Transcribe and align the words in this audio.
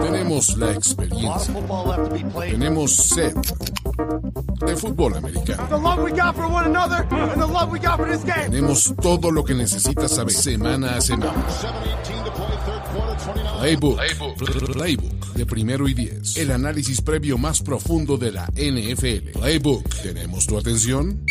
tenemos 0.00 0.56
la 0.56 0.72
experiencia, 0.72 1.54
tenemos 2.40 2.96
sed 2.96 3.34
de 4.66 4.76
fútbol 4.76 5.16
americano. 5.16 5.68
Tenemos 8.50 8.94
todo 9.00 9.30
lo 9.30 9.44
que 9.44 9.54
necesitas 9.54 10.10
saber 10.10 10.34
semana 10.34 10.96
a 10.96 11.00
semana. 11.00 11.44
Playbook, 13.60 13.98
Playbook 14.72 15.24
de 15.34 15.46
primero 15.46 15.88
y 15.88 15.94
diez. 15.94 16.36
El 16.36 16.50
análisis 16.50 17.00
previo 17.00 17.38
más 17.38 17.60
profundo 17.60 18.16
de 18.16 18.32
la 18.32 18.46
NFL. 18.54 19.38
Playbook, 19.38 19.88
¿tenemos 20.02 20.46
tu 20.46 20.58
atención? 20.58 21.24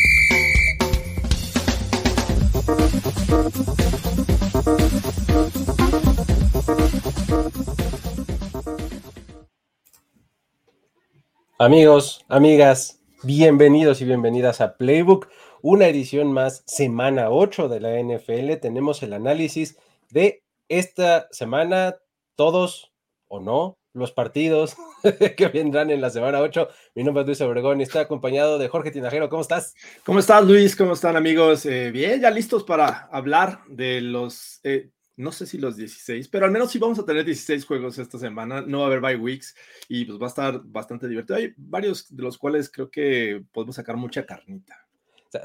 Amigos, 11.63 12.25
amigas, 12.27 12.99
bienvenidos 13.23 14.01
y 14.01 14.05
bienvenidas 14.05 14.59
a 14.59 14.75
Playbook, 14.75 15.29
una 15.61 15.87
edición 15.87 16.33
más, 16.33 16.61
semana 16.67 17.29
8 17.29 17.69
de 17.69 17.79
la 17.79 17.97
NFL. 18.01 18.59
Tenemos 18.59 19.01
el 19.01 19.13
análisis 19.13 19.77
de 20.09 20.43
esta 20.67 21.29
semana, 21.31 21.95
todos 22.35 22.91
o 23.29 23.39
no, 23.39 23.77
los 23.93 24.11
partidos 24.11 24.75
que 25.37 25.47
vendrán 25.47 25.89
en 25.89 26.01
la 26.01 26.09
semana 26.09 26.41
8. 26.41 26.67
Mi 26.95 27.05
nombre 27.05 27.21
es 27.21 27.27
Luis 27.27 27.39
Obregón 27.39 27.79
y 27.79 27.83
estoy 27.83 28.01
acompañado 28.01 28.57
de 28.57 28.67
Jorge 28.67 28.91
Tinajero. 28.91 29.29
¿Cómo 29.29 29.41
estás? 29.41 29.73
¿Cómo 30.05 30.19
estás, 30.19 30.45
Luis? 30.45 30.75
¿Cómo 30.75 30.91
están, 30.91 31.15
amigos? 31.15 31.65
Eh, 31.65 31.91
bien, 31.91 32.19
ya 32.19 32.29
listos 32.29 32.65
para 32.65 33.07
hablar 33.09 33.61
de 33.69 34.01
los 34.01 34.59
eh, 34.63 34.89
no 35.15 35.31
sé 35.31 35.45
si 35.45 35.57
los 35.57 35.77
16, 35.77 36.27
pero 36.27 36.45
al 36.45 36.51
menos 36.51 36.71
sí 36.71 36.79
vamos 36.79 36.99
a 36.99 37.05
tener 37.05 37.23
16 37.23 37.65
juegos 37.65 37.97
esta 37.99 38.17
semana. 38.17 38.61
No 38.61 38.79
va 38.79 38.85
a 38.85 38.87
haber 38.87 39.01
bye 39.01 39.15
weeks 39.15 39.55
y 39.87 40.05
pues 40.05 40.19
va 40.19 40.25
a 40.25 40.29
estar 40.29 40.61
bastante 40.63 41.07
divertido. 41.07 41.37
Hay 41.37 41.53
varios 41.57 42.15
de 42.15 42.23
los 42.23 42.37
cuales 42.37 42.69
creo 42.69 42.89
que 42.89 43.43
podemos 43.51 43.75
sacar 43.75 43.95
mucha 43.97 44.25
carnita. 44.25 44.87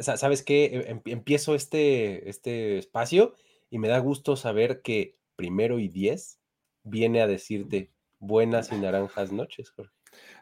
¿Sabes 0.00 0.42
qué? 0.42 0.84
Em, 0.86 1.00
empiezo 1.06 1.54
este, 1.54 2.28
este 2.28 2.78
espacio 2.78 3.34
y 3.70 3.78
me 3.78 3.88
da 3.88 3.98
gusto 3.98 4.36
saber 4.36 4.82
que 4.82 5.16
primero 5.36 5.78
y 5.78 5.88
10 5.88 6.40
viene 6.84 7.22
a 7.22 7.26
decirte 7.26 7.90
buenas 8.18 8.72
y 8.72 8.76
naranjas 8.76 9.32
noches, 9.32 9.70
Jorge. 9.70 9.92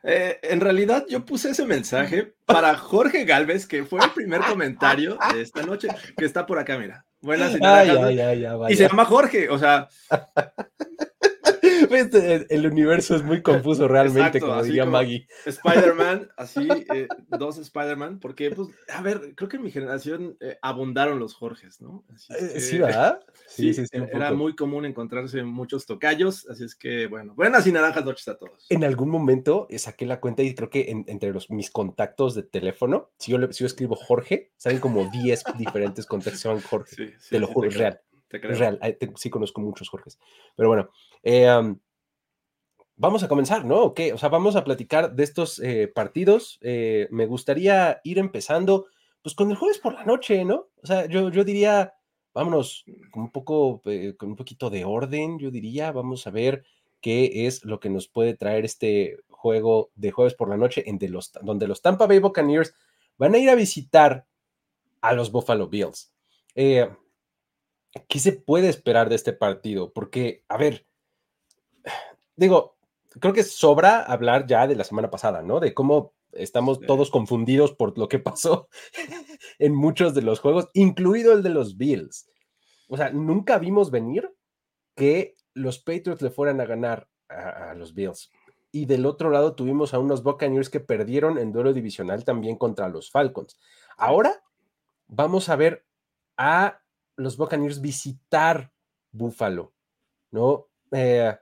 Eh, 0.02 0.38
en 0.42 0.60
realidad 0.60 1.04
yo 1.08 1.24
puse 1.24 1.50
ese 1.50 1.66
mensaje 1.66 2.34
para 2.44 2.76
Jorge 2.76 3.24
Galvez, 3.24 3.66
que 3.66 3.84
fue 3.84 4.04
el 4.04 4.10
primer 4.12 4.40
comentario 4.48 5.18
de 5.32 5.42
esta 5.42 5.62
noche, 5.62 5.88
que 6.16 6.24
está 6.24 6.46
por 6.46 6.58
acá, 6.58 6.78
mira. 6.78 7.05
Buenas 7.26 7.56
y 8.68 8.72
Y 8.72 8.76
se 8.76 8.88
llama 8.88 9.04
Jorge, 9.04 9.48
o 9.50 9.58
sea. 9.58 9.88
El 11.90 12.66
universo 12.66 13.16
es 13.16 13.22
muy 13.22 13.42
confuso 13.42 13.88
realmente, 13.88 14.40
como 14.40 14.62
diría 14.62 14.86
Maggie. 14.86 15.26
Spider-Man, 15.44 16.28
así, 16.36 16.68
eh, 16.94 17.08
dos 17.28 17.58
Spider-Man, 17.58 18.20
porque, 18.20 18.50
pues, 18.50 18.68
a 18.92 19.02
ver, 19.02 19.34
creo 19.34 19.48
que 19.48 19.56
en 19.56 19.62
mi 19.62 19.70
generación 19.70 20.36
eh, 20.40 20.58
abundaron 20.62 21.18
los 21.18 21.34
Jorges, 21.34 21.80
¿no? 21.80 22.04
Eh, 22.30 22.60
sí, 22.60 22.78
¿verdad? 22.78 23.20
Sí, 23.48 23.72
sí, 23.72 23.86
sí 23.86 23.98
Era 24.12 24.32
muy 24.32 24.54
común 24.54 24.84
encontrarse 24.84 25.42
muchos 25.42 25.86
tocayos, 25.86 26.46
así 26.50 26.64
es 26.64 26.74
que, 26.74 27.06
bueno, 27.06 27.34
buenas 27.34 27.66
y 27.66 27.72
naranjas 27.72 28.04
noches 28.04 28.28
a 28.28 28.36
todos. 28.36 28.66
En 28.68 28.84
algún 28.84 29.08
momento 29.08 29.68
saqué 29.78 30.04
la 30.04 30.20
cuenta 30.20 30.42
y 30.42 30.54
creo 30.54 30.68
que 30.68 30.90
entre 30.90 31.32
los, 31.32 31.48
mis 31.50 31.70
contactos 31.70 32.34
de 32.34 32.42
teléfono, 32.42 33.10
si 33.18 33.32
yo, 33.32 33.38
si 33.52 33.60
yo 33.60 33.66
escribo 33.66 33.94
Jorge, 33.94 34.52
salen 34.56 34.80
como 34.80 35.08
10 35.10 35.44
diferentes 35.58 36.06
contactos 36.06 36.32
que 36.34 36.38
se 36.38 36.48
llaman 36.48 36.62
Jorge. 36.64 37.14
te 37.30 37.38
lo 37.38 37.46
juro, 37.46 37.70
real. 38.30 38.52
Es 38.52 38.58
real, 38.58 38.96
sí 39.16 39.30
conozco 39.30 39.60
muchos 39.60 39.88
Jorges. 39.88 40.18
Pero 40.54 40.68
bueno, 40.68 40.90
eh, 41.22 41.74
vamos 42.96 43.22
a 43.22 43.28
comenzar, 43.28 43.64
¿no? 43.64 43.94
¿Qué? 43.94 44.12
O 44.12 44.18
sea, 44.18 44.28
vamos 44.28 44.56
a 44.56 44.64
platicar 44.64 45.14
de 45.14 45.24
estos 45.24 45.58
eh, 45.60 45.88
partidos. 45.88 46.58
Eh, 46.62 47.08
me 47.10 47.26
gustaría 47.26 48.00
ir 48.04 48.18
empezando, 48.18 48.86
pues 49.22 49.34
con 49.34 49.50
el 49.50 49.56
jueves 49.56 49.78
por 49.78 49.94
la 49.94 50.04
noche, 50.04 50.44
¿no? 50.44 50.68
O 50.82 50.86
sea, 50.86 51.06
yo, 51.06 51.30
yo 51.30 51.44
diría, 51.44 51.94
vámonos 52.34 52.84
con 53.10 53.24
un 53.24 53.30
poco, 53.30 53.82
con 54.16 54.30
un 54.30 54.36
poquito 54.36 54.70
de 54.70 54.84
orden, 54.84 55.38
yo 55.38 55.50
diría, 55.50 55.92
vamos 55.92 56.26
a 56.26 56.30
ver 56.30 56.64
qué 57.00 57.46
es 57.46 57.64
lo 57.64 57.78
que 57.80 57.90
nos 57.90 58.08
puede 58.08 58.34
traer 58.34 58.64
este 58.64 59.18
juego 59.28 59.90
de 59.94 60.10
jueves 60.10 60.34
por 60.34 60.48
la 60.48 60.56
noche, 60.56 60.84
en 60.86 60.98
los, 61.12 61.32
donde 61.42 61.68
los 61.68 61.82
Tampa 61.82 62.06
Bay 62.06 62.18
Buccaneers 62.18 62.74
van 63.16 63.34
a 63.34 63.38
ir 63.38 63.48
a 63.48 63.54
visitar 63.54 64.26
a 65.00 65.12
los 65.12 65.30
Buffalo 65.30 65.68
Bills. 65.68 66.12
Eh, 66.54 66.88
¿Qué 68.08 68.18
se 68.18 68.32
puede 68.32 68.68
esperar 68.68 69.08
de 69.08 69.14
este 69.14 69.32
partido? 69.32 69.92
Porque, 69.92 70.44
a 70.48 70.56
ver, 70.56 70.86
digo, 72.36 72.76
creo 73.20 73.32
que 73.32 73.42
sobra 73.42 74.02
hablar 74.02 74.46
ya 74.46 74.66
de 74.66 74.76
la 74.76 74.84
semana 74.84 75.10
pasada, 75.10 75.42
¿no? 75.42 75.60
De 75.60 75.74
cómo 75.74 76.14
estamos 76.32 76.80
todos 76.80 77.10
confundidos 77.10 77.72
por 77.72 77.96
lo 77.98 78.08
que 78.08 78.18
pasó 78.18 78.68
en 79.58 79.74
muchos 79.74 80.14
de 80.14 80.22
los 80.22 80.40
juegos, 80.40 80.68
incluido 80.74 81.32
el 81.32 81.42
de 81.42 81.50
los 81.50 81.76
Bills. 81.76 82.28
O 82.88 82.96
sea, 82.96 83.10
nunca 83.10 83.58
vimos 83.58 83.90
venir 83.90 84.30
que 84.94 85.34
los 85.54 85.78
Patriots 85.78 86.22
le 86.22 86.30
fueran 86.30 86.60
a 86.60 86.66
ganar 86.66 87.08
a, 87.28 87.70
a 87.70 87.74
los 87.74 87.94
Bills. 87.94 88.30
Y 88.70 88.86
del 88.86 89.06
otro 89.06 89.30
lado 89.30 89.54
tuvimos 89.54 89.94
a 89.94 89.98
unos 89.98 90.22
Buccaneers 90.22 90.68
que 90.68 90.80
perdieron 90.80 91.38
en 91.38 91.52
duelo 91.52 91.72
divisional 91.72 92.24
también 92.24 92.56
contra 92.56 92.88
los 92.88 93.10
Falcons. 93.10 93.58
Ahora 93.96 94.42
vamos 95.06 95.48
a 95.48 95.56
ver 95.56 95.86
a 96.36 96.82
los 97.16 97.36
Buccaneers 97.36 97.80
visitar 97.80 98.72
Buffalo, 99.12 99.74
¿no? 100.30 100.68
Eh, 100.92 101.34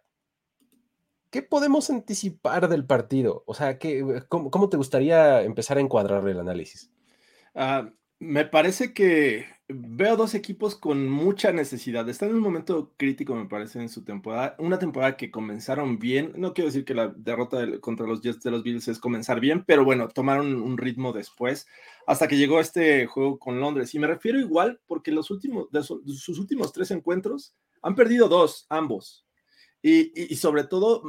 ¿Qué 1.30 1.42
podemos 1.42 1.90
anticipar 1.90 2.68
del 2.68 2.86
partido? 2.86 3.42
O 3.46 3.54
sea, 3.54 3.78
¿qué, 3.78 4.22
cómo, 4.28 4.68
te 4.68 4.76
gustaría 4.76 5.42
empezar 5.42 5.78
a 5.78 5.80
encuadrar 5.80 6.26
el 6.28 6.38
análisis? 6.38 6.92
Ah, 7.54 7.90
me 8.20 8.44
parece 8.44 8.94
que 8.94 9.46
veo 9.68 10.16
dos 10.16 10.34
equipos 10.34 10.74
con 10.74 11.08
mucha 11.08 11.52
necesidad. 11.52 12.08
Están 12.08 12.30
en 12.30 12.36
un 12.36 12.42
momento 12.42 12.92
crítico, 12.96 13.34
me 13.34 13.46
parece, 13.46 13.80
en 13.80 13.88
su 13.88 14.04
temporada. 14.04 14.56
Una 14.58 14.78
temporada 14.78 15.16
que 15.16 15.30
comenzaron 15.30 15.98
bien. 15.98 16.32
No 16.36 16.52
quiero 16.52 16.68
decir 16.68 16.84
que 16.84 16.94
la 16.94 17.08
derrota 17.08 17.66
contra 17.80 18.06
los 18.06 18.20
Jets 18.20 18.42
de 18.42 18.50
los 18.50 18.62
Bills 18.62 18.88
es 18.88 18.98
comenzar 18.98 19.40
bien, 19.40 19.64
pero 19.64 19.84
bueno, 19.84 20.08
tomaron 20.08 20.60
un 20.60 20.76
ritmo 20.76 21.12
después 21.12 21.66
hasta 22.06 22.28
que 22.28 22.36
llegó 22.36 22.60
este 22.60 23.06
juego 23.06 23.38
con 23.38 23.60
Londres. 23.60 23.94
Y 23.94 23.98
me 23.98 24.06
refiero 24.06 24.38
igual 24.38 24.80
porque 24.86 25.12
los 25.12 25.30
últimos, 25.30 25.70
de 25.70 25.82
sus 25.82 26.38
últimos 26.38 26.72
tres 26.72 26.90
encuentros 26.90 27.54
han 27.82 27.94
perdido 27.94 28.28
dos, 28.28 28.66
ambos. 28.68 29.26
y 29.82 30.36
sobre 30.36 30.64
todo, 30.64 31.02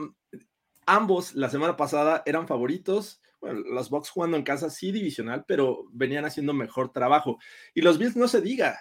ambos 0.85 1.35
la 1.35 1.49
semana 1.49 1.77
pasada 1.77 2.23
eran 2.25 2.47
favoritos 2.47 3.21
los 3.53 3.89
Bucks 3.89 4.09
jugando 4.09 4.38
en 4.38 4.44
casa 4.44 4.69
sí 4.69 4.91
divisional, 4.91 5.45
pero 5.47 5.88
venían 5.91 6.25
haciendo 6.25 6.53
mejor 6.53 6.91
trabajo. 6.91 7.38
Y 7.73 7.81
los 7.81 7.97
Bills 7.97 8.16
no 8.16 8.28
se 8.28 8.41
diga, 8.41 8.79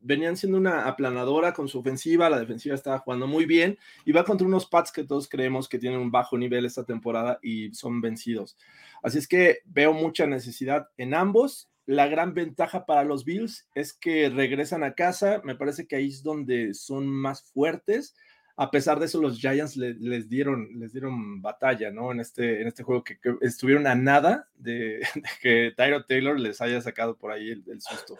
venían 0.00 0.36
siendo 0.36 0.58
una 0.58 0.86
aplanadora 0.86 1.52
con 1.52 1.68
su 1.68 1.78
ofensiva, 1.78 2.30
la 2.30 2.38
defensiva 2.38 2.74
estaba 2.74 2.98
jugando 2.98 3.26
muy 3.26 3.46
bien 3.46 3.78
y 4.04 4.12
va 4.12 4.24
contra 4.24 4.46
unos 4.46 4.66
Pats 4.66 4.92
que 4.92 5.04
todos 5.04 5.28
creemos 5.28 5.68
que 5.68 5.78
tienen 5.78 6.00
un 6.00 6.10
bajo 6.10 6.36
nivel 6.36 6.64
esta 6.64 6.84
temporada 6.84 7.38
y 7.42 7.72
son 7.74 8.00
vencidos. 8.00 8.56
Así 9.02 9.18
es 9.18 9.28
que 9.28 9.58
veo 9.64 9.92
mucha 9.92 10.26
necesidad 10.26 10.88
en 10.96 11.14
ambos. 11.14 11.70
La 11.86 12.06
gran 12.06 12.32
ventaja 12.32 12.86
para 12.86 13.04
los 13.04 13.24
Bills 13.24 13.68
es 13.74 13.92
que 13.92 14.30
regresan 14.30 14.84
a 14.84 14.94
casa, 14.94 15.40
me 15.44 15.56
parece 15.56 15.86
que 15.86 15.96
ahí 15.96 16.08
es 16.08 16.22
donde 16.22 16.74
son 16.74 17.08
más 17.08 17.42
fuertes 17.42 18.14
a 18.56 18.70
pesar 18.70 18.98
de 18.98 19.06
eso, 19.06 19.20
los 19.20 19.38
Giants 19.38 19.76
les, 19.76 20.28
dieron, 20.28 20.68
les 20.78 20.92
dieron 20.92 21.40
batalla, 21.40 21.90
¿no? 21.90 22.12
En 22.12 22.20
este, 22.20 22.60
en 22.60 22.68
este 22.68 22.82
juego 22.82 23.02
que, 23.02 23.18
estuvieron 23.40 23.86
a 23.86 23.94
nada 23.94 24.48
de, 24.54 25.00
que 25.42 25.72
Tyro 25.76 26.04
Taylor 26.04 26.38
les 26.38 26.60
haya 26.60 26.80
sacado 26.80 27.16
por 27.16 27.32
ahí 27.32 27.50
el, 27.50 27.80
susto. 27.80 28.16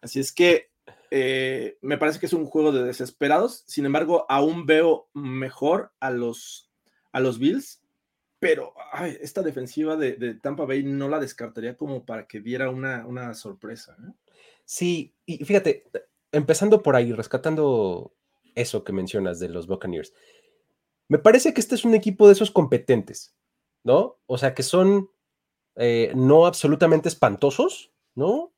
Así 0.00 0.20
es 0.20 0.32
que 0.32 0.70
eh, 1.10 1.78
me 1.80 1.98
parece 1.98 2.20
que 2.20 2.26
es 2.26 2.32
un 2.32 2.46
juego 2.46 2.72
de 2.72 2.84
desesperados. 2.84 3.64
Sin 3.66 3.86
embargo, 3.86 4.26
aún 4.28 4.66
veo 4.66 5.08
mejor 5.12 5.92
a 5.98 6.10
los, 6.10 6.70
a 7.12 7.20
los 7.20 7.38
Bills, 7.38 7.82
pero 8.38 8.74
esta 9.20 9.42
defensiva 9.42 9.96
de, 9.96 10.34
Tampa 10.34 10.66
Bay 10.66 10.82
no 10.84 11.08
la 11.08 11.18
descartaría 11.18 11.76
como 11.76 12.04
para 12.04 12.26
que 12.26 12.40
diera 12.40 12.70
una, 12.70 13.06
una 13.06 13.34
sorpresa. 13.34 13.96
Sí, 14.64 15.14
y 15.26 15.44
fíjate, 15.44 15.84
empezando 16.30 16.82
por 16.82 16.96
ahí, 16.96 17.12
rescatando 17.12 18.12
eso 18.54 18.84
que 18.84 18.92
mencionas 18.92 19.38
de 19.40 19.48
los 19.48 19.66
Buccaneers. 19.66 20.12
Me 21.08 21.18
parece 21.18 21.52
que 21.52 21.60
este 21.60 21.74
es 21.74 21.84
un 21.84 21.94
equipo 21.94 22.26
de 22.26 22.32
esos 22.32 22.50
competentes, 22.50 23.36
¿no? 23.82 24.18
O 24.26 24.38
sea, 24.38 24.54
que 24.54 24.62
son 24.62 25.10
eh, 25.76 26.12
no 26.14 26.46
absolutamente 26.46 27.08
espantosos, 27.08 27.92
¿no? 28.14 28.54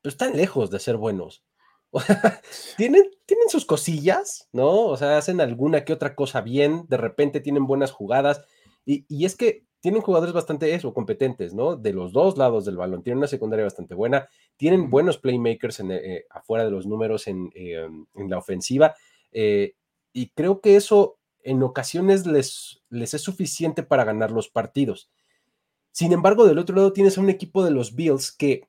Pero 0.00 0.12
están 0.12 0.36
lejos 0.36 0.70
de 0.70 0.80
ser 0.80 0.96
buenos. 0.96 1.44
tienen, 2.76 3.04
tienen 3.26 3.48
sus 3.48 3.64
cosillas, 3.64 4.48
¿no? 4.52 4.86
O 4.86 4.96
sea, 4.96 5.18
hacen 5.18 5.40
alguna 5.40 5.84
que 5.84 5.92
otra 5.92 6.14
cosa 6.14 6.40
bien, 6.40 6.86
de 6.88 6.96
repente 6.96 7.40
tienen 7.40 7.66
buenas 7.66 7.92
jugadas. 7.92 8.42
Y, 8.84 9.06
y 9.08 9.24
es 9.24 9.36
que 9.36 9.66
tienen 9.84 10.00
jugadores 10.00 10.32
bastante 10.32 10.74
eso, 10.74 10.94
competentes, 10.94 11.52
¿no? 11.52 11.76
De 11.76 11.92
los 11.92 12.10
dos 12.14 12.38
lados 12.38 12.64
del 12.64 12.78
balón. 12.78 13.02
Tienen 13.02 13.18
una 13.18 13.26
secundaria 13.26 13.66
bastante 13.66 13.94
buena. 13.94 14.30
Tienen 14.56 14.88
buenos 14.88 15.18
playmakers 15.18 15.80
en, 15.80 15.90
eh, 15.90 16.24
afuera 16.30 16.64
de 16.64 16.70
los 16.70 16.86
números 16.86 17.26
en, 17.26 17.52
eh, 17.54 17.86
la 18.14 18.38
ofensiva. 18.38 18.94
Eh, 19.30 19.74
y 20.14 20.30
creo 20.30 20.62
que 20.62 20.76
eso 20.76 21.18
en 21.42 21.62
ocasiones 21.62 22.24
les, 22.24 22.80
les 22.88 23.12
es 23.12 23.20
suficiente 23.20 23.82
para 23.82 24.04
ganar 24.04 24.30
los 24.30 24.48
partidos. 24.48 25.10
Sin 25.90 26.14
embargo, 26.14 26.46
del 26.46 26.60
otro 26.60 26.74
lado 26.74 26.94
tienes 26.94 27.18
a 27.18 27.20
un 27.20 27.28
equipo 27.28 27.62
de 27.62 27.72
los 27.72 27.94
Bills 27.94 28.32
que 28.32 28.66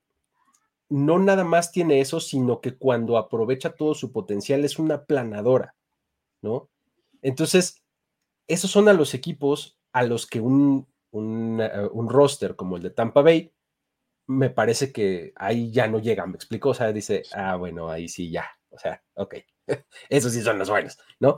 no 0.89 1.17
nada 1.17 1.45
más 1.45 1.71
tiene 1.71 2.01
eso, 2.01 2.19
sino 2.19 2.59
que 2.59 2.75
cuando 2.75 3.17
aprovecha 3.17 3.69
todo 3.69 3.93
su 3.93 4.11
potencial 4.11 4.65
es 4.65 4.79
una 4.79 5.05
planadora, 5.05 5.75
¿no? 6.41 6.67
Entonces, 7.21 7.81
esos 8.47 8.69
son 8.69 8.89
a 8.89 8.93
los 8.93 9.13
equipos 9.13 9.77
a 9.93 10.03
los 10.03 10.27
que 10.27 10.41
un, 10.41 10.87
eh, 11.15 11.87
un, 11.93 12.09
roster 12.09 12.55
como 12.55 12.77
el 12.77 12.83
de 12.83 12.89
Tampa 12.89 13.21
Bay, 13.21 13.53
me 14.27 14.49
parece 14.49 14.91
que 14.91 15.31
ahí 15.35 15.71
ya 15.71 15.87
no 15.87 15.99
llega, 15.99 16.25
me 16.25 16.35
explico, 16.35 16.69
o 16.69 16.73
sea, 16.73 16.91
dice, 16.91 17.23
ah, 17.33 17.55
bueno, 17.55 17.89
ahí 17.89 18.09
sí 18.09 18.29
ya, 18.29 18.49
o 18.69 18.77
sea, 18.77 19.01
ok, 19.13 19.35
esos 20.09 20.33
sí 20.33 20.41
son 20.41 20.59
los 20.59 20.69
buenos, 20.69 20.97
¿no? 21.19 21.37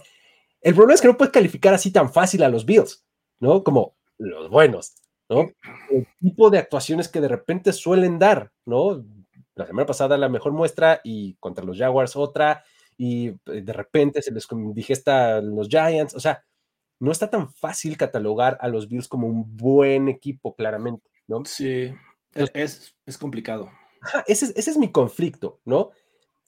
El 0.61 0.73
problema 0.73 0.95
es 0.95 1.01
que 1.01 1.07
no 1.07 1.17
puedes 1.17 1.33
calificar 1.33 1.73
así 1.73 1.91
tan 1.91 2.11
fácil 2.11 2.43
a 2.43 2.49
los 2.49 2.65
Bills, 2.65 3.05
¿no? 3.39 3.63
Como 3.63 3.95
los 4.17 4.49
buenos, 4.49 4.95
¿no? 5.29 5.51
El 5.91 6.07
tipo 6.19 6.49
de 6.49 6.57
actuaciones 6.57 7.07
que 7.07 7.21
de 7.21 7.27
repente 7.27 7.71
suelen 7.73 8.17
dar, 8.17 8.51
¿no? 8.65 9.05
La 9.53 9.67
semana 9.67 9.85
pasada 9.85 10.17
la 10.17 10.29
mejor 10.29 10.53
muestra 10.53 11.01
y 11.03 11.35
contra 11.35 11.65
los 11.65 11.77
Jaguars 11.77 12.15
otra, 12.15 12.63
y 12.97 13.27
eh, 13.27 13.61
de 13.61 13.73
repente 13.73 14.21
se 14.21 14.31
les 14.31 14.47
digesta 14.73 15.39
los 15.41 15.67
Giants, 15.67 16.15
o 16.15 16.19
sea, 16.19 16.43
no 16.99 17.11
está 17.11 17.29
tan 17.29 17.53
fácil 17.53 17.97
catalogar 17.97 18.57
a 18.61 18.67
los 18.67 18.87
Bills 18.87 19.07
como 19.07 19.27
un 19.27 19.55
buen 19.55 20.07
equipo, 20.07 20.55
claramente, 20.55 21.09
¿no? 21.27 21.45
Sí, 21.45 21.93
es, 22.33 22.95
es, 23.05 23.17
complicado. 23.17 23.71
ese, 24.27 24.53
es 24.55 24.77
mi 24.77 24.91
conflicto, 24.91 25.59
¿no? 25.65 25.91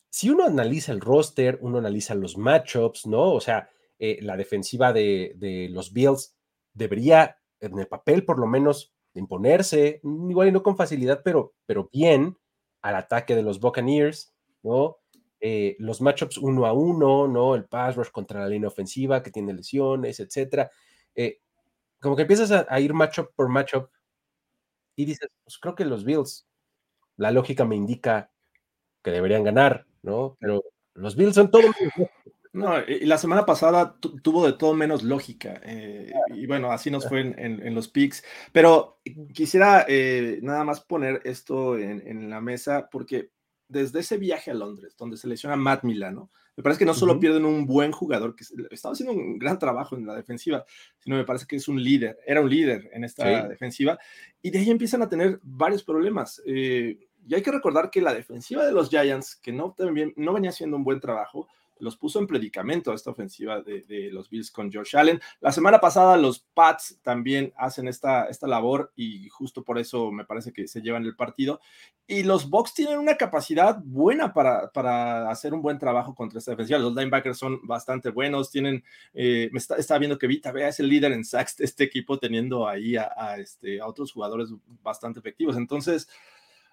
Si 0.10 0.30
uno 0.30 0.46
analiza 0.46 0.92
el 0.92 1.02
roster, 1.02 1.60
uno 1.62 1.78
analiza 1.78 2.16
los 2.16 2.38
matchups, 2.38 3.06
¿no? 3.06 3.34
O 3.34 3.42
sea, 3.42 3.70
eh, 4.00 4.20
la 4.22 4.38
defensiva 4.38 4.92
de, 4.92 5.68
los 5.72 5.94
Bills 5.94 6.36
debería, 6.74 7.38
en 7.60 7.78
el 7.78 7.88
papel 7.88 8.26
por 8.26 8.40
lo 8.40 8.48
menos, 8.48 8.94
imponerse, 9.14 10.02
igual 10.04 10.48
y 10.48 10.52
no 10.52 10.64
con 10.64 10.78
facilidad, 10.78 11.22
pero, 11.24 11.54
pero 11.66 11.90
bien 11.92 12.38
al 12.82 12.96
ataque 12.96 13.36
de 13.36 13.44
los 13.44 13.60
Buccaneers, 13.60 14.34
¿no? 14.64 14.98
Eh, 15.42 15.78
los 15.80 16.02
matchups 16.02 16.38
uno 16.38 16.66
a 16.66 16.74
uno, 16.74 17.28
¿no? 17.28 17.56
El 17.56 17.66
pass 17.66 17.96
rush 17.96 18.10
contra 18.10 18.42
la 18.42 18.50
línea 18.50 18.68
ofensiva 18.68 19.24
que 19.24 19.32
tiene 19.32 19.54
lesiones, 19.54 20.20
etcétera. 20.20 20.70
Eh, 21.16 21.40
como 22.00 22.16
que 22.16 22.24
empiezas 22.24 22.52
a, 22.52 22.80
ir 22.80 22.94
matchup 22.94 23.30
por 23.36 23.48
matchup 23.48 23.90
y 24.96 25.06
dices, 25.06 25.30
pues 25.44 25.58
creo 25.58 25.76
que 25.76 25.86
los 25.86 26.04
Bills, 26.04 26.46
la 27.16 27.32
lógica 27.32 27.64
me 27.64 27.78
indica 27.78 28.32
que 29.02 29.12
deberían 29.12 29.46
ganar, 29.46 29.86
¿no? 30.02 30.36
Pero 30.40 30.64
los 30.94 31.16
Bills 31.16 31.36
son 31.36 31.52
todo. 31.52 31.64
No, 32.52 32.80
y 32.82 33.06
la 33.06 33.20
semana 33.20 33.46
pasada 33.46 33.96
tuvo 34.00 34.48
de 34.48 34.54
todo 34.54 34.74
menos 34.74 35.04
lógica. 35.04 35.62
Eh, 35.64 36.12
y 36.34 36.48
bueno, 36.48 36.72
así 36.72 36.90
nos 36.90 37.08
fue 37.08 37.20
en, 37.22 37.76
los 37.76 37.90
picks. 37.90 38.24
Pero 38.52 39.00
quisiera 39.36 39.86
nada 40.42 40.64
más 40.64 40.82
poner 40.82 41.22
esto 41.26 41.78
en, 41.78 42.02
en, 42.08 42.28
la 42.28 42.42
mesa 42.42 42.90
porque 42.90 43.30
desde 43.70 44.00
ese 44.02 44.18
viaje 44.18 44.52
a 44.52 44.54
Londres, 44.54 44.96
donde 44.98 45.16
se 45.16 45.28
lesiona 45.28 45.56
Matt 45.56 45.84
Milano, 45.84 46.30
me 46.58 46.64
parece 46.64 46.80
que 46.80 46.86
no 46.86 46.94
solo 46.94 47.18
pierden 47.22 47.46
un 47.46 47.66
buen 47.66 47.94
jugador, 47.94 48.36
que 48.36 48.44
estaba 48.72 48.92
haciendo 48.92 49.14
un 49.14 49.40
gran 49.40 49.58
trabajo 49.58 49.96
en 49.96 50.06
la 50.06 50.14
defensiva, 50.14 50.66
sino 50.98 51.16
me 51.16 51.24
parece 51.24 51.46
que 51.48 51.56
es 51.56 51.70
un 51.70 51.82
líder, 51.82 52.20
era 52.28 52.42
un 52.42 52.50
líder 52.50 52.90
en 52.92 53.06
esta 53.06 53.48
defensiva, 53.48 53.98
y 54.42 54.50
de 54.50 54.60
ahí 54.60 54.70
empiezan 54.70 55.02
a 55.02 55.08
tener 55.08 55.40
varios 55.42 55.84
problemas. 55.84 56.42
Eh, 56.46 57.08
y 57.26 57.34
hay 57.34 57.42
que 57.42 57.52
recordar 57.52 57.90
que 57.90 58.02
la 58.02 58.14
defensiva 58.14 58.66
de 58.66 58.74
los 58.74 58.90
Giants, 58.90 59.38
que 59.38 59.54
no, 59.54 59.72
también, 59.72 60.14
no 60.18 60.34
venía 60.34 60.50
haciendo 60.50 60.76
un 60.76 60.84
buen 60.84 61.00
trabajo, 61.00 61.48
los 61.80 61.98
puso 61.98 62.20
en 62.20 62.28
predicamento 62.28 62.94
esta 62.94 63.12
ofensiva 63.12 63.62
de, 63.62 64.10
los 64.12 64.30
Bills 64.30 64.52
con 64.52 64.72
Josh 64.72 64.96
Allen. 64.96 65.20
La 65.40 65.52
semana 65.52 65.80
pasada 65.80 66.18
los 66.18 66.40
Pats 66.40 67.00
también 67.02 67.54
hacen 67.58 67.88
esta, 67.88 68.26
esta 68.26 68.48
labor 68.48 68.92
y 68.96 69.30
justo 69.30 69.64
por 69.64 69.80
eso 69.80 70.12
me 70.12 70.26
parece 70.26 70.52
que 70.52 70.68
se 70.68 70.82
llevan 70.82 71.04
el 71.04 71.16
partido. 71.16 71.60
Y 72.08 72.24
los 72.24 72.50
Bucks 72.50 72.74
tienen 72.74 72.98
una 72.98 73.18
capacidad 73.18 73.80
buena 73.84 74.34
para, 74.34 74.72
para 74.72 75.30
hacer 75.30 75.54
un 75.54 75.62
buen 75.62 75.78
trabajo 75.78 76.16
contra 76.16 76.40
esta 76.40 76.52
defensiva. 76.52 76.80
Los 76.80 76.96
linebackers 76.96 77.38
son 77.38 77.60
bastante 77.68 78.10
buenos, 78.10 78.50
tienen, 78.50 78.84
eh, 79.14 79.50
me 79.52 79.60
está, 79.60 79.98
viendo 79.98 80.18
que 80.18 80.28
Vita 80.28 80.52
Vea 80.52 80.70
es 80.70 80.80
el 80.80 80.90
líder 80.90 81.12
en 81.12 81.24
sacks 81.24 81.58
de 81.58 81.66
este 81.66 81.84
equipo 81.84 82.18
teniendo 82.18 82.68
ahí 82.68 82.96
a, 82.96 83.38
este, 83.38 83.80
a 83.80 83.88
otros 83.88 84.12
jugadores 84.12 84.50
bastante 84.82 85.20
efectivos. 85.20 85.56
Entonces, 85.56 86.10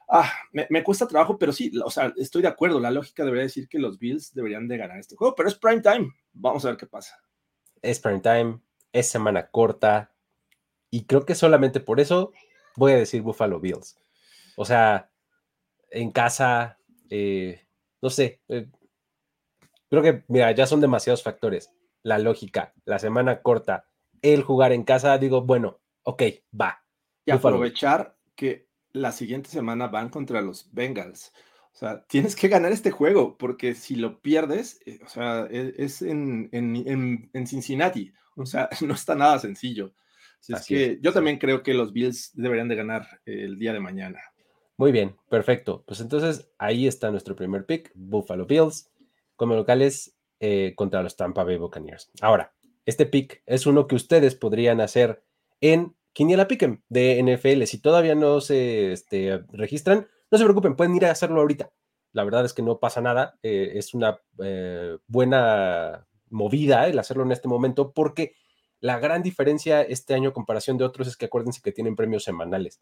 Ah, 0.08 0.30
me, 0.52 0.84
cuesta 0.84 1.08
trabajo, 1.08 1.36
pero 1.36 1.52
sí, 1.52 1.72
o 1.84 1.90
sea, 1.90 2.12
estoy 2.16 2.42
de 2.42 2.48
acuerdo. 2.48 2.78
La 2.78 2.90
lógica 2.90 3.24
debería 3.24 3.44
decir 3.44 3.68
que 3.68 3.78
los 3.78 3.98
Bills 3.98 4.32
deberían 4.34 4.68
de 4.68 4.76
ganar 4.76 4.98
este 4.98 5.16
juego, 5.16 5.34
pero 5.34 5.48
es 5.48 5.56
prime 5.56 5.80
time. 5.80 6.12
Vamos 6.32 6.64
a 6.64 6.68
ver 6.68 6.76
qué 6.76 6.86
pasa. 6.86 7.18
Es 7.82 7.98
prime 7.98 8.20
time, 8.20 8.60
es 8.92 9.08
semana 9.08 9.48
corta, 9.48 10.12
y 10.90 11.04
creo 11.04 11.26
que 11.26 11.34
solamente 11.34 11.80
por 11.80 12.00
eso 12.00 12.32
voy 12.76 12.92
a 12.92 12.96
decir 12.96 13.22
Buffalo 13.22 13.60
Bills. 13.60 13.98
O 14.56 14.64
sea, 14.64 15.10
en 15.90 16.10
casa, 16.10 16.78
eh, 17.10 17.66
no 18.00 18.10
sé, 18.10 18.40
eh, 18.48 18.68
creo 19.90 20.02
que, 20.02 20.24
mira, 20.28 20.52
ya 20.52 20.66
son 20.66 20.80
demasiados 20.80 21.22
factores. 21.22 21.72
La 22.02 22.18
lógica, 22.18 22.72
la 22.84 22.98
semana 22.98 23.42
corta, 23.42 23.88
el 24.22 24.42
jugar 24.42 24.72
en 24.72 24.84
casa, 24.84 25.18
digo, 25.18 25.42
bueno, 25.42 25.80
ok, 26.04 26.22
va. 26.58 26.82
Y 27.24 27.32
aprovechar 27.32 28.16
que 28.34 28.68
la 28.96 29.12
siguiente 29.12 29.50
semana 29.50 29.88
van 29.88 30.08
contra 30.08 30.40
los 30.40 30.72
Bengals. 30.72 31.32
O 31.72 31.78
sea, 31.78 32.04
tienes 32.06 32.34
que 32.34 32.48
ganar 32.48 32.72
este 32.72 32.90
juego, 32.90 33.36
porque 33.36 33.74
si 33.74 33.96
lo 33.96 34.20
pierdes, 34.20 34.80
eh, 34.86 34.98
o 35.04 35.08
sea, 35.08 35.46
e, 35.50 35.74
es, 35.76 36.00
en, 36.00 37.30
Cincinnati. 37.46 38.12
O 38.34 38.46
sea, 38.46 38.68
no 38.80 38.94
está 38.94 39.14
nada 39.14 39.38
sencillo. 39.38 39.94
Así, 40.40 40.52
es 40.52 40.66
que 40.66 40.98
yo 41.02 41.12
también 41.12 41.38
creo 41.38 41.62
que 41.62 41.74
los 41.74 41.92
Bills 41.92 42.30
deberían 42.34 42.68
de 42.68 42.76
ganar 42.76 43.20
el 43.26 43.58
día 43.58 43.72
de 43.72 43.80
mañana. 43.80 44.20
Muy 44.78 44.92
bien, 44.92 45.16
perfecto. 45.28 45.82
Pues 45.86 46.00
entonces 46.00 46.48
ahí 46.58 46.86
está 46.86 47.10
nuestro 47.10 47.34
primer 47.34 47.66
pick, 47.66 47.90
Buffalo 47.94 48.46
Bills, 48.46 48.90
como 49.34 49.54
locales 49.54 50.16
eh, 50.38 50.74
contra 50.76 51.02
los 51.02 51.16
Tampa 51.16 51.44
Bay 51.44 51.56
Buccaneers. 51.56 52.10
Ahora, 52.20 52.54
este 52.84 53.06
pick 53.06 53.42
es 53.46 53.66
uno 53.66 53.86
que 53.86 53.96
ustedes 53.96 54.34
podrían 54.34 54.80
hacer 54.80 55.24
en 55.60 55.95
Quiniela 56.16 56.48
Piquen 56.48 56.82
de 56.88 57.22
NFL. 57.22 57.64
Si 57.64 57.76
todavía 57.76 58.14
no 58.14 58.40
se 58.40 58.90
este, 58.92 59.44
registran, 59.52 60.08
no 60.30 60.38
se 60.38 60.44
preocupen, 60.44 60.74
pueden 60.74 60.96
ir 60.96 61.04
a 61.04 61.10
hacerlo 61.10 61.42
ahorita. 61.42 61.70
La 62.12 62.24
verdad 62.24 62.46
es 62.46 62.54
que 62.54 62.62
no 62.62 62.78
pasa 62.78 63.02
nada. 63.02 63.38
Eh, 63.42 63.72
es 63.74 63.92
una 63.92 64.18
eh, 64.42 64.96
buena 65.08 66.06
movida 66.30 66.88
el 66.88 66.98
hacerlo 66.98 67.22
en 67.24 67.32
este 67.32 67.48
momento 67.48 67.92
porque 67.92 68.34
la 68.80 68.98
gran 68.98 69.22
diferencia 69.22 69.82
este 69.82 70.14
año 70.14 70.30
a 70.30 70.32
comparación 70.32 70.78
de 70.78 70.84
otros 70.84 71.06
es 71.06 71.18
que 71.18 71.26
acuérdense 71.26 71.60
que 71.60 71.70
tienen 71.70 71.94
premios 71.94 72.24
semanales. 72.24 72.80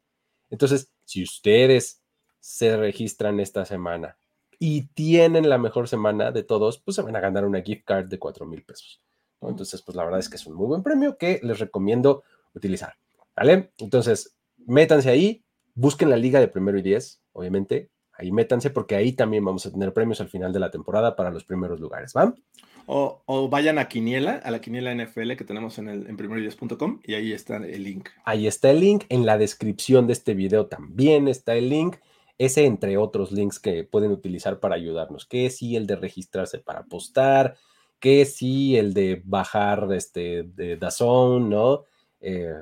Entonces, 0.48 0.92
si 1.04 1.24
ustedes 1.24 2.04
se 2.38 2.76
registran 2.76 3.40
esta 3.40 3.64
semana 3.64 4.16
y 4.60 4.82
tienen 4.94 5.48
la 5.48 5.58
mejor 5.58 5.88
semana 5.88 6.30
de 6.30 6.44
todos, 6.44 6.78
pues 6.78 6.94
se 6.94 7.02
van 7.02 7.16
a 7.16 7.20
ganar 7.20 7.44
una 7.44 7.62
gift 7.62 7.84
card 7.84 8.06
de 8.06 8.20
4 8.20 8.46
mil 8.46 8.62
pesos. 8.62 9.02
Entonces, 9.40 9.82
pues 9.82 9.96
la 9.96 10.04
verdad 10.04 10.20
es 10.20 10.28
que 10.28 10.36
es 10.36 10.46
un 10.46 10.54
muy 10.54 10.68
buen 10.68 10.84
premio 10.84 11.18
que 11.18 11.40
les 11.42 11.58
recomiendo 11.58 12.22
utilizar. 12.54 12.94
¿Vale? 13.36 13.72
Entonces, 13.78 14.36
métanse 14.66 15.10
ahí, 15.10 15.44
busquen 15.74 16.10
la 16.10 16.16
liga 16.16 16.40
de 16.40 16.48
primero 16.48 16.78
y 16.78 16.82
diez, 16.82 17.22
obviamente. 17.32 17.90
Ahí 18.16 18.30
métanse 18.30 18.70
porque 18.70 18.94
ahí 18.94 19.12
también 19.12 19.44
vamos 19.44 19.66
a 19.66 19.72
tener 19.72 19.92
premios 19.92 20.20
al 20.20 20.28
final 20.28 20.52
de 20.52 20.60
la 20.60 20.70
temporada 20.70 21.16
para 21.16 21.30
los 21.30 21.44
primeros 21.44 21.80
lugares, 21.80 22.12
¿va? 22.16 22.32
O, 22.86 23.48
vayan 23.48 23.78
a 23.78 23.88
Quiniela, 23.88 24.40
a 24.44 24.50
la 24.50 24.60
Quiniela 24.60 24.94
NFL 24.94 25.32
que 25.36 25.44
tenemos 25.44 25.78
en, 25.78 25.88
el, 25.88 26.06
en 26.06 26.16
primero 26.16 26.40
y 26.40 26.48
y 27.04 27.14
ahí 27.14 27.32
está 27.32 27.56
el 27.56 27.82
link. 27.82 28.10
Ahí 28.24 28.46
está 28.46 28.70
el 28.70 28.80
link. 28.80 29.04
En 29.08 29.24
la 29.24 29.38
descripción 29.38 30.06
de 30.06 30.12
este 30.12 30.34
video 30.34 30.66
también 30.66 31.26
está 31.26 31.54
el 31.54 31.70
link. 31.70 31.96
Ese 32.36 32.66
entre 32.66 32.96
otros 32.98 33.32
links 33.32 33.58
que 33.58 33.84
pueden 33.84 34.10
utilizar 34.10 34.60
para 34.60 34.74
ayudarnos. 34.74 35.26
Que 35.26 35.48
sí, 35.50 35.76
el 35.76 35.86
de 35.86 35.96
registrarse 35.96 36.58
para 36.58 36.80
apostar. 36.80 37.56
Que 37.98 38.26
sí, 38.26 38.76
el 38.76 38.92
de 38.92 39.22
bajar 39.24 39.88
este, 39.92 40.42
de 40.42 40.76
Dazón, 40.76 41.48
¿no? 41.48 41.84
Eh, 42.20 42.52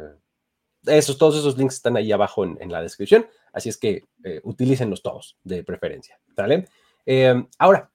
esos, 0.86 1.18
todos 1.18 1.36
esos 1.36 1.56
links 1.56 1.76
están 1.76 1.96
ahí 1.96 2.12
abajo 2.12 2.44
en, 2.44 2.70
la 2.70 2.82
descripción, 2.82 3.26
así 3.52 3.68
es 3.68 3.76
que 3.76 4.04
eh, 4.24 4.40
utilícenlos 4.44 5.02
todos 5.02 5.36
de 5.44 5.62
preferencia, 5.64 6.18
¿vale? 6.36 6.66
Em, 7.06 7.46
ahora, 7.58 7.90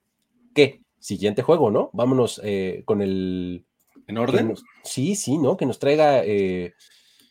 ¿qué? 0.54 0.82
Siguiente 1.00 1.42
juego, 1.42 1.72
¿no? 1.72 1.90
Vámonos 1.94 2.42
eh, 2.44 2.84
con 2.86 3.02
el... 3.02 3.66
¿En 4.08 4.18
orden? 4.18 4.56
sí, 4.84 5.16
sí, 5.16 5.38
¿no? 5.38 5.58
Que 5.58 5.66
nos 5.66 5.80
traiga 5.80 6.24
eh, 6.24 6.74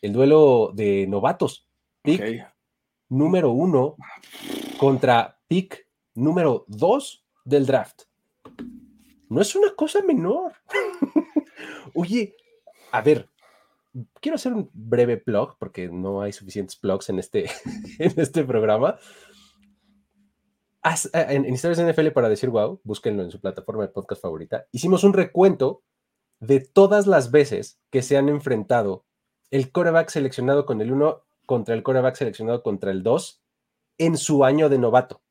el 0.01 0.13
duelo 0.13 0.71
de 0.73 1.07
novatos. 1.07 1.67
Pick 2.03 2.47
número 3.09 3.51
uno 3.51 3.95
contra 4.77 5.39
pick 5.47 5.87
número 6.13 6.65
dos 6.67 7.25
del 7.45 7.65
draft. 7.65 8.03
No 9.29 9.41
es 9.41 9.55
una 9.55 9.73
cosa 9.75 10.01
menor. 10.03 10.53
Oye, 11.93 12.35
a 12.91 13.01
ver, 13.01 13.29
quiero 14.21 14.35
hacer 14.35 14.53
un 14.53 14.69
breve 14.73 15.21
blog 15.25 15.57
porque 15.57 15.89
no 15.89 16.21
hay 16.21 16.33
suficientes 16.33 16.79
blogs 16.79 17.09
en 17.09 17.19
este, 17.19 17.45
en 17.99 18.13
este 18.17 18.43
programa. 18.43 18.97
Eh, 20.83 21.25
en, 21.29 21.45
en 21.45 21.53
Historias 21.53 21.77
de 21.77 21.91
NFL 21.91 22.09
para 22.09 22.29
decir 22.29 22.49
wow, 22.49 22.79
búsquenlo 22.83 23.23
en 23.23 23.31
su 23.31 23.41
plataforma 23.41 23.83
de 23.83 23.89
podcast 23.89 24.21
favorita. 24.21 24.67
Hicimos 24.71 25.03
un 25.03 25.13
recuento 25.13 25.83
de 26.39 26.59
todas 26.59 27.07
las 27.07 27.31
veces 27.31 27.79
que 27.89 28.01
se 28.01 28.17
han 28.17 28.29
enfrentado 28.29 29.05
el 29.51 29.71
coreback 29.71 30.09
seleccionado 30.09 30.65
con 30.65 30.81
el 30.81 30.91
1 30.91 31.23
contra 31.45 31.73
el 31.73 31.83
coreback 31.83 32.15
seleccionado 32.15 32.63
contra 32.63 32.91
el 32.91 33.03
2 33.03 33.41
en 33.97 34.17
su 34.17 34.43
año 34.43 34.69
de 34.69 34.77
novato. 34.77 35.21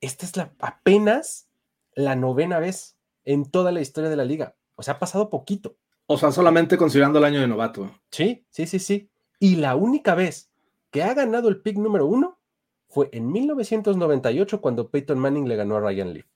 Esta 0.00 0.24
es 0.24 0.36
la, 0.36 0.54
apenas 0.60 1.48
la 1.94 2.14
novena 2.14 2.58
vez 2.60 2.96
en 3.24 3.50
toda 3.50 3.72
la 3.72 3.80
historia 3.80 4.08
de 4.08 4.16
la 4.16 4.24
liga. 4.24 4.56
O 4.76 4.82
sea, 4.82 4.94
ha 4.94 4.98
pasado 4.98 5.28
poquito. 5.28 5.76
O 6.10 6.16
sea, 6.16 6.32
solamente 6.32 6.78
considerando 6.78 7.18
el 7.18 7.26
año 7.26 7.40
de 7.40 7.46
novato. 7.46 7.90
Sí, 8.10 8.46
sí, 8.48 8.66
sí, 8.66 8.78
sí. 8.78 9.10
Y 9.38 9.56
la 9.56 9.76
única 9.76 10.14
vez 10.14 10.50
que 10.90 11.02
ha 11.02 11.12
ganado 11.12 11.50
el 11.50 11.60
pick 11.60 11.76
número 11.76 12.06
uno 12.06 12.40
fue 12.88 13.10
en 13.12 13.30
1998 13.30 14.62
cuando 14.62 14.90
Peyton 14.90 15.18
Manning 15.18 15.46
le 15.46 15.56
ganó 15.56 15.76
a 15.76 15.80
Ryan 15.80 16.14
Leaf. 16.14 16.26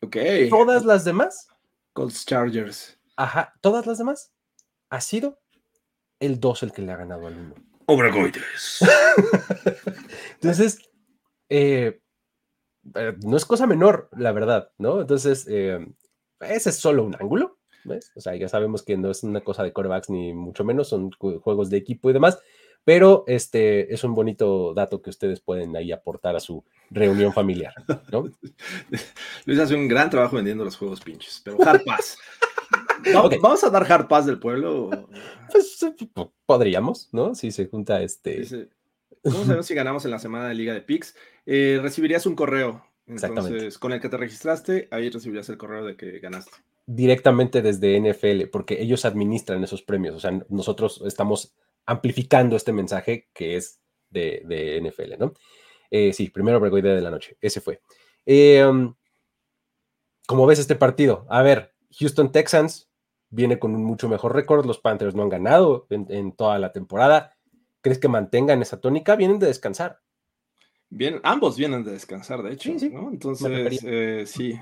Ok. 0.00 0.16
Todas 0.48 0.86
las 0.86 1.04
demás. 1.04 1.48
Colts 1.92 2.24
Chargers. 2.24 2.98
Ajá, 3.16 3.52
todas 3.60 3.86
las 3.86 3.98
demás. 3.98 4.32
Ha 4.88 5.02
sido 5.02 5.38
el 6.18 6.40
2 6.40 6.62
el 6.62 6.72
que 6.72 6.80
le 6.80 6.92
ha 6.92 6.96
ganado 6.96 7.26
al 7.26 7.36
1. 7.36 7.54
Obragoides. 7.84 8.80
Entonces, 10.34 10.78
eh, 11.50 12.00
eh, 12.94 13.16
no 13.22 13.36
es 13.36 13.44
cosa 13.44 13.66
menor, 13.66 14.08
la 14.16 14.32
verdad, 14.32 14.72
¿no? 14.78 15.02
Entonces, 15.02 15.46
eh, 15.46 15.86
ese 16.40 16.70
es 16.70 16.76
solo 16.76 17.04
un 17.04 17.16
ángulo, 17.20 17.59
¿ves? 17.84 18.12
O 18.14 18.20
sea, 18.20 18.34
ya 18.36 18.48
sabemos 18.48 18.82
que 18.82 18.96
no 18.96 19.10
es 19.10 19.22
una 19.22 19.40
cosa 19.40 19.62
de 19.62 19.72
corebacks 19.72 20.10
ni 20.10 20.32
mucho 20.32 20.64
menos, 20.64 20.88
son 20.88 21.10
juegos 21.10 21.70
de 21.70 21.76
equipo 21.76 22.10
y 22.10 22.12
demás, 22.12 22.38
pero 22.84 23.24
este 23.26 23.92
es 23.92 24.04
un 24.04 24.14
bonito 24.14 24.72
dato 24.74 25.02
que 25.02 25.10
ustedes 25.10 25.40
pueden 25.40 25.76
ahí 25.76 25.92
aportar 25.92 26.36
a 26.36 26.40
su 26.40 26.64
reunión 26.90 27.32
familiar, 27.32 27.74
¿no? 28.10 28.30
Luis 29.44 29.58
hace 29.58 29.74
un 29.74 29.88
gran 29.88 30.10
trabajo 30.10 30.36
vendiendo 30.36 30.64
los 30.64 30.76
juegos 30.76 31.00
pinches, 31.00 31.40
pero 31.44 31.58
hard 31.62 31.84
pass. 31.84 32.18
¿Vamos 33.42 33.64
a 33.64 33.70
dar 33.70 33.90
hard 33.90 34.08
pass 34.08 34.26
del 34.26 34.38
pueblo? 34.38 34.90
Pues 35.50 35.78
podríamos, 36.46 37.08
¿no? 37.12 37.34
Si 37.34 37.50
se 37.50 37.66
junta 37.66 38.02
este... 38.02 38.68
Vamos 39.22 39.48
a 39.50 39.54
ver 39.54 39.64
si 39.64 39.74
ganamos 39.74 40.04
en 40.06 40.12
la 40.12 40.18
semana 40.18 40.48
de 40.48 40.54
Liga 40.54 40.72
de 40.72 40.80
Pix. 40.80 41.14
Eh, 41.44 41.78
recibirías 41.82 42.24
un 42.24 42.34
correo. 42.34 42.84
Entonces, 43.06 43.76
con 43.78 43.92
el 43.92 44.00
que 44.00 44.08
te 44.08 44.16
registraste, 44.16 44.88
ahí 44.90 45.10
recibirías 45.10 45.48
el 45.48 45.58
correo 45.58 45.84
de 45.84 45.96
que 45.96 46.20
ganaste. 46.20 46.52
Directamente 46.92 47.62
desde 47.62 48.00
NFL, 48.00 48.48
porque 48.50 48.82
ellos 48.82 49.04
administran 49.04 49.62
esos 49.62 49.82
premios. 49.82 50.16
O 50.16 50.20
sea, 50.20 50.32
nosotros 50.48 51.02
estamos 51.06 51.54
amplificando 51.86 52.56
este 52.56 52.72
mensaje 52.72 53.28
que 53.32 53.56
es 53.56 53.80
de, 54.10 54.80
NFL, 54.82 55.18
¿no? 55.18 55.34
Eh, 55.90 56.12
sí, 56.12 56.30
primero 56.30 56.78
idea 56.78 56.94
de 56.94 57.00
la 57.00 57.10
noche, 57.10 57.36
ese 57.40 57.60
fue. 57.60 57.80
Eh, 58.26 58.64
um, 58.64 58.94
¿Cómo 60.26 60.46
ves 60.46 60.58
este 60.58 60.76
partido? 60.76 61.26
A 61.28 61.42
ver, 61.42 61.74
Houston 61.98 62.32
Texans 62.32 62.90
viene 63.30 63.58
con 63.58 63.74
un 63.74 63.84
mucho 63.84 64.08
mejor 64.08 64.34
récord, 64.34 64.66
los 64.66 64.78
Panthers 64.78 65.14
no 65.14 65.22
han 65.22 65.28
ganado 65.28 65.86
en, 65.90 66.32
toda 66.32 66.58
la 66.58 66.72
temporada. 66.72 67.36
¿Crees 67.80 67.98
que 67.98 68.08
mantengan 68.08 68.62
esa 68.62 68.80
tónica? 68.80 69.16
Vienen 69.16 69.38
de 69.38 69.46
descansar. 69.46 70.00
Bien, 70.92 71.20
ambos 71.22 71.56
vienen 71.56 71.84
de 71.84 71.92
descansar, 71.92 72.42
de 72.42 72.52
hecho, 72.52 72.72
¿no? 72.90 73.10
Entonces, 73.12 73.80
eh, 73.84 74.24
sí, 74.26 74.58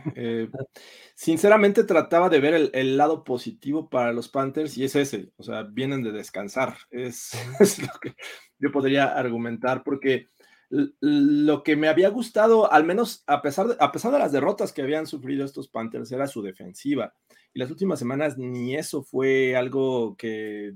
sinceramente 1.14 1.84
trataba 1.84 2.28
de 2.28 2.38
ver 2.38 2.70
el, 2.74 2.96
lado 2.98 3.24
positivo 3.24 3.88
para 3.88 4.12
los 4.12 4.28
Panthers 4.28 4.76
y 4.76 4.84
es 4.84 4.94
ese, 4.94 5.32
o 5.38 5.42
sea, 5.42 5.62
vienen 5.62 6.02
de 6.02 6.12
descansar, 6.12 6.76
es, 6.90 7.30
es 7.60 7.78
lo 7.78 7.88
que 8.00 8.14
yo 8.58 8.70
podría 8.70 9.06
argumentar, 9.06 9.82
porque 9.82 10.28
lo 10.70 11.62
que 11.62 11.76
me 11.76 11.88
había 11.88 12.10
gustado, 12.10 12.70
al 12.70 12.84
menos 12.84 13.24
a 13.26 13.40
pesar, 13.40 13.68
de, 13.68 13.76
a 13.80 13.90
pesar 13.90 14.12
de 14.12 14.18
las 14.18 14.32
derrotas 14.32 14.72
que 14.72 14.82
habían 14.82 15.06
sufrido 15.06 15.44
estos 15.44 15.68
Panthers, 15.68 16.12
era 16.12 16.26
su 16.26 16.42
defensiva. 16.42 17.14
Y 17.54 17.58
las 17.58 17.70
últimas 17.70 17.98
semanas 17.98 18.36
ni 18.36 18.76
eso 18.76 19.02
fue 19.02 19.56
algo 19.56 20.14
que, 20.16 20.74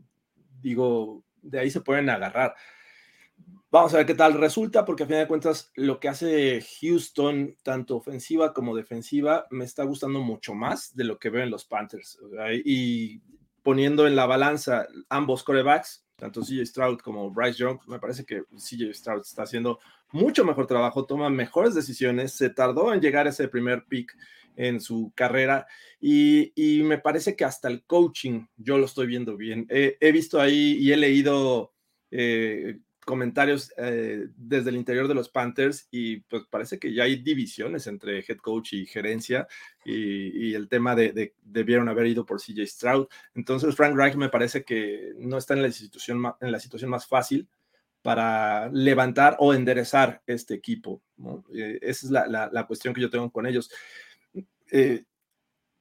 digo, 0.62 1.24
de 1.42 1.60
ahí 1.60 1.70
se 1.70 1.82
pueden 1.82 2.08
agarrar. 2.08 2.54
Vamos 3.72 3.94
a 3.94 3.96
ver 3.96 4.06
qué 4.06 4.14
tal 4.14 4.34
resulta, 4.34 4.84
porque 4.84 5.04
a 5.04 5.06
fin 5.06 5.16
de 5.16 5.26
cuentas 5.26 5.72
lo 5.76 5.98
que 5.98 6.10
hace 6.10 6.62
Houston, 6.82 7.56
tanto 7.62 7.96
ofensiva 7.96 8.52
como 8.52 8.76
defensiva, 8.76 9.46
me 9.50 9.64
está 9.64 9.84
gustando 9.84 10.20
mucho 10.20 10.54
más 10.54 10.94
de 10.94 11.04
lo 11.04 11.18
que 11.18 11.30
veo 11.30 11.42
en 11.42 11.50
los 11.50 11.64
Panthers. 11.64 12.18
Y 12.66 13.22
poniendo 13.62 14.06
en 14.06 14.14
la 14.14 14.26
balanza 14.26 14.86
ambos 15.08 15.42
corebacks, 15.42 16.04
tanto 16.16 16.42
CJ 16.42 16.66
Stroud 16.66 16.98
como 16.98 17.30
Bryce 17.30 17.60
Young, 17.60 17.78
me 17.86 17.98
parece 17.98 18.26
que 18.26 18.42
CJ 18.54 18.92
Stroud 18.92 19.22
está 19.22 19.44
haciendo 19.44 19.78
mucho 20.10 20.44
mejor 20.44 20.66
trabajo, 20.66 21.06
toma 21.06 21.30
mejores 21.30 21.74
decisiones, 21.74 22.34
se 22.34 22.50
tardó 22.50 22.92
en 22.92 23.00
llegar 23.00 23.26
a 23.26 23.30
ese 23.30 23.48
primer 23.48 23.86
pick 23.86 24.14
en 24.54 24.82
su 24.82 25.12
carrera 25.14 25.66
y, 25.98 26.52
me 26.84 26.98
parece 26.98 27.34
que 27.34 27.46
hasta 27.46 27.68
el 27.68 27.84
coaching 27.84 28.44
yo 28.56 28.76
lo 28.76 28.84
estoy 28.84 29.06
viendo 29.06 29.34
bien. 29.36 29.66
he 29.70 30.12
visto 30.12 30.38
ahí 30.38 30.76
y 30.78 30.92
he 30.92 30.96
leído 30.98 31.72
eh, 32.10 32.78
comentarios 33.04 33.72
eh, 33.76 34.28
desde 34.36 34.70
el 34.70 34.76
interior 34.76 35.08
de 35.08 35.14
los 35.14 35.28
Panthers 35.28 35.88
y 35.90 36.18
pues 36.20 36.44
parece 36.48 36.78
que 36.78 36.92
ya 36.92 37.04
hay 37.04 37.16
divisiones 37.16 37.86
entre 37.86 38.20
head 38.20 38.38
coach 38.38 38.74
y 38.74 38.86
gerencia 38.86 39.46
y, 39.84 40.54
el 40.54 40.68
tema 40.68 40.94
de, 40.94 41.34
debieron 41.42 41.88
haber 41.88 42.06
ido 42.06 42.24
por 42.24 42.40
CJ 42.40 42.66
Stroud. 42.66 43.08
Entonces 43.34 43.74
Frank 43.74 43.96
Reich 43.96 44.14
me 44.14 44.28
parece 44.28 44.64
que 44.64 45.12
no 45.18 45.38
está 45.38 45.54
en 45.54 45.62
la 45.62 45.72
situación, 45.72 46.22
en 46.40 46.52
la 46.52 46.60
situación 46.60 46.90
más 46.90 47.06
fácil 47.06 47.48
para 48.02 48.68
levantar 48.68 49.36
o 49.38 49.54
enderezar 49.54 50.22
este 50.26 50.54
equipo. 50.54 51.02
Eh, 51.54 51.78
esa 51.82 52.06
es 52.06 52.10
la, 52.10 52.66
cuestión 52.66 52.94
que 52.94 53.00
yo 53.00 53.10
tengo 53.10 53.30
con 53.30 53.46
ellos. 53.46 53.70
Eh, 54.70 55.04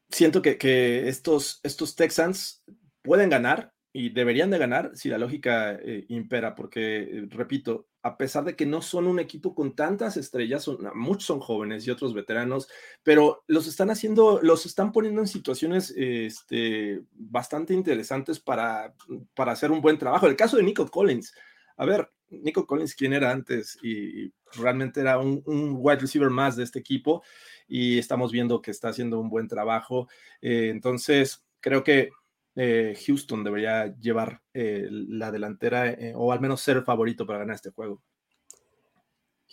siento 0.10 0.42
que, 0.42 0.58
que, 0.58 1.08
estos, 1.08 1.60
estos 1.63 1.96
Texans 1.96 2.63
pueden 3.01 3.30
ganar, 3.30 3.71
y 3.93 4.10
deberían 4.10 4.50
de 4.50 4.57
ganar 4.57 4.91
si 4.95 5.10
la 5.10 5.17
lógica 5.17 5.74
eh, 5.74 6.05
impera, 6.10 6.55
porque, 6.55 6.98
eh, 6.98 7.27
repito, 7.29 7.88
a 8.03 8.17
pesar 8.17 8.45
de 8.45 8.55
que 8.55 8.65
no 8.65 8.81
son 8.81 9.07
un 9.07 9.19
equipo 9.19 9.53
con 9.53 9.75
tantas 9.75 10.17
estrellas, 10.17 10.63
son, 10.63 10.79
muchos 10.95 11.25
son 11.25 11.39
jóvenes 11.39 11.86
y 11.86 11.91
otros 11.91 12.13
veteranos, 12.13 12.67
pero 13.03 13.43
los 13.48 13.67
están 13.67 13.89
haciendo, 13.89 14.39
los 14.41 14.65
están 14.65 14.91
poniendo 14.91 15.21
en 15.21 15.27
situaciones 15.27 15.93
este, 15.95 17.03
bastante 17.12 17.74
interesantes 17.74 18.39
para, 18.39 18.95
para 19.36 19.51
hacer 19.51 19.71
un 19.71 19.81
buen 19.81 19.98
trabajo. 19.98 20.25
El 20.25 20.36
caso 20.36 20.57
de 20.57 20.63
Nico 20.63 20.88
Collins, 20.88 21.33
a 21.77 21.86
ver, 21.86 22.10
Nico 22.29 22.65
Collins, 22.65 22.95
¿quién 22.95 23.13
era 23.13 23.31
antes? 23.31 23.77
Y, 23.83 24.33
realmente 24.53 25.00
era 25.00 25.17
un, 25.17 25.41
wide 25.45 26.01
receiver 26.01 26.29
más 26.29 26.57
de 26.57 26.63
este 26.63 26.79
equipo 26.79 27.24
y 27.69 27.98
estamos 27.98 28.33
viendo 28.33 28.62
que 28.62 28.71
está 28.71 28.89
haciendo 28.89 29.17
un 29.17 29.29
buen 29.29 29.48
trabajo. 29.48 30.10
Eh, 30.41 30.69
entonces, 30.69 31.45
creo 31.62 31.83
que 31.83 32.10
eh, 32.55 32.98
Houston 33.05 33.43
debería 33.43 33.96
llevar 33.98 34.41
eh, 34.53 34.88
la 34.89 35.31
delantera 35.31 35.89
eh, 35.89 36.13
o 36.15 36.34
al 36.34 36.41
menos 36.41 36.62
ser 36.62 36.84
favorito 36.84 37.25
para 37.25 37.39
ganar 37.39 37.55
este 37.55 37.72
juego. 37.72 38.01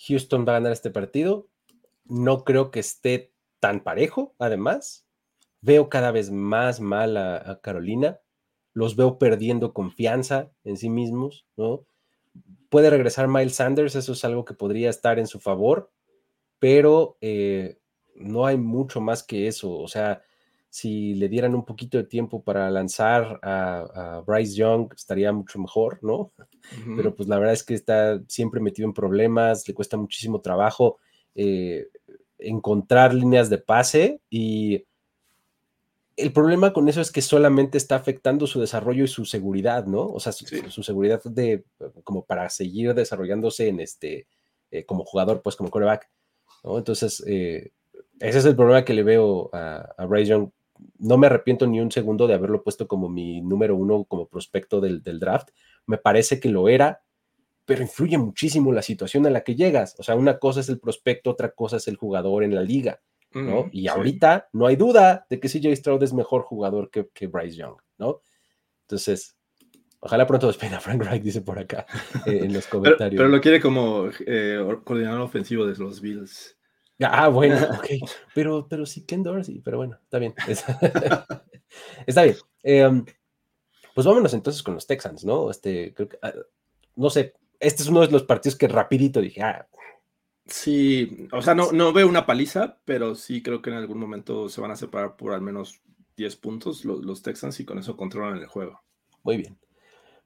Houston 0.07 0.45
va 0.47 0.53
a 0.53 0.57
ganar 0.57 0.73
este 0.73 0.91
partido. 0.91 1.49
No 2.05 2.45
creo 2.45 2.71
que 2.71 2.81
esté 2.81 3.33
tan 3.61 3.83
parejo, 3.83 4.35
además. 4.39 5.07
Veo 5.61 5.89
cada 5.89 6.13
vez 6.13 6.31
más 6.31 6.81
mal 6.81 7.17
a, 7.17 7.61
Carolina. 7.63 8.21
Los 8.73 8.97
veo 8.97 9.19
perdiendo 9.19 9.73
confianza 9.73 10.51
en 10.65 10.77
sí 10.77 10.89
mismos, 10.89 11.47
¿no? 11.57 11.85
Puede 12.69 12.91
regresar 12.91 13.27
Miles 13.29 13.57
Sanders, 13.57 13.97
eso 13.97 14.13
es 14.13 14.25
algo 14.25 14.45
que 14.45 14.55
podría 14.55 14.91
estar 14.91 15.19
en 15.19 15.27
su 15.27 15.41
favor, 15.41 15.91
pero 16.61 17.17
no 18.15 18.47
hay 18.47 18.57
mucho 18.57 19.01
más 19.01 19.25
que 19.25 19.49
eso. 19.49 19.73
O 19.73 19.89
sea, 19.89 20.23
si 20.71 21.15
le 21.15 21.29
dieran 21.29 21.55
un 21.55 21.65
poquito 21.65 21.99
de 21.99 22.05
tiempo 22.05 22.43
para 22.43 22.71
lanzar 22.71 23.41
a, 23.43 24.23
Bryce 24.27 24.55
Young, 24.55 24.93
estaría 24.95 25.33
mucho 25.33 25.59
mejor, 25.59 25.99
¿no? 26.03 26.33
Pero 26.97 27.15
pues 27.15 27.29
la 27.29 27.39
verdad 27.39 27.55
es 27.55 27.65
que 27.65 27.75
está 27.75 28.21
siempre 28.29 28.61
metido 28.61 28.87
en 28.87 28.93
problemas, 28.93 29.67
le 29.67 29.75
cuesta 29.75 29.97
muchísimo 29.97 30.41
trabajo 30.41 30.99
eh, 31.35 31.89
encontrar 32.39 33.15
líneas 33.15 33.49
de 33.51 33.59
pase 33.59 34.21
y 34.29 34.85
el 36.17 36.33
problema 36.33 36.73
con 36.73 36.89
eso 36.89 37.01
es 37.01 37.13
que 37.13 37.23
solamente 37.23 37.79
está 37.79 37.95
afectando 37.95 38.47
su 38.47 38.61
desarrollo 38.61 39.05
y 39.05 39.09
su 39.09 39.25
seguridad, 39.25 39.87
¿no? 39.87 40.03
O 40.09 40.21
sea, 40.21 40.33
su, 40.33 40.83
seguridad 40.83 41.23
de 41.23 41.65
como 42.03 42.25
para 42.25 42.51
seguir 42.51 42.93
desarrollándose 42.93 43.69
en 43.69 43.81
este 43.81 44.27
eh, 44.71 44.85
como 44.85 45.05
jugador, 45.05 45.43
pues 45.43 45.55
como 45.55 45.71
coreback, 45.71 46.11
¿no? 46.65 46.77
Entonces, 46.77 47.23
eh, 47.27 47.71
ese 48.19 48.39
es 48.39 48.45
el 48.45 48.57
problema 48.57 48.85
que 48.85 48.95
le 48.95 49.05
veo 49.05 49.49
a, 49.53 49.95
a 49.97 50.07
Bryce 50.07 50.31
Young 50.31 50.51
no 50.99 51.17
me 51.17 51.27
arrepiento 51.27 51.67
ni 51.67 51.81
un 51.81 51.91
segundo 51.91 52.27
de 52.27 52.35
haberlo 52.35 52.63
puesto 52.63 52.89
como 52.89 53.09
mi 53.09 53.41
número 53.41 53.77
uno 53.77 54.05
como 54.05 54.29
prospecto 54.29 54.81
del, 54.81 55.03
draft. 55.03 55.51
Me 55.87 55.99
parece 55.99 56.41
que 56.41 56.49
lo 56.49 56.69
era, 56.69 57.03
pero 57.65 57.83
influye 57.83 58.19
muchísimo 58.19 58.73
la 58.73 58.83
situación 58.83 59.27
en 59.27 59.33
la 59.33 59.43
que 59.43 59.55
llegas. 59.55 59.95
O 59.99 60.03
sea, 60.03 60.15
una 60.15 60.39
cosa 60.39 60.61
es 60.61 60.69
el 60.69 60.81
prospecto, 60.81 61.31
otra 61.31 61.51
cosa 61.51 61.77
es 61.77 61.89
el 61.89 61.97
jugador 61.97 62.45
en 62.45 62.55
la 62.55 62.63
liga, 62.63 63.01
¿no? 63.33 63.69
y 63.73 63.89
ahorita 63.89 64.49
no 64.53 64.67
hay 64.67 64.77
duda 64.77 65.27
de 65.29 65.39
que 65.39 65.49
CJ 65.49 65.77
Stroud 65.77 66.03
es 66.03 66.13
mejor 66.15 66.43
jugador 66.43 66.91
que, 66.91 67.09
que 67.13 67.27
Bryce 67.27 67.57
Young, 67.57 67.77
¿no? 67.99 68.21
Entonces, 68.83 69.37
ojalá 70.01 70.27
pronto 70.27 70.47
despida 70.47 70.79
a 70.79 70.81
Frank 70.81 71.03
Reich, 71.03 71.23
dice 71.23 71.43
por 71.43 71.59
acá 71.59 71.87
eh, 72.27 72.41
en 72.43 72.53
los 72.53 72.67
comentarios. 72.67 73.19
Pero, 73.19 73.29
lo 73.29 73.41
quiere 73.41 73.61
como 73.61 74.09
eh, 74.27 74.59
coordinador 74.85 75.21
ofensivo 75.21 75.67
de 75.67 75.77
los 75.77 76.01
Bills. 76.01 76.58
Ah, 77.01 77.29
bueno, 77.29 77.57
ok. 77.79 78.11
Pero, 78.35 78.67
pero 78.69 78.87
sí, 78.87 79.05
Ken 79.05 79.23
Dorsey, 79.23 79.61
pero 79.61 79.79
bueno, 79.79 79.99
está 80.03 80.19
bien. 80.19 80.35
está 82.07 82.23
bien. 82.23 82.37
Em, 82.63 83.05
pues 83.95 84.07
vámonos 84.07 84.35
entonces 84.35 84.63
con 84.63 84.75
los 84.75 84.87
Texans, 84.87 85.25
¿no? 85.25 85.51
Este, 85.51 85.95
creo 85.95 86.09
que, 86.09 86.19
ah, 86.23 86.33
no 86.97 87.11
sé, 87.11 87.35
este 87.61 87.83
es 87.83 87.89
uno 87.89 88.01
de 88.01 88.09
los 88.09 88.25
partidos 88.25 88.57
que 88.57 88.69
rapidito 88.69 89.21
dije, 89.21 89.43
ah. 89.43 89.69
Sí, 90.47 91.29
o 91.33 91.43
sea, 91.43 91.55
no, 91.55 91.73
no 91.73 91.93
veo 91.93 92.09
una 92.09 92.25
paliza, 92.25 92.79
pero 92.85 93.15
sí 93.15 93.43
creo 93.43 93.61
que 93.61 93.71
en 93.71 93.77
algún 93.77 93.99
momento 93.99 94.49
se 94.49 94.61
van 94.61 94.71
a 94.71 94.77
separar 94.77 95.17
por 95.17 95.35
al 95.35 95.43
menos 95.43 95.83
10 96.17 96.37
puntos 96.37 96.85
los, 96.85 97.05
los 97.05 97.23
Texans 97.23 97.61
y 97.61 97.65
con 97.65 97.79
eso 97.79 97.97
controlan 97.97 98.39
el 98.39 98.47
juego. 98.47 98.81
Muy 99.23 99.37
bien. 99.37 99.59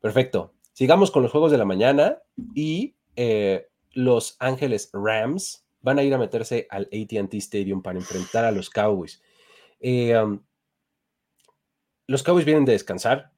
Perfecto. 0.01 0.55
Sigamos 0.73 1.11
con 1.11 1.23
los 1.23 1.33
juegos 1.33 1.51
de 1.51 1.59
la 1.59 1.65
mañana 1.65 2.19
y 2.55 2.95
eh, 3.17 3.69
Los 3.93 4.37
Ángeles 4.39 4.91
Rams 4.93 5.62
van 5.83 5.99
a 5.99 6.03
ir 6.03 6.15
a 6.15 6.19
meterse 6.19 6.67
al 6.71 6.89
ATT 6.93 7.35
Stadium 7.35 7.83
para 7.83 7.99
enfrentar 7.99 8.45
a 8.45 8.53
los 8.53 8.71
Cowboys. 8.71 9.23
Eh, 9.81 10.15
los 12.07 12.23
Cowboys 12.23 12.45
vienen 12.45 12.65
de 12.65 12.73
descansar, 12.73 13.33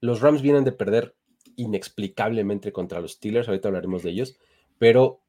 los 0.00 0.20
Rams 0.20 0.42
vienen 0.42 0.64
de 0.64 0.72
perder 0.72 1.16
inexplicablemente 1.56 2.72
contra 2.72 3.00
los 3.00 3.12
Steelers, 3.12 3.48
ahorita 3.48 3.68
hablaremos 3.68 4.02
de 4.02 4.10
ellos, 4.10 4.38
pero 4.78 5.22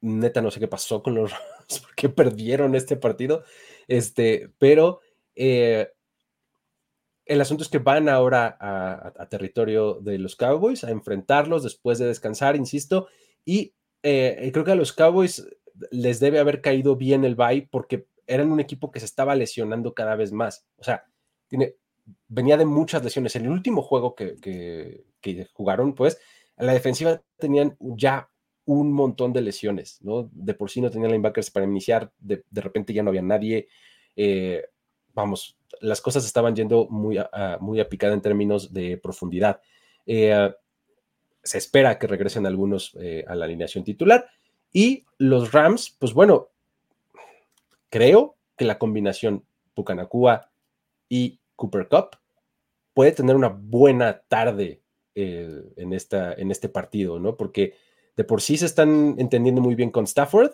neta 0.00 0.42
no 0.42 0.50
sé 0.50 0.60
qué 0.60 0.68
pasó 0.68 1.02
con 1.02 1.14
los 1.14 1.30
Rams, 1.32 1.80
porque 1.80 2.08
perdieron 2.08 2.74
este 2.74 2.96
partido, 2.96 3.44
este, 3.88 4.50
pero 4.58 5.00
eh, 5.34 5.90
el 7.26 7.40
asunto 7.40 7.62
es 7.62 7.70
que 7.70 7.78
van 7.78 8.08
ahora 8.08 8.56
a, 8.60 9.28
territorio 9.28 9.94
de 9.94 10.18
los 10.18 10.36
Cowboys 10.36 10.84
a 10.84 10.90
enfrentarlos 10.90 11.62
después 11.62 11.98
de 11.98 12.06
descansar, 12.06 12.56
insisto, 12.56 13.08
y 13.44 13.74
eh, 14.04 14.50
creo 14.52 14.64
que 14.64 14.72
a 14.72 14.76
los 14.76 14.92
Cowboys 14.92 15.46
les 15.90 16.20
debe 16.20 16.38
haber 16.38 16.60
caído 16.60 16.94
bien 16.94 17.24
el 17.24 17.34
bye 17.34 17.66
porque 17.70 18.06
eran 18.26 18.52
un 18.52 18.60
equipo 18.60 18.90
que 18.90 19.00
se 19.00 19.06
estaba 19.06 19.34
lesionando 19.34 19.94
cada 19.94 20.14
vez 20.14 20.30
más. 20.30 20.66
O 20.76 20.84
sea, 20.84 21.06
tiene, 21.48 21.76
venía 22.28 22.58
de 22.58 22.66
muchas 22.66 23.02
lesiones. 23.02 23.34
En 23.36 23.46
el 23.46 23.50
último 23.50 23.82
juego 23.82 24.14
que, 24.14 25.04
jugaron, 25.54 25.94
pues, 25.94 26.20
a 26.56 26.64
la 26.64 26.74
defensiva 26.74 27.22
tenían 27.38 27.76
ya 27.80 28.30
un 28.66 28.92
montón 28.92 29.32
de 29.32 29.40
lesiones, 29.40 29.98
¿no? 30.02 30.30
De 30.32 30.54
por 30.54 30.70
sí 30.70 30.82
no 30.82 30.90
tenían 30.90 31.10
linebackers 31.10 31.50
para 31.50 31.66
iniciar, 31.66 32.12
de, 32.18 32.44
repente 32.52 32.92
ya 32.92 33.02
no 33.02 33.08
había 33.08 33.22
nadie. 33.22 33.68
Eh, 34.16 34.64
vamos, 35.14 35.58
las 35.80 36.02
cosas 36.02 36.26
estaban 36.26 36.54
yendo 36.54 36.88
muy 36.88 37.18
muy 37.60 37.80
a 37.80 37.88
picada 37.88 38.12
en 38.12 38.20
términos 38.20 38.72
de 38.72 38.98
profundidad. 38.98 39.60
Eh, 40.06 40.52
se 41.44 41.58
espera 41.58 41.98
que 41.98 42.06
regresen 42.06 42.46
algunos 42.46 42.96
eh, 43.00 43.24
a 43.28 43.34
la 43.34 43.44
alineación 43.44 43.84
titular. 43.84 44.26
Y 44.72 45.04
los 45.18 45.52
Rams, 45.52 45.94
pues 45.98 46.12
bueno, 46.14 46.48
creo 47.90 48.36
que 48.56 48.64
la 48.64 48.78
combinación 48.78 49.44
Pucanacua 49.74 50.50
y 51.08 51.38
Cooper 51.54 51.88
Cup 51.88 52.16
puede 52.94 53.12
tener 53.12 53.36
una 53.36 53.48
buena 53.48 54.22
tarde 54.26 54.80
eh, 55.14 55.62
en, 55.76 55.92
esta, 55.92 56.32
en 56.32 56.50
este 56.50 56.68
partido, 56.68 57.20
¿no? 57.20 57.36
Porque 57.36 57.74
de 58.16 58.24
por 58.24 58.40
sí 58.40 58.56
se 58.56 58.66
están 58.66 59.16
entendiendo 59.18 59.60
muy 59.60 59.74
bien 59.74 59.90
con 59.90 60.04
Stafford, 60.04 60.52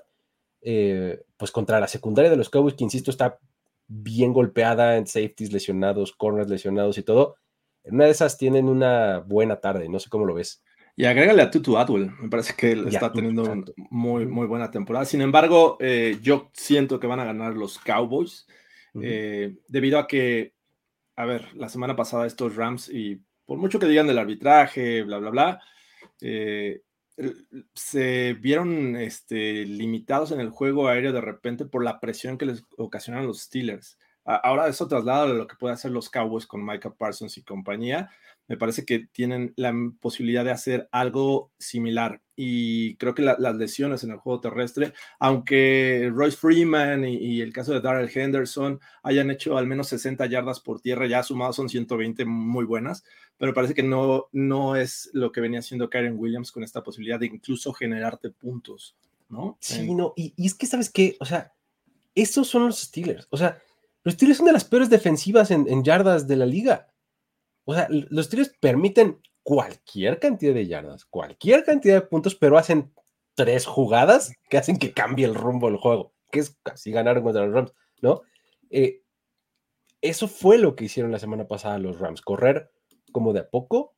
eh, 0.63 1.23
pues 1.37 1.51
contra 1.51 1.81
la 1.81 1.89
secundaria 1.89 2.31
de 2.31 2.37
los 2.37 2.51
Cowboys, 2.51 2.75
que 2.75 2.85
insisto, 2.85 3.11
está 3.11 3.39
bien 3.87 4.33
golpeada 4.33 4.97
en 4.97 5.07
safeties 5.07 5.53
lesionados, 5.53 6.13
corners 6.13 6.51
lesionados 6.51 6.99
y 6.99 7.03
todo. 7.03 7.37
En 7.85 7.95
una 7.95 8.05
de 8.05 8.11
esas 8.11 8.37
tienen 8.37 8.69
una 8.69 9.19
buena 9.21 9.61
tarde, 9.61 9.89
no 9.89 9.99
sé 9.99 10.11
cómo 10.11 10.27
lo 10.27 10.35
ves. 10.35 10.63
Y 11.01 11.07
agrégale 11.07 11.41
a 11.41 11.51
Tutu 11.51 11.79
Atwell, 11.79 12.11
me 12.21 12.29
parece 12.29 12.53
que 12.55 12.73
él 12.73 12.87
está 12.87 13.11
teniendo 13.11 13.51
una 13.51 13.65
muy, 13.89 14.27
muy 14.27 14.47
buena 14.47 14.71
temporada. 14.71 15.07
Sin 15.07 15.23
embargo, 15.23 15.79
eh, 15.81 16.19
yo 16.21 16.51
siento 16.53 17.01
que 17.01 17.07
van 17.07 17.21
a 17.21 17.25
ganar 17.25 17.55
los 17.55 17.79
Cowboys, 17.79 18.47
eh, 19.01 19.57
debido 19.67 19.99
a 19.99 20.07
que, 20.07 20.53
a 21.17 21.25
ver, 21.25 21.57
la 21.57 21.71
semana 21.71 21.97
pasada 21.97 22.27
estos 22.27 22.55
Rams, 22.55 22.91
y 22.91 23.19
por 23.47 23.57
mucho 23.57 23.79
que 23.79 23.87
digan 23.87 24.09
del 24.09 24.19
arbitraje, 24.19 25.03
bla, 25.03 25.17
bla, 25.17 25.31
bla, 25.31 25.61
eh, 26.21 26.83
se 27.73 28.35
vieron 28.35 28.95
este, 28.97 29.65
limitados 29.65 30.33
en 30.33 30.41
el 30.41 30.51
juego 30.51 30.87
aéreo 30.87 31.15
de 31.15 31.23
repente 31.23 31.65
por 31.65 31.83
la 31.83 31.99
presión 31.99 32.37
que 32.37 32.45
les 32.45 32.63
ocasionan 32.77 33.27
los 33.27 33.41
Steelers. 33.41 33.99
Ahora 34.23 34.69
eso 34.69 34.87
traslada 34.87 35.23
a 35.23 35.29
lo 35.29 35.47
que 35.47 35.57
puede 35.57 35.73
hacer 35.73 35.93
los 35.93 36.11
Cowboys 36.11 36.47
con 36.47 36.63
Micah 36.63 36.93
Parsons 36.93 37.39
y 37.39 37.43
compañía 37.43 38.11
me 38.51 38.57
parece 38.57 38.85
que 38.85 39.07
tienen 39.13 39.55
la 39.55 39.73
posibilidad 40.01 40.45
de 40.45 40.51
hacer 40.51 40.89
algo 40.91 41.53
similar. 41.57 42.21
Y 42.35 42.97
creo 42.97 43.15
que 43.15 43.23
las 43.23 43.55
lesiones 43.55 44.03
en 44.03 44.11
el 44.11 44.17
juego 44.17 44.41
terrestre, 44.41 44.93
aunque 45.21 46.11
Royce 46.13 46.37
Freeman 46.37 47.05
y, 47.05 47.43
el 47.43 47.53
caso 47.53 47.73
de 47.73 47.81
Darrell 47.81 48.11
Henderson 48.13 48.81
hayan 49.05 49.31
hecho 49.31 49.57
al 49.57 49.69
menos 49.69 49.87
60 49.91 50.27
yardas 50.27 50.59
por 50.59 50.81
tierra, 50.81 51.07
ya 51.07 51.23
sumados 51.23 51.55
son 51.55 51.69
120 51.69 52.25
muy 52.25 52.65
buenas, 52.65 53.05
pero 53.39 53.55
parece 53.55 53.73
que 53.73 53.85
no, 53.85 54.27
no 54.33 54.75
es 54.75 55.11
lo 55.13 55.31
que 55.31 55.41
venía 55.41 55.61
haciendo 55.61 55.89
Karen 55.89 56.19
Williams 56.19 56.51
con 56.51 56.65
esta 56.65 56.83
posibilidad 56.83 57.21
de 57.21 57.27
incluso 57.27 57.73
generarte 57.73 58.31
puntos, 58.31 58.97
¿no? 59.29 59.59
Sí, 59.61 59.95
no, 59.95 60.13
y, 60.17 60.35
es 60.45 60.57
que, 60.57 60.67
¿sabes 60.67 60.91
qué? 60.91 61.17
O 61.21 61.25
sea, 61.25 61.53
esos 62.17 62.49
son 62.49 62.67
los 62.67 62.81
Steelers. 62.81 63.29
O 63.31 63.37
sea, 63.37 63.63
los 64.03 64.15
Steelers 64.15 64.39
son 64.39 64.47
de 64.47 64.55
las 64.55 64.65
peores 64.65 64.91
defensivas 64.91 65.53
en, 65.53 65.69
en 65.69 65.85
yardas 65.85 66.27
de 66.27 66.35
la 66.35 66.47
liga. 66.47 66.90
O 67.71 67.75
sea, 67.75 67.87
los 67.89 68.29
tiros 68.29 68.49
permiten 68.61 69.21
cualquier 69.45 70.19
cantidad 70.19 70.53
de 70.53 70.67
yardas, 70.67 71.05
cualquier 71.05 71.63
cantidad 71.63 71.95
de 71.95 72.01
puntos, 72.01 72.35
pero 72.35 72.59
hacen 72.59 72.93
tres 73.37 73.65
jugadas 73.65 74.33
que 74.49 74.59
hacen 74.59 74.77
que 74.77 74.93
cambie 74.93 75.25
el 75.25 75.37
rumbo 75.37 75.69
del 75.69 75.77
juego, 75.77 76.13
que 76.33 76.41
es 76.41 76.59
casi 76.65 76.91
ganar 76.91 77.23
contra 77.23 77.47
los 77.47 77.55
Rams, 77.55 77.73
¿no? 78.03 78.23
Eh, 78.71 79.05
eso 80.01 80.27
fue 80.27 80.59
lo 80.59 80.75
que 80.75 80.87
hicieron 80.87 81.13
la 81.13 81.21
semana 81.21 81.47
pasada 81.47 81.79
los 81.79 82.01
Rams, 82.01 82.23
correr 82.23 82.73
como 83.13 83.33
de 83.33 83.39
a 83.39 83.49
poco. 83.49 83.95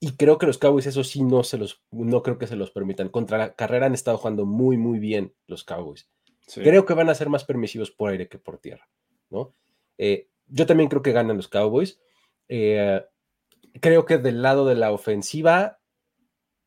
Y 0.00 0.16
creo 0.16 0.38
que 0.38 0.46
los 0.46 0.56
Cowboys, 0.56 0.86
eso 0.86 1.04
sí, 1.04 1.22
no 1.22 1.44
se 1.44 1.58
los, 1.58 1.84
no 1.90 2.22
creo 2.22 2.38
que 2.38 2.46
se 2.46 2.56
los 2.56 2.70
permitan. 2.70 3.10
Contra 3.10 3.36
la 3.36 3.54
carrera 3.54 3.84
han 3.84 3.92
estado 3.92 4.16
jugando 4.16 4.46
muy, 4.46 4.78
muy 4.78 4.98
bien 4.98 5.34
los 5.46 5.64
Cowboys. 5.64 6.08
Creo 6.54 6.86
que 6.86 6.94
van 6.94 7.10
a 7.10 7.14
ser 7.14 7.28
más 7.28 7.44
permisivos 7.44 7.90
por 7.90 8.10
aire 8.10 8.26
que 8.26 8.38
por 8.38 8.56
tierra, 8.56 8.88
¿no? 9.28 9.54
Eh, 9.98 10.30
yo 10.46 10.64
también 10.64 10.88
creo 10.88 11.02
que 11.02 11.12
ganan 11.12 11.36
los 11.36 11.48
Cowboys. 11.48 12.00
Eh, 12.48 13.04
creo 13.80 14.04
que 14.04 14.18
del 14.18 14.42
lado 14.42 14.66
de 14.66 14.74
la 14.74 14.92
ofensiva, 14.92 15.80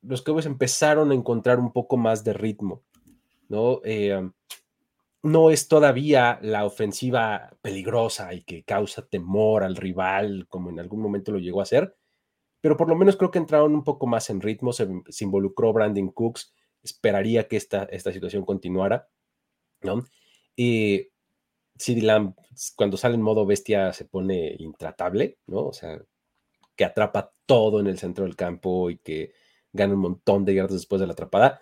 los 0.02 0.22
Cowboys 0.22 0.46
empezaron 0.46 1.12
a 1.12 1.16
encontrar 1.16 1.60
un 1.60 1.72
poco 1.72 1.98
más 1.98 2.24
de 2.24 2.34
ritmo, 2.34 2.84
¿no? 3.50 3.82
Eh, 3.84 4.30
no 5.24 5.50
es 5.50 5.68
todavía 5.68 6.40
la 6.42 6.66
ofensiva 6.66 7.52
peligrosa 7.62 8.34
y 8.34 8.44
que 8.44 8.64
causa 8.64 9.08
temor 9.08 9.64
al 9.64 9.76
rival, 9.76 10.48
como 10.48 10.70
en 10.70 10.80
algún 10.80 11.02
momento 11.02 11.32
lo 11.32 11.40
llegó 11.40 11.62
a 11.62 11.66
ser, 11.66 11.96
pero 12.62 12.78
por 12.78 12.88
lo 12.88 12.96
menos 12.96 13.18
creo 13.18 13.32
que 13.32 13.40
entraron 13.40 13.74
un 13.74 13.84
poco 13.84 14.08
más 14.08 14.30
en 14.30 14.42
ritmo, 14.42 14.74
se, 14.74 14.88
involucró 15.20 15.74
Brandon 15.74 16.10
Cooks, 16.10 16.54
esperaría 16.84 17.48
que 17.48 17.58
esta, 17.58 17.84
esta 17.84 18.12
situación 18.12 18.46
continuara, 18.46 19.10
¿no? 19.82 20.04
Y 20.56 21.10
CD 21.78 22.02
Lamb, 22.02 22.36
cuando 22.76 22.98
sale 22.98 23.16
en 23.16 23.22
modo 23.22 23.46
bestia, 23.46 23.94
se 23.94 24.06
pone 24.06 24.56
intratable, 24.60 25.40
¿no? 25.48 25.66
O 25.68 25.74
sea, 25.74 26.00
que 26.76 26.86
atrapa 26.86 27.34
todo 27.46 27.80
en 27.80 27.88
el 27.88 27.98
centro 27.98 28.26
del 28.26 28.36
campo 28.36 28.90
y 28.90 28.98
que 29.00 29.34
gana 29.74 29.94
un 29.94 30.02
montón 30.02 30.46
de 30.46 30.56
yardas 30.56 30.74
después 30.74 31.02
de 31.02 31.08
la 31.08 31.14
atrapada. 31.14 31.62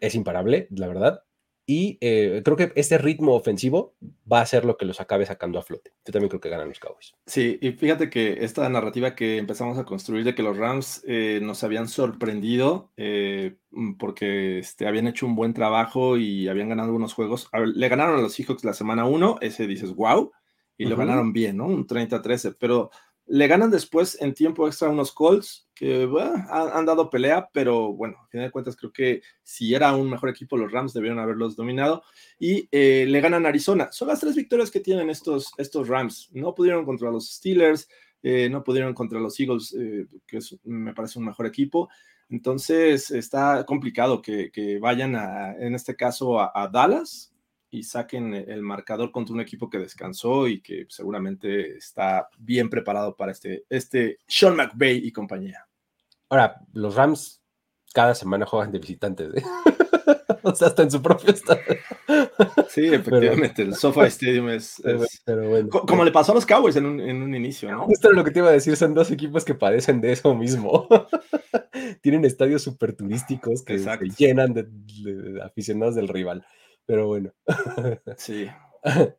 Es 0.00 0.14
imparable, 0.14 0.68
la 0.70 0.88
verdad. 0.88 1.24
Y 1.70 1.98
eh, 2.00 2.42
creo 2.44 2.56
que 2.56 2.72
este 2.74 2.98
ritmo 2.98 3.32
ofensivo 3.32 3.94
va 4.30 4.40
a 4.40 4.46
ser 4.46 4.64
lo 4.64 4.76
que 4.76 4.84
los 4.84 5.00
acabe 5.00 5.24
sacando 5.24 5.56
a 5.56 5.62
flote. 5.62 5.92
Yo 6.04 6.12
también 6.12 6.28
creo 6.28 6.40
que 6.40 6.48
ganan 6.48 6.68
los 6.68 6.80
Cowboys. 6.80 7.14
Sí, 7.26 7.60
y 7.62 7.70
fíjate 7.70 8.10
que 8.10 8.44
esta 8.44 8.68
narrativa 8.68 9.14
que 9.14 9.38
empezamos 9.38 9.78
a 9.78 9.84
construir 9.84 10.24
de 10.24 10.34
que 10.34 10.42
los 10.42 10.56
Rams 10.56 11.04
eh, 11.06 11.38
nos 11.40 11.62
habían 11.62 11.86
sorprendido 11.86 12.90
eh, 12.96 13.54
mm, 13.70 13.98
porque 13.98 14.58
este, 14.58 14.88
habían 14.88 15.06
hecho 15.06 15.26
un 15.26 15.36
buen 15.36 15.54
trabajo 15.54 16.16
y 16.16 16.48
habían 16.48 16.70
ganado 16.70 16.92
unos 16.92 17.14
juegos. 17.14 17.48
le 17.52 17.88
ganaron 17.88 18.18
a 18.18 18.22
los 18.22 18.34
Seahawks 18.34 18.64
la 18.64 18.74
semana 18.74 19.04
1, 19.04 19.38
ese 19.40 19.68
dices, 19.68 19.94
wow, 19.94 20.32
y 20.76 20.86
lo 20.86 20.96
ganaron 20.96 21.32
bien, 21.32 21.58
¿no? 21.58 21.66
Un 21.66 21.86
30-13, 21.86 22.56
pero 22.58 22.90
Le 23.32 23.46
ganan 23.46 23.70
después 23.70 24.20
en 24.20 24.34
tiempo 24.34 24.66
extra 24.66 24.88
unos 24.88 25.12
Colts 25.12 25.68
que 25.72 26.08
han, 26.50 26.84
dado 26.84 27.10
pelea, 27.10 27.48
pero 27.52 27.92
bueno, 27.92 28.16
a 28.20 28.26
fin 28.26 28.40
de 28.40 28.50
cuentas 28.50 28.74
creo 28.74 28.92
que 28.92 29.22
si 29.44 29.72
era 29.72 29.94
un 29.94 30.10
mejor 30.10 30.30
equipo, 30.30 30.56
los 30.56 30.72
Rams 30.72 30.92
debieron 30.92 31.20
haberlos 31.20 31.54
dominado 31.54 32.02
y 32.40 32.68
eh, 32.72 33.06
le 33.06 33.20
ganan 33.20 33.46
Arizona. 33.46 33.92
Son 33.92 34.08
las 34.08 34.18
tres 34.18 34.34
victorias 34.34 34.72
que 34.72 34.80
tienen 34.80 35.10
estos, 35.10 35.52
estos 35.58 35.86
Rams. 35.86 36.28
No 36.32 36.56
pudieron 36.56 36.84
contra 36.84 37.12
los 37.12 37.30
Steelers, 37.30 37.88
eh, 38.20 38.48
no 38.50 38.64
pudieron 38.64 38.94
contra 38.94 39.20
los 39.20 39.38
Eagles, 39.38 39.76
eh, 39.78 40.08
que 40.26 40.40
me 40.64 40.92
parece 40.92 41.20
un 41.20 41.26
mejor 41.26 41.46
equipo. 41.46 41.88
Entonces 42.30 43.12
está 43.12 43.64
complicado 43.64 44.20
que, 44.20 44.78
vayan 44.80 45.14
en 45.60 45.76
este 45.76 45.94
caso, 45.94 46.40
a 46.40 46.68
Dallas, 46.68 47.32
y 47.70 47.84
saquen 47.84 48.34
el 48.34 48.62
marcador 48.62 49.12
contra 49.12 49.34
un 49.34 49.40
equipo 49.40 49.70
que 49.70 49.78
descansó 49.78 50.48
y 50.48 50.60
que 50.60 50.86
seguramente 50.88 51.76
está 51.76 52.28
bien 52.38 52.68
preparado 52.68 53.16
para 53.16 53.32
este, 53.32 53.64
este 53.68 54.18
Sean 54.26 54.56
McVay 54.56 55.06
y 55.06 55.12
compañía. 55.12 55.66
Ahora, 56.28 56.60
los 56.72 56.94
Rams 56.96 57.40
cada 57.92 58.14
semana 58.14 58.46
juegan 58.46 58.72
de 58.72 58.78
visitantes, 58.78 59.34
¿eh? 59.34 59.44
o 60.42 60.54
sea, 60.54 60.68
hasta 60.68 60.82
en 60.82 60.90
su 60.90 61.02
propio 61.02 61.32
estadio. 61.32 61.76
Sí, 62.68 62.86
efectivamente, 62.86 63.62
el 63.62 63.74
SoFi 63.74 64.06
Stadium 64.06 64.48
es, 64.48 64.82
como 65.86 66.04
le 66.04 66.12
pasó 66.12 66.32
a 66.32 66.36
los 66.36 66.46
Cowboys 66.46 66.76
en 66.76 66.86
un, 66.86 67.00
en 67.00 67.22
un 67.22 67.34
inicio, 67.34 67.70
¿no? 67.70 67.86
Esto 67.90 68.10
es 68.10 68.16
lo 68.16 68.24
que 68.24 68.30
te 68.30 68.40
iba 68.40 68.48
a 68.48 68.52
decir, 68.52 68.76
son 68.76 68.94
dos 68.94 69.10
equipos 69.10 69.44
que 69.44 69.54
padecen 69.54 70.00
de 70.00 70.12
eso 70.12 70.34
mismo. 70.34 70.88
Tienen 72.02 72.24
estadios 72.24 72.62
súper 72.62 72.94
turísticos 72.94 73.62
que 73.62 73.78
se 73.78 73.98
llenan 74.16 74.54
de 74.54 74.68
aficionados 75.42 75.94
del 75.94 76.08
rival. 76.08 76.44
Pero 76.90 77.06
bueno. 77.06 77.32
Sí. 78.16 78.48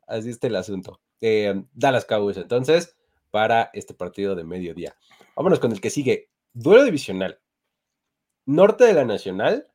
Así 0.06 0.30
está 0.30 0.48
el 0.48 0.58
asunto. 0.58 1.00
Eh, 1.22 1.64
Dallas 1.72 2.04
Cowboys, 2.04 2.36
entonces, 2.36 2.98
para 3.30 3.70
este 3.72 3.94
partido 3.94 4.36
de 4.36 4.44
mediodía. 4.44 4.98
Vámonos 5.38 5.60
con 5.60 5.72
el 5.72 5.80
que 5.80 5.90
sigue. 5.90 6.30
Duelo 6.52 6.84
divisional. 6.84 7.40
Norte 8.46 8.84
de 8.84 8.94
la 8.94 9.06
Nacional, 9.06 9.72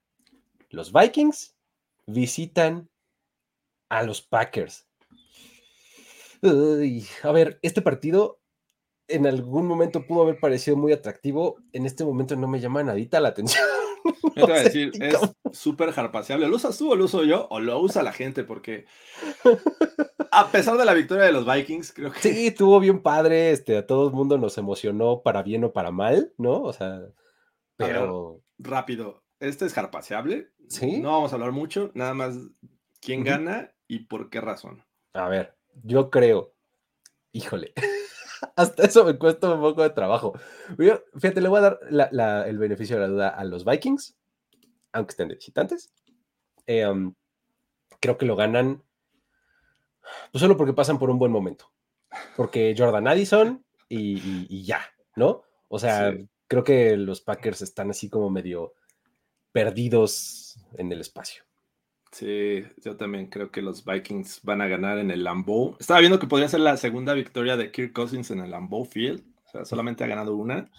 los 0.68 0.92
Vikings 0.92 1.56
visitan 2.06 2.90
a 3.88 4.02
los 4.02 4.20
Packers. 4.20 4.86
a 6.42 7.32
ver, 7.32 7.58
este 7.62 7.80
partido 7.80 8.42
en 9.08 9.26
algún 9.26 9.66
momento 9.66 10.06
pudo 10.06 10.24
haber 10.24 10.38
parecido 10.38 10.76
muy 10.76 10.92
atractivo. 10.92 11.62
En 11.72 11.86
este 11.86 12.04
momento 12.04 12.36
no 12.36 12.46
me 12.46 12.60
llama 12.60 12.82
nadita 12.82 13.20
la 13.20 13.30
atención. 13.30 13.64
te 14.34 14.40
voy 14.40 14.52
a 14.52 14.62
decir, 14.62 14.92
es 15.00 15.16
súper 15.52 15.92
jarpaseable. 15.92 16.48
¿Lo 16.48 16.56
usas 16.56 16.76
tú 16.76 16.92
o 16.92 16.96
lo 16.96 17.04
uso 17.04 17.24
yo? 17.24 17.46
¿O 17.50 17.60
lo 17.60 17.80
usa 17.80 18.02
la 18.02 18.12
gente? 18.12 18.44
Porque 18.44 18.86
a 20.30 20.50
pesar 20.50 20.76
de 20.76 20.84
la 20.84 20.94
victoria 20.94 21.24
de 21.24 21.32
los 21.32 21.46
Vikings, 21.46 21.92
creo 21.92 22.12
que. 22.12 22.20
Sí, 22.20 22.46
estuvo 22.48 22.80
bien 22.80 23.02
padre. 23.02 23.50
Este, 23.50 23.76
a 23.76 23.86
todo 23.86 24.08
el 24.08 24.14
mundo 24.14 24.38
nos 24.38 24.58
emocionó 24.58 25.22
para 25.22 25.42
bien 25.42 25.64
o 25.64 25.72
para 25.72 25.90
mal, 25.90 26.32
¿no? 26.38 26.62
O 26.62 26.72
sea, 26.72 27.02
pero. 27.76 28.42
rápido. 28.58 29.22
Este 29.40 29.66
es 29.66 29.74
jarpaseable. 29.74 30.50
Sí. 30.68 30.98
No 31.00 31.12
vamos 31.12 31.32
a 31.32 31.36
hablar 31.36 31.52
mucho, 31.52 31.90
nada 31.94 32.14
más 32.14 32.36
quién 33.00 33.22
gana 33.22 33.74
y 33.86 34.00
por 34.00 34.30
qué 34.30 34.40
razón. 34.40 34.84
A 35.12 35.28
ver, 35.28 35.54
yo 35.82 36.10
creo. 36.10 36.54
Híjole. 37.32 37.72
Hasta 38.56 38.84
eso 38.84 39.04
me 39.04 39.18
cuesta 39.18 39.52
un 39.52 39.60
poco 39.60 39.82
de 39.82 39.90
trabajo. 39.90 40.34
Fíjate, 41.18 41.40
le 41.40 41.48
voy 41.48 41.58
a 41.58 41.78
dar 41.78 42.46
el 42.46 42.58
beneficio 42.58 42.96
de 42.96 43.02
la 43.02 43.08
duda 43.08 43.28
a 43.28 43.44
los 43.44 43.64
Vikings, 43.64 44.16
aunque 44.92 45.10
estén 45.10 45.28
de 45.28 45.34
visitantes. 45.36 45.92
Eh, 46.66 46.86
um, 46.86 47.14
creo 48.00 48.18
que 48.18 48.26
lo 48.26 48.36
ganan, 48.36 48.82
pues 50.32 50.40
solo 50.40 50.56
porque 50.56 50.72
pasan 50.72 50.98
por 50.98 51.10
un 51.10 51.18
buen 51.18 51.32
momento. 51.32 51.72
Porque 52.36 52.74
Jordan 52.76 53.08
Addison 53.08 53.64
y, 53.88 54.64
ya, 54.64 54.80
¿no? 55.16 55.42
O 55.68 55.78
sea, 55.78 56.14
creo 56.48 56.64
que 56.64 56.96
los 56.96 57.20
Packers 57.20 57.62
están 57.62 57.90
así 57.90 58.08
como 58.08 58.30
medio 58.30 58.74
perdidos 59.52 60.58
en 60.74 60.92
el 60.92 61.00
espacio. 61.00 61.44
Sí, 62.16 62.64
yo 62.82 62.96
también 62.96 63.26
creo 63.26 63.50
que 63.50 63.60
los 63.60 63.84
Vikings 63.84 64.40
van 64.42 64.62
a 64.62 64.66
ganar 64.66 64.96
en 64.96 65.10
el 65.10 65.22
Lambeau. 65.22 65.76
Estaba 65.78 66.00
viendo 66.00 66.18
que 66.18 66.26
podría 66.26 66.48
ser 66.48 66.60
la 66.60 66.78
segunda 66.78 67.12
victoria 67.12 67.58
de 67.58 67.70
Kirk 67.70 67.92
Cousins 67.92 68.30
en 68.30 68.40
el 68.40 68.52
Lambeau 68.52 68.86
Field. 68.86 69.22
O 69.44 69.50
sea, 69.50 69.64
solamente 69.66 70.02
ha 70.02 70.06
ganado 70.06 70.34
una. 70.34 70.70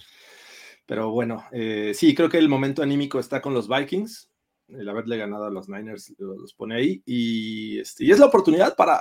Pero 0.88 1.12
bueno, 1.12 1.45
eh, 1.52 1.91
sí, 1.93 2.15
creo 2.15 2.28
que 2.28 2.39
el 2.39 2.50
momento 2.50 2.82
anímico 2.82 3.19
está 3.19 3.39
con 3.39 3.54
los 3.54 3.69
Vikings. 3.69 4.32
El 4.67 4.89
haberle 4.89 5.15
ganado 5.15 5.45
a 5.45 5.52
los 5.52 5.69
Niners 5.69 6.12
los 6.17 6.56
pone 6.56 6.73
ahí. 6.73 7.04
Y, 7.06 7.82
este, 7.82 8.04
y 8.06 8.10
es 8.10 8.17
la 8.17 8.26
oportunidad 8.26 8.76
para, 8.76 9.00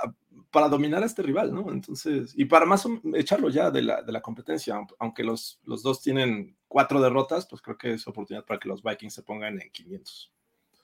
para 0.51 0.69
dominar 0.69 1.01
a 1.01 1.07
este 1.07 1.23
rival, 1.23 1.51
¿no? 1.51 1.71
Entonces, 1.71 2.35
y 2.37 2.45
para 2.45 2.67
más 2.67 2.87
echarlo 3.15 3.49
ya 3.49 3.71
de 3.71 3.81
la, 3.81 4.03
de 4.03 4.11
la 4.11 4.21
competencia. 4.21 4.79
Aunque 4.99 5.23
los, 5.23 5.59
los 5.63 5.81
dos 5.81 6.03
tienen 6.03 6.55
cuatro 6.67 7.01
derrotas, 7.01 7.47
pues 7.47 7.63
creo 7.63 7.79
que 7.79 7.93
es 7.93 8.07
oportunidad 8.07 8.45
para 8.45 8.59
que 8.59 8.69
los 8.69 8.83
Vikings 8.83 9.15
se 9.15 9.23
pongan 9.23 9.59
en 9.59 9.71
500. 9.71 10.31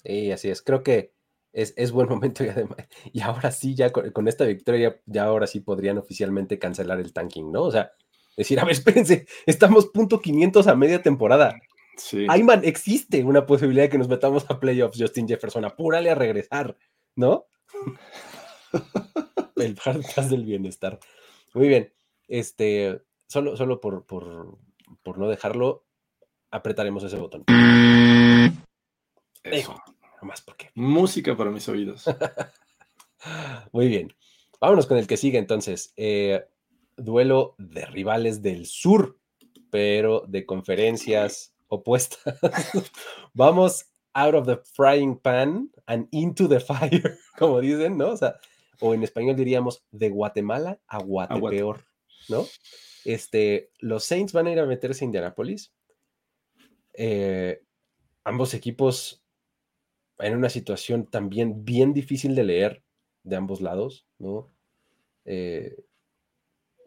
Sí, 0.04 0.32
así 0.32 0.50
es. 0.50 0.64
Creo 0.64 0.82
que 0.82 1.14
es, 1.54 1.92
buen 1.92 2.10
momento 2.10 2.44
y 2.44 2.50
además, 2.50 2.78
y 3.12 3.22
ahora 3.22 3.52
sí, 3.52 3.76
ya 3.76 3.92
con, 3.92 4.28
esta 4.28 4.46
victoria, 4.46 5.00
ya, 5.06 5.26
ahora 5.26 5.48
sí 5.48 5.60
podrían 5.62 5.98
oficialmente 5.98 6.60
cancelar 6.60 7.00
el 7.00 7.14
tanking, 7.14 7.52
¿no? 7.52 7.64
O 7.64 7.72
sea, 7.72 7.94
decir, 8.36 8.60
a 8.60 8.66
ver, 8.66 8.74
espérense, 8.74 9.28
estamos 9.46 9.88
punto 9.88 10.20
500 10.20 10.68
a 10.68 10.76
media 10.76 11.02
temporada. 11.02 11.56
Sí. 11.96 12.26
Ayman, 12.28 12.66
existe 12.66 13.24
una 13.24 13.46
posibilidad 13.46 13.84
de 13.84 13.90
que 13.90 14.00
nos 14.00 14.10
metamos 14.10 14.46
a 14.50 14.60
playoffs, 14.60 15.00
Justin 15.00 15.28
Jefferson, 15.28 15.64
apúrale 15.64 16.10
a 16.10 16.16
regresar, 16.16 16.76
¿no? 17.16 17.46
el 19.56 19.78
hard 19.84 20.30
del 20.30 20.44
bienestar. 20.44 21.00
Muy 21.54 21.68
bien, 21.68 21.94
este, 22.28 23.04
solo, 23.28 23.56
solo 23.56 23.80
por, 23.80 24.08
por, 24.08 24.58
por 25.04 25.20
no 25.20 25.30
dejarlo, 25.30 25.86
apretaremos 26.50 27.04
ese 27.04 27.18
botón. 27.18 27.44
Eso 29.44 29.76
más 30.24 30.42
porque. 30.42 30.70
Música 30.76 31.36
para 31.36 31.52
mis 31.52 31.68
oídos. 31.70 32.06
Muy 33.72 33.88
bien. 33.88 34.14
Vámonos 34.60 34.86
con 34.86 34.98
el 34.98 35.08
que 35.08 35.18
sigue 35.18 35.38
entonces. 35.38 35.94
Eh, 35.98 36.46
duelo 36.98 37.56
de 37.58 37.86
rivales 37.86 38.42
del 38.42 38.66
sur, 38.66 39.20
pero 39.70 40.24
de 40.28 40.46
conferencias 40.46 41.54
opuestas. 41.68 42.40
Vamos 43.34 43.86
out 44.14 44.36
of 44.36 44.46
the 44.46 44.58
frying 44.58 45.18
pan 45.18 45.70
and 45.88 46.08
into 46.12 46.48
the 46.48 46.60
fire, 46.60 47.18
como 47.38 47.60
dicen, 47.62 47.98
¿no? 47.98 48.10
O 48.12 48.18
sea, 48.18 48.40
o 48.80 48.94
en 48.94 49.04
español 49.04 49.36
diríamos 49.36 49.84
de 49.92 50.10
Guatemala 50.10 50.80
a 50.88 51.00
Guatepeor, 51.00 51.86
¿no? 52.30 52.46
Este, 53.06 53.72
los 53.80 54.04
Saints 54.06 54.34
van 54.34 54.48
a 54.48 54.52
ir 54.52 54.60
a 54.60 54.66
meterse 54.66 55.04
a 55.04 55.08
Indianapolis. 55.08 55.74
Eh, 56.94 57.64
ambos 58.24 58.54
equipos 58.54 59.23
en 60.20 60.36
una 60.36 60.50
situación 60.50 61.06
también 61.06 61.66
bien 61.66 61.94
difícil 61.94 62.36
de 62.36 62.44
leer 62.44 62.84
de 63.24 63.36
ambos 63.36 63.62
lados, 63.62 64.06
¿no? 64.20 64.52
Eh, 65.26 65.76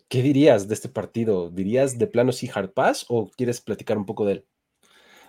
¿Qué 0.09 0.23
dirías 0.23 0.69
de 0.69 0.75
este 0.75 0.89
partido? 0.89 1.51
¿Dirías 1.51 1.99
de 1.99 2.07
plano 2.07 2.33
sí 2.33 2.49
hard 2.53 2.73
pass 2.73 3.07
o 3.09 3.31
quieres 3.31 3.61
platicar 3.61 3.99
un 3.99 4.07
poco 4.07 4.25
de 4.25 4.33
él? 4.33 4.47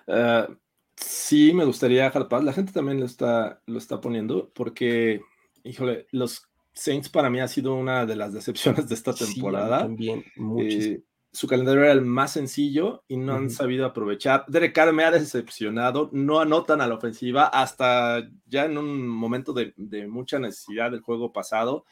Ah, 0.08 0.48
sí, 0.96 1.52
me 1.54 1.66
gustaría 1.66 2.08
hard 2.08 2.28
pass. 2.28 2.44
La 2.44 2.54
gente 2.54 2.72
también 2.72 3.00
lo 3.00 3.06
está, 3.06 3.62
lo 3.66 3.80
está 3.80 4.00
poniendo 4.00 4.52
porque, 4.54 5.22
híjole, 5.64 6.08
los 6.12 6.44
Saints 6.74 7.10
para 7.10 7.30
mí 7.30 7.40
ha 7.40 7.48
sido 7.48 7.74
una 7.74 8.06
de 8.06 8.16
las 8.16 8.34
decepciones 8.34 8.88
de 8.88 8.96
esta 8.96 9.14
temporada. 9.14 9.80
también, 9.80 10.24
muchísimo. 10.36 10.98
Eh, 10.98 11.04
su 11.38 11.48
calendario 11.48 11.84
era 11.84 11.92
el 11.92 12.02
más 12.02 12.32
sencillo 12.32 13.04
y 13.08 13.16
no 13.16 13.36
han 13.36 13.52
sabido 13.52 13.86
aprovechar. 13.86 14.44
Derek 14.48 14.74
Carr 14.74 14.92
me 14.92 15.04
ha 15.04 15.12
decepcionado, 15.12 16.10
no 16.12 16.40
anotan 16.40 16.82
a 16.82 16.88
la 16.88 16.96
ofensiva 16.96 17.46
hasta 17.46 18.28
ya 18.48 18.66
en 18.66 18.76
un 18.76 19.08
momento 19.08 19.54
de, 19.54 19.76
mucha 20.08 20.40
necesidad 20.40 20.90
del 20.90 21.02
juego 21.02 21.32
pasado. 21.32 21.86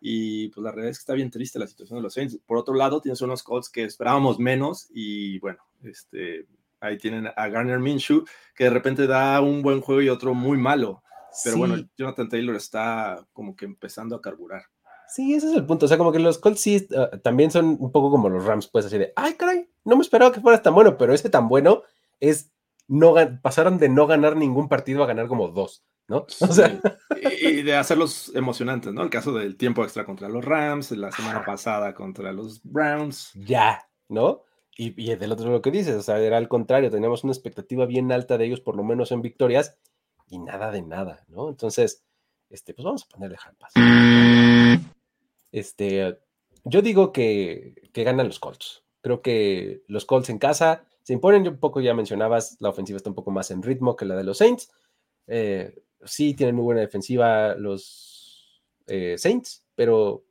Y 0.00 0.48
pues 0.48 0.64
la 0.64 0.70
realidad 0.70 0.92
es 0.92 0.96
que 0.96 1.02
está 1.02 1.12
bien 1.12 1.30
triste 1.30 1.58
la 1.58 1.66
situación 1.66 1.98
de 1.98 2.02
los 2.04 2.14
Saints. 2.14 2.38
Por 2.46 2.56
otro 2.56 2.72
lado, 2.72 3.02
tienes 3.02 3.20
unos 3.20 3.42
Colts 3.42 3.68
que 3.68 3.84
esperábamos 3.84 4.38
menos 4.38 4.88
y 4.94 5.38
bueno, 5.40 5.62
este, 5.84 6.46
ahí 6.80 6.96
tienen 6.96 7.28
a 7.36 7.48
Garner 7.48 7.80
Minshew 7.80 8.24
que 8.54 8.64
de 8.64 8.70
repente 8.70 9.06
da 9.06 9.42
un 9.42 9.60
buen 9.60 9.82
juego 9.82 10.00
y 10.00 10.08
otro 10.08 10.32
muy 10.32 10.56
malo. 10.56 11.02
Pero 11.44 11.58
bueno, 11.58 11.76
Jonathan 11.98 12.30
Taylor 12.30 12.56
está 12.56 13.26
como 13.34 13.54
que 13.54 13.66
empezando 13.66 14.16
a 14.16 14.22
carburar. 14.22 14.62
Sí, 15.10 15.34
ese 15.34 15.50
es 15.50 15.56
el 15.56 15.66
punto. 15.66 15.86
O 15.86 15.88
sea, 15.88 15.98
como 15.98 16.12
que 16.12 16.18
los 16.18 16.38
Colts 16.38 16.60
sí 16.60 16.86
ah, 16.96 17.10
también 17.22 17.50
son 17.50 17.76
un 17.80 17.90
poco 17.90 18.10
como 18.10 18.28
los 18.28 18.44
Rams, 18.44 18.68
pues 18.68 18.86
así 18.86 18.96
de, 18.96 19.12
ay, 19.16 19.34
caray, 19.34 19.68
no 19.84 19.96
me 19.96 20.02
esperaba 20.02 20.32
que 20.32 20.40
fuera 20.40 20.62
tan 20.62 20.74
bueno, 20.74 20.96
pero 20.96 21.12
ese 21.12 21.28
tan 21.30 21.48
bueno 21.48 21.82
es, 22.20 22.52
no 22.86 23.14
pasaron 23.42 23.78
de 23.78 23.88
no 23.88 24.06
ganar 24.06 24.36
ningún 24.36 24.68
partido 24.68 25.02
a 25.02 25.06
ganar 25.06 25.26
como 25.26 25.48
dos, 25.48 25.84
¿no? 26.06 26.26
O 26.40 26.52
sea. 26.52 26.80
Y, 27.40 27.62
de 27.62 27.76
hacerlos 27.76 28.32
emocionantes, 28.34 28.92
¿no? 28.92 29.02
El 29.02 29.10
caso 29.10 29.32
del 29.32 29.56
tiempo 29.56 29.82
extra 29.82 30.04
contra 30.04 30.28
los 30.28 30.44
Rams, 30.44 30.92
la 30.92 31.10
semana 31.10 31.44
pasada 31.44 31.94
contra 31.94 32.32
los 32.32 32.62
Browns. 32.62 33.32
Ya, 33.34 33.88
¿no? 34.08 34.44
Y, 34.76 34.94
y 34.96 35.14
del 35.16 35.32
otro 35.32 35.50
lo 35.50 35.60
que 35.60 35.70
dices, 35.70 35.96
o 35.96 36.02
sea, 36.02 36.18
era 36.18 36.36
al 36.36 36.48
contrario, 36.48 36.90
teníamos 36.90 37.24
una 37.24 37.32
expectativa 37.32 37.84
bien 37.84 38.12
alta 38.12 38.38
de 38.38 38.46
ellos, 38.46 38.60
por 38.60 38.76
lo 38.76 38.84
menos 38.84 39.10
en 39.12 39.22
victorias, 39.22 39.76
y 40.28 40.38
nada 40.38 40.70
de 40.70 40.82
nada, 40.82 41.24
¿no? 41.28 41.48
Entonces, 41.48 42.04
este, 42.48 42.74
pues 42.74 42.84
vamos 42.84 43.04
a 43.04 43.08
ponerle 43.08 43.36
pass. 43.58 43.72
Este, 45.52 46.18
yo 46.64 46.82
digo 46.82 47.12
que, 47.12 47.74
que 47.92 48.04
ganan 48.04 48.26
los 48.26 48.38
Colts. 48.38 48.84
Creo 49.00 49.22
que 49.22 49.82
los 49.86 50.04
Colts 50.04 50.30
en 50.30 50.38
casa 50.38 50.84
se 51.02 51.14
imponen, 51.14 51.48
un 51.48 51.58
poco 51.58 51.80
ya 51.80 51.94
mencionabas, 51.94 52.56
la 52.60 52.68
ofensiva 52.68 52.96
está 52.96 53.10
un 53.10 53.16
poco 53.16 53.30
más 53.30 53.50
en 53.50 53.62
ritmo 53.62 53.96
que 53.96 54.04
la 54.04 54.16
de 54.16 54.24
los 54.24 54.38
Saints. 54.38 54.70
Eh, 55.26 55.82
sí, 56.04 56.34
tienen 56.34 56.54
muy 56.54 56.64
buena 56.64 56.82
defensiva 56.82 57.54
los 57.54 58.62
eh, 58.86 59.16
Saints, 59.18 59.64
pero 59.74 60.24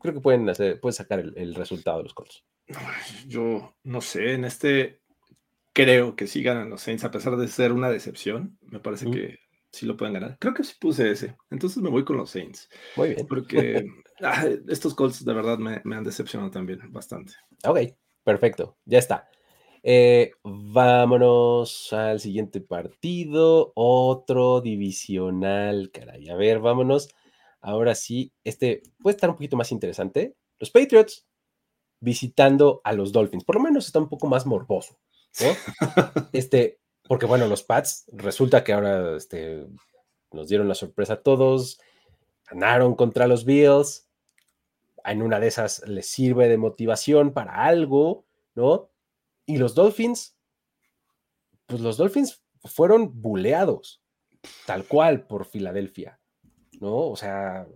creo 0.00 0.14
que 0.14 0.20
pueden, 0.20 0.48
hacer, 0.48 0.80
pueden 0.80 0.94
sacar 0.94 1.20
el, 1.20 1.54
resultado 1.54 1.98
de 1.98 2.04
los 2.04 2.14
Colts. 2.14 2.44
Yo 3.26 3.74
no 3.82 4.00
sé, 4.00 4.34
en 4.34 4.44
este 4.44 5.00
creo 5.72 6.14
que 6.14 6.26
sí 6.26 6.42
ganan 6.42 6.70
los 6.70 6.82
Saints, 6.82 7.04
a 7.04 7.10
pesar 7.10 7.36
de 7.36 7.48
ser 7.48 7.72
una 7.72 7.90
decepción. 7.90 8.58
Me 8.62 8.80
parece 8.80 9.10
que 9.10 9.40
sí 9.74 9.86
lo 9.86 9.96
pueden 9.96 10.14
ganar. 10.14 10.38
Creo 10.38 10.54
que 10.54 10.64
sí 10.64 10.74
puse 10.80 11.10
ese. 11.10 11.36
Entonces 11.50 11.82
me 11.82 11.90
voy 11.90 12.04
con 12.04 12.16
los 12.16 12.30
Saints. 12.30 12.68
Muy 12.96 13.10
bien. 13.10 13.26
Porque 13.26 13.84
ah, 14.22 14.46
estos 14.68 14.94
Colts 14.94 15.24
de 15.24 15.34
verdad 15.34 15.58
me, 15.58 15.80
me, 15.84 15.96
han 15.96 16.04
decepcionado 16.04 16.50
también 16.50 16.80
bastante. 16.90 17.34
Ok, 17.66 17.80
perfecto. 18.22 18.78
Ya 18.84 18.98
está. 18.98 19.28
Eh, 19.82 20.32
vámonos 20.42 21.92
al 21.92 22.20
siguiente 22.20 22.60
partido. 22.60 23.72
Otro 23.74 24.60
divisional, 24.60 25.90
caray. 25.92 26.28
A 26.30 26.36
ver, 26.36 26.60
vámonos. 26.60 27.08
Ahora 27.60 27.94
sí, 27.94 28.32
este 28.44 28.82
puede 29.00 29.16
estar 29.16 29.30
un 29.30 29.36
poquito 29.36 29.56
más 29.56 29.72
interesante. 29.72 30.36
Los 30.58 30.70
Patriots 30.70 31.26
visitando 32.00 32.80
a 32.84 32.92
los 32.92 33.12
Dolphins. 33.12 33.44
Por 33.44 33.56
lo 33.56 33.62
menos 33.62 33.86
está 33.86 33.98
un 33.98 34.08
poco 34.08 34.26
más 34.26 34.46
morboso. 34.46 34.98
este, 36.32 36.78
porque 37.06 37.26
bueno, 37.26 37.46
los 37.46 37.62
Pats 37.62 38.06
resulta 38.12 38.64
que 38.64 38.72
ahora 38.72 39.16
este, 39.16 39.66
nos 40.32 40.48
dieron 40.48 40.68
la 40.68 40.74
sorpresa 40.74 41.14
a 41.14 41.22
todos, 41.22 41.80
ganaron 42.50 42.94
contra 42.94 43.26
los 43.26 43.44
Bills, 43.44 44.08
en 45.04 45.22
una 45.22 45.38
de 45.38 45.48
esas 45.48 45.86
les 45.86 46.06
sirve 46.06 46.48
de 46.48 46.56
motivación 46.56 47.32
para 47.32 47.64
algo, 47.64 48.24
¿no? 48.54 48.90
Y 49.46 49.58
los 49.58 49.74
Dolphins, 49.74 50.36
pues 51.66 51.80
los 51.80 51.98
Dolphins 51.98 52.42
fueron 52.64 53.20
buleados, 53.20 54.02
tal 54.66 54.86
cual 54.86 55.26
por 55.26 55.44
Filadelfia, 55.44 56.18
¿no? 56.80 57.10
O 57.10 57.16
sea, 57.16 57.66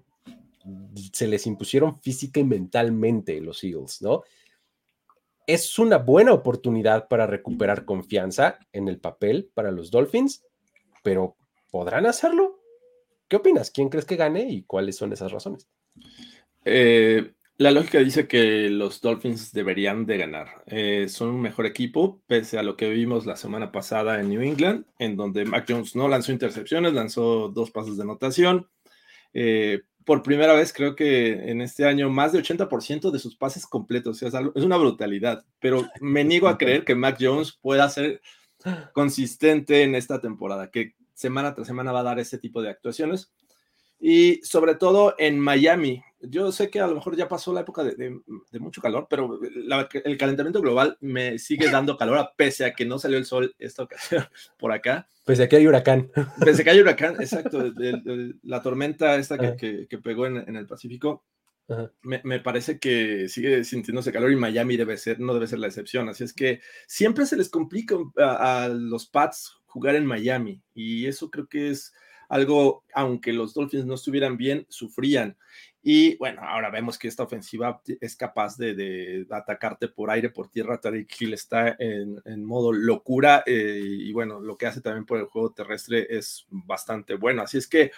se 1.13 1.27
les 1.27 1.47
impusieron 1.47 2.01
física 2.01 2.41
y 2.41 2.45
mentalmente 2.45 3.41
los 3.43 3.63
Eagles, 3.63 4.01
¿no? 4.01 4.23
Es 5.49 5.79
una 5.79 5.97
buena 5.97 6.35
oportunidad 6.35 7.09
para 7.09 7.27
recuperar 7.27 7.87
confianza 7.87 8.59
en 8.71 8.87
el 8.87 9.01
papel 9.01 9.51
para 9.55 9.73
los 9.73 9.91
Dolphins, 9.91 10.45
pero 11.03 11.37
¿podrán 11.71 12.05
hacerlo? 12.05 12.61
¿Qué 13.29 13.37
opinas? 13.37 13.71
¿Quién 13.71 13.89
crees 13.89 14.05
que 14.05 14.17
gane 14.17 14.47
y 14.51 14.63
cuáles 14.65 14.97
son 14.97 15.11
esas 15.11 15.33
razones? 15.33 15.67
Eh, 16.67 17.33
la 17.57 17.71
lógica 17.71 17.99
dice 17.99 18.29
que 18.29 18.69
los 18.69 19.01
Dolphins 19.01 19.51
deberían 19.53 20.05
de 20.05 20.19
ganar. 20.19 20.49
Eh, 20.67 21.09
son 21.09 21.31
un 21.31 21.41
mejor 21.41 21.65
equipo, 21.65 22.21
pese 22.27 22.59
a 22.59 22.63
lo 22.63 22.77
que 22.77 22.91
vimos 22.91 23.25
la 23.25 23.37
semana 23.37 23.73
pasada 23.73 24.21
en 24.21 24.29
New 24.29 24.43
England, 24.43 24.85
en 24.99 25.17
donde 25.17 25.47
Mac 25.47 25.65
Jones 25.67 25.97
no 25.97 26.09
lanzó 26.09 26.31
intercepciones, 26.31 26.93
lanzó 26.93 27.49
dos 27.49 27.71
pasos 27.71 27.97
de 27.97 28.03
anotación. 28.03 28.69
Eh, 29.33 29.81
por 30.09 30.23
primera 30.23 30.55
vez 30.55 30.73
creo 30.73 30.97
que 30.97 31.51
en 31.51 31.61
este 31.61 31.85
año 31.85 32.09
más 32.09 32.33
de 32.33 32.39
80% 32.43 33.11
de 33.11 33.19
sus 33.19 33.37
pases 33.37 33.67
completos. 33.67 34.23
es, 34.23 34.33
es 34.33 34.65
una 34.65 34.79
brutalidad, 34.79 35.45
pero 35.61 35.87
me 36.01 36.25
niego 36.25 36.49
a 36.49 36.57
creer 36.57 36.87
que 36.87 36.95
Mac 36.95 37.19
Jones 37.21 37.53
pueda 37.61 37.91
ser 37.91 38.23
consistente 38.95 39.83
en 39.83 39.95
esta 39.95 40.19
temporada, 40.19 40.71
que 40.71 40.95
semana 41.13 41.55
tras 41.55 41.67
semana 41.67 41.93
va 41.93 42.01
a 42.01 42.05
dar 42.05 42.19
ese 42.19 42.39
tipo 42.39 42.63
de 42.63 42.71
actuaciones 42.71 43.35
y 44.01 44.41
sobre 44.45 44.77
todo 44.77 45.15
en 45.19 45.39
Miami. 45.39 46.03
Yo 46.21 46.51
sé 46.51 46.69
que 46.69 46.81
a 46.81 46.87
lo 46.87 46.97
mejor 46.97 47.17
ya 47.17 47.29
pasó 47.29 47.53
la 47.53 47.61
época 47.61 47.85
de, 47.85 48.21
mucho 48.59 48.81
calor, 48.81 49.07
pero 49.09 49.39
el 50.05 50.19
calentamiento 50.19 50.61
global 50.61 50.97
me 51.01 51.39
sigue 51.39 51.71
dando 51.71 51.97
calor, 51.97 52.31
pese 52.37 52.65
a 52.65 52.75
que 52.75 52.85
no 52.85 52.99
salió 52.99 53.19
el 53.19 53.25
sol 53.25 53.55
esta 53.59 53.85
ocasión 53.85 54.25
por 54.59 54.73
acá. 54.73 55.09
Pese 55.25 55.45
a 55.45 55.49
que 55.49 55.57
hay 55.57 55.67
huracán. 55.67 56.11
Pese 56.45 56.63
a 56.63 56.65
que 56.65 56.71
hay 56.71 56.81
huracán, 56.81 57.21
exacto. 57.21 57.73
la 58.43 58.63
tormenta 58.63 59.17
esta 59.17 59.57
que, 59.57 59.87
pegó 60.03 60.27
en, 60.27 60.57
el 60.57 60.67
Pacífico, 60.67 61.25
me, 62.03 62.41
parece 62.41 62.79
que 62.81 63.29
sigue 63.29 63.63
sintiéndose 63.63 64.11
calor 64.11 64.33
y 64.33 64.37
Miami 64.37 64.77
debe 64.77 64.97
ser, 64.97 65.21
no 65.21 65.35
debe 65.35 65.47
ser 65.47 65.61
la 65.61 65.69
excepción. 65.69 66.09
Así 66.09 66.25
es 66.25 66.33
que 66.33 66.61
siempre 66.89 67.27
se 67.27 67.37
les 67.37 67.49
complica 67.49 67.97
a, 68.17 68.65
a 68.65 68.69
los 68.69 69.07
Pats 69.07 69.59
jugar 69.67 69.95
en 69.95 70.07
Miami 70.07 70.63
y 70.75 71.07
eso 71.07 71.31
creo 71.31 71.47
que 71.47 71.71
es 71.71 71.93
algo, 72.29 72.85
aunque 72.95 73.33
los 73.33 73.55
Dolphins 73.55 73.87
no 73.87 73.95
estuvieran 73.95 74.37
bien, 74.37 74.67
sufrían. 74.69 75.37
Y 75.83 76.17
bueno, 76.17 76.43
ahora 76.43 76.71
vemos 76.71 76.99
que 76.99 77.09
esta 77.09 77.23
ofensiva 77.23 77.81
es 78.01 78.17
capaz 78.17 78.57
de, 78.57 79.27
atacarte 79.31 79.89
por 79.89 80.11
aire, 80.11 80.31
por 80.31 80.49
tierra. 80.49 80.81
Tariq 80.81 81.09
Hill 81.21 81.35
está 81.35 81.77
en, 81.79 82.45
modo 82.45 82.73
locura 82.73 83.45
eh, 83.47 83.81
y 83.83 84.13
bueno, 84.13 84.41
lo 84.41 84.57
que 84.57 84.67
hace 84.67 84.81
también 84.81 85.07
por 85.07 85.19
el 85.19 85.27
juego 85.27 85.53
terrestre 85.53 86.07
es 86.11 86.47
bastante 86.51 87.15
bueno. 87.15 87.43
Así 87.43 87.59
es 87.59 87.69
que 87.69 87.93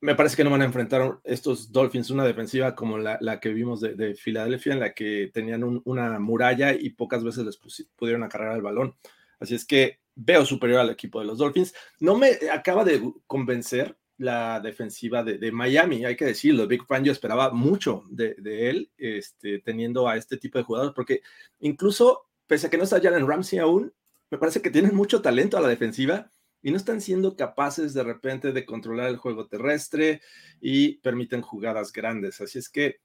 me 0.00 0.14
parece 0.14 0.36
que 0.36 0.44
no 0.44 0.50
van 0.50 0.62
a 0.62 0.66
enfrentar 0.66 1.18
estos 1.24 1.72
Dolphins 1.72 2.10
una 2.10 2.24
defensiva 2.24 2.74
como 2.74 2.98
la, 2.98 3.40
que 3.40 3.48
vimos 3.50 3.80
de, 3.80 4.14
Filadelfia, 4.14 4.72
en 4.72 4.80
la 4.80 4.92
que 4.92 5.30
tenían 5.32 5.82
una 5.84 6.18
muralla 6.18 6.72
y 6.72 6.90
pocas 6.90 7.24
veces 7.24 7.44
les 7.44 7.86
pudieron 7.96 8.22
acarrear 8.22 8.56
el 8.56 8.62
balón. 8.62 8.94
Así 9.40 9.54
es 9.54 9.64
que 9.64 10.00
veo 10.14 10.44
superior 10.44 10.80
al 10.80 10.90
equipo 10.90 11.20
de 11.20 11.26
los 11.26 11.38
Dolphins. 11.38 11.74
No 12.00 12.16
me 12.16 12.38
acaba 12.52 12.84
de 12.84 13.12
convencer 13.26 13.96
la 14.18 14.60
defensiva 14.60 15.22
de, 15.22 15.52
Miami, 15.52 16.04
hay 16.04 16.16
que 16.16 16.24
decirlo. 16.24 16.66
Big 16.66 16.84
Fan 16.84 17.04
yo 17.04 17.12
esperaba 17.12 17.50
mucho 17.50 18.02
de, 18.10 18.34
él, 18.68 18.90
este, 18.98 19.60
teniendo 19.60 20.08
a 20.08 20.16
este 20.16 20.36
tipo 20.36 20.58
de 20.58 20.64
jugadores, 20.64 20.92
porque 20.94 21.22
incluso, 21.60 22.26
pese 22.46 22.66
a 22.66 22.70
que 22.70 22.76
no 22.76 22.84
está 22.84 23.00
Jalen 23.00 23.26
Ramsey 23.26 23.60
aún, 23.60 23.92
me 24.30 24.38
parece 24.38 24.60
que 24.60 24.70
tienen 24.70 24.94
mucho 24.94 25.22
talento 25.22 25.56
a 25.56 25.60
la 25.60 25.68
defensiva 25.68 26.30
y 26.60 26.72
no 26.72 26.76
están 26.76 27.00
siendo 27.00 27.36
capaces 27.36 27.94
de 27.94 28.02
repente 28.02 28.52
de 28.52 28.66
controlar 28.66 29.08
el 29.08 29.16
juego 29.16 29.46
terrestre 29.46 30.20
y 30.60 30.96
permiten 30.96 31.40
jugadas 31.40 31.92
grandes. 31.92 32.40
Así 32.40 32.58
es 32.58 32.68
que, 32.68 33.00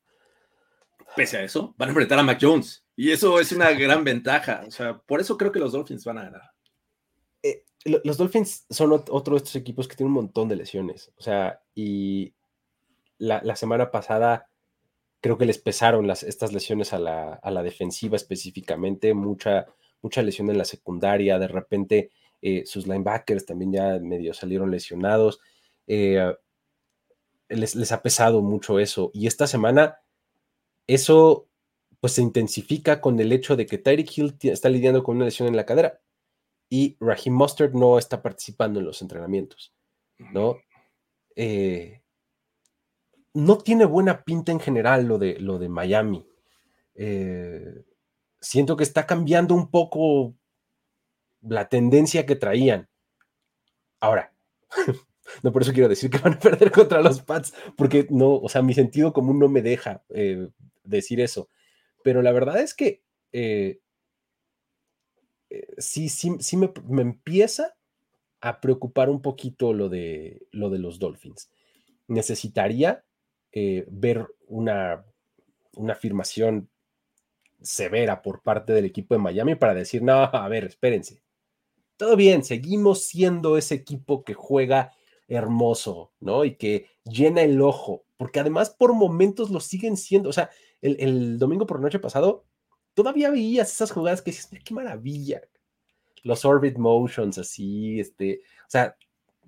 pese 1.16 1.38
a 1.38 1.44
eso, 1.44 1.76
van 1.78 1.90
a 1.90 1.92
enfrentar 1.92 2.18
a 2.18 2.24
Mac 2.24 2.40
Jones 2.42 2.84
y 2.96 3.12
eso 3.12 3.40
es 3.40 3.52
una 3.52 3.72
gran 3.72 4.04
ventaja. 4.04 4.64
O 4.68 4.72
sea, 4.72 4.98
por 4.98 5.22
eso 5.22 5.38
creo 5.38 5.52
que 5.52 5.60
los 5.60 5.74
Dolphins 5.74 6.04
van 6.04 6.18
a 6.18 6.24
ganar 6.24 6.54
los 7.86 8.18
Dolphins 8.18 8.66
son 8.70 8.94
otro 8.94 9.36
de 9.36 9.38
estos 9.38 9.56
equipos 9.56 9.88
que 9.88 9.96
tienen 9.96 10.10
un 10.10 10.24
montón 10.24 10.48
de 10.48 10.56
lesiones. 10.56 11.12
O 11.18 11.22
sea, 11.22 11.62
y 11.76 12.34
la, 13.18 13.56
semana 13.56 13.92
pasada 13.92 14.48
creo 15.20 15.38
que 15.38 15.46
les 15.46 15.58
pesaron 15.58 16.08
las, 16.08 16.24
estas 16.24 16.54
lesiones 16.54 16.94
a 16.94 17.00
la, 17.00 17.64
defensiva 17.64 18.16
específicamente, 18.16 19.14
mucha, 19.14 19.68
mucha 20.02 20.22
lesión 20.22 20.50
en 20.50 20.58
la 20.58 20.66
secundaria, 20.66 21.40
de 21.40 21.48
repente 21.48 22.12
eh, 22.42 22.64
sus 22.66 22.88
linebackers 22.88 23.46
también 23.46 23.74
ya 23.74 24.00
medio 24.00 24.34
salieron 24.34 24.72
lesionados. 24.72 25.40
Eh, 25.88 26.34
les, 27.50 27.76
les, 27.76 27.92
ha 27.92 28.02
pesado 28.02 28.42
mucho 28.42 28.80
eso. 28.80 29.12
Y 29.14 29.28
esta 29.28 29.48
semana, 29.48 29.98
eso 30.88 31.48
pues 32.00 32.14
se 32.14 32.22
intensifica 32.22 33.00
con 33.00 33.20
el 33.20 33.32
hecho 33.32 33.56
de 33.56 33.66
que 33.66 33.78
Tyreek 33.78 34.18
Hill 34.18 34.38
está 34.42 34.68
lidiando 34.70 35.04
con 35.04 35.18
una 35.18 35.26
lesión 35.26 35.48
en 35.48 35.56
la 35.56 35.66
cadera 35.66 36.03
y 36.74 36.98
Raheem 37.00 37.36
Mustard 37.36 37.76
no 37.76 38.00
está 38.00 38.24
participando 38.24 38.80
en 38.80 38.88
los 38.88 39.04
entrenamientos, 39.04 39.76
¿no? 40.18 40.58
Eh, 41.36 42.02
no 43.32 43.60
tiene 43.60 43.86
buena 43.86 44.24
pinta 44.24 44.52
en 44.52 44.60
general 44.60 45.06
lo 45.06 45.20
de, 45.20 45.40
lo 45.40 45.60
de 45.60 45.70
Miami. 45.70 46.26
Eh, 46.96 47.86
siento 48.42 48.76
que 48.76 48.86
está 48.86 49.06
cambiando 49.06 49.54
un 49.54 49.70
poco 49.70 50.34
la 51.42 51.70
tendencia 51.70 52.26
que 52.26 52.36
traían. 52.36 52.90
Ahora, 54.00 54.34
no 55.44 55.52
por 55.52 55.62
eso 55.62 55.74
quiero 55.74 55.90
decir 55.90 56.10
que 56.10 56.18
van 56.18 56.34
a 56.34 56.40
perder 56.40 56.72
contra 56.72 57.04
los 57.04 57.22
Pats, 57.22 57.54
porque 57.78 58.08
no, 58.10 58.38
o 58.38 58.50
sea, 58.50 58.64
mi 58.64 58.74
sentido 58.74 59.14
común 59.14 59.38
no 59.38 59.48
me 59.48 59.62
deja 59.62 60.04
eh, 60.10 60.50
decir 60.84 61.22
eso. 61.22 61.50
Pero 62.04 62.24
la 62.24 62.32
verdad 62.32 62.60
es 62.62 62.74
que 62.74 63.04
eh, 63.32 63.80
sí, 65.78 66.10
sí, 66.10 66.36
sí 66.40 66.58
me, 66.58 66.72
empieza 67.02 67.76
a 68.42 68.60
preocupar 68.60 69.10
un 69.10 69.22
poquito 69.22 69.74
lo 69.74 69.90
de, 69.90 70.48
lo 70.52 70.70
de 70.70 70.80
los 70.80 71.00
Dolphins. 71.00 71.50
Necesitaría 72.08 73.06
eh, 73.52 73.86
ver 73.90 74.28
una, 74.48 75.06
una 75.76 75.94
afirmación 75.94 76.70
severa 77.62 78.22
por 78.22 78.42
parte 78.42 78.74
del 78.74 78.86
equipo 78.86 79.16
de 79.16 79.22
Miami 79.22 79.56
para 79.56 79.74
decir, 79.74 80.02
no, 80.02 80.24
a 80.24 80.48
ver, 80.50 80.66
espérense. 80.66 81.22
Todo 81.98 82.16
bien, 82.16 82.44
seguimos 82.44 83.04
siendo 83.04 83.58
ese 83.58 83.76
equipo 83.76 84.24
que 84.24 84.34
juega 84.34 84.92
hermoso, 85.28 86.12
¿no? 86.20 86.44
Y 86.44 86.56
que 86.56 86.88
llena 87.06 87.42
el 87.42 87.62
ojo, 87.62 88.06
porque 88.18 88.40
además 88.40 88.72
por 88.72 88.94
momentos 88.94 89.50
lo 89.50 89.60
siguen 89.60 89.96
siendo. 89.96 90.30
O 90.30 90.34
sea, 90.34 90.50
el, 90.82 90.98
el 91.00 91.40
domingo 91.40 91.66
por 91.66 91.78
la 91.78 91.84
noche 91.84 92.00
pasado 92.00 92.46
todavía 92.94 93.32
veías 93.32 93.72
esas 93.72 93.92
jugadas 93.92 94.22
que 94.22 94.32
dices, 94.32 94.50
qué 94.64 94.74
maravilla. 94.74 95.42
Los 96.24 96.46
orbit 96.46 96.78
motions 96.78 97.38
así, 97.38 98.00
este, 98.00 98.42
o 98.66 98.70
sea, 98.70 98.96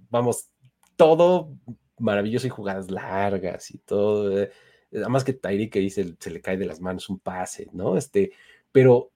vamos, 0.09 0.49
todo 0.95 1.57
maravilloso 1.99 2.47
y 2.47 2.49
jugadas 2.49 2.91
largas 2.91 3.71
y 3.71 3.77
todo. 3.79 4.41
Eh, 4.41 4.51
además 4.93 5.23
que 5.23 5.33
Tyreek 5.33 5.71
que 5.71 5.79
dice, 5.79 6.15
se 6.19 6.29
le 6.29 6.41
cae 6.41 6.57
de 6.57 6.65
las 6.65 6.81
manos 6.81 7.09
un 7.09 7.19
pase, 7.19 7.69
¿no? 7.71 7.97
Este, 7.97 8.31
pero 8.71 9.11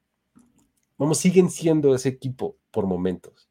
vamos, 0.98 1.18
siguen 1.18 1.50
siendo 1.50 1.94
ese 1.96 2.10
equipo 2.10 2.58
por 2.72 2.86
momentos. 2.86 3.50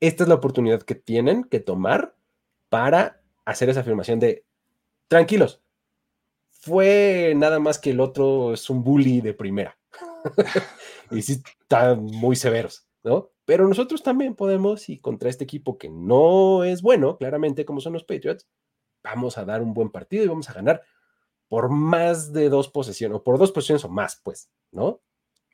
Esta 0.00 0.24
es 0.24 0.28
la 0.28 0.34
oportunidad 0.34 0.82
que 0.82 0.94
tienen 0.94 1.44
que 1.44 1.60
tomar 1.60 2.16
para 2.68 3.22
hacer 3.44 3.68
esa 3.70 3.80
afirmación 3.80 4.18
de, 4.18 4.44
tranquilos, 5.08 5.62
fue 6.50 7.32
nada 7.36 7.60
más 7.60 7.78
que 7.78 7.90
el 7.90 8.00
otro 8.00 8.52
es 8.52 8.68
un 8.68 8.82
bully 8.82 9.20
de 9.20 9.34
primera. 9.34 9.78
y 11.10 11.22
sí, 11.22 11.42
están 11.60 12.02
muy 12.04 12.36
severos, 12.36 12.86
¿no? 13.02 13.30
Pero 13.44 13.68
nosotros 13.68 14.02
también 14.02 14.34
podemos, 14.34 14.88
y 14.88 14.98
contra 14.98 15.30
este 15.30 15.44
equipo 15.44 15.78
que 15.78 15.88
no 15.88 16.64
es 16.64 16.82
bueno, 16.82 17.16
claramente, 17.16 17.64
como 17.64 17.80
son 17.80 17.92
los 17.92 18.04
Patriots, 18.04 18.48
vamos 19.02 19.38
a 19.38 19.44
dar 19.44 19.62
un 19.62 19.72
buen 19.72 19.90
partido 19.90 20.24
y 20.24 20.28
vamos 20.28 20.50
a 20.50 20.54
ganar 20.54 20.82
por 21.48 21.70
más 21.70 22.32
de 22.32 22.48
dos 22.48 22.68
posesiones, 22.68 23.18
o 23.18 23.22
por 23.22 23.38
dos 23.38 23.52
posesiones 23.52 23.84
o 23.84 23.88
más, 23.88 24.20
pues, 24.22 24.50
¿no? 24.72 25.00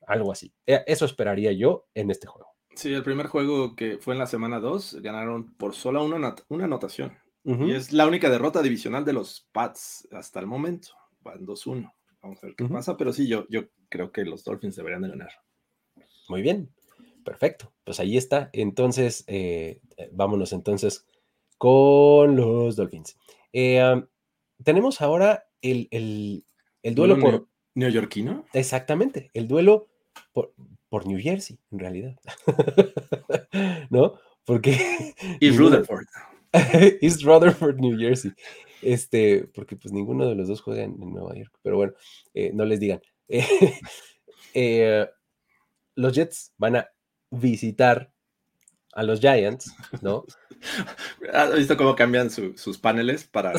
Algo 0.07 0.33
así. 0.33 0.55
E, 0.67 0.83
eso 0.87 1.05
esperaría 1.05 1.53
yo 1.53 1.87
en 1.95 2.11
este 2.11 2.27
juego. 2.27 2.53
Sí, 2.75 2.93
el 2.93 3.03
primer 3.03 3.27
juego 3.27 3.77
que 3.77 3.99
fue 3.99 4.15
en 4.15 4.19
la 4.19 4.27
semana 4.27 4.59
2 4.59 5.01
ganaron 5.03 5.53
por 5.55 5.75
sola 5.75 6.01
una, 6.01 6.35
una 6.49 6.65
anotación. 6.65 7.19
Y 7.45 7.73
es 7.73 7.93
la 7.93 8.07
única 8.07 8.31
derrota 8.31 8.63
divisional 8.63 9.05
de 9.05 9.13
los 9.13 9.49
Pats 9.51 10.07
hasta 10.13 10.39
el 10.39 10.47
momento. 10.47 10.91
Van 11.23 11.45
2-1. 11.45 11.93
Vamos 12.23 12.43
a 12.43 12.47
ver 12.47 12.57
qué 12.57 12.65
pasa, 12.67 12.97
pero 12.97 13.13
sí, 13.13 13.27
yo, 13.27 13.47
yo 13.49 13.65
creo 13.89 14.13
que 14.13 14.25
los 14.25 14.45
Dolphins 14.45 14.77
deberían 14.77 15.03
de 15.03 15.09
ganar. 15.09 15.31
Muy 16.29 16.41
bien, 16.41 16.73
perfecto. 17.25 17.73
Pues 17.85 17.99
ahí 17.99 18.17
está. 18.17 18.49
Entonces, 18.53 19.25
eh, 19.27 19.81
vámonos 20.13 20.53
entonces 20.53 21.07
con 21.59 22.37
los 22.37 22.77
Dolphins. 22.77 23.19
Eh, 23.53 24.03
tenemos 24.63 25.01
ahora 25.01 25.49
el, 25.61 25.89
el, 25.91 26.45
el 26.83 26.95
duelo 26.95 27.19
por... 27.19 27.49
¿Neoyorquino? 27.75 28.45
Exactamente, 28.53 29.31
el 29.33 29.49
duelo 29.49 29.89
por, 30.33 30.55
por 30.89 31.07
New 31.07 31.19
Jersey, 31.21 31.59
en 31.71 31.79
realidad. 31.79 32.21
¿No? 33.91 34.19
Porque... 34.45 35.15
Y 35.41 35.51
Rutherford. 35.57 36.07
East 37.01 37.23
Rutherford, 37.23 37.79
New 37.79 37.99
Jersey. 37.99 38.33
Este, 38.83 39.49
porque 39.55 39.77
pues 39.77 39.93
ninguno 39.93 40.29
de 40.29 40.35
los 40.35 40.49
dos 40.49 40.61
juega 40.61 40.83
en, 40.83 40.99
Nueva 40.99 41.35
York, 41.35 41.57
pero 41.63 41.77
bueno, 41.77 41.93
eh, 42.35 42.51
no 42.53 42.65
les 42.65 42.81
digan. 42.81 43.01
Eh, 44.55 45.09
los 45.95 46.13
Jets 46.13 46.53
van 46.59 46.77
a 46.77 46.89
visitar 47.31 48.13
a 48.93 49.03
los 49.03 49.19
Giants, 49.21 49.75
¿no? 50.03 50.27
¿Has 51.33 51.55
visto 51.55 51.75
cómo 51.77 51.97
cambian 51.97 52.29
sus 52.29 52.77
paneles 52.77 53.25
para 53.25 53.55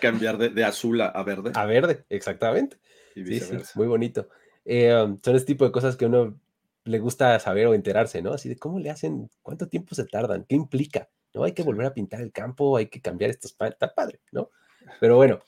cambiar 0.00 0.38
de, 0.38 0.64
azul 0.64 1.00
a, 1.02 1.22
verde? 1.22 1.52
A 1.54 1.66
verde, 1.66 2.06
exactamente. 2.08 2.78
sí, 3.14 3.40
muy 3.74 3.86
bonito. 3.86 4.30
Eh, 4.64 4.94
um, 4.94 5.18
son 5.22 5.36
ese 5.36 5.44
tipo 5.44 5.64
de 5.64 5.72
cosas 5.72 5.96
que 5.96 6.06
uno 6.06 6.40
le 6.84 6.98
gusta 6.98 7.38
saber 7.38 7.66
o 7.66 7.74
enterarse, 7.74 8.22
¿no? 8.22 8.32
Así 8.32 8.48
de 8.48 8.56
cómo 8.56 8.78
le 8.78 8.90
hacen, 8.90 9.30
cuánto 9.42 9.68
tiempo 9.68 9.94
se 9.94 10.06
tardan, 10.06 10.46
qué 10.48 10.56
implica. 10.56 11.08
¿No? 11.34 11.44
Hay 11.44 11.52
que 11.52 11.62
volver 11.62 11.86
a 11.86 11.94
pintar 11.94 12.20
el 12.20 12.32
campo, 12.32 12.76
hay 12.76 12.86
que 12.86 13.00
cambiar 13.00 13.30
estos, 13.30 13.56
está 13.58 13.94
padre, 13.94 14.20
¿no? 14.32 14.50
Pero 14.98 15.16
bueno, 15.16 15.40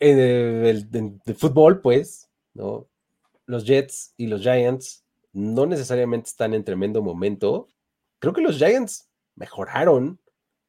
en 0.00 0.18
el, 0.18 1.20
fútbol, 1.36 1.80
pues, 1.80 2.30
¿no? 2.52 2.88
Los 3.46 3.64
Jets 3.64 4.14
y 4.16 4.26
los 4.26 4.42
Giants 4.42 5.04
no 5.32 5.66
necesariamente 5.66 6.28
están 6.28 6.54
en 6.54 6.64
tremendo 6.64 7.02
momento. 7.02 7.68
Creo 8.18 8.32
que 8.32 8.40
los 8.40 8.56
Giants 8.56 9.08
mejoraron, 9.34 10.20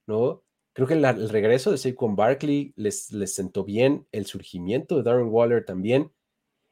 ¿no? 0.07 0.43
Creo 0.73 0.87
que 0.87 0.93
el, 0.95 1.29
regreso 1.29 1.71
de 1.71 1.77
Saquon 1.77 2.15
Barkley 2.15 2.73
les, 2.75 3.11
les 3.11 3.33
sentó 3.33 3.63
bien, 3.63 4.07
el 4.11 4.25
surgimiento 4.25 4.97
de 4.97 5.03
Darren 5.03 5.29
Waller 5.29 5.63
también. 5.63 6.11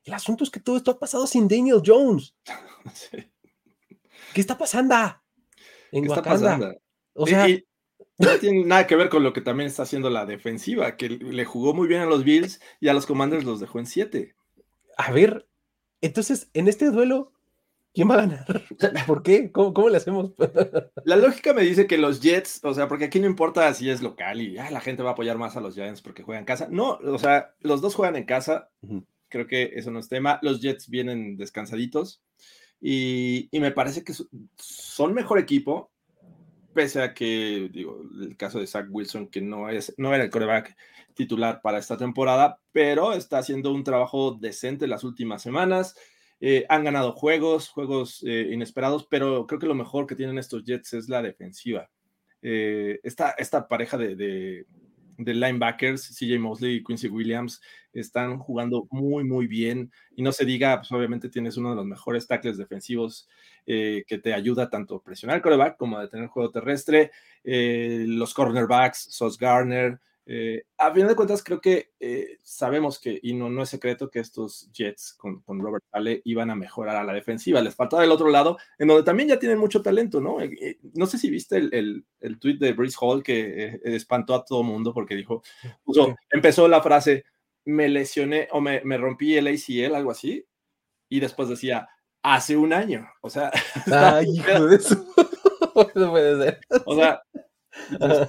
El 0.03 0.13
asunto 0.13 0.43
es 0.43 0.49
que 0.49 0.59
todo 0.59 0.75
esto 0.75 0.91
ha 0.91 0.99
pasado 0.99 1.25
sin 1.25 1.47
Daniel 1.47 1.81
Jones. 1.85 2.35
¿Qué 4.33 4.41
está 4.41 4.57
pasando? 4.57 4.95
En 5.91 6.03
¿Qué 6.03 6.09
está 6.09 6.21
pasando? 6.21 6.73
O 7.13 7.27
sea, 7.27 7.47
no 8.17 8.39
tiene 8.39 8.63
nada 8.65 8.87
que 8.87 8.95
ver 8.95 9.09
con 9.09 9.23
lo 9.23 9.33
que 9.33 9.41
también 9.41 9.67
está 9.67 9.83
haciendo 9.83 10.09
la 10.09 10.25
defensiva, 10.25 10.97
que 10.97 11.09
le 11.09 11.45
jugó 11.45 11.73
muy 11.73 11.87
bien 11.87 12.01
a 12.01 12.05
los 12.05 12.23
Bills 12.23 12.61
y 12.79 12.87
a 12.87 12.93
los 12.93 13.05
Commanders 13.05 13.43
los 13.43 13.59
dejó 13.59 13.79
en 13.79 13.85
7. 13.85 14.35
A 14.97 15.11
ver, 15.11 15.47
entonces, 16.01 16.49
en 16.53 16.67
este 16.67 16.91
duelo, 16.91 17.31
¿quién 17.93 18.09
va 18.09 18.15
a 18.15 18.25
ganar? 18.25 18.45
¿Por 19.07 19.23
qué? 19.23 19.51
¿Cómo, 19.51 19.89
le 19.89 19.97
hacemos? 19.97 20.33
La 21.05 21.15
lógica 21.15 21.53
me 21.53 21.63
dice 21.63 21.87
que 21.87 21.97
los 21.97 22.21
Jets, 22.21 22.59
o 22.63 22.73
sea, 22.73 22.89
porque 22.89 23.05
aquí 23.05 23.21
no 23.21 23.27
importa 23.27 23.73
si 23.73 23.89
es 23.89 24.01
local 24.01 24.41
y 24.41 24.55
la 24.55 24.81
gente 24.81 25.01
va 25.01 25.11
a 25.11 25.13
apoyar 25.13 25.37
más 25.37 25.55
a 25.55 25.61
los 25.61 25.75
Giants 25.75 26.01
porque 26.01 26.23
juegan 26.23 26.41
en 26.41 26.45
casa. 26.45 26.67
No, 26.69 26.99
o 27.03 27.17
sea, 27.17 27.55
los 27.61 27.81
dos 27.81 27.95
juegan 27.95 28.17
en 28.17 28.25
casa. 28.25 28.69
Creo 29.29 29.47
que 29.47 29.71
eso 29.75 29.91
no 29.91 29.99
es 29.99 30.09
tema. 30.09 30.39
Los 30.41 30.61
Jets 30.61 30.89
vienen 30.89 31.37
descansaditos 31.37 32.21
y, 32.81 33.47
y 33.49 33.59
me 33.59 33.71
parece 33.71 34.03
que 34.03 34.13
son 34.57 35.13
mejor 35.13 35.39
equipo 35.39 35.92
pese 36.73 37.01
a 37.01 37.13
que, 37.13 37.69
digo, 37.71 38.01
el 38.21 38.35
caso 38.35 38.59
de 38.59 38.67
Zach 38.67 38.87
Wilson, 38.89 39.27
que 39.27 39.41
no, 39.41 39.69
es, 39.69 39.93
no 39.97 40.13
era 40.13 40.23
el 40.23 40.29
coreback 40.29 40.75
titular 41.13 41.61
para 41.61 41.77
esta 41.77 41.97
temporada, 41.97 42.59
pero 42.71 43.13
está 43.13 43.37
haciendo 43.37 43.71
un 43.71 43.83
trabajo 43.83 44.37
decente 44.39 44.87
las 44.87 45.03
últimas 45.03 45.41
semanas. 45.41 45.95
Eh, 46.39 46.65
han 46.67 46.83
ganado 46.83 47.13
juegos, 47.13 47.69
juegos 47.69 48.23
eh, 48.27 48.49
inesperados, 48.51 49.07
pero 49.09 49.47
creo 49.47 49.59
que 49.59 49.67
lo 49.67 49.75
mejor 49.75 50.07
que 50.07 50.15
tienen 50.15 50.37
estos 50.37 50.63
Jets 50.63 50.93
es 50.93 51.07
la 51.07 51.21
defensiva. 51.21 51.89
Eh, 52.41 52.99
esta, 53.03 53.31
esta 53.37 53.67
pareja 53.67 53.97
de, 53.97 54.15
de 55.17 55.33
linebackers, 55.33 56.17
CJ 56.17 56.39
Mosley 56.39 56.75
y 56.75 56.83
Quincy 56.83 57.07
Williams, 57.07 57.61
están 57.93 58.39
jugando 58.39 58.87
muy, 58.91 59.23
muy 59.23 59.47
bien. 59.47 59.91
Y 60.15 60.21
no 60.21 60.31
se 60.31 60.45
diga, 60.45 60.77
pues 60.77 60.91
obviamente 60.91 61.29
tienes 61.29 61.57
uno 61.57 61.69
de 61.69 61.75
los 61.75 61.85
mejores 61.85 62.27
tackles 62.27 62.57
defensivos 62.57 63.27
eh, 63.65 64.03
que 64.07 64.17
te 64.17 64.33
ayuda 64.33 64.69
tanto 64.69 64.95
a 64.95 65.03
presionar 65.03 65.37
el 65.37 65.41
coreback 65.41 65.77
como 65.77 65.97
a 65.97 66.01
detener 66.01 66.25
el 66.25 66.29
juego 66.29 66.51
terrestre. 66.51 67.11
Eh, 67.43 68.05
los 68.07 68.33
cornerbacks, 68.33 69.07
Sos 69.11 69.37
Garner. 69.37 69.99
Eh, 70.25 70.63
a 70.77 70.93
final 70.93 71.09
de 71.09 71.15
cuentas, 71.15 71.43
creo 71.43 71.59
que 71.59 71.91
sabemos 72.41 72.99
que, 72.99 73.19
y 73.21 73.33
no, 73.33 73.49
no 73.49 73.63
es 73.63 73.69
secreto, 73.69 74.09
que 74.09 74.19
estos 74.19 74.69
Jets 74.71 75.13
con, 75.13 75.41
con 75.41 75.59
Robert 75.59 75.83
Sale 75.91 76.21
iban 76.23 76.49
a 76.49 76.55
mejorar 76.55 76.95
a 76.95 77.03
la 77.03 77.13
defensiva. 77.13 77.61
Les 77.61 77.75
faltaba 77.75 78.01
del 78.01 78.11
otro 78.11 78.29
lado, 78.29 78.57
en 78.77 78.87
donde 78.87 79.03
también 79.03 79.29
ya 79.29 79.39
tienen 79.39 79.57
mucho 79.57 79.81
talento, 79.81 80.21
¿no? 80.21 80.37
no 80.93 81.05
sé 81.05 81.17
si 81.17 81.29
viste 81.29 81.57
el, 81.57 81.73
el, 81.73 82.05
el 82.21 82.39
tweet 82.39 82.57
de 82.57 82.73
Brice 82.73 82.97
Hall 82.99 83.23
que 83.23 83.81
espantó 83.83 84.35
a 84.35 84.45
todo 84.45 84.63
mundo 84.63 84.93
porque 84.93 85.15
dijo, 85.15 85.43
empezó 86.31 86.67
la 86.67 86.81
frase, 86.81 87.25
me 87.65 87.89
lesioné 87.89 88.47
o 88.51 88.61
me, 88.61 88.81
me 88.83 88.97
rompí 88.97 89.35
el 89.35 89.47
ACL, 89.47 89.95
algo 89.95 90.11
así, 90.11 90.45
y 91.09 91.19
después 91.19 91.49
decía, 91.49 91.89
hace 92.23 92.57
un 92.57 92.73
año. 92.73 93.07
O 93.21 93.29
sea, 93.29 93.51
Ay, 93.91 94.25
hijo 94.35 94.65
de 94.65 94.75
eso. 94.77 95.05
no 95.95 96.11
puede 96.11 96.43
ser. 96.43 96.59
O 96.85 96.95
sea, 96.95 97.21
pues, 97.99 98.27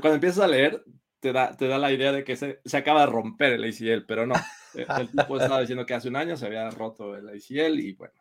cuando 0.00 0.14
empiezas 0.14 0.44
a 0.44 0.48
leer, 0.48 0.82
te 1.20 1.32
da, 1.32 1.56
te 1.56 1.66
da 1.66 1.78
la 1.78 1.92
idea 1.92 2.12
de 2.12 2.24
que 2.24 2.36
se, 2.36 2.60
se 2.64 2.76
acaba 2.76 3.00
de 3.00 3.06
romper 3.06 3.52
el 3.52 3.64
ACL, 3.64 4.06
pero 4.06 4.26
no. 4.26 4.34
Eh, 4.74 4.86
el 5.00 5.10
tipo 5.10 5.36
estaba 5.36 5.60
diciendo 5.60 5.84
que 5.84 5.94
hace 5.94 6.08
un 6.08 6.16
año 6.16 6.36
se 6.36 6.46
había 6.46 6.70
roto 6.70 7.16
el 7.16 7.28
ACL 7.28 7.80
y 7.80 7.92
bueno, 7.94 8.14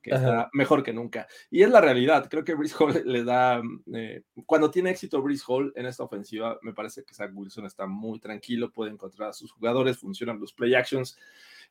que 0.00 0.10
está 0.10 0.48
mejor 0.52 0.82
que 0.82 0.92
nunca. 0.92 1.26
Y 1.50 1.62
es 1.62 1.70
la 1.70 1.80
realidad. 1.80 2.28
Creo 2.30 2.44
que 2.44 2.54
Brice 2.54 2.76
Hall 2.78 3.02
le 3.04 3.24
da. 3.24 3.60
Eh, 3.92 4.22
cuando 4.46 4.70
tiene 4.70 4.90
éxito 4.90 5.22
Brice 5.22 5.44
Hall 5.48 5.72
en 5.74 5.86
esta 5.86 6.04
ofensiva, 6.04 6.58
me 6.62 6.74
parece 6.74 7.04
que 7.04 7.14
Zach 7.14 7.30
Wilson 7.34 7.66
está 7.66 7.86
muy 7.86 8.20
tranquilo, 8.20 8.70
puede 8.70 8.92
encontrar 8.92 9.30
a 9.30 9.32
sus 9.32 9.50
jugadores, 9.50 9.98
funcionan 9.98 10.38
los 10.38 10.52
play 10.52 10.74
actions. 10.74 11.18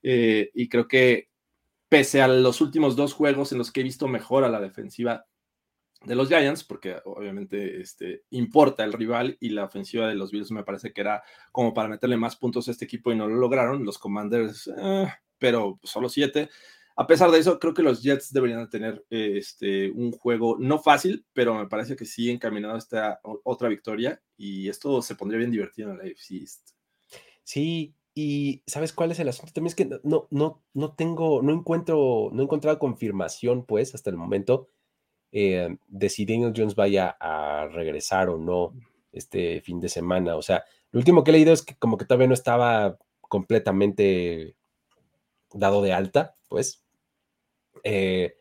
Eh, 0.01 0.49
y 0.53 0.67
creo 0.67 0.87
que 0.87 1.29
pese 1.89 2.21
a 2.21 2.27
los 2.27 2.61
últimos 2.61 2.95
dos 2.95 3.13
juegos 3.13 3.51
en 3.51 3.57
los 3.57 3.71
que 3.71 3.81
he 3.81 3.83
visto 3.83 4.07
mejor 4.07 4.43
a 4.43 4.49
la 4.49 4.59
defensiva 4.59 5.25
de 6.05 6.15
los 6.15 6.27
Giants, 6.27 6.63
porque 6.63 6.97
obviamente 7.05 7.81
este, 7.81 8.23
importa 8.31 8.83
el 8.83 8.93
rival 8.93 9.37
y 9.39 9.49
la 9.49 9.65
ofensiva 9.65 10.07
de 10.07 10.15
los 10.15 10.31
Bills 10.31 10.51
me 10.51 10.63
parece 10.63 10.91
que 10.91 11.01
era 11.01 11.23
como 11.51 11.73
para 11.73 11.89
meterle 11.89 12.17
más 12.17 12.35
puntos 12.35 12.67
a 12.67 12.71
este 12.71 12.85
equipo 12.85 13.11
y 13.11 13.15
no 13.15 13.27
lo 13.27 13.35
lograron. 13.35 13.85
Los 13.85 13.97
Commanders, 13.97 14.69
eh, 14.77 15.07
pero 15.37 15.79
solo 15.83 16.09
siete. 16.09 16.49
A 16.95 17.07
pesar 17.07 17.31
de 17.31 17.39
eso, 17.39 17.57
creo 17.57 17.73
que 17.73 17.81
los 17.81 18.03
Jets 18.03 18.31
deberían 18.31 18.69
tener 18.69 19.03
este, 19.09 19.89
un 19.91 20.11
juego 20.11 20.57
no 20.59 20.77
fácil, 20.77 21.25
pero 21.33 21.55
me 21.55 21.67
parece 21.67 21.95
que 21.95 22.05
sí 22.05 22.29
encaminado 22.29 22.77
esta 22.77 23.19
otra 23.23 23.67
victoria 23.67 24.21
y 24.37 24.69
esto 24.69 25.01
se 25.01 25.15
pondría 25.15 25.39
bien 25.39 25.51
divertido 25.51 25.91
en 25.91 25.97
la 25.97 26.03
AFC 26.03 26.31
East. 26.31 26.69
Sí, 27.43 27.95
y 28.15 28.63
¿sabes 28.67 28.93
cuál 28.93 29.11
es 29.11 29.19
el 29.19 29.29
asunto? 29.29 29.53
También 29.53 29.69
es 29.69 29.75
que 29.75 29.89
no, 30.03 30.27
no, 30.29 30.61
no 30.73 30.93
tengo, 30.93 31.41
no 31.41 31.51
encuentro, 31.51 32.29
no 32.31 32.41
he 32.41 32.45
encontrado 32.45 32.79
confirmación, 32.79 33.65
pues, 33.65 33.95
hasta 33.95 34.09
el 34.09 34.17
momento, 34.17 34.69
eh, 35.31 35.77
de 35.87 36.09
si 36.09 36.25
Daniel 36.25 36.53
Jones 36.55 36.75
vaya 36.75 37.17
a 37.19 37.67
regresar 37.67 38.29
o 38.29 38.37
no 38.37 38.73
este 39.11 39.61
fin 39.61 39.79
de 39.79 39.89
semana. 39.89 40.35
O 40.35 40.41
sea, 40.41 40.63
lo 40.91 40.99
último 40.99 41.23
que 41.23 41.31
he 41.31 41.33
leído 41.33 41.53
es 41.53 41.63
que 41.63 41.75
como 41.75 41.97
que 41.97 42.05
todavía 42.05 42.27
no 42.27 42.35
estaba 42.35 42.97
completamente 43.21 44.55
dado 45.53 45.81
de 45.81 45.93
alta, 45.93 46.35
pues. 46.49 46.83
Eh, 47.83 48.35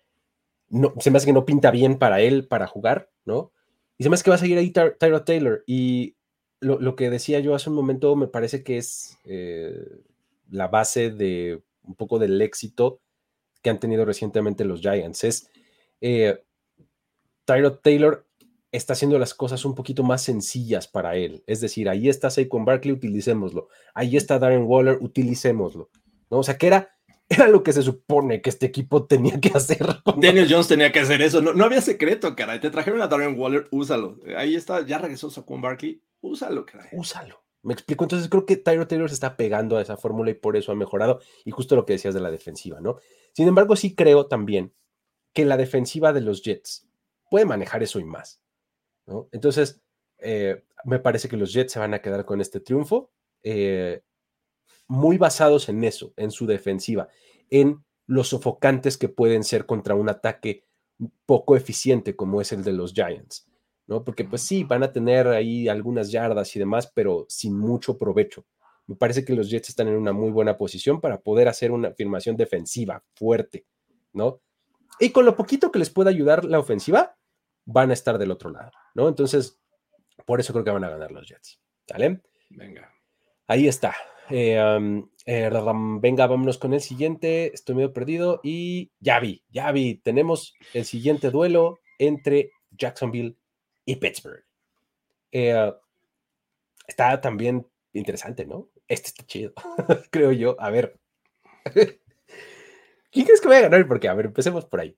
no, 0.69 0.95
se 1.01 1.11
me 1.11 1.17
hace 1.17 1.27
que 1.27 1.33
no 1.33 1.47
pinta 1.47 1.71
bien 1.71 1.99
para 1.99 2.21
él 2.21 2.47
para 2.47 2.67
jugar, 2.67 3.11
¿no? 3.25 3.53
Y 3.97 4.05
se 4.05 4.11
me 4.11 4.15
hace 4.15 4.25
que 4.25 4.31
va 4.31 4.37
a 4.37 4.39
seguir 4.39 4.59
ahí 4.59 4.71
Tyro 4.71 5.25
Taylor. 5.25 5.65
Y 5.67 6.17
lo, 6.63 6.97
que 6.97 7.11
decía 7.11 7.41
yo 7.41 7.55
hace 7.55 7.71
un 7.71 7.77
momento 7.77 8.17
me 8.17 8.29
parece 8.29 8.63
que 8.63 8.79
es 8.79 9.19
eh, 9.25 10.01
la 10.51 10.69
base 10.69 11.11
de 11.11 11.63
un 11.83 11.95
poco 11.95 12.19
del 12.19 12.41
éxito 12.41 13.01
que 13.63 13.71
han 13.71 13.81
tenido 13.81 14.05
recientemente 14.05 14.65
los 14.65 14.81
Giants. 14.81 15.25
Es 15.25 15.51
eh, 16.01 16.43
Tyrod 17.45 17.79
Taylor 17.83 18.27
está 18.73 18.95
haciendo 18.95 19.19
las 19.19 19.35
cosas 19.35 19.65
un 19.65 19.75
poquito 19.75 20.03
más 20.03 20.23
sencillas 20.23 20.89
para 20.89 21.17
él. 21.17 21.45
Es 21.47 21.61
decir, 21.61 21.89
ahí 21.89 22.09
está 22.09 22.31
Saquon 22.31 22.65
Barkley, 22.65 22.93
utilicémoslo. 22.93 23.69
Ahí 23.95 24.17
está 24.17 24.39
Darren 24.39 24.65
Waller, 24.65 24.99
utilicémoslo. 25.01 25.91
¿no? 26.31 26.39
O 26.39 26.43
sea, 26.43 26.57
que 26.57 26.69
era, 26.69 26.97
era 27.33 27.49
lo 27.49 27.63
que 27.63 27.73
se 27.73 27.83
supone 27.83 28.41
que 28.43 28.51
este 28.51 28.67
equipo 28.67 29.05
tenía 29.07 29.41
que 29.41 29.51
hacer. 29.51 29.87
Daniel 30.17 30.47
Jones 30.49 30.69
tenía 30.69 30.93
que 30.93 31.01
hacer 31.01 31.23
eso. 31.23 31.41
No, 31.41 31.53
no 31.55 31.65
había 31.65 31.81
secreto, 31.81 32.35
caray. 32.37 32.61
Te 32.61 32.71
trajeron 32.71 33.03
a 33.03 33.09
Darren 33.09 33.39
Waller, 33.39 33.69
úsalo. 33.71 34.19
Ahí 34.37 34.55
está, 34.55 34.85
ya 34.85 34.99
regresó 34.99 35.31
Saquon 35.31 35.61
Barkley, 35.61 36.03
úsalo, 36.21 36.67
caray. 36.67 36.89
Úsalo. 36.93 37.43
Me 37.63 37.75
explico. 37.75 38.05
Entonces 38.05 38.29
creo 38.29 38.45
que 38.45 38.57
Tyro 38.57 38.87
Taylor 38.87 39.09
se 39.09 39.15
está 39.15 39.37
pegando 39.37 39.77
a 39.77 39.83
esa 39.83 39.97
fórmula 39.97 40.31
y 40.31 40.35
por 40.35 40.57
eso 40.57 40.73
ha 40.73 40.75
mejorado. 40.75 41.21
Y 41.45 41.53
justo 41.53 41.77
lo 41.77 41.87
que 41.87 41.95
decías 41.95 42.15
de 42.15 42.21
la 42.21 42.31
defensiva, 42.31 42.81
¿no? 42.81 42.99
Sin 43.33 43.49
embargo, 43.49 43.77
sí 43.77 43.95
creo 43.95 44.27
también 44.27 44.73
que 45.33 45.45
la 45.45 45.57
defensiva 45.57 46.13
de 46.13 46.21
los 46.21 46.43
Jets 46.43 46.89
puede 47.31 47.47
manejar 47.47 47.83
eso 47.83 47.99
y 47.99 48.05
más. 48.05 48.43
Entonces, 49.33 49.81
eh, 50.19 50.65
me 50.85 50.99
parece 50.99 51.29
que 51.29 51.37
los 51.37 51.53
Jets 51.53 51.73
se 51.73 51.79
van 51.79 51.95
a 51.95 52.01
quedar 52.01 52.25
con 52.25 52.41
este 52.41 52.61
triunfo, 52.61 53.11
eh, 53.43 54.03
muy 54.93 55.17
basados 55.17 55.71
en 55.71 55.85
eso, 55.85 56.13
en 56.19 56.31
su 56.31 56.45
defensiva, 56.45 57.09
en 57.49 57.83
los 58.07 58.29
sofocantes 58.29 58.99
que 58.99 59.09
pueden 59.09 59.43
ser 59.43 59.65
contra 59.65 59.95
un 59.95 60.11
ataque 60.11 60.67
poco 61.25 61.57
eficiente 61.57 62.15
como 62.15 62.43
es 62.43 62.53
el 62.53 62.63
de 62.63 62.73
los 62.73 62.93
Giants, 62.93 63.49
¿no? 63.87 64.05
Porque 64.05 64.25
pues 64.25 64.43
sí, 64.43 64.65
van 64.65 64.83
a 64.83 64.93
tener 64.93 65.29
ahí 65.29 65.67
algunas 65.67 66.13
yardas 66.13 66.55
y 66.55 66.59
demás, 66.59 66.93
pero 66.95 67.25
sin 67.31 67.59
mucho 67.59 67.97
provecho. 67.97 68.45
Me 68.87 68.95
parece 68.95 69.25
que 69.25 69.33
los 69.33 69.49
Jets 69.49 69.71
están 69.71 69.89
en 69.89 69.97
una 69.97 70.13
muy 70.13 70.31
buena 70.31 70.59
posición 70.59 71.01
para 71.01 71.23
poder 71.23 71.49
hacer 71.49 71.71
una 71.71 71.89
afirmación 71.89 72.37
defensiva 72.37 73.03
fuerte, 73.15 73.65
¿no? 74.13 74.43
Y 75.01 75.09
con 75.09 75.25
lo 75.25 75.35
poquito 75.35 75.73
que 75.73 75.79
les 75.79 75.89
pueda 75.89 76.11
ayudar 76.11 76.45
la 76.45 76.59
ofensiva, 76.59 77.17
van 77.65 77.89
a 77.89 77.95
estar 77.95 78.19
del 78.19 78.31
otro 78.31 78.51
lado, 78.51 78.73
¿no? 78.95 79.09
Entonces, 79.09 79.59
por 80.27 80.39
eso 80.39 80.53
creo 80.53 80.67
que 80.67 80.71
van 80.71 80.85
a 80.85 80.91
ganar 80.91 81.13
los 81.13 81.27
Jets. 81.27 81.59
¿Sale? 81.89 82.21
Venga. 82.51 82.93
Ahí 83.53 83.69
está. 83.69 83.95
Eh, 84.31 85.05
eh, 85.27 85.51
venga, 86.01 86.27
vámonos 86.27 86.57
con 86.57 86.73
el 86.73 86.81
siguiente. 86.81 87.53
Estoy 87.53 87.75
medio 87.75 87.93
perdido 87.93 88.41
y 88.43 88.93
ya 88.99 89.21
vi, 89.21 89.45
ya 89.51 89.71
vi. 89.73 89.97
Tenemos 89.97 90.55
el 90.73 90.87
siguiente 90.87 91.31
duelo 91.31 91.79
entre 91.99 92.53
Jacksonville 92.71 93.37
y 93.85 93.97
Pittsburgh. 93.97 94.43
Eh, 95.33 95.71
está 96.89 97.21
también 97.21 97.67
interesante, 97.93 98.47
¿no? 98.47 98.71
Este 98.89 99.09
está 99.09 99.27
chido, 99.27 99.53
creo 100.11 100.33
yo. 100.33 100.57
A 100.59 100.71
ver. 100.71 100.99
¿Quién 103.13 103.27
crees 103.27 103.43
que 103.43 103.49
va 103.51 103.59
a 103.59 103.61
ganar? 103.61 103.87
Porque, 103.87 104.09
a 104.09 104.15
ver, 104.15 104.25
empecemos 104.25 104.65
por 104.65 104.81
ahí. 104.81 104.97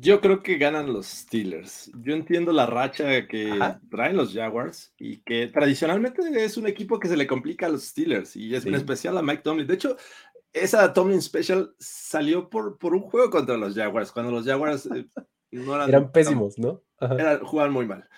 Yo 0.00 0.20
creo 0.20 0.42
que 0.42 0.58
ganan 0.58 0.92
los 0.92 1.06
Steelers. 1.06 1.90
Yo 2.00 2.14
entiendo 2.14 2.52
la 2.52 2.66
racha 2.66 3.26
que 3.26 3.58
traen 3.90 4.16
los 4.16 4.34
Jaguars 4.34 4.92
y 4.98 5.22
que 5.22 5.46
tradicionalmente 5.46 6.22
es 6.44 6.56
un 6.56 6.66
equipo 6.66 6.98
que 6.98 7.08
se 7.08 7.16
le 7.16 7.26
complica 7.26 7.66
a 7.66 7.70
los 7.70 7.84
Steelers 7.84 8.36
y 8.36 8.54
es 8.54 8.66
en 8.66 8.74
especial 8.74 9.16
a 9.16 9.22
Mike 9.22 9.42
Tomlin. 9.42 9.66
De 9.66 9.74
hecho, 9.74 9.96
esa 10.52 10.92
Tomlin 10.92 11.22
Special 11.22 11.74
salió 11.78 12.48
por, 12.48 12.78
por 12.78 12.94
un 12.94 13.02
juego 13.02 13.30
contra 13.30 13.56
los 13.56 13.74
Jaguars, 13.74 14.12
cuando 14.12 14.32
los 14.32 14.44
Jaguars 14.44 14.86
eh, 14.86 15.06
no 15.52 15.74
eran, 15.74 15.88
eran 15.88 16.12
pésimos, 16.12 16.58
¿no? 16.58 16.82
jugaban 17.44 17.72
muy 17.72 17.86
mal. 17.86 18.08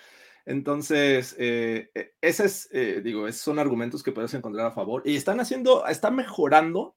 Entonces, 0.45 1.35
eh, 1.37 1.89
e, 1.93 2.13
ese 2.21 2.45
es, 2.45 2.69
eh, 2.71 3.01
digo, 3.03 3.27
esos 3.27 3.41
son 3.41 3.59
argumentos 3.59 4.03
que 4.03 4.11
puedes 4.11 4.33
encontrar 4.33 4.65
a 4.65 4.71
favor 4.71 5.03
y 5.05 5.15
están 5.15 5.39
haciendo, 5.39 5.85
están 5.85 6.15
mejorando 6.15 6.95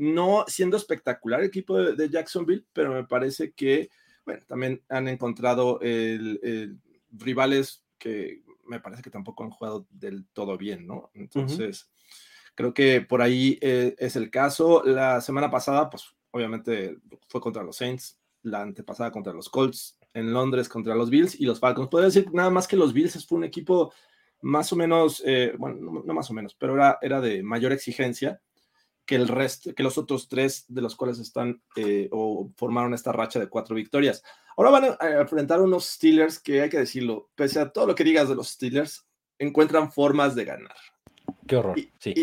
no 0.00 0.46
siendo 0.48 0.78
espectacular 0.78 1.40
el 1.40 1.46
equipo 1.46 1.76
de, 1.76 2.08
Jacksonville, 2.08 2.64
pero 2.72 2.94
me 2.94 3.04
parece 3.04 3.52
que, 3.52 3.90
bueno, 4.24 4.42
también 4.46 4.82
han 4.88 5.08
encontrado 5.08 5.78
rivales 7.12 7.84
que 7.98 8.42
me 8.66 8.80
parece 8.80 9.02
que 9.02 9.10
tampoco 9.10 9.44
han 9.44 9.50
jugado 9.50 9.86
del 9.90 10.26
todo 10.32 10.56
bien, 10.56 10.86
¿no? 10.86 11.10
Entonces, 11.12 11.90
creo 12.54 12.72
que 12.72 13.02
por 13.02 13.20
ahí 13.20 13.58
eh, 13.60 13.94
es 13.98 14.16
el 14.16 14.30
caso. 14.30 14.82
La 14.84 15.20
semana 15.20 15.50
pasada, 15.50 15.90
pues 15.90 16.04
obviamente 16.30 16.96
fue 17.28 17.42
contra 17.42 17.62
los 17.62 17.76
Saints, 17.76 18.18
la 18.42 18.62
antepasada 18.62 19.10
contra 19.10 19.34
los 19.34 19.50
Colts, 19.50 19.98
en 20.14 20.32
Londres 20.32 20.68
contra 20.68 20.94
los 20.94 21.10
Bills 21.10 21.38
y 21.38 21.44
los 21.44 21.60
Falcons. 21.60 21.90
Puedo 21.90 22.06
decir 22.06 22.32
nada 22.32 22.48
más 22.48 22.66
que 22.66 22.76
los 22.76 22.94
Bills 22.94 23.26
fue 23.26 23.38
un 23.38 23.44
equipo 23.44 23.92
más 24.40 24.72
o 24.72 24.76
menos, 24.76 25.22
eh, 25.26 25.52
bueno, 25.58 25.76
no, 25.78 26.02
no, 26.02 26.14
más 26.14 26.30
o 26.30 26.32
menos, 26.32 26.54
pero 26.54 26.74
era, 26.74 26.98
era 27.02 27.20
de 27.20 27.42
mayor 27.42 27.72
exigencia 27.72 28.40
que 29.06 29.16
el 29.16 29.28
resto, 29.28 29.74
que 29.74 29.82
los 29.82 29.98
otros 29.98 30.28
tres 30.28 30.64
de 30.68 30.82
los 30.82 30.96
cuales 30.96 31.18
están 31.18 31.62
eh, 31.76 32.08
o 32.12 32.50
formaron 32.56 32.94
esta 32.94 33.12
racha 33.12 33.40
de 33.40 33.48
cuatro 33.48 33.74
victorias. 33.74 34.22
Ahora 34.56 34.70
van 34.70 34.96
a 35.00 35.20
enfrentar 35.20 35.60
unos 35.60 35.86
Steelers 35.86 36.38
que 36.38 36.60
hay 36.60 36.68
que 36.68 36.78
decirlo, 36.78 37.30
pese 37.34 37.60
a 37.60 37.70
todo 37.70 37.86
lo 37.86 37.94
que 37.94 38.04
digas 38.04 38.28
de 38.28 38.34
los 38.34 38.50
Steelers, 38.50 39.06
encuentran 39.38 39.90
formas 39.90 40.34
de 40.34 40.44
ganar. 40.44 40.76
Qué 41.50 41.56
horror. 41.56 41.76
Y, 41.76 41.90
sí. 41.98 42.14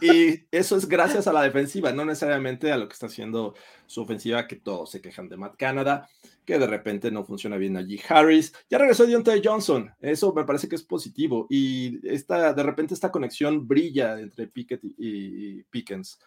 y, 0.00 0.46
eso 0.50 0.76
es 0.76 0.88
gracias 0.88 1.28
a 1.28 1.32
la 1.32 1.42
defensiva, 1.42 1.92
no 1.92 2.04
necesariamente 2.04 2.72
a 2.72 2.76
lo 2.76 2.88
que 2.88 2.94
está 2.94 3.06
haciendo 3.06 3.54
su 3.86 4.02
ofensiva, 4.02 4.48
que 4.48 4.56
todos 4.56 4.90
se 4.90 5.00
quejan 5.00 5.28
de 5.28 5.36
Matt 5.36 5.54
Canada, 5.56 6.08
que 6.44 6.58
de 6.58 6.66
repente 6.66 7.12
no 7.12 7.24
funciona 7.24 7.56
bien 7.56 7.76
allí. 7.76 8.00
Harris, 8.08 8.52
ya 8.68 8.78
regresó 8.78 9.06
Deontay 9.06 9.42
Johnson, 9.44 9.92
eso 10.00 10.34
me 10.34 10.42
parece 10.42 10.68
que 10.68 10.74
es 10.74 10.82
positivo. 10.82 11.46
Y 11.48 12.00
esta, 12.02 12.52
de 12.52 12.62
repente 12.64 12.94
esta 12.94 13.12
conexión 13.12 13.68
brilla 13.68 14.18
entre 14.18 14.48
Pickett 14.48 14.82
y 14.98 15.62
Pickens. 15.62 16.18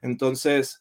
Entonces, 0.00 0.80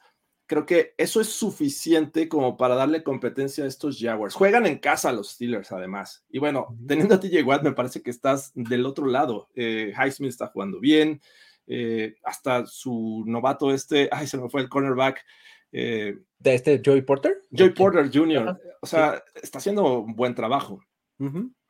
creo 0.51 0.65
que 0.65 0.93
eso 0.97 1.21
es 1.21 1.29
suficiente 1.29 2.27
como 2.27 2.57
para 2.57 2.75
darle 2.75 3.03
competencia 3.03 3.63
a 3.63 3.67
estos 3.67 3.97
Jaguars. 3.97 4.35
Juegan 4.35 4.65
en 4.65 4.79
casa 4.79 5.13
los 5.13 5.29
Steelers, 5.29 5.71
además. 5.71 6.25
Y 6.29 6.39
bueno, 6.39 6.77
teniendo 6.85 7.15
a 7.15 7.21
TJ 7.21 7.41
Watt, 7.45 7.63
me 7.63 7.71
parece 7.71 8.01
que 8.01 8.09
estás 8.09 8.51
del 8.53 8.85
otro 8.85 9.05
lado. 9.05 9.47
Eh, 9.55 9.93
Highsmith 9.95 10.31
está 10.31 10.47
jugando 10.47 10.81
bien. 10.81 11.21
Eh, 11.67 12.15
hasta 12.25 12.65
su 12.65 13.23
novato 13.27 13.73
este, 13.73 14.09
ay, 14.11 14.27
se 14.27 14.37
me 14.37 14.49
fue 14.49 14.59
el 14.59 14.67
cornerback. 14.67 15.23
Eh, 15.71 16.17
¿De 16.37 16.53
este 16.53 16.81
Joey 16.85 17.03
Porter? 17.03 17.45
Joey 17.57 17.69
Porter 17.69 18.11
Jr. 18.13 18.59
O 18.81 18.85
sea, 18.85 19.23
está 19.41 19.59
haciendo 19.59 19.99
un 20.01 20.17
buen 20.17 20.35
trabajo. 20.35 20.83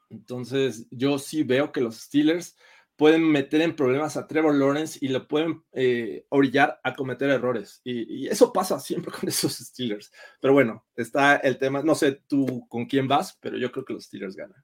Entonces, 0.10 0.88
yo 0.90 1.20
sí 1.20 1.44
veo 1.44 1.72
que 1.72 1.82
los 1.82 1.98
Steelers 1.98 2.58
pueden 3.02 3.24
meter 3.24 3.62
en 3.62 3.76
problemas 3.76 4.16
a 4.16 4.28
Trevor 4.28 4.54
Lawrence 4.54 5.00
y 5.02 5.08
lo 5.08 5.28
pueden 5.28 5.64
eh, 5.72 6.28
orillar 6.30 6.80
a 6.84 6.94
cometer 6.94 7.32
errores. 7.32 7.82
Y, 7.84 8.28
eso 8.28 8.54
pasa 8.54 8.80
siempre 8.80 9.12
con 9.20 9.28
esos 9.28 9.54
Steelers. 9.54 10.12
Pero 10.40 10.54
bueno, 10.54 10.86
está 10.96 11.38
el 11.38 11.58
tema. 11.58 11.82
No 11.82 11.96
sé 11.96 12.22
tú 12.28 12.68
con 12.70 12.86
quién 12.86 13.08
vas, 13.08 13.40
pero 13.42 13.58
yo 13.58 13.72
creo 13.72 13.86
que 13.86 13.94
los 13.94 14.04
Steelers 14.04 14.36
ganan. 14.36 14.64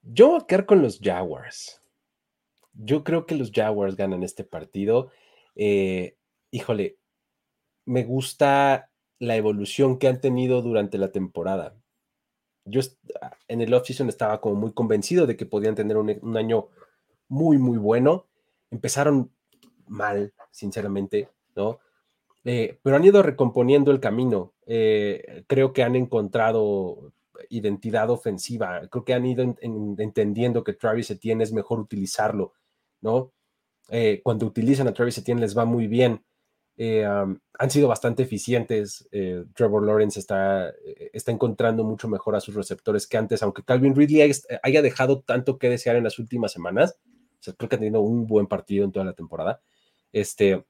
Yo 0.00 0.28
voy 0.28 0.40
a 0.40 0.46
quedar 0.46 0.64
con 0.64 0.80
los 0.80 0.98
Jaguars. 0.98 1.82
Yo 2.72 3.04
creo 3.04 3.26
que 3.26 3.34
los 3.34 3.52
Jaguars 3.52 3.96
ganan 3.96 4.22
este 4.22 4.44
partido. 4.44 5.10
Eh, 5.54 6.16
híjole, 6.52 6.96
me 7.84 8.04
gusta 8.04 8.90
la 9.18 9.36
evolución 9.36 9.98
que 9.98 10.08
han 10.08 10.22
tenido 10.22 10.62
durante 10.62 10.96
la 10.96 11.12
temporada. 11.12 11.76
Yo 12.64 12.80
en 13.46 13.60
el 13.60 13.74
offseason 13.74 14.08
estaba 14.08 14.40
como 14.40 14.54
muy 14.54 14.72
convencido 14.72 15.26
de 15.26 15.36
que 15.36 15.44
podían 15.44 15.74
tener 15.74 15.98
un 15.98 16.36
año 16.38 16.70
muy, 17.32 17.56
muy 17.56 17.78
bueno. 17.78 18.26
Empezaron 18.70 19.32
mal, 19.86 20.34
sinceramente, 20.50 21.30
¿no? 21.56 21.80
Eh, 22.44 22.78
pero 22.82 22.96
han 22.96 23.04
ido 23.04 23.22
recomponiendo 23.22 23.90
el 23.90 24.00
camino. 24.00 24.52
Eh, 24.66 25.44
creo 25.46 25.72
que 25.72 25.82
han 25.82 25.96
encontrado 25.96 27.12
identidad 27.48 28.10
ofensiva. 28.10 28.82
Creo 28.90 29.04
que 29.04 29.14
han 29.14 29.24
ido 29.24 29.56
entendiendo 29.60 30.62
que 30.62 30.74
Travis 30.74 31.10
Etienne 31.10 31.42
es 31.42 31.52
mejor 31.52 31.80
utilizarlo, 31.80 32.52
¿no? 33.00 33.32
Eh, 33.88 34.20
cuando 34.22 34.46
utilizan 34.46 34.88
a 34.88 34.92
Travis 34.92 35.18
Etienne 35.18 35.40
les 35.40 35.56
va 35.56 35.64
muy 35.64 35.86
bien. 35.86 36.22
han 36.78 37.70
sido 37.70 37.88
bastante 37.88 38.24
eficientes. 38.24 39.08
Trevor 39.54 39.84
Lawrence 39.86 40.18
está, 40.20 40.72
está 41.12 41.32
encontrando 41.32 41.84
mucho 41.84 42.08
mejor 42.08 42.34
a 42.36 42.40
sus 42.40 42.54
receptores 42.54 43.06
que 43.06 43.16
antes, 43.16 43.42
aunque 43.42 43.62
Calvin 43.62 43.94
Ridley 43.94 44.32
haya 44.62 44.82
dejado 44.82 45.20
tanto 45.20 45.58
que 45.58 45.70
desear 45.70 45.96
en 45.96 46.04
las 46.04 46.18
últimas 46.18 46.52
semanas 46.52 46.98
creo 47.56 47.68
que 47.68 47.76
ha 47.76 47.78
tenido 47.78 48.00
un 48.00 48.26
buen 48.26 48.46
partido 48.46 48.84
en 48.84 48.92
toda 48.92 49.04
la 49.04 49.14
temporada. 49.14 49.60
Este, 50.12 50.64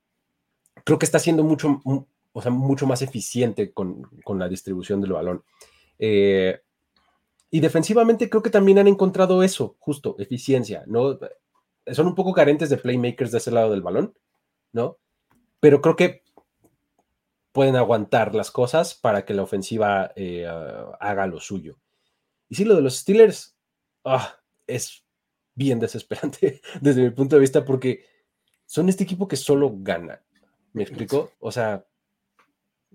creo 0.84 0.98
que 0.98 1.06
está 1.06 1.18
siendo 1.18 1.44
mucho, 1.44 1.80
o 2.32 2.42
sea, 2.42 2.50
mucho 2.50 2.86
más 2.86 3.02
eficiente 3.02 3.72
con, 3.72 4.08
la 4.38 4.48
distribución 4.48 5.00
del 5.00 5.12
balón. 5.12 5.44
Eh, 5.98 6.60
y 7.50 7.60
defensivamente 7.60 8.30
creo 8.30 8.42
que 8.42 8.50
también 8.50 8.78
han 8.78 8.88
encontrado 8.88 9.42
eso, 9.42 9.76
justo, 9.78 10.16
eficiencia, 10.18 10.84
¿no? 10.86 11.18
Son 11.92 12.06
un 12.06 12.14
poco 12.14 12.32
carentes 12.32 12.70
de 12.70 12.78
playmakers 12.78 13.32
de 13.32 13.38
ese 13.38 13.50
lado 13.50 13.70
del 13.70 13.82
balón, 13.82 14.14
¿no? 14.72 14.96
Pero 15.60 15.82
creo 15.82 15.96
que 15.96 16.22
pueden 17.52 17.76
aguantar 17.76 18.34
las 18.34 18.50
cosas 18.50 18.94
para 18.94 19.24
que 19.24 19.34
la 19.34 19.42
ofensiva 19.42 20.12
eh, 20.16 20.46
haga 20.98 21.26
lo 21.26 21.38
suyo. 21.40 21.76
Y 22.48 22.54
sí, 22.54 22.64
lo 22.64 22.74
de 22.74 22.82
los 22.82 22.96
Steelers 22.96 23.56
ah, 24.04 24.36
es 24.66 25.01
bien 25.54 25.78
desesperante 25.78 26.60
desde 26.80 27.02
mi 27.02 27.10
punto 27.10 27.36
de 27.36 27.40
vista 27.40 27.64
porque 27.64 28.04
son 28.66 28.88
este 28.88 29.04
equipo 29.04 29.28
que 29.28 29.36
solo 29.36 29.72
gana. 29.78 30.22
¿Me 30.72 30.82
explico? 30.82 31.32
O 31.38 31.52
sea, 31.52 31.84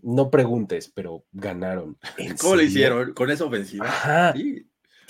no 0.01 0.31
preguntes, 0.31 0.91
pero 0.93 1.25
ganaron. 1.31 1.97
¿Cómo 2.41 2.55
lo 2.55 2.61
hicieron? 2.63 3.13
Con 3.13 3.29
esa 3.29 3.45
ofensiva. 3.45 3.85
Ajá. 3.85 4.33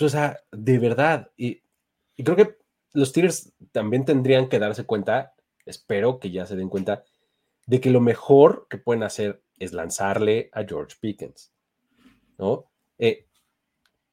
O 0.00 0.08
sea, 0.08 0.38
de 0.52 0.78
verdad. 0.78 1.30
Y, 1.36 1.62
y 2.16 2.24
creo 2.24 2.36
que 2.36 2.58
los 2.92 3.08
Steelers 3.08 3.52
también 3.72 4.04
tendrían 4.04 4.48
que 4.48 4.58
darse 4.58 4.84
cuenta, 4.84 5.34
espero 5.64 6.18
que 6.18 6.30
ya 6.30 6.46
se 6.46 6.56
den 6.56 6.68
cuenta, 6.68 7.04
de 7.66 7.80
que 7.80 7.90
lo 7.90 8.00
mejor 8.00 8.66
que 8.68 8.78
pueden 8.78 9.02
hacer 9.02 9.42
es 9.58 9.72
lanzarle 9.72 10.50
a 10.52 10.64
George 10.64 10.96
Pickens. 11.00 11.52
¿No? 12.38 12.70
Eh, 12.98 13.27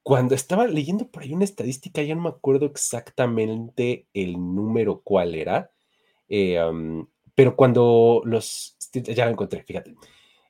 cuando 0.06 0.36
estaba 0.36 0.68
leyendo 0.68 1.08
por 1.08 1.24
ahí 1.24 1.34
una 1.34 1.46
estadística, 1.46 2.04
ya 2.04 2.14
no 2.14 2.22
me 2.22 2.30
acuerdo 2.30 2.68
exactamente 2.68 4.06
el 4.14 4.34
número 4.34 5.02
cuál 5.02 5.34
era, 5.34 5.72
eh, 6.30 6.62
pero 7.34 7.56
cuando 7.56 8.22
los, 8.24 8.78
ya 8.94 9.26
lo 9.26 9.32
encontré, 9.32 9.64
fíjate, 9.64 9.96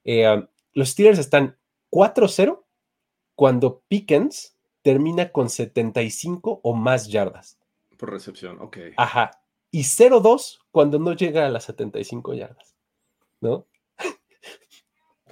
eh, 0.03 0.45
los 0.73 0.89
Steelers 0.89 1.19
están 1.19 1.55
4-0 1.89 2.65
cuando 3.33 3.81
Pickens 3.87 4.57
termina 4.81 5.31
con 5.31 5.49
75 5.49 6.59
o 6.61 6.73
más 6.73 7.07
yardas. 7.07 7.57
Por 7.95 8.11
recepción, 8.11 8.59
ok. 8.59 8.77
Ajá. 8.97 9.31
Y 9.71 9.83
0-2 9.83 10.59
cuando 10.69 10.99
no 10.99 11.13
llega 11.13 11.45
a 11.45 11.49
las 11.49 11.63
75 11.63 12.33
yardas. 12.33 12.75
¿No? 13.39 13.67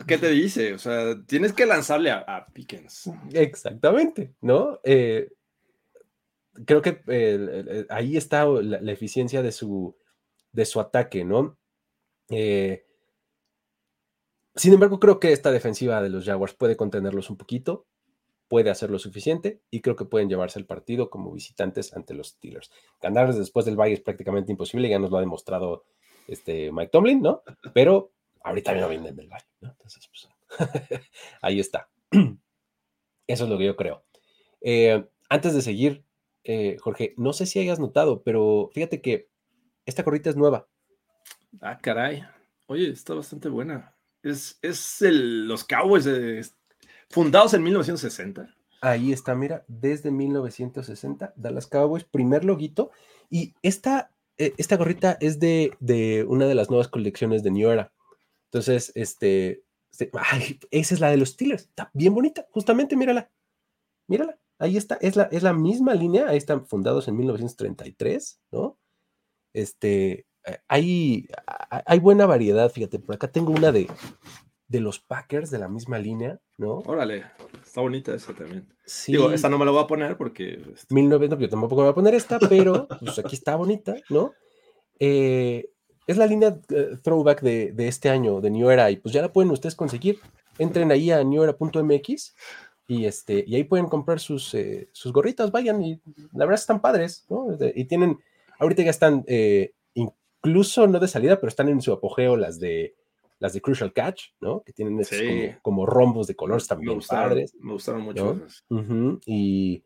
¿Qué 0.07 0.17
te 0.17 0.29
dice? 0.29 0.73
O 0.73 0.79
sea, 0.79 1.23
tienes 1.25 1.53
que 1.53 1.65
lanzarle 1.65 2.11
a, 2.11 2.47
Pickens. 2.51 3.11
Exactamente, 3.31 4.33
¿no? 4.41 4.79
Eh, 4.83 5.29
creo 6.65 6.81
que 6.81 7.85
ahí 7.89 8.17
está 8.17 8.45
la, 8.45 8.91
eficiencia 8.91 9.41
de 9.41 9.51
su, 9.51 9.95
de 10.51 10.65
su 10.65 10.79
ataque, 10.79 11.23
¿no? 11.23 11.57
Eh, 12.29 12.85
sin 14.55 14.73
embargo, 14.73 14.99
creo 14.99 15.19
que 15.19 15.31
esta 15.31 15.51
defensiva 15.51 16.01
de 16.01 16.09
los 16.09 16.25
Jaguars 16.25 16.53
puede 16.53 16.75
contenerlos 16.75 17.29
un 17.29 17.37
poquito, 17.37 17.85
puede 18.47 18.69
hacer 18.69 18.91
lo 18.91 18.99
suficiente 18.99 19.61
y 19.71 19.81
creo 19.81 19.95
que 19.95 20.05
pueden 20.05 20.29
llevarse 20.29 20.59
el 20.59 20.65
partido 20.65 21.09
como 21.09 21.31
visitantes 21.31 21.93
ante 21.93 22.13
los 22.13 22.29
Steelers. 22.29 22.71
Ganarles 23.01 23.37
después 23.37 23.65
del 23.65 23.79
Valle 23.79 23.95
es 23.95 24.01
prácticamente 24.01 24.51
imposible, 24.51 24.89
ya 24.89 24.99
nos 24.99 25.09
lo 25.09 25.17
ha 25.17 25.21
demostrado 25.21 25.85
este 26.27 26.71
Mike 26.71 26.91
Tomlin, 26.91 27.21
¿no? 27.21 27.41
Pero 27.73 28.11
ahorita 28.43 28.73
no 28.75 28.89
vienen 28.89 29.15
del 29.15 29.27
Valle, 29.27 29.45
¿no? 29.61 29.69
Entonces, 29.71 30.07
pues, 30.07 30.29
ahí 31.41 31.59
está. 31.59 31.89
Eso 33.27 33.43
es 33.45 33.49
lo 33.49 33.57
que 33.57 33.65
yo 33.65 33.75
creo. 33.75 34.03
Eh, 34.61 35.05
antes 35.29 35.53
de 35.53 35.61
seguir, 35.61 36.03
eh, 36.43 36.77
Jorge, 36.79 37.13
no 37.17 37.33
sé 37.33 37.45
si 37.45 37.59
hayas 37.59 37.79
notado, 37.79 38.21
pero 38.21 38.69
fíjate 38.73 39.01
que 39.01 39.29
esta 39.85 40.03
corrita 40.03 40.29
es 40.29 40.35
nueva. 40.35 40.67
Ah, 41.61 41.77
caray. 41.79 42.23
Oye, 42.67 42.89
está 42.89 43.13
bastante 43.13 43.49
buena. 43.49 43.95
Es, 44.21 44.59
es 44.61 45.01
el, 45.01 45.47
los 45.47 45.63
Cowboys 45.63 46.07
fundados 47.09 47.53
en 47.53 47.63
1960. 47.63 48.53
Ahí 48.81 49.13
está, 49.13 49.33
mira, 49.33 49.63
desde 49.69 50.11
1960, 50.11 51.33
Dallas 51.37 51.67
Cowboys, 51.67 52.03
primer 52.03 52.43
loguito. 52.43 52.91
Y 53.29 53.53
esta, 53.61 54.11
eh, 54.37 54.53
esta 54.57 54.75
gorrita 54.75 55.17
es 55.21 55.39
de, 55.39 55.71
de, 55.79 56.25
una 56.27 56.47
de 56.47 56.55
las 56.55 56.69
nuevas 56.69 56.89
colecciones 56.89 57.43
de 57.43 57.51
New 57.51 57.69
Era. 57.69 57.92
Entonces, 58.53 58.91
este, 58.93 59.63
esa 60.69 60.93
es 60.93 60.99
la 60.99 61.09
de 61.09 61.17
los 61.17 61.29
Steelers. 61.29 61.63
Está 61.63 61.89
bien 61.91 62.13
bonita, 62.13 62.45
justamente, 62.51 62.95
mírala. 62.95 63.31
Mírala, 64.05 64.37
ahí 64.59 64.77
está, 64.77 64.95
es 65.01 65.15
la, 65.15 65.23
es 65.23 65.41
la 65.41 65.53
misma 65.53 65.95
línea, 65.95 66.27
ahí 66.27 66.37
están 66.37 66.63
fundados 66.67 67.07
en 67.07 67.17
1933, 67.17 68.41
¿no? 68.51 68.77
Este, 69.53 70.27
eh, 70.45 70.59
hay, 70.67 71.27
hay 71.47 71.99
buena 71.99 72.27
variedad, 72.27 72.69
fíjate, 72.71 72.99
por 72.99 73.15
acá 73.15 73.31
tengo 73.31 73.51
una 73.51 73.71
de, 73.71 73.89
de 74.67 74.79
los 74.79 74.99
Packers 74.99 75.49
de 75.49 75.57
la 75.57 75.67
misma 75.67 75.97
línea, 75.97 76.39
¿no? 76.59 76.79
Órale, 76.85 77.25
está 77.65 77.81
bonita 77.81 78.13
esa 78.13 78.35
también. 78.35 78.71
Sí. 78.85 79.13
Digo, 79.13 79.31
esta 79.31 79.49
no 79.49 79.57
me 79.57 79.65
la 79.65 79.71
voy 79.71 79.83
a 79.83 79.87
poner 79.87 80.15
porque... 80.15 80.61
1900, 80.91 81.37
este 81.37 81.41
yo 81.41 81.49
tampoco 81.49 81.77
me 81.77 81.81
voy 81.83 81.91
a 81.91 81.95
poner 81.95 82.13
esta, 82.13 82.37
pero 82.37 82.87
pues 82.99 83.17
aquí 83.17 83.35
está 83.35 83.55
bonita, 83.55 83.95
¿no? 84.09 84.33
Eh, 84.99 85.72
es 86.07 86.17
la 86.17 86.25
línea 86.25 86.57
eh, 86.69 86.97
throwback 87.01 87.41
de, 87.41 87.73
este 87.87 88.09
año, 88.09 88.41
de 88.41 88.49
New 88.49 88.69
Era, 88.69 88.91
y 88.91 88.97
pues 88.97 89.13
ya 89.13 89.21
la 89.21 89.31
pueden 89.31 89.51
ustedes 89.51 89.75
conseguir. 89.75 90.19
Entren 90.57 90.91
ahí 90.91 91.11
a 91.11 91.23
newera.mx 91.23 92.35
y, 92.87 93.05
este, 93.05 93.43
y 93.47 93.55
ahí 93.55 93.63
pueden 93.63 93.87
comprar 93.87 94.19
sus, 94.19 94.55
sus 94.91 95.13
gorritas, 95.13 95.51
vayan, 95.51 95.81
y 95.81 95.99
la 96.33 96.45
verdad 96.45 96.59
están 96.59 96.81
padres, 96.81 97.25
¿no? 97.29 97.47
Y 97.75 97.85
tienen, 97.85 98.19
ahorita 98.59 98.83
ya 98.83 98.91
están 98.91 99.25
incluso 99.93 100.87
no 100.87 100.99
de 100.99 101.07
salida, 101.07 101.37
pero 101.37 101.47
están 101.47 101.69
en 101.69 101.81
su 101.81 101.91
apogeo 101.91 102.37
las 102.37 102.59
de 102.59 102.95
las 103.39 103.51
de 103.51 103.61
Crucial 103.61 103.91
Catch, 103.91 104.27
¿no? 104.39 104.63
Que 104.63 104.71
tienen 104.71 104.99
esos 105.01 105.19
como, 105.61 105.85
rombos 105.85 106.27
de 106.27 106.35
colores 106.35 106.65
también 106.65 106.97
me 106.97 107.03
padres. 107.05 107.53
Me 107.59 107.73
gustaron 107.73 108.01
mucho. 108.01 108.39
Y 109.25 109.83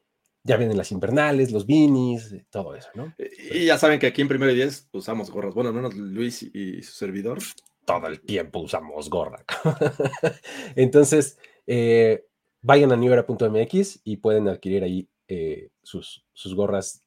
ya 0.48 0.56
vienen 0.56 0.78
las 0.78 0.94
invernales, 0.94 1.52
los 1.52 1.68
beanies, 1.68 2.34
todo 2.50 2.74
eso, 2.74 2.90
¿no? 2.96 3.14
Y 3.52 3.66
ya 3.66 3.78
saben 3.78 4.00
que 4.00 4.08
aquí 4.08 4.22
en 4.22 4.30
Primero 4.30 4.54
y 4.54 4.56
Diez 4.56 4.88
usamos 4.94 5.30
gorras. 5.30 5.54
Bueno, 5.54 5.70
al 5.70 5.76
menos 5.76 5.94
Luis 5.94 6.42
y 6.42 6.82
su 6.82 6.94
servidor. 6.94 7.40
Todo 7.86 8.08
el 8.08 8.22
tiempo 8.22 8.60
usamos 8.60 9.10
gorra. 9.10 9.44
Entonces, 10.76 11.38
eh, 11.68 12.26
vayan 12.62 12.94
a 12.94 12.96
newera.mx 12.96 14.02
y 14.06 14.18
pueden 14.18 14.48
adquirir 14.48 14.84
ahí 14.84 15.10
eh, 15.28 15.70
sus, 15.84 16.26
sus 16.32 16.56
gorras 16.56 17.04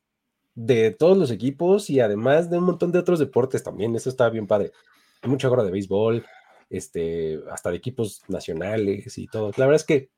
de 0.55 0.91
todos 0.91 1.17
los 1.17 1.31
equipos 1.31 1.89
y 1.89 2.01
además 2.01 2.51
de 2.51 2.59
un 2.59 2.65
montón 2.65 2.93
de 2.93 2.99
otros 2.99 3.19
deportes 3.19 3.63
también. 3.63 3.97
Eso 3.97 4.11
está 4.11 4.29
bien 4.29 4.47
padre. 4.47 4.73
Hay 5.23 5.31
mucha 5.31 5.49
gorra 5.49 5.65
de 5.65 5.71
béisbol, 5.71 6.27
este, 6.69 7.41
hasta 7.51 7.71
de 7.71 7.77
equipos 7.77 8.23
nacionales 8.29 9.17
y 9.17 9.27
todo. 9.29 9.51
La 9.57 9.65
verdad 9.65 9.81
es 9.81 9.87
que 9.87 10.11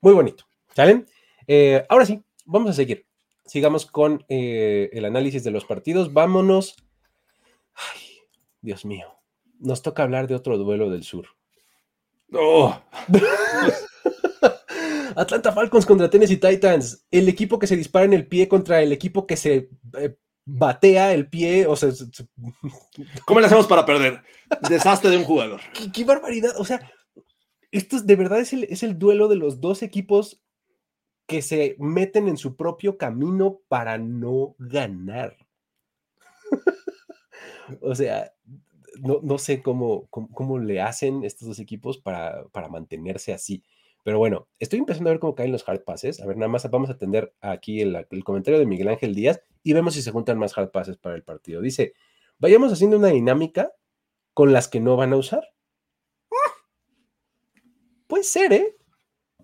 muy 0.00 0.12
bonito. 0.12 0.44
¿Salen? 0.74 1.06
Eh, 1.52 1.84
ahora 1.88 2.06
sí, 2.06 2.22
vamos 2.44 2.70
a 2.70 2.74
seguir. 2.74 3.08
Sigamos 3.44 3.84
con 3.84 4.24
eh, 4.28 4.88
el 4.92 5.04
análisis 5.04 5.42
de 5.42 5.50
los 5.50 5.64
partidos. 5.64 6.12
Vámonos. 6.12 6.76
Ay, 7.74 8.00
Dios 8.60 8.84
mío. 8.84 9.08
Nos 9.58 9.82
toca 9.82 10.04
hablar 10.04 10.28
de 10.28 10.36
otro 10.36 10.58
duelo 10.58 10.90
del 10.90 11.02
sur. 11.02 11.26
¡Oh! 12.32 12.80
Atlanta 15.16 15.50
Falcons 15.50 15.86
contra 15.86 16.08
Tennessee 16.08 16.36
Titans. 16.36 17.04
El 17.10 17.28
equipo 17.28 17.58
que 17.58 17.66
se 17.66 17.76
dispara 17.76 18.04
en 18.04 18.12
el 18.12 18.28
pie 18.28 18.46
contra 18.46 18.80
el 18.80 18.92
equipo 18.92 19.26
que 19.26 19.36
se 19.36 19.70
eh, 19.98 20.16
batea 20.44 21.14
el 21.14 21.28
pie. 21.28 21.66
O 21.66 21.74
sea, 21.74 21.90
¿cómo 23.26 23.40
le 23.40 23.46
hacemos 23.46 23.66
para 23.66 23.84
perder? 23.84 24.22
Desastre 24.68 25.10
de 25.10 25.16
un 25.16 25.24
jugador. 25.24 25.60
¿Qué, 25.92 26.04
barbaridad. 26.04 26.52
O 26.58 26.64
sea, 26.64 26.88
esto 27.72 28.00
de 28.00 28.14
verdad 28.14 28.38
es 28.38 28.52
el, 28.52 28.68
es 28.70 28.84
el 28.84 29.00
duelo 29.00 29.26
de 29.26 29.34
los 29.34 29.60
dos 29.60 29.82
equipos 29.82 30.44
que 31.30 31.42
se 31.42 31.76
meten 31.78 32.26
en 32.26 32.36
su 32.36 32.56
propio 32.56 32.98
camino 32.98 33.60
para 33.68 33.98
no 33.98 34.56
ganar. 34.58 35.36
o 37.80 37.94
sea, 37.94 38.32
no, 38.98 39.38
sé 39.38 39.62
cómo, 39.62 40.08
cómo, 40.08 40.58
le 40.58 40.80
hacen 40.80 41.22
estos 41.22 41.46
dos 41.46 41.60
equipos 41.60 41.98
para, 41.98 42.48
para 42.48 42.68
mantenerse 42.68 43.32
así. 43.32 43.62
Pero 44.02 44.18
bueno, 44.18 44.48
estoy 44.58 44.80
empezando 44.80 45.08
a 45.08 45.12
ver 45.12 45.20
cómo 45.20 45.36
caen 45.36 45.52
los 45.52 45.68
hard 45.68 45.84
passes. 45.84 46.20
A 46.20 46.26
ver, 46.26 46.36
nada 46.36 46.48
más 46.48 46.68
vamos 46.68 46.90
a 46.90 46.94
atender 46.94 47.32
aquí 47.40 47.80
el, 47.80 48.04
comentario 48.24 48.58
de 48.58 48.66
Miguel 48.66 48.88
Ángel 48.88 49.14
Díaz 49.14 49.40
y 49.62 49.72
vemos 49.72 49.94
si 49.94 50.02
se 50.02 50.10
juntan 50.10 50.36
más 50.36 50.58
hard 50.58 50.72
passes 50.72 50.96
para 50.96 51.14
el 51.14 51.22
partido. 51.22 51.60
Dice, 51.60 51.92
vayamos 52.40 52.72
haciendo 52.72 52.96
una 52.96 53.10
dinámica 53.10 53.70
con 54.34 54.52
las 54.52 54.66
que 54.66 54.80
no 54.80 54.96
van 54.96 55.12
a 55.12 55.16
usar. 55.16 55.44
Puede 58.08 58.24
ser, 58.24 58.52
¿eh? 58.52 58.79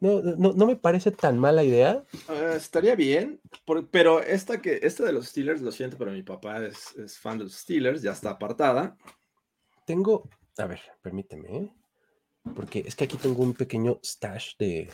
No, 0.01 0.21
no, 0.23 0.67
me 0.67 0.77
parece 0.77 1.11
tan 1.11 1.39
mala 1.39 1.65
idea. 1.65 2.05
Ah, 2.29 2.55
estaría 2.57 2.95
bien, 2.95 3.41
pero 3.91 4.23
esta, 4.23 4.61
que, 4.61 4.81
esta 4.83 5.05
de 5.05 5.13
los 5.13 5.29
Steelers, 5.29 5.63
lo 5.63 5.73
siento, 5.73 5.97
pero 5.97 6.13
mi 6.13 6.23
papá 6.23 6.65
es, 6.65 6.95
es 6.97 7.19
fan 7.19 7.39
de 7.39 7.45
los 7.45 7.55
Steelers, 7.55 8.03
ya 8.03 8.13
está 8.13 8.31
apartada. 8.31 8.97
Tengo, 9.87 10.29
a 10.59 10.67
ver, 10.67 10.81
permíteme, 11.03 11.57
¿eh? 11.57 11.73
porque 12.55 12.85
es 12.87 12.95
que 12.95 13.05
aquí 13.05 13.17
tengo 13.17 13.43
un 13.43 13.55
pequeño 13.55 13.99
stash 14.03 14.57
de, 14.59 14.91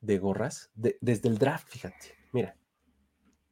de 0.00 0.18
gorras 0.18 0.70
desde 0.74 1.28
el 1.28 1.38
draft, 1.38 1.68
fíjate. 1.68 2.16
Mira, 2.32 2.56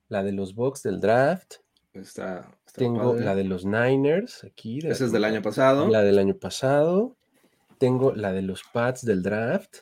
la 0.09 0.23
de 0.23 0.33
los 0.33 0.55
Bucks 0.55 0.83
del 0.83 1.01
draft. 1.01 1.57
Está, 1.93 2.51
tengo 2.75 3.15
la 3.15 3.35
de 3.35 3.45
los 3.45 3.65
Niners 3.65 4.45
aquí. 4.45 4.79
Esa 4.85 5.05
es 5.05 5.13
del 5.13 5.25
año 5.25 5.43
pasado. 5.43 5.89
La 5.89 6.03
del 6.03 6.19
año 6.19 6.37
pasado. 6.39 7.17
Tengo 7.79 8.13
la 8.13 8.33
de 8.33 8.43
los 8.43 8.63
Pats 8.73 9.05
del 9.05 9.23
draft. 9.23 9.79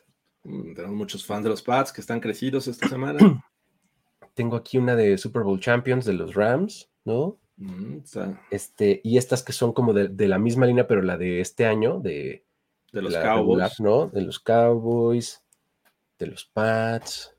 Mm, 0.46 0.74
tenemos 0.74 0.96
muchos 0.96 1.26
fans 1.26 1.44
de 1.44 1.50
los 1.50 1.62
Pats 1.62 1.92
que 1.92 2.00
están 2.00 2.20
crecidos 2.20 2.68
esta 2.68 2.88
semana. 2.88 3.44
tengo 4.34 4.56
aquí 4.56 4.78
una 4.78 4.94
de 4.94 5.18
Super 5.18 5.42
Bowl 5.42 5.60
Champions 5.60 6.04
de 6.04 6.12
los 6.12 6.34
Rams, 6.34 6.88
¿no? 7.04 7.38
Mm, 7.56 7.98
este, 8.50 9.00
y 9.02 9.16
estas 9.16 9.42
que 9.42 9.52
son 9.52 9.72
como 9.72 9.92
de, 9.92 10.08
de, 10.08 10.28
la 10.28 10.38
misma 10.38 10.66
línea, 10.66 10.86
pero 10.86 11.02
la 11.02 11.16
de 11.16 11.40
este 11.40 11.66
año, 11.66 12.00
de, 12.00 12.44
de 12.92 13.02
los 13.02 13.16
Cowboys. 13.16 13.80
¿no? 13.80 14.08
De 14.08 14.20
los 14.20 14.38
Cowboys, 14.38 15.42
de 16.18 16.26
los 16.26 16.44
Pats. 16.44 17.34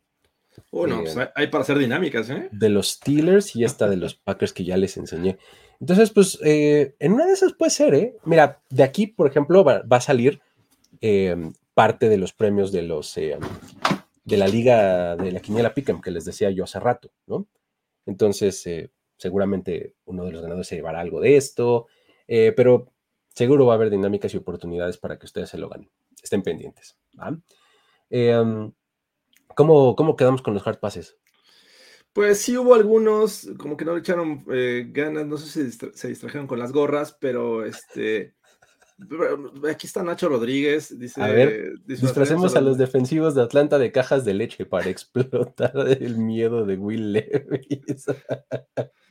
Bueno, 0.71 1.01
pues 1.01 1.15
hay 1.35 1.47
para 1.47 1.61
hacer 1.61 1.77
dinámicas, 1.77 2.29
¿eh? 2.29 2.49
De 2.51 2.69
los 2.69 2.89
Steelers 2.89 3.55
y 3.55 3.63
esta 3.63 3.87
de 3.87 3.97
los 3.97 4.15
Packers 4.23 4.53
que 4.53 4.65
ya 4.65 4.75
les 4.75 4.97
enseñé. 4.97 5.37
Entonces, 5.79 6.09
pues, 6.09 6.39
eh, 6.43 6.95
en 6.99 7.13
una 7.13 7.27
de 7.27 7.33
esas 7.33 7.53
puede 7.53 7.69
ser, 7.69 7.93
¿eh? 7.93 8.17
Mira, 8.25 8.59
de 8.69 8.83
aquí, 8.83 9.05
por 9.05 9.27
ejemplo, 9.27 9.63
va, 9.63 9.83
a 9.87 10.01
salir 10.01 10.41
em, 11.01 11.53
parte 11.77 12.09
de 12.09 12.17
los 12.17 12.33
premios 12.33 12.71
de 12.71 12.81
los 12.81 13.15
em, 13.17 13.39
de 14.23 14.37
la 14.37 14.47
liga 14.47 15.15
de 15.15 15.31
la 15.31 15.39
quiniela 15.39 15.75
Pick'em 15.75 16.01
que 16.01 16.09
les 16.09 16.25
decía 16.25 16.49
yo 16.49 16.63
hace 16.63 16.79
rato, 16.79 17.11
¿no? 17.27 17.47
Entonces, 18.07 18.65
eh, 18.65 18.89
seguramente 19.15 19.93
uno 20.05 20.25
de 20.25 20.31
los 20.31 20.41
ganadores 20.41 20.67
se 20.67 20.75
llevará 20.75 21.01
algo 21.01 21.21
de 21.21 21.37
esto, 21.37 21.85
eh, 22.27 22.51
pero 22.57 22.91
seguro 23.35 23.67
va 23.67 23.73
a 23.73 23.75
haber 23.75 23.91
dinámicas 23.91 24.33
y 24.33 24.37
oportunidades 24.37 24.97
para 24.97 25.19
que 25.19 25.27
ustedes 25.27 25.49
se 25.51 25.59
lo 25.59 25.69
ganen. 25.69 25.91
Estén 26.19 26.41
pendientes. 26.41 26.97
Em, 28.09 28.71
¿cómo, 29.55 29.95
¿Cómo 29.95 30.15
quedamos 30.15 30.41
con 30.41 30.55
los 30.55 30.65
hard 30.65 30.79
passes? 30.79 31.15
Pues 32.11 32.39
sí 32.39 32.57
hubo 32.57 32.73
algunos, 32.73 33.47
como 33.59 33.77
que 33.77 33.85
no 33.85 33.93
le 33.93 33.99
echaron 33.99 34.43
eh, 34.51 34.87
ganas, 34.89 35.27
no 35.27 35.37
sé 35.37 35.69
si 35.69 35.91
se 35.93 36.07
distrajeron 36.07 36.47
con 36.47 36.57
las 36.57 36.71
gorras, 36.71 37.15
pero 37.21 37.63
este... 37.63 38.33
Aquí 39.69 39.85
está 39.85 40.01
Nacho 40.01 40.27
Rodríguez, 40.27 40.97
dice... 40.97 41.21
A 41.21 41.27
ver, 41.27 41.79
disfracemos 41.85 42.55
a 42.55 42.61
los 42.61 42.79
defensivos 42.79 43.35
de 43.35 43.43
Atlanta 43.43 43.77
de 43.77 43.91
cajas 43.91 44.25
de 44.25 44.33
leche 44.33 44.65
para 44.65 44.89
explotar 44.89 45.71
el 46.01 46.17
miedo 46.17 46.65
de 46.65 46.77
Will 46.77 47.13
Levis. 47.13 48.07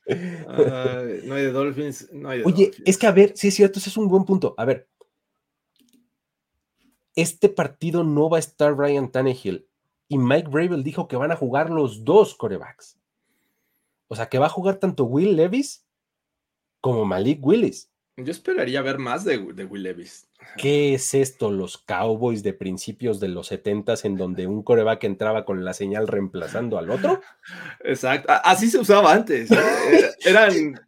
no 0.06 1.34
hay 1.34 1.42
de 1.42 1.52
Dolphins, 1.52 2.08
no 2.12 2.30
hay 2.30 2.38
de 2.40 2.44
Oye, 2.44 2.72
es 2.84 2.98
que 2.98 3.06
a 3.06 3.12
ver, 3.12 3.32
sí 3.36 3.48
es 3.48 3.54
cierto, 3.54 3.78
ese 3.78 3.90
es 3.90 3.96
un 3.96 4.08
buen 4.08 4.24
punto. 4.24 4.54
A 4.56 4.64
ver, 4.64 4.88
este 7.14 7.48
partido 7.48 8.02
no 8.02 8.28
va 8.28 8.38
a 8.38 8.40
estar 8.40 8.74
Brian 8.74 9.10
Tannehill 9.10 9.68
y 10.08 10.18
Mike 10.18 10.48
Bravel 10.48 10.82
dijo 10.82 11.08
que 11.08 11.16
van 11.16 11.30
a 11.30 11.36
jugar 11.36 11.70
los 11.70 12.04
dos 12.04 12.34
corebacks. 12.34 12.98
O 14.08 14.16
sea, 14.16 14.28
que 14.28 14.38
va 14.38 14.46
a 14.46 14.50
jugar 14.50 14.76
tanto 14.76 15.04
Will 15.04 15.36
Levis 15.36 15.84
como 16.80 17.04
Malik 17.04 17.44
Willis. 17.44 17.90
Yo 18.18 18.30
esperaría 18.30 18.80
ver 18.80 18.98
más 18.98 19.24
de, 19.24 19.36
Will 19.36 19.82
Levis. 19.82 20.26
¿Qué 20.56 20.94
es 20.94 21.12
esto? 21.12 21.50
Los 21.50 21.76
Cowboys 21.76 22.42
de 22.42 22.54
principios 22.54 23.20
de 23.20 23.28
los 23.28 23.48
70 23.48 23.94
en 24.04 24.16
donde 24.16 24.46
un 24.46 24.62
coreback 24.62 25.04
entraba 25.04 25.44
con 25.44 25.66
la 25.66 25.74
señal 25.74 26.08
reemplazando 26.08 26.78
al 26.78 26.90
otro. 26.90 27.20
Exacto. 27.84 28.32
Así 28.42 28.70
se 28.70 28.78
usaba 28.78 29.12
antes. 29.12 29.50
¿eh? 29.50 29.56
Eran 30.24 30.80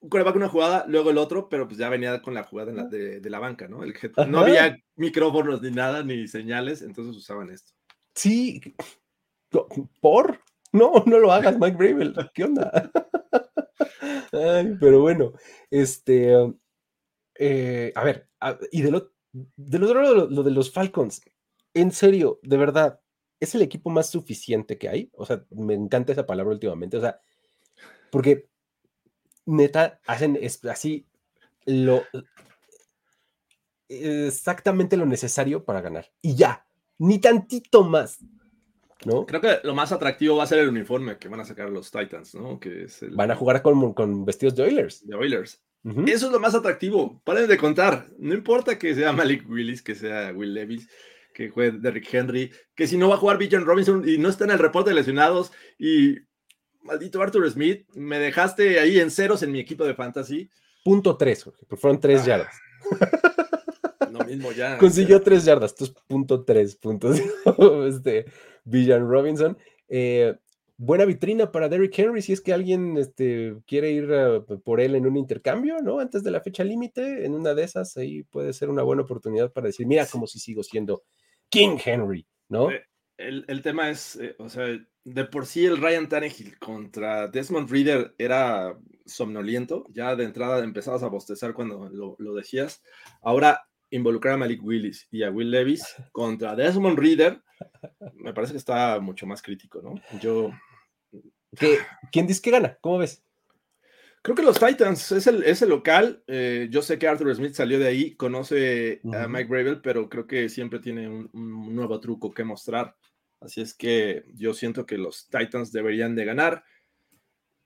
un 0.00 0.08
coreback 0.08 0.34
una 0.34 0.48
jugada, 0.48 0.84
luego 0.88 1.10
el 1.10 1.18
otro, 1.18 1.48
pero 1.48 1.68
pues 1.68 1.78
ya 1.78 1.88
venía 1.88 2.20
con 2.22 2.34
la 2.34 2.42
jugada 2.42 2.72
de, 2.86 3.20
la 3.30 3.38
banca, 3.38 3.68
¿no? 3.68 3.82
no 4.26 4.40
había 4.40 4.76
micrófonos 4.96 5.62
ni 5.62 5.70
nada, 5.70 6.02
ni 6.02 6.26
señales, 6.26 6.82
entonces 6.82 7.16
usaban 7.16 7.50
esto. 7.50 7.72
Sí, 8.16 8.60
por. 10.00 10.40
No, 10.72 11.04
no 11.06 11.18
lo 11.18 11.32
hagas, 11.32 11.56
Mike 11.58 11.76
Bravel. 11.76 12.14
¿Qué 12.34 12.44
onda? 12.44 12.90
Pero 14.30 15.00
bueno, 15.00 15.32
este. 15.70 16.34
Eh, 17.34 17.92
a 17.94 18.04
ver, 18.04 18.28
y 18.70 18.82
de 18.82 18.90
lo, 18.90 19.12
del 19.32 19.84
otro 19.84 20.02
lado, 20.02 20.28
lo, 20.28 20.42
de 20.42 20.50
los 20.50 20.72
Falcons, 20.72 21.22
en 21.74 21.90
serio, 21.90 22.38
de 22.42 22.56
verdad, 22.56 23.00
es 23.38 23.54
el 23.54 23.62
equipo 23.62 23.90
más 23.90 24.10
suficiente 24.10 24.78
que 24.78 24.88
hay. 24.88 25.10
O 25.14 25.24
sea, 25.24 25.44
me 25.50 25.74
encanta 25.74 26.12
esa 26.12 26.26
palabra 26.26 26.52
últimamente. 26.52 26.96
O 26.96 27.00
sea, 27.00 27.20
porque 28.10 28.48
neta 29.46 30.00
hacen 30.06 30.38
así 30.68 31.06
lo 31.64 32.02
exactamente 33.90 34.96
lo 34.96 35.06
necesario 35.06 35.64
para 35.64 35.80
ganar. 35.80 36.12
Y 36.22 36.36
ya, 36.36 36.66
ni 36.98 37.18
tantito 37.18 37.82
más. 37.82 38.18
¿No? 39.04 39.24
Creo 39.24 39.40
que 39.40 39.60
lo 39.64 39.74
más 39.74 39.92
atractivo 39.92 40.36
va 40.36 40.44
a 40.44 40.46
ser 40.46 40.58
el 40.58 40.68
uniforme 40.68 41.16
que 41.16 41.28
van 41.28 41.40
a 41.40 41.44
sacar 41.44 41.70
los 41.70 41.90
Titans, 41.90 42.34
¿no? 42.34 42.60
Que 42.60 42.86
Van 43.12 43.30
a 43.30 43.36
jugar 43.36 43.62
con, 43.62 43.94
con, 43.94 44.24
vestidos 44.24 44.54
de 44.56 44.64
Oilers. 44.64 45.06
De 45.06 45.14
Oilers. 45.14 45.62
Eso 46.06 46.26
es 46.26 46.32
lo 46.32 46.40
más 46.40 46.54
atractivo. 46.54 47.22
Paren 47.24 47.48
de 47.48 47.56
contar. 47.56 48.08
No 48.18 48.34
importa 48.34 48.78
que 48.78 48.94
sea 48.94 49.12
Malik 49.12 49.48
Willis, 49.48 49.80
que 49.80 49.94
sea 49.94 50.32
Will 50.34 50.52
Levis, 50.52 50.86
que 51.32 51.48
juegue 51.48 51.78
Derrick 51.78 52.12
Henry, 52.12 52.52
que 52.74 52.86
si 52.86 52.98
no 52.98 53.08
va 53.08 53.14
a 53.14 53.18
jugar 53.18 53.38
Bijan 53.38 53.64
Robinson 53.64 54.06
y 54.06 54.18
no 54.18 54.28
está 54.28 54.44
en 54.44 54.50
el 54.50 54.58
reporte 54.58 54.90
de 54.90 54.96
lesionados 54.96 55.52
y 55.78 56.16
maldito 56.82 57.22
Arthur 57.22 57.50
Smith, 57.50 57.86
me 57.94 58.18
dejaste 58.18 58.78
ahí 58.78 59.00
en 59.00 59.10
ceros 59.10 59.42
en 59.42 59.52
mi 59.52 59.60
equipo 59.60 59.84
de 59.84 59.94
fantasy. 59.94 60.50
Punto 60.84 61.16
tres, 61.16 61.48
fueron 61.76 62.00
tres 62.00 62.22
ah. 62.22 62.26
yardas. 62.26 62.56
Lo 64.10 64.24
mismo 64.24 64.52
ya. 64.52 64.76
Consiguió 64.78 65.22
tres 65.22 65.44
yardas, 65.44 65.72
entonces 65.72 65.96
punto 66.06 66.44
tres 66.44 66.76
puntos. 66.76 67.18
este, 67.88 68.26
Villan 68.64 69.08
Robinson. 69.08 69.56
Eh, 69.88 70.34
buena 70.76 71.04
vitrina 71.04 71.52
para 71.52 71.68
Derrick 71.68 71.98
Henry 71.98 72.22
si 72.22 72.32
es 72.32 72.40
que 72.40 72.52
alguien 72.52 72.96
este, 72.96 73.56
quiere 73.66 73.90
ir 73.92 74.08
eh, 74.10 74.40
por 74.64 74.80
él 74.80 74.94
en 74.94 75.06
un 75.06 75.16
intercambio, 75.16 75.78
¿no? 75.82 76.00
Antes 76.00 76.22
de 76.22 76.30
la 76.30 76.40
fecha 76.40 76.64
límite, 76.64 77.26
en 77.26 77.34
una 77.34 77.54
de 77.54 77.64
esas, 77.64 77.96
ahí 77.96 78.22
puede 78.24 78.52
ser 78.52 78.70
una 78.70 78.82
buena 78.82 79.02
oportunidad 79.02 79.52
para 79.52 79.66
decir, 79.66 79.86
mira 79.86 80.06
como 80.06 80.26
si 80.26 80.38
sigo 80.38 80.62
siendo 80.62 81.02
King 81.48 81.76
Henry, 81.84 82.26
¿no? 82.48 82.70
Eh, 82.70 82.84
el, 83.18 83.60
tema 83.60 83.90
es, 83.90 84.18
o 84.38 84.48
sea, 84.48 84.66
de 85.04 85.24
por 85.26 85.44
sí 85.44 85.66
el 85.66 85.76
Ryan 85.76 86.08
Tannehill 86.08 86.58
contra 86.58 87.28
Desmond 87.28 87.70
Reader 87.70 88.14
era 88.16 88.78
somnoliento, 89.04 89.84
ya 89.90 90.16
de 90.16 90.24
entrada 90.24 90.64
empezabas 90.64 91.02
a 91.02 91.08
bostezar 91.08 91.52
cuando 91.52 91.90
lo, 91.90 92.16
lo 92.18 92.34
decías. 92.34 92.82
Ahora 93.20 93.69
involucrar 93.90 94.34
a 94.34 94.38
Malik 94.38 94.62
Willis 94.62 95.08
y 95.10 95.22
a 95.22 95.30
Will 95.30 95.50
Levis 95.50 95.84
contra 96.12 96.54
Desmond 96.54 96.98
Reader, 96.98 97.42
me 98.14 98.32
parece 98.32 98.52
que 98.52 98.58
está 98.58 99.00
mucho 99.00 99.26
más 99.26 99.42
crítico, 99.42 99.82
¿no? 99.82 99.94
Yo. 100.20 100.52
¿Quién 102.12 102.26
dice 102.26 102.40
que 102.40 102.50
gana? 102.50 102.78
¿Cómo 102.80 102.98
ves? 102.98 103.24
Creo 104.22 104.36
que 104.36 104.42
los 104.42 104.60
Titans 104.60 105.12
es 105.12 105.26
el, 105.26 105.42
es 105.42 105.62
el 105.62 105.70
local. 105.70 106.22
Eh, 106.26 106.68
yo 106.70 106.82
sé 106.82 106.98
que 106.98 107.08
Arthur 107.08 107.34
Smith 107.34 107.54
salió 107.54 107.78
de 107.78 107.88
ahí, 107.88 108.14
conoce 108.14 109.00
a 109.12 109.26
Mike 109.26 109.48
Gravel, 109.48 109.80
pero 109.80 110.08
creo 110.08 110.26
que 110.26 110.48
siempre 110.48 110.78
tiene 110.78 111.08
un, 111.08 111.74
nuevo 111.74 111.98
truco 112.00 112.30
que 112.30 112.44
mostrar. 112.44 112.96
Así 113.40 113.62
es 113.62 113.72
que 113.72 114.24
yo 114.34 114.52
siento 114.52 114.84
que 114.84 114.98
los 114.98 115.28
Titans 115.28 115.72
deberían 115.72 116.14
de 116.14 116.26
ganar. 116.26 116.64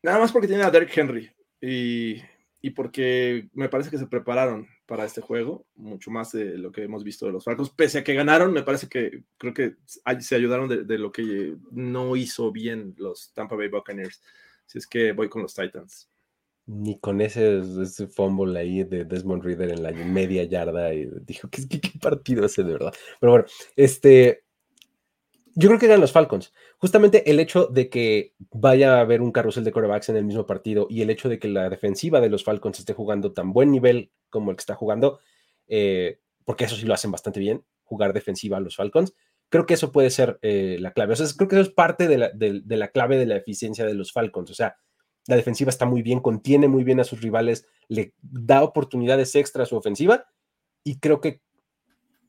Nada 0.02 0.20
más 0.20 0.30
porque 0.30 0.46
tienen 0.46 0.64
a 0.64 0.70
Derrick 0.70 0.96
Henry 0.96 1.30
y, 1.60 2.22
y 2.62 2.70
porque 2.70 3.48
me 3.52 3.68
parece 3.68 3.90
que 3.90 3.98
se 3.98 4.06
prepararon 4.06 4.68
para 4.86 5.04
este 5.04 5.20
juego, 5.20 5.66
mucho 5.76 6.10
más 6.10 6.32
de 6.32 6.58
lo 6.58 6.70
que 6.70 6.82
hemos 6.82 7.04
visto 7.04 7.26
de 7.26 7.32
los 7.32 7.44
Falcons. 7.44 7.70
Pese 7.70 7.98
a 7.98 8.04
que 8.04 8.14
ganaron, 8.14 8.52
me 8.52 8.62
parece 8.62 8.88
que 8.88 9.22
creo 9.38 9.54
que 9.54 9.76
se 10.20 10.34
ayudaron 10.34 10.86
de, 10.86 10.98
lo 10.98 11.10
que 11.10 11.56
no 11.70 12.16
hizo 12.16 12.52
bien 12.52 12.94
los 12.98 13.32
Tampa 13.32 13.56
Bay 13.56 13.68
Buccaneers. 13.68 14.22
Si 14.66 14.78
es 14.78 14.86
que 14.86 15.12
voy 15.12 15.28
con 15.28 15.42
los 15.42 15.54
Titans. 15.54 16.10
Ni 16.66 16.98
con 16.98 17.20
ese, 17.20 17.60
ese 17.82 18.06
fumble 18.06 18.58
ahí 18.58 18.84
de 18.84 19.04
Desmond 19.04 19.44
Reader 19.44 19.70
en 19.70 19.82
la 19.82 19.92
media 19.92 20.44
yarda 20.44 20.94
y 20.94 21.10
dijo, 21.26 21.48
¿qué, 21.50 21.68
qué, 21.68 21.80
qué 21.80 21.98
partido 22.00 22.46
ese 22.46 22.62
de 22.62 22.72
verdad? 22.72 22.94
Pero 23.20 23.32
bueno, 23.32 23.46
este, 23.76 24.43
yo 25.54 25.68
creo 25.68 25.78
que 25.78 25.86
ganan 25.86 26.00
los 26.00 26.12
Falcons. 26.12 26.52
Justamente 26.78 27.30
el 27.30 27.40
hecho 27.40 27.66
de 27.66 27.88
que 27.88 28.34
vaya 28.50 28.96
a 28.96 29.00
haber 29.00 29.22
un 29.22 29.32
carrusel 29.32 29.64
de 29.64 29.72
corebacks 29.72 30.08
en 30.08 30.16
el 30.16 30.24
mismo 30.24 30.46
partido 30.46 30.86
y 30.90 31.02
el 31.02 31.10
hecho 31.10 31.28
de 31.28 31.38
que 31.38 31.48
la 31.48 31.68
defensiva 31.70 32.20
de 32.20 32.28
los 32.28 32.44
Falcons 32.44 32.78
esté 32.78 32.92
jugando 32.92 33.32
tan 33.32 33.52
buen 33.52 33.70
nivel 33.70 34.10
como 34.30 34.50
el 34.50 34.56
que 34.56 34.62
está 34.62 34.74
jugando, 34.74 35.20
eh, 35.68 36.18
porque 36.44 36.64
eso 36.64 36.76
sí 36.76 36.86
lo 36.86 36.94
hacen 36.94 37.10
bastante 37.10 37.40
bien, 37.40 37.64
jugar 37.84 38.12
defensiva 38.12 38.56
a 38.56 38.60
los 38.60 38.76
Falcons, 38.76 39.14
creo 39.48 39.66
que 39.66 39.74
eso 39.74 39.92
puede 39.92 40.10
ser 40.10 40.38
eh, 40.42 40.76
la 40.80 40.92
clave. 40.92 41.12
O 41.12 41.16
sea, 41.16 41.26
creo 41.36 41.48
que 41.48 41.56
eso 41.56 41.68
es 41.68 41.74
parte 41.74 42.08
de 42.08 42.18
la, 42.18 42.30
de 42.30 42.76
la 42.76 42.88
clave 42.88 43.16
de 43.16 43.26
la 43.26 43.36
eficiencia 43.36 43.84
de 43.84 43.94
los 43.94 44.12
Falcons. 44.12 44.50
O 44.50 44.54
sea, 44.54 44.76
la 45.26 45.36
defensiva 45.36 45.70
está 45.70 45.86
muy 45.86 46.02
bien, 46.02 46.20
contiene 46.20 46.68
muy 46.68 46.84
bien 46.84 47.00
a 47.00 47.04
sus 47.04 47.20
rivales, 47.20 47.66
le 47.88 48.14
da 48.20 48.62
oportunidades 48.62 49.34
extra 49.34 49.62
a 49.62 49.66
su 49.66 49.76
ofensiva 49.76 50.26
y 50.82 50.98
creo 50.98 51.20
que 51.20 51.40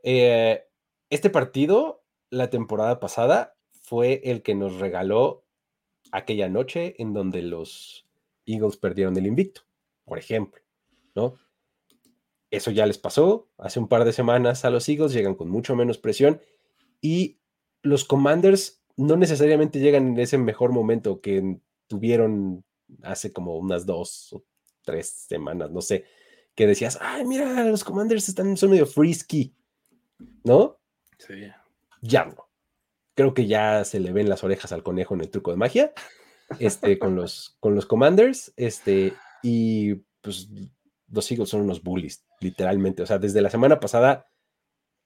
Eh, 0.02 0.64
este 1.10 1.30
partido, 1.30 2.02
la 2.30 2.50
temporada 2.50 2.98
pasada, 3.00 3.56
fue 3.82 4.22
el 4.24 4.42
que 4.42 4.54
nos 4.54 4.80
regaló 4.80 5.44
aquella 6.10 6.48
noche 6.48 6.94
en 6.98 7.12
donde 7.12 7.42
los 7.42 8.06
Eagles 8.46 8.76
perdieron 8.76 9.16
el 9.16 9.26
invicto, 9.26 9.62
por 10.04 10.18
ejemplo, 10.18 10.62
¿no? 11.14 11.36
eso 12.50 12.70
ya 12.70 12.86
les 12.86 12.98
pasó 12.98 13.48
hace 13.58 13.78
un 13.78 13.88
par 13.88 14.04
de 14.04 14.12
semanas 14.12 14.64
a 14.64 14.70
los 14.70 14.88
Eagles, 14.88 15.12
llegan 15.12 15.34
con 15.34 15.50
mucho 15.50 15.76
menos 15.76 15.98
presión 15.98 16.40
y 17.00 17.38
los 17.82 18.04
Commanders 18.04 18.82
no 18.96 19.16
necesariamente 19.16 19.78
llegan 19.78 20.08
en 20.08 20.18
ese 20.18 20.38
mejor 20.38 20.72
momento 20.72 21.20
que 21.20 21.58
tuvieron 21.86 22.64
hace 23.02 23.32
como 23.32 23.56
unas 23.56 23.86
dos 23.86 24.32
o 24.32 24.44
tres 24.82 25.08
semanas, 25.08 25.70
no 25.70 25.80
sé, 25.80 26.04
que 26.54 26.66
decías, 26.66 26.98
ay, 27.00 27.24
mira, 27.24 27.64
los 27.64 27.84
Commanders 27.84 28.28
están, 28.28 28.56
son 28.56 28.70
medio 28.70 28.86
frisky, 28.86 29.54
¿no? 30.42 30.80
Sí. 31.18 31.48
Ya 32.02 32.24
no. 32.24 32.48
Creo 33.14 33.34
que 33.34 33.46
ya 33.46 33.84
se 33.84 34.00
le 34.00 34.12
ven 34.12 34.28
las 34.28 34.42
orejas 34.42 34.72
al 34.72 34.82
conejo 34.82 35.14
en 35.14 35.20
el 35.20 35.30
truco 35.30 35.50
de 35.50 35.56
magia, 35.56 35.92
este, 36.58 36.98
con 36.98 37.14
los, 37.14 37.56
con 37.60 37.74
los 37.74 37.86
Commanders, 37.86 38.52
este, 38.56 39.12
y 39.42 39.94
pues 40.20 40.48
los 41.10 41.30
Eagles 41.30 41.48
son 41.48 41.60
unos 41.62 41.82
bullies, 41.82 42.24
literalmente. 42.40 43.02
O 43.02 43.06
sea, 43.06 43.18
desde 43.18 43.42
la 43.42 43.50
semana 43.50 43.78
pasada, 43.78 44.28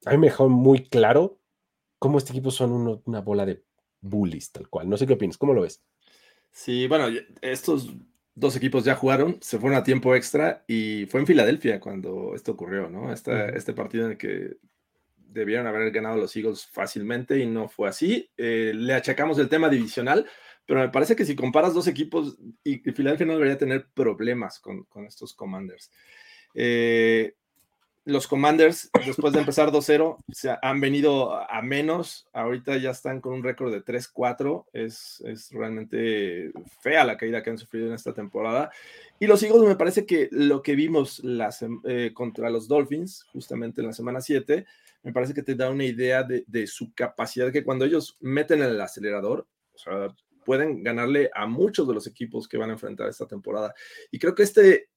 a 0.07 0.11
mí 0.13 0.19
me 0.19 0.29
dejó 0.29 0.49
muy 0.49 0.89
claro 0.89 1.42
cómo 2.03 2.19
este 2.19 2.33
equipo 2.33 2.51
son 2.51 3.01
una 3.05 3.21
bola 3.21 3.47
de 3.47 3.63
bullies, 4.01 4.51
tal 4.51 4.69
cual. 4.69 4.89
No 4.89 4.97
sé 4.97 5.07
qué 5.07 5.13
opinas, 5.13 5.39
¿cómo 5.39 5.55
lo 5.55 5.63
ves? 5.63 5.85
Sí, 6.51 6.89
bueno, 6.89 7.07
estos 7.41 7.95
dos 8.35 8.57
equipos 8.57 8.83
ya 8.83 8.97
jugaron, 8.97 9.39
se 9.41 9.57
fueron 9.61 9.79
a 9.79 9.85
tiempo 9.85 10.13
extra 10.17 10.65
y 10.67 11.07
fue 11.07 11.21
en 11.21 11.29
Filadelfia 11.29 11.79
cuando 11.79 12.35
esto 12.35 12.51
ocurrió, 12.51 12.91
¿no? 12.91 13.13
Este 13.13 13.73
partido 13.73 14.07
en 14.07 14.11
el 14.11 14.19
que 14.19 14.57
debieron 15.17 15.69
haber 15.69 15.93
ganado 15.93 16.17
los 16.17 16.35
Eagles 16.35 16.67
fácilmente 16.67 17.39
y 17.39 17.47
no 17.47 17.69
fue 17.69 17.89
así. 17.89 18.29
Eh, 18.37 18.73
le 18.75 18.95
achacamos 18.95 19.39
el 19.39 19.49
tema 19.49 19.69
divisional, 19.69 20.27
pero 20.67 20.81
me 20.81 20.89
parece 20.89 21.15
que 21.15 21.25
si 21.25 21.37
comparas 21.37 21.73
dos 21.73 21.87
equipos, 21.87 22.37
y, 22.65 22.79
Filadelfia 22.79 23.27
no 23.27 23.35
debería 23.35 23.59
tener 23.59 23.87
problemas 23.95 24.59
con, 24.59 24.89
estos 25.07 25.35
Commanders. 25.35 25.93
Eh, 26.53 27.37
los 28.05 28.27
Commanders, 28.27 28.91
después 29.07 29.33
de 29.33 29.41
empezar 29.41 29.71
2-0, 29.71 30.17
se 30.33 30.55
han 30.61 30.81
venido 30.81 31.35
a 31.35 31.63
menos. 31.63 32.27
Ahorita 32.33 32.77
ya 32.77 32.91
están 32.91 33.21
con 33.21 33.35
un 33.35 33.45
récord 33.45 33.73
de 33.73 33.85
3-4. 33.85 34.67
Es, 34.73 35.23
es, 35.25 35.51
realmente 35.53 36.53
fea 36.81 37.05
la 37.05 37.17
caída 37.17 37.43
que 37.43 37.51
han 37.51 37.59
sufrido 37.59 37.87
en 37.87 37.95
esta 37.95 38.13
temporada. 38.13 38.71
Y 39.21 39.27
los 39.27 39.43
Eagles, 39.43 39.69
me 39.69 39.77
parece 39.77 40.05
que 40.05 40.29
lo 40.33 40.63
que 40.63 40.75
vimos 40.75 41.23
eh, 41.85 42.11
contra 42.13 42.51
los 42.51 42.67
Dolphins, 42.67 43.25
justamente 43.33 43.81
en 43.81 43.87
la 43.87 43.93
semana 43.93 44.21
7, 44.21 44.67
me 45.05 45.13
parece 45.13 45.35
que 45.35 45.43
te 45.43 45.55
da 45.55 45.71
una 45.71 45.85
idea 45.85 46.25
de, 46.25 46.45
de, 46.47 46.67
su 46.67 46.93
capacidad, 46.95 47.53
que 47.53 47.65
cuando 47.65 47.85
ellos 47.85 48.17
meten 48.21 48.63
el 48.63 48.81
acelerador, 48.81 49.47
pueden 50.45 50.83
ganarle 50.83 51.31
a 51.35 51.47
muchos 51.47 51.87
de 51.87 51.95
los 51.95 52.07
equipos 52.07 52.49
que 52.49 52.57
van 52.57 52.71
a 52.71 52.75
enfrentar 52.75 53.09
esta 53.09 53.27
temporada. 53.27 53.75
Y 54.11 54.19
creo 54.19 54.35
que 54.35 54.43
este 54.43 54.89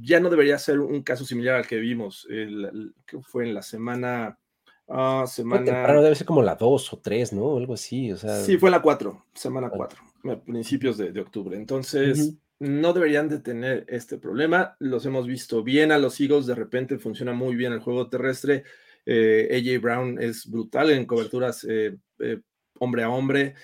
ya 0.00 0.20
no 0.20 0.30
debería 0.30 0.58
ser 0.58 0.80
un 0.80 1.02
caso 1.02 1.24
similar 1.24 1.56
al 1.56 1.66
que 1.66 1.76
vimos, 1.76 2.26
el, 2.30 2.94
que 3.06 3.20
fue 3.20 3.46
en 3.46 3.54
la 3.54 3.62
semana... 3.62 4.38
Uh, 4.86 5.26
semana... 5.26 5.92
debe 6.00 6.14
ser 6.14 6.26
como 6.26 6.42
la 6.42 6.54
2 6.54 6.92
o 6.92 6.98
3, 6.98 7.34
¿no? 7.34 7.56
Algo 7.56 7.74
así, 7.74 8.10
o 8.12 8.16
sea... 8.16 8.40
Sí, 8.40 8.56
fue 8.56 8.70
la 8.70 8.80
4, 8.80 9.26
semana 9.34 9.68
4, 9.68 9.98
principios 10.46 10.96
de, 10.96 11.12
de, 11.12 11.20
octubre. 11.20 11.56
Entonces, 11.56 12.34
no 12.58 12.92
deberían 12.92 13.28
de 13.28 13.38
tener 13.38 13.84
este 13.88 14.18
problema. 14.18 14.76
Los 14.78 15.06
hemos 15.06 15.26
visto 15.26 15.62
bien 15.62 15.92
a 15.92 15.98
los 15.98 16.20
Eagles, 16.20 16.46
de 16.46 16.54
repente 16.54 16.98
funciona 16.98 17.32
muy 17.32 17.54
bien 17.54 17.72
el 17.72 17.80
juego 17.80 18.08
terrestre. 18.08 18.64
Eh, 19.06 19.48
AJ 19.50 19.80
Brown 19.80 20.20
es 20.20 20.46
brutal 20.46 20.90
en 20.90 21.06
coberturas 21.06 21.64
eh, 21.68 21.96
eh, 22.18 22.40
hombre 22.78 23.02
a 23.04 23.10
hombre. 23.10 23.54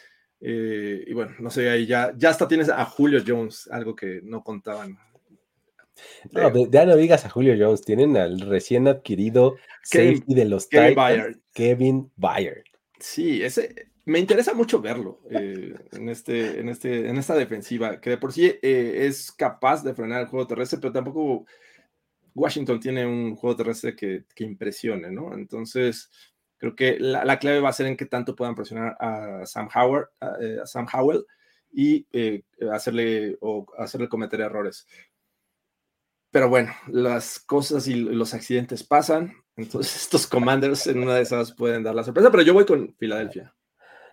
y 0.41 1.13
bueno, 1.13 1.33
no 1.39 1.51
sé, 1.51 1.71
ahí 1.71 1.87
ya, 1.87 2.13
ya 2.17 2.31
hasta 2.31 2.47
tienes 2.47 2.69
a 2.69 2.85
Julio 2.85 3.23
Jones, 3.27 3.69
algo 3.71 3.95
que 3.95 4.21
no 4.23 4.43
contaban 4.43 4.99
no, 6.33 6.51
de, 6.51 6.69
ya 6.71 6.87
no 6.87 6.97
digas 6.97 7.25
a 7.25 7.31
Julio 7.31 7.55
Jones, 7.59 7.83
tienen 7.83 8.17
al 8.17 8.41
recién 8.41 8.89
adquirido 8.89 9.57
safety 9.83 10.35
de 10.35 10.45
los 10.45 10.67
Kevin 10.67 10.89
Titans, 10.89 11.39
Kevin 11.53 12.13
Byard. 12.17 12.65
Sí, 12.99 13.43
ese 13.43 13.75
me 14.07 14.19
interesa 14.19 14.53
mucho 14.55 14.81
verlo 14.81 15.21
eh, 15.31 15.75
en, 15.93 16.09
este, 16.09 16.61
en, 16.61 16.69
este, 16.69 17.09
en 17.09 17.17
esta 17.17 17.35
defensiva, 17.35 18.01
que 18.01 18.11
de 18.11 18.19
por 18.19 18.33
sí 18.33 18.47
eh, 18.47 19.07
es 19.07 19.33
capaz 19.33 19.83
de 19.83 19.95
frenar 19.95 20.23
el 20.23 20.27
juego 20.29 20.47
terrestre, 20.47 20.79
pero 20.79 20.93
tampoco 20.93 21.47
Washington 22.35 22.81
tiene 22.81 23.07
un 23.07 23.35
juego 23.35 23.57
terrestre 23.57 23.97
que, 23.97 24.25
que 24.35 24.45
impresione, 24.45 25.11
¿no? 25.11 25.33
Entonces, 25.33 26.11
creo 26.59 26.77
que 26.77 26.99
la, 26.99 27.39
clave 27.39 27.61
va 27.61 27.71
a 27.71 27.75
ser 27.75 27.87
en 27.87 27.97
qué 27.97 28.05
tanto 28.05 28.37
puedan 28.37 28.55
presionar 28.55 28.97
a 29.01 29.47
Sam 29.47 29.69
Howard, 29.75 30.11
a, 30.21 30.37
eh, 30.41 30.59
Sam 30.65 30.87
Howell 30.93 31.25
y 31.73 32.07
hacerle 32.71 33.37
o 33.41 33.67
hacerle 33.79 34.09
cometer 34.09 34.41
errores. 34.41 34.87
Pero 36.35 36.49
bueno, 36.49 36.73
las 36.89 37.39
cosas 37.39 37.87
y 37.87 37.95
los 37.95 38.35
accidentes 38.35 38.83
pasan. 38.83 39.35
Entonces 39.55 39.95
estos 40.03 40.27
commanders 40.27 40.89
en 40.89 40.99
una 40.99 41.15
de 41.15 41.23
esas 41.23 41.53
pueden 41.53 41.85
dar 41.85 41.95
la 41.95 42.03
sorpresa, 42.03 42.33
pero 42.33 42.43
yo 42.43 42.53
voy 42.53 42.67
con 42.67 42.93
Filadelfia. 42.97 43.55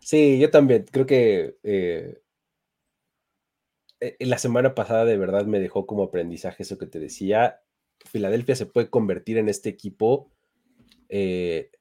Sí, 0.02 0.38
yo 0.38 0.52
también. 0.52 0.86
Creo 0.92 1.08
que 1.08 1.58
eh, 1.64 2.22
eh, 4.02 4.18
la 4.20 4.38
semana 4.38 4.76
pasada 4.76 5.04
de 5.06 5.18
verdad 5.18 5.48
me 5.48 5.60
dejó 5.60 5.88
como 5.88 6.04
aprendizaje 6.04 6.62
eso 6.62 6.78
que 6.78 6.86
te 6.86 7.00
decía. 7.00 7.60
Filadelfia 8.06 8.56
se 8.56 8.68
puede 8.68 8.92
convertir 8.92 9.40
en 9.40 9.50
este 9.50 9.70
equipo 9.70 10.32
eh, 11.10 11.72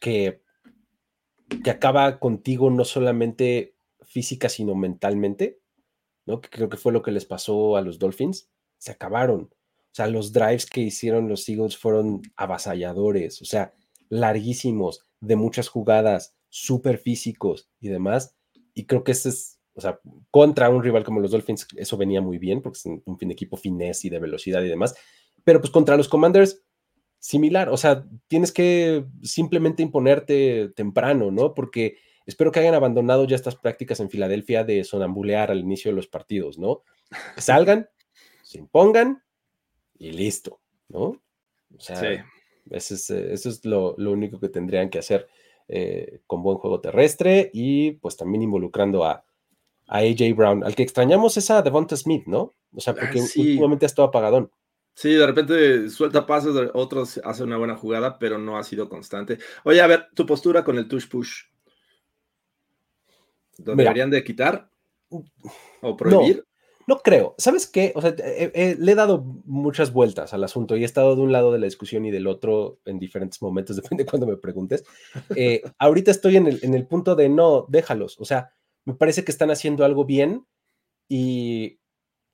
que, 0.00 0.44
que 1.64 1.70
acaba 1.70 2.20
contigo 2.20 2.70
no 2.70 2.84
solamente 2.84 3.74
física, 4.02 4.48
sino 4.48 4.76
mentalmente, 4.76 5.58
¿no? 6.24 6.40
Que 6.40 6.50
creo 6.50 6.68
que 6.68 6.76
fue 6.76 6.92
lo 6.92 7.02
que 7.02 7.10
les 7.10 7.26
pasó 7.26 7.76
a 7.76 7.82
los 7.82 7.98
Dolphins. 7.98 8.48
Se 8.78 8.92
acabaron. 8.92 9.50
O 9.96 10.02
sea, 10.04 10.08
los 10.08 10.30
drives 10.30 10.66
que 10.66 10.82
hicieron 10.82 11.26
los 11.26 11.48
Eagles 11.48 11.78
fueron 11.78 12.20
avasalladores, 12.36 13.40
o 13.40 13.46
sea, 13.46 13.72
larguísimos, 14.10 15.00
de 15.20 15.36
muchas 15.36 15.68
jugadas, 15.68 16.36
súper 16.50 16.98
físicos 16.98 17.70
y 17.80 17.88
demás. 17.88 18.36
Y 18.74 18.84
creo 18.84 19.04
que 19.04 19.12
este 19.12 19.30
es, 19.30 19.58
o 19.72 19.80
sea, 19.80 19.98
contra 20.30 20.68
un 20.68 20.82
rival 20.82 21.02
como 21.02 21.20
los 21.20 21.30
Dolphins, 21.30 21.66
eso 21.76 21.96
venía 21.96 22.20
muy 22.20 22.36
bien, 22.36 22.60
porque 22.60 22.76
es 22.76 22.84
un, 22.84 23.18
fin 23.18 23.30
de 23.30 23.32
equipo 23.32 23.56
finés 23.56 24.04
y 24.04 24.10
de 24.10 24.18
velocidad 24.18 24.60
y 24.60 24.68
demás. 24.68 24.94
Pero 25.44 25.62
pues 25.62 25.70
contra 25.70 25.96
los 25.96 26.10
Commanders, 26.10 26.62
similar, 27.18 27.70
o 27.70 27.78
sea, 27.78 28.04
tienes 28.28 28.52
que 28.52 29.06
simplemente 29.22 29.82
imponerte 29.82 30.74
temprano, 30.76 31.30
¿no? 31.30 31.54
Porque 31.54 31.96
espero 32.26 32.52
que 32.52 32.60
hayan 32.60 32.74
abandonado 32.74 33.24
ya 33.24 33.34
estas 33.34 33.56
prácticas 33.56 34.00
en 34.00 34.10
Filadelfia 34.10 34.62
de 34.62 34.84
sonambulear 34.84 35.50
al 35.50 35.60
inicio 35.60 35.90
de 35.90 35.96
los 35.96 36.06
partidos, 36.06 36.58
¿no? 36.58 36.82
salgan, 37.38 37.88
se 38.42 38.58
impongan 38.58 39.22
y 39.98 40.12
listo, 40.12 40.60
¿no? 40.88 41.20
O 41.76 41.80
sea, 41.80 42.26
eso 42.70 42.94
es, 42.94 43.10
eh, 43.10 43.32
eso 43.32 43.48
es 43.48 43.64
lo, 43.64 43.94
único 43.96 44.40
que 44.40 44.48
tendrían 44.48 44.90
que 44.90 44.98
hacer 44.98 45.28
eh, 45.68 46.20
con 46.26 46.42
buen 46.42 46.58
juego 46.58 46.80
terrestre 46.80 47.50
y 47.52 47.92
pues 47.92 48.16
también 48.16 48.42
involucrando 48.42 49.04
a, 49.04 49.24
AJ 49.88 50.34
Brown. 50.34 50.64
Al 50.64 50.74
que 50.74 50.82
extrañamos 50.82 51.36
es 51.36 51.48
a 51.50 51.62
Devonta 51.62 51.96
Smith, 51.96 52.26
¿no? 52.26 52.54
O 52.74 52.80
sea, 52.80 52.92
porque 52.94 53.20
últimamente 53.20 53.86
ha 53.86 53.88
estado 53.88 54.08
apagadón. 54.08 54.50
Sí, 54.94 55.12
de 55.12 55.26
repente 55.26 55.90
suelta 55.90 56.26
pases, 56.26 56.54
otros 56.74 57.20
hace 57.22 57.44
una 57.44 57.56
buena 57.56 57.76
jugada, 57.76 58.18
pero 58.18 58.38
no 58.38 58.56
ha 58.56 58.64
sido 58.64 58.88
constante. 58.88 59.38
Oye, 59.62 59.80
a 59.80 59.86
ver, 59.86 60.08
tu 60.14 60.26
postura 60.26 60.64
con 60.64 60.78
el 60.78 60.88
touch 60.88 61.06
push. 61.08 61.42
¿Lo 63.64 63.76
deberían 63.76 64.10
de 64.10 64.24
quitar? 64.24 64.70
¿O 65.82 65.96
prohibir? 65.96 66.44
No 66.86 66.98
creo. 66.98 67.34
¿Sabes 67.36 67.66
qué? 67.66 67.92
O 67.96 68.00
sea, 68.00 68.10
eh, 68.10 68.52
eh, 68.54 68.76
le 68.78 68.92
he 68.92 68.94
dado 68.94 69.24
muchas 69.44 69.92
vueltas 69.92 70.32
al 70.32 70.44
asunto 70.44 70.76
y 70.76 70.82
he 70.82 70.84
estado 70.84 71.16
de 71.16 71.22
un 71.22 71.32
lado 71.32 71.52
de 71.52 71.58
la 71.58 71.64
discusión 71.64 72.04
y 72.04 72.12
del 72.12 72.28
otro 72.28 72.78
en 72.84 73.00
diferentes 73.00 73.42
momentos, 73.42 73.76
depende 73.82 74.04
de 74.04 74.10
cuando 74.10 74.26
me 74.26 74.36
preguntes. 74.36 74.84
Eh, 75.34 75.62
ahorita 75.78 76.12
estoy 76.12 76.36
en 76.36 76.46
el, 76.46 76.60
en 76.62 76.74
el 76.74 76.86
punto 76.86 77.16
de 77.16 77.28
no, 77.28 77.66
déjalos. 77.68 78.20
O 78.20 78.24
sea, 78.24 78.52
me 78.84 78.94
parece 78.94 79.24
que 79.24 79.32
están 79.32 79.50
haciendo 79.50 79.84
algo 79.84 80.04
bien 80.04 80.46
y 81.08 81.80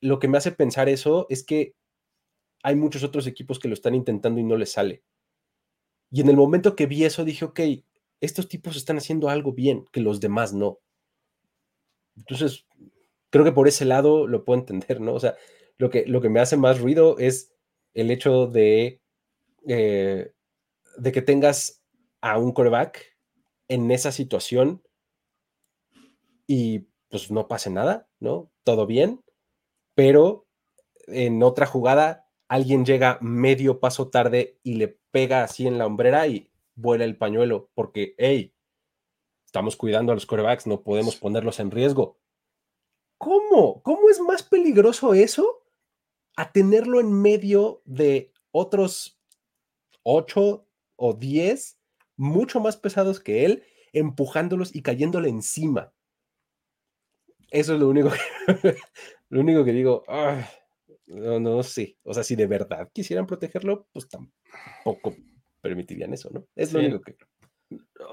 lo 0.01 0.19
que 0.19 0.27
me 0.27 0.37
hace 0.37 0.51
pensar 0.51 0.87
eso 0.87 1.25
es 1.29 1.43
que 1.43 1.73
hay 2.61 2.75
muchos 2.75 3.03
otros 3.03 3.25
equipos 3.25 3.59
que 3.59 3.67
lo 3.67 3.73
están 3.73 3.95
intentando 3.95 4.39
y 4.39 4.43
no 4.43 4.55
les 4.55 4.71
sale. 4.71 5.03
Y 6.11 6.21
en 6.21 6.29
el 6.29 6.37
momento 6.37 6.75
que 6.75 6.85
vi 6.85 7.05
eso 7.05 7.25
dije, 7.25 7.45
ok, 7.45 7.59
estos 8.21 8.47
tipos 8.47 8.75
están 8.75 8.97
haciendo 8.97 9.29
algo 9.29 9.51
bien 9.51 9.85
que 9.91 9.99
los 9.99 10.19
demás 10.19 10.53
no. 10.53 10.79
Entonces, 12.15 12.67
creo 13.33 13.43
que 13.43 13.51
por 13.51 13.67
ese 13.67 13.83
lado 13.83 14.27
lo 14.27 14.45
puedo 14.45 14.59
entender, 14.59 15.01
¿no? 15.01 15.15
O 15.15 15.19
sea, 15.19 15.35
lo 15.79 15.89
que, 15.89 16.05
lo 16.05 16.21
que 16.21 16.29
me 16.29 16.39
hace 16.39 16.55
más 16.55 16.79
ruido 16.79 17.17
es 17.17 17.51
el 17.95 18.11
hecho 18.11 18.45
de, 18.45 19.01
eh, 19.67 20.31
de 20.97 21.11
que 21.11 21.21
tengas 21.23 21.83
a 22.21 22.37
un 22.37 22.51
coreback 22.51 23.17
en 23.69 23.89
esa 23.89 24.11
situación 24.11 24.83
y 26.45 26.89
pues 27.09 27.31
no 27.31 27.47
pase 27.47 27.71
nada, 27.71 28.07
¿no? 28.19 28.51
Todo 28.63 28.85
bien, 28.85 29.23
pero 29.95 30.45
en 31.07 31.41
otra 31.41 31.65
jugada 31.65 32.29
alguien 32.47 32.85
llega 32.85 33.17
medio 33.19 33.79
paso 33.79 34.09
tarde 34.09 34.59
y 34.61 34.75
le 34.75 34.99
pega 35.09 35.43
así 35.43 35.65
en 35.65 35.79
la 35.79 35.87
hombrera 35.87 36.27
y 36.27 36.51
vuela 36.75 37.03
el 37.03 37.17
pañuelo 37.17 37.71
porque, 37.73 38.13
hey, 38.19 38.53
estamos 39.43 39.75
cuidando 39.75 40.11
a 40.11 40.15
los 40.15 40.27
corebacks, 40.27 40.67
no 40.67 40.83
podemos 40.83 41.15
ponerlos 41.15 41.59
en 41.59 41.71
riesgo. 41.71 42.19
¿Cómo? 43.23 43.81
¿Cómo 43.81 44.09
es 44.09 44.19
más 44.19 44.43
peligroso 44.43 45.13
eso 45.13 45.63
a 46.35 46.51
tenerlo 46.51 46.99
en 46.99 47.11
medio 47.11 47.81
de 47.85 48.31
otros 48.51 49.19
ocho 50.03 50.67
o 50.95 51.13
diez 51.13 51.79
mucho 52.15 52.59
más 52.59 52.77
pesados 52.77 53.19
que 53.19 53.45
él, 53.45 53.63
empujándolos 53.91 54.75
y 54.75 54.81
cayéndole 54.81 55.29
encima. 55.29 55.93
Eso 57.49 57.73
es 57.73 57.79
lo 57.79 57.89
único 57.89 58.09
que, 58.09 58.17
lo 59.29 59.39
único 59.39 59.63
que 59.63 59.71
digo. 59.71 60.03
no, 61.07 61.39
no 61.39 61.63
sé. 61.63 61.97
O 62.03 62.13
sea, 62.13 62.23
si 62.23 62.35
de 62.35 62.47
verdad 62.47 62.89
quisieran 62.93 63.27
protegerlo, 63.27 63.87
pues 63.91 64.07
tampoco 64.09 65.15
permitirían 65.61 66.13
eso, 66.13 66.29
¿no? 66.31 66.47
Es 66.55 66.73
lo 66.73 66.79
único 66.79 67.01
que. 67.01 67.15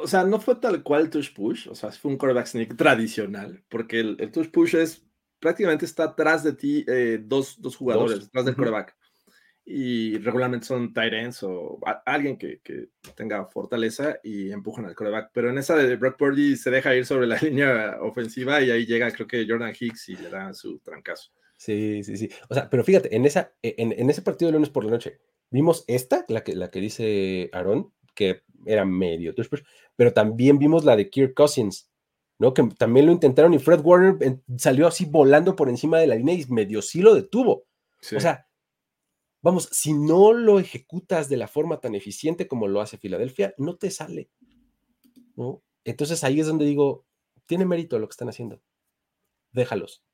O 0.03 0.07
sea, 0.07 0.25
no 0.25 0.41
fue 0.41 0.57
tal 0.57 0.83
cual 0.83 1.11
touch 1.11 1.35
push, 1.35 1.69
o 1.69 1.75
sea, 1.75 1.91
fue 1.93 2.11
un 2.11 2.19
quarterback 2.19 2.47
sneak 2.47 2.77
tradicional, 2.77 3.65
porque 3.69 4.01
el, 4.01 4.17
el 4.21 4.31
touch 4.31 4.51
push 4.51 4.77
es 4.77 5.07
prácticamente 5.39 5.85
está 5.85 6.05
atrás 6.05 6.45
de 6.45 6.53
ti 6.53 6.85
eh, 6.87 7.21
dos, 7.23 7.61
dos, 7.61 7.77
jugadores, 7.77 8.27
atrás 8.27 8.45
del 8.45 8.55
quarterback 8.55 8.97
y 9.65 10.19
regularmente 10.19 10.67
son 10.67 10.93
tight 10.93 11.13
ends 11.13 11.43
o 11.45 11.79
alguien 12.05 12.37
que, 12.37 12.61
que, 12.61 12.89
tenga 13.15 13.47
fortaleza 13.47 14.19
y 14.25 14.51
empujan 14.51 14.85
al 14.85 14.97
coreback. 14.97 15.31
Pero 15.33 15.51
en 15.51 15.59
esa 15.59 15.77
de 15.77 15.95
Brock 15.97 16.19
Purdy 16.19 16.57
se 16.57 16.71
deja 16.71 16.95
ir 16.95 17.07
sobre 17.07 17.29
la 17.29 17.37
línea 17.41 17.99
ofensiva 18.01 18.61
y 18.61 18.71
ahí 18.71 18.85
llega, 18.85 19.11
creo 19.13 19.29
que 19.29 19.47
Jordan 19.49 19.73
Hicks 19.79 20.09
y 20.09 20.17
le 20.17 20.29
da 20.29 20.53
su 20.55 20.81
trancazo. 20.81 21.31
Sí, 21.57 22.03
sí, 22.03 22.17
sí. 22.17 22.31
O 22.49 22.55
sea, 22.55 22.69
pero 22.69 22.83
fíjate, 22.83 23.15
en, 23.15 23.27
esa, 23.27 23.53
en, 23.63 23.93
en 23.93 24.11
ese 24.11 24.23
partido 24.23 24.49
de 24.49 24.55
lunes 24.55 24.71
por 24.71 24.85
la 24.85 24.91
noche, 24.91 25.21
vimos 25.51 25.85
esta, 25.87 26.25
la 26.29 26.43
que, 26.43 26.57
la 26.57 26.71
que 26.71 26.81
dice 26.81 27.51
Aaron, 27.53 27.93
que 28.21 28.43
era 28.67 28.85
medio 28.85 29.33
pero 29.97 30.13
también 30.13 30.59
vimos 30.59 30.85
la 30.85 30.95
de 30.95 31.09
Kirk 31.09 31.33
Cousins, 31.33 31.91
¿no? 32.39 32.53
Que 32.53 32.63
también 32.77 33.07
lo 33.07 33.13
intentaron 33.13 33.55
y 33.55 33.59
Fred 33.59 33.81
Warner 33.83 34.41
salió 34.59 34.87
así 34.87 35.07
volando 35.07 35.57
por 35.57 35.71
encima 35.71 35.99
de 35.99 36.07
la 36.07 36.17
línea 36.17 36.35
y 36.35 36.45
medio 36.49 36.83
sí 36.83 37.01
lo 37.01 37.15
detuvo. 37.15 37.65
O 38.15 38.21
sea, 38.21 38.47
vamos, 39.41 39.71
si 39.73 39.95
no 39.95 40.35
lo 40.35 40.59
ejecutas 40.59 41.31
de 41.31 41.39
la 41.39 41.49
forma 41.49 41.81
tan 41.81 41.95
eficiente 41.95 42.47
como 42.47 42.69
lo 42.69 42.83
hace 42.83 42.99
Filadelfia, 42.99 43.55
no 43.57 43.77
te 43.77 43.91
sale. 43.91 44.29
¿no? 45.37 45.63
Entonces 45.85 46.23
ahí 46.23 46.41
es 46.41 46.47
donde 46.47 46.67
digo, 46.67 47.07
tiene 47.47 47.65
mérito 47.65 47.99
lo 47.99 48.07
que 48.07 48.13
están 48.13 48.29
haciendo. 48.29 48.61
Déjalos. 49.53 50.05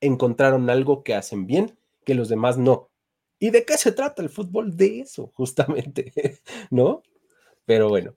Encontraron 0.00 0.68
algo 0.68 1.02
que 1.02 1.14
hacen 1.14 1.46
bien 1.46 1.78
que 2.04 2.14
los 2.14 2.28
demás 2.28 2.58
no. 2.58 2.90
¿Y 3.38 3.50
de 3.50 3.64
qué 3.64 3.78
se 3.78 3.92
trata 3.92 4.22
el 4.22 4.28
fútbol? 4.28 4.76
De 4.76 5.00
eso, 5.00 5.32
justamente, 5.34 6.12
¿no? 6.70 7.02
Pero 7.66 7.88
bueno, 7.88 8.16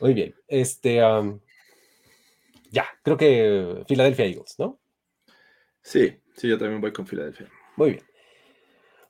muy 0.00 0.14
bien. 0.14 0.34
Este, 0.46 0.96
ya, 2.70 2.86
creo 3.02 3.16
que 3.16 3.84
Filadelfia 3.86 4.26
Eagles, 4.26 4.54
¿no? 4.58 4.78
Sí, 5.82 6.20
sí, 6.36 6.48
yo 6.48 6.58
también 6.58 6.80
voy 6.80 6.92
con 6.92 7.06
Filadelfia. 7.06 7.48
Muy 7.76 7.92
bien. 7.92 8.04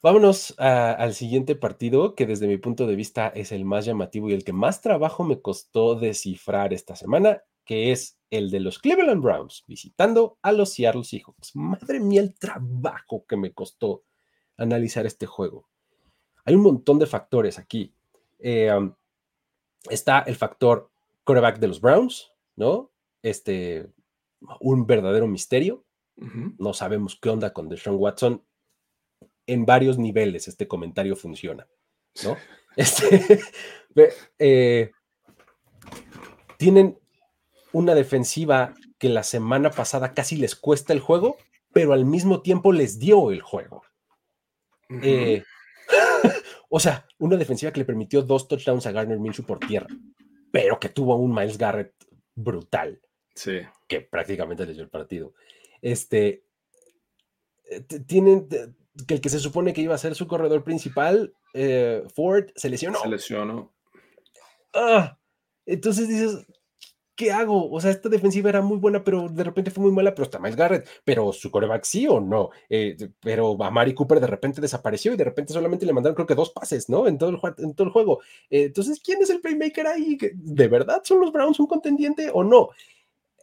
Vámonos 0.01 0.55
al 0.59 1.13
siguiente 1.13 1.57
partido, 1.57 2.15
que 2.15 2.25
desde 2.25 2.47
mi 2.47 2.57
punto 2.57 2.87
de 2.87 2.95
vista 2.95 3.29
es 3.29 3.51
el 3.51 3.65
más 3.65 3.85
llamativo 3.85 4.31
y 4.31 4.33
el 4.33 4.45
que 4.45 4.53
más 4.53 4.81
trabajo 4.81 5.25
me 5.25 5.41
costó 5.43 5.97
descifrar 5.97 6.73
esta 6.73 6.95
semana, 6.95 7.43
que 7.65 7.91
es 7.91 8.17
el 8.31 8.51
de 8.51 8.61
los 8.61 8.79
Cleveland 8.79 9.23
Browns 9.23 9.65
visitando 9.67 10.39
a 10.41 10.53
los 10.53 10.73
Seattle 10.73 11.03
Seahawks. 11.03 11.57
Madre 11.57 11.99
mía, 11.99 12.21
el 12.21 12.39
trabajo 12.39 13.27
que 13.27 13.37
me 13.37 13.53
costó 13.53 14.05
analizar 14.57 15.05
este 15.05 15.27
juego. 15.27 15.69
Hay 16.45 16.55
un 16.55 16.63
montón 16.63 17.01
de 17.01 17.07
factores 17.07 17.59
aquí. 17.59 17.93
Eh, 18.39 18.71
está 19.91 20.21
el 20.21 20.37
factor 20.37 20.91
quarterback 21.25 21.59
de 21.59 21.69
los 21.69 21.81
Browns, 21.81 22.33
¿no? 22.57 22.91
Este, 23.23 23.91
un 24.61 24.87
verdadero 24.87 25.27
misterio. 25.27 25.85
No 26.59 26.75
sabemos 26.75 27.17
qué 27.21 27.31
onda 27.31 27.53
con 27.53 27.69
Deshaun 27.69 27.97
Watson 27.97 28.43
en 29.49 29.65
varios 29.65 29.99
niveles 29.99 30.47
este 30.47 30.69
comentario 30.69 31.17
funciona, 31.17 31.67
¿no? 32.23 32.37
Este, 32.77 33.41
eh, 34.39 34.93
tienen 36.59 36.97
una 37.73 37.97
defensiva 37.97 38.75
que 38.99 39.09
la 39.09 39.25
semana 39.25 39.71
pasada 39.71 40.15
casi 40.15 40.37
les 40.37 40.55
cuesta 40.55 40.93
el 40.93 41.01
juego, 41.01 41.39
pero 41.73 41.93
al 41.93 42.05
mismo 42.05 42.41
tiempo 42.41 42.73
les 42.73 43.01
dio 43.01 43.33
el 43.33 43.41
juego. 43.41 43.83
Eh, 45.03 45.43
o 46.69 46.81
sea, 46.81 47.07
una 47.19 47.37
defensiva 47.37 47.73
que 47.73 47.81
le 47.81 47.87
permitió 47.87 48.23
dos 48.23 48.49
touchdowns 48.49 48.87
a 48.87 48.93
Garner 48.93 49.19
Minshew 49.19 49.45
por 49.45 49.59
tierra, 49.59 49.89
pero 50.53 50.79
que 50.79 50.89
tuvo 50.89 51.17
un 51.17 51.35
Miles 51.35 51.59
Garrett 51.59 51.95
brutal. 52.35 53.01
Sí. 53.35 53.61
Que 53.87 54.01
prácticamente 54.01 54.67
les 54.67 54.77
dio 54.77 54.85
el 54.85 54.91
partido. 54.91 55.35
Este, 55.81 56.45
eh, 57.71 57.81
tienen, 58.07 58.49
que 59.07 59.15
el 59.15 59.21
que 59.21 59.29
se 59.29 59.39
supone 59.39 59.73
que 59.73 59.81
iba 59.81 59.95
a 59.95 59.99
ser 59.99 60.15
su 60.15 60.27
corredor 60.27 60.65
principal, 60.65 61.35
eh, 61.55 62.03
Ford, 62.15 62.51
se 62.57 62.69
lesionó. 62.69 63.01
Se 63.01 63.09
lesionó. 63.09 63.73
Ah, 64.75 65.19
entonces 65.65 66.09
dices, 66.09 66.47
¿qué 67.19 67.33
hago? 67.33 67.69
O 67.69 67.81
sea, 67.81 67.91
esta 67.91 68.09
defensiva 68.09 68.49
era 68.49 68.63
muy 68.63 68.79
buena, 68.79 69.03
pero 69.03 69.29
de 69.29 69.43
repente 69.43 69.73
fue 69.73 69.83
muy 69.83 69.93
mala, 69.93 70.15
pero 70.15 70.23
está 70.23 70.39
Miles 70.39 70.55
Garrett, 70.55 70.89
pero 71.05 71.33
su 71.33 71.51
coreback 71.51 71.83
sí 71.83 72.07
o 72.07 72.21
no. 72.21 72.51
Eh, 72.71 72.97
pero 73.21 73.61
a 73.61 73.71
Mari 73.73 73.93
Cooper 73.93 74.21
de 74.21 74.29
repente 74.29 74.61
desapareció 74.61 75.13
y 75.13 75.17
de 75.17 75.25
repente 75.25 75.53
solamente 75.53 75.85
le 75.85 75.93
mandaron 75.93 76.15
creo 76.15 76.29
que 76.29 76.37
dos 76.37 76.51
pases, 76.51 76.89
¿no? 76.89 77.09
En 77.09 77.19
todo 77.19 77.31
el, 77.31 77.41
en 77.59 77.75
todo 77.75 77.89
el 77.89 77.93
juego. 77.93 78.21
Eh, 78.49 78.67
entonces, 78.67 79.01
¿quién 79.05 79.21
es 79.21 79.31
el 79.31 79.41
playmaker 79.41 79.89
ahí? 79.89 80.17
¿De 80.33 80.69
verdad 80.69 81.03
son 81.03 81.21
los 81.21 81.33
Browns 81.33 81.59
un 81.59 81.67
contendiente 81.67 82.31
o 82.33 82.45
no? 82.45 82.69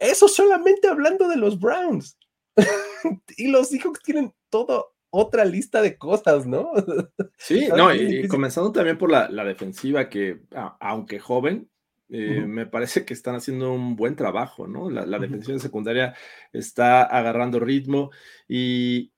Eso 0.00 0.26
solamente 0.26 0.88
hablando 0.88 1.28
de 1.28 1.36
los 1.36 1.60
Browns. 1.60 2.18
y 3.36 3.48
los 3.48 3.68
que 3.68 3.78
tienen 4.02 4.32
todo 4.48 4.94
otra 5.10 5.44
lista 5.44 5.82
de 5.82 5.98
cosas, 5.98 6.46
¿no? 6.46 6.72
Sí, 7.36 7.68
no, 7.68 7.94
y, 7.94 8.26
comenzando 8.26 8.72
también 8.72 8.96
por 8.96 9.10
la, 9.10 9.28
defensiva 9.44 10.08
que, 10.08 10.40
aunque 10.80 11.18
joven, 11.18 11.68
eh, 12.08 12.44
me 12.46 12.66
parece 12.66 13.04
que 13.04 13.14
están 13.14 13.34
haciendo 13.34 13.72
un 13.72 13.96
buen 13.96 14.14
trabajo, 14.14 14.66
¿no? 14.66 14.90
La, 14.90 15.04
la 15.06 15.18
defensiva 15.18 15.58
secundaria 15.58 16.14
está 16.52 17.02
agarrando 17.02 17.58
ritmo 17.60 18.10
y, 18.48 19.12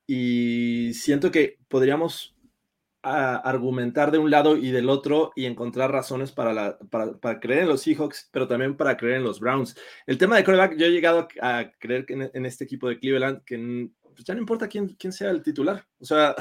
siento 0.94 1.30
que 1.30 1.58
podríamos 1.68 2.34
argumentar 3.02 4.10
de 4.10 4.18
un 4.18 4.30
lado 4.30 4.56
y 4.56 4.70
del 4.70 4.88
otro 4.90 5.32
y 5.36 5.46
encontrar 5.46 5.92
razones 5.92 6.32
para, 6.32 6.78
para, 6.88 7.40
creer 7.40 7.62
en 7.62 7.68
los 7.68 7.82
Seahawks, 7.82 8.28
pero 8.32 8.48
también 8.48 8.76
para 8.76 8.96
creer 8.96 9.16
en 9.16 9.24
los 9.24 9.40
Browns. 9.40 9.76
El 10.06 10.18
tema 10.18 10.36
de 10.36 10.44
coreback, 10.44 10.76
yo 10.76 10.86
he 10.86 10.90
llegado 10.90 11.28
a, 11.40 11.70
creer 11.78 12.04
que 12.04 12.14
en, 12.14 12.30
en, 12.32 12.46
este 12.46 12.64
equipo 12.64 12.88
de 12.88 12.98
Cleveland, 12.98 13.44
que 13.44 13.90
pues 14.18 14.26
ya 14.26 14.34
no 14.34 14.40
importa 14.40 14.66
quién, 14.66 14.88
quién 14.98 15.12
sea 15.12 15.30
el 15.30 15.42
titular. 15.42 15.86
O 16.00 16.04
sea, 16.04 16.34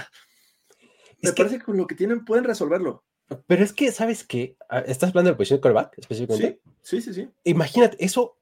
me 1.21 1.31
parece 1.33 1.59
que 1.59 1.65
con 1.65 1.77
lo 1.77 1.87
que 1.87 1.95
tienen 1.95 2.25
pueden 2.25 2.43
resolverlo. 2.43 3.05
Pero 3.45 3.63
es 3.63 3.73
que, 3.73 3.91
¿sabes 3.91 4.25
qué? 4.25 4.55
Ah, 4.69 4.80
¿Estás 4.80 5.09
hablando 5.09 5.30
de 5.30 5.34
la 5.34 5.38
posición 5.38 5.57
de 5.57 5.61
quarterback 5.61 5.97
específicamente? 5.97 6.61
Sí, 6.82 7.01
sí, 7.01 7.13
sí, 7.13 7.30
Imagínate, 7.43 7.97
eso 8.03 8.38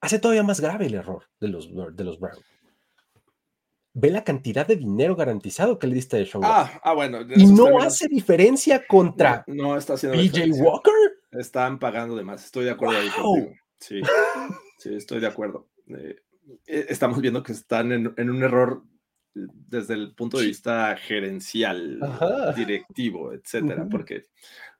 hace 0.00 0.18
todavía 0.18 0.42
más 0.42 0.60
grave 0.60 0.86
el 0.86 0.94
error 0.94 1.24
de 1.40 1.48
los, 1.48 1.70
de 1.96 2.04
los 2.04 2.20
Browns. 2.20 2.44
Ve 3.94 4.10
la 4.10 4.22
cantidad 4.22 4.66
de 4.66 4.76
dinero 4.76 5.16
garantizado 5.16 5.78
que 5.78 5.86
le 5.86 5.94
diste 5.94 6.20
a 6.20 6.26
Sean 6.26 6.44
ah, 6.44 6.80
ah, 6.84 6.92
bueno. 6.92 7.20
Y 7.34 7.46
no 7.46 7.78
hace 7.78 8.06
diferencia 8.06 8.86
contra 8.86 9.44
no, 9.48 9.76
está 9.76 9.94
haciendo 9.94 10.18
PJ 10.18 10.52
Walker. 10.62 10.92
Están 11.32 11.78
pagando 11.78 12.14
de 12.14 12.22
más. 12.22 12.44
Estoy 12.44 12.66
de 12.66 12.70
acuerdo 12.70 12.98
ahí 12.98 13.08
contigo. 13.08 13.52
Sí, 13.80 14.00
sí, 14.78 14.94
estoy 14.94 15.20
de 15.20 15.26
acuerdo. 15.26 15.68
Eh, 15.88 16.16
eh, 16.66 16.86
estamos 16.88 17.20
viendo 17.20 17.42
que 17.42 17.52
están 17.52 17.92
en, 17.92 18.30
un 18.30 18.42
error 18.42 18.82
desde 19.34 19.94
el 19.94 20.14
punto 20.14 20.38
de 20.38 20.46
vista 20.46 20.96
gerencial, 20.96 22.00
directivo, 22.56 23.32
etcétera, 23.32 23.86
porque 23.90 24.26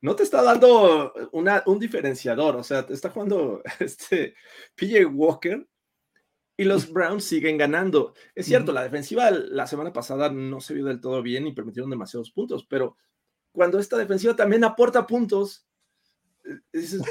no 0.01 0.17
te 0.17 0.23
está 0.23 0.43
dando 0.43 1.13
una, 1.33 1.63
un 1.67 1.79
diferenciador, 1.79 2.57
o 2.57 2.65
sea, 2.65 2.87
te 2.87 2.95
está 2.95 3.11
jugando 3.11 3.63
este 3.81 4.35
PJ 4.75 5.07
Walker 5.07 5.67
y 6.57 6.65
los 6.65 6.91
Browns 6.93 7.25
siguen 7.25 7.57
ganando. 7.57 8.15
Es 8.35 8.47
cierto, 8.47 8.73
la 8.73 8.83
defensiva 8.83 9.31
la 9.31 9.67
semana 9.67 9.93
pasada 9.93 10.29
no 10.31 10.61
se 10.61 10.75
vio 10.75 10.85
del 10.85 11.01
todo 11.01 11.23
bien 11.23 11.47
y 11.47 11.53
permitieron 11.53 11.91
demasiados 11.91 12.33
puntos, 12.33 12.67
pero 12.69 12.97
cuando 13.53 13.79
esta 13.79 13.97
defensiva 13.97 14.35
también 14.35 14.65
aporta 14.65 15.07
puntos, 15.07 15.68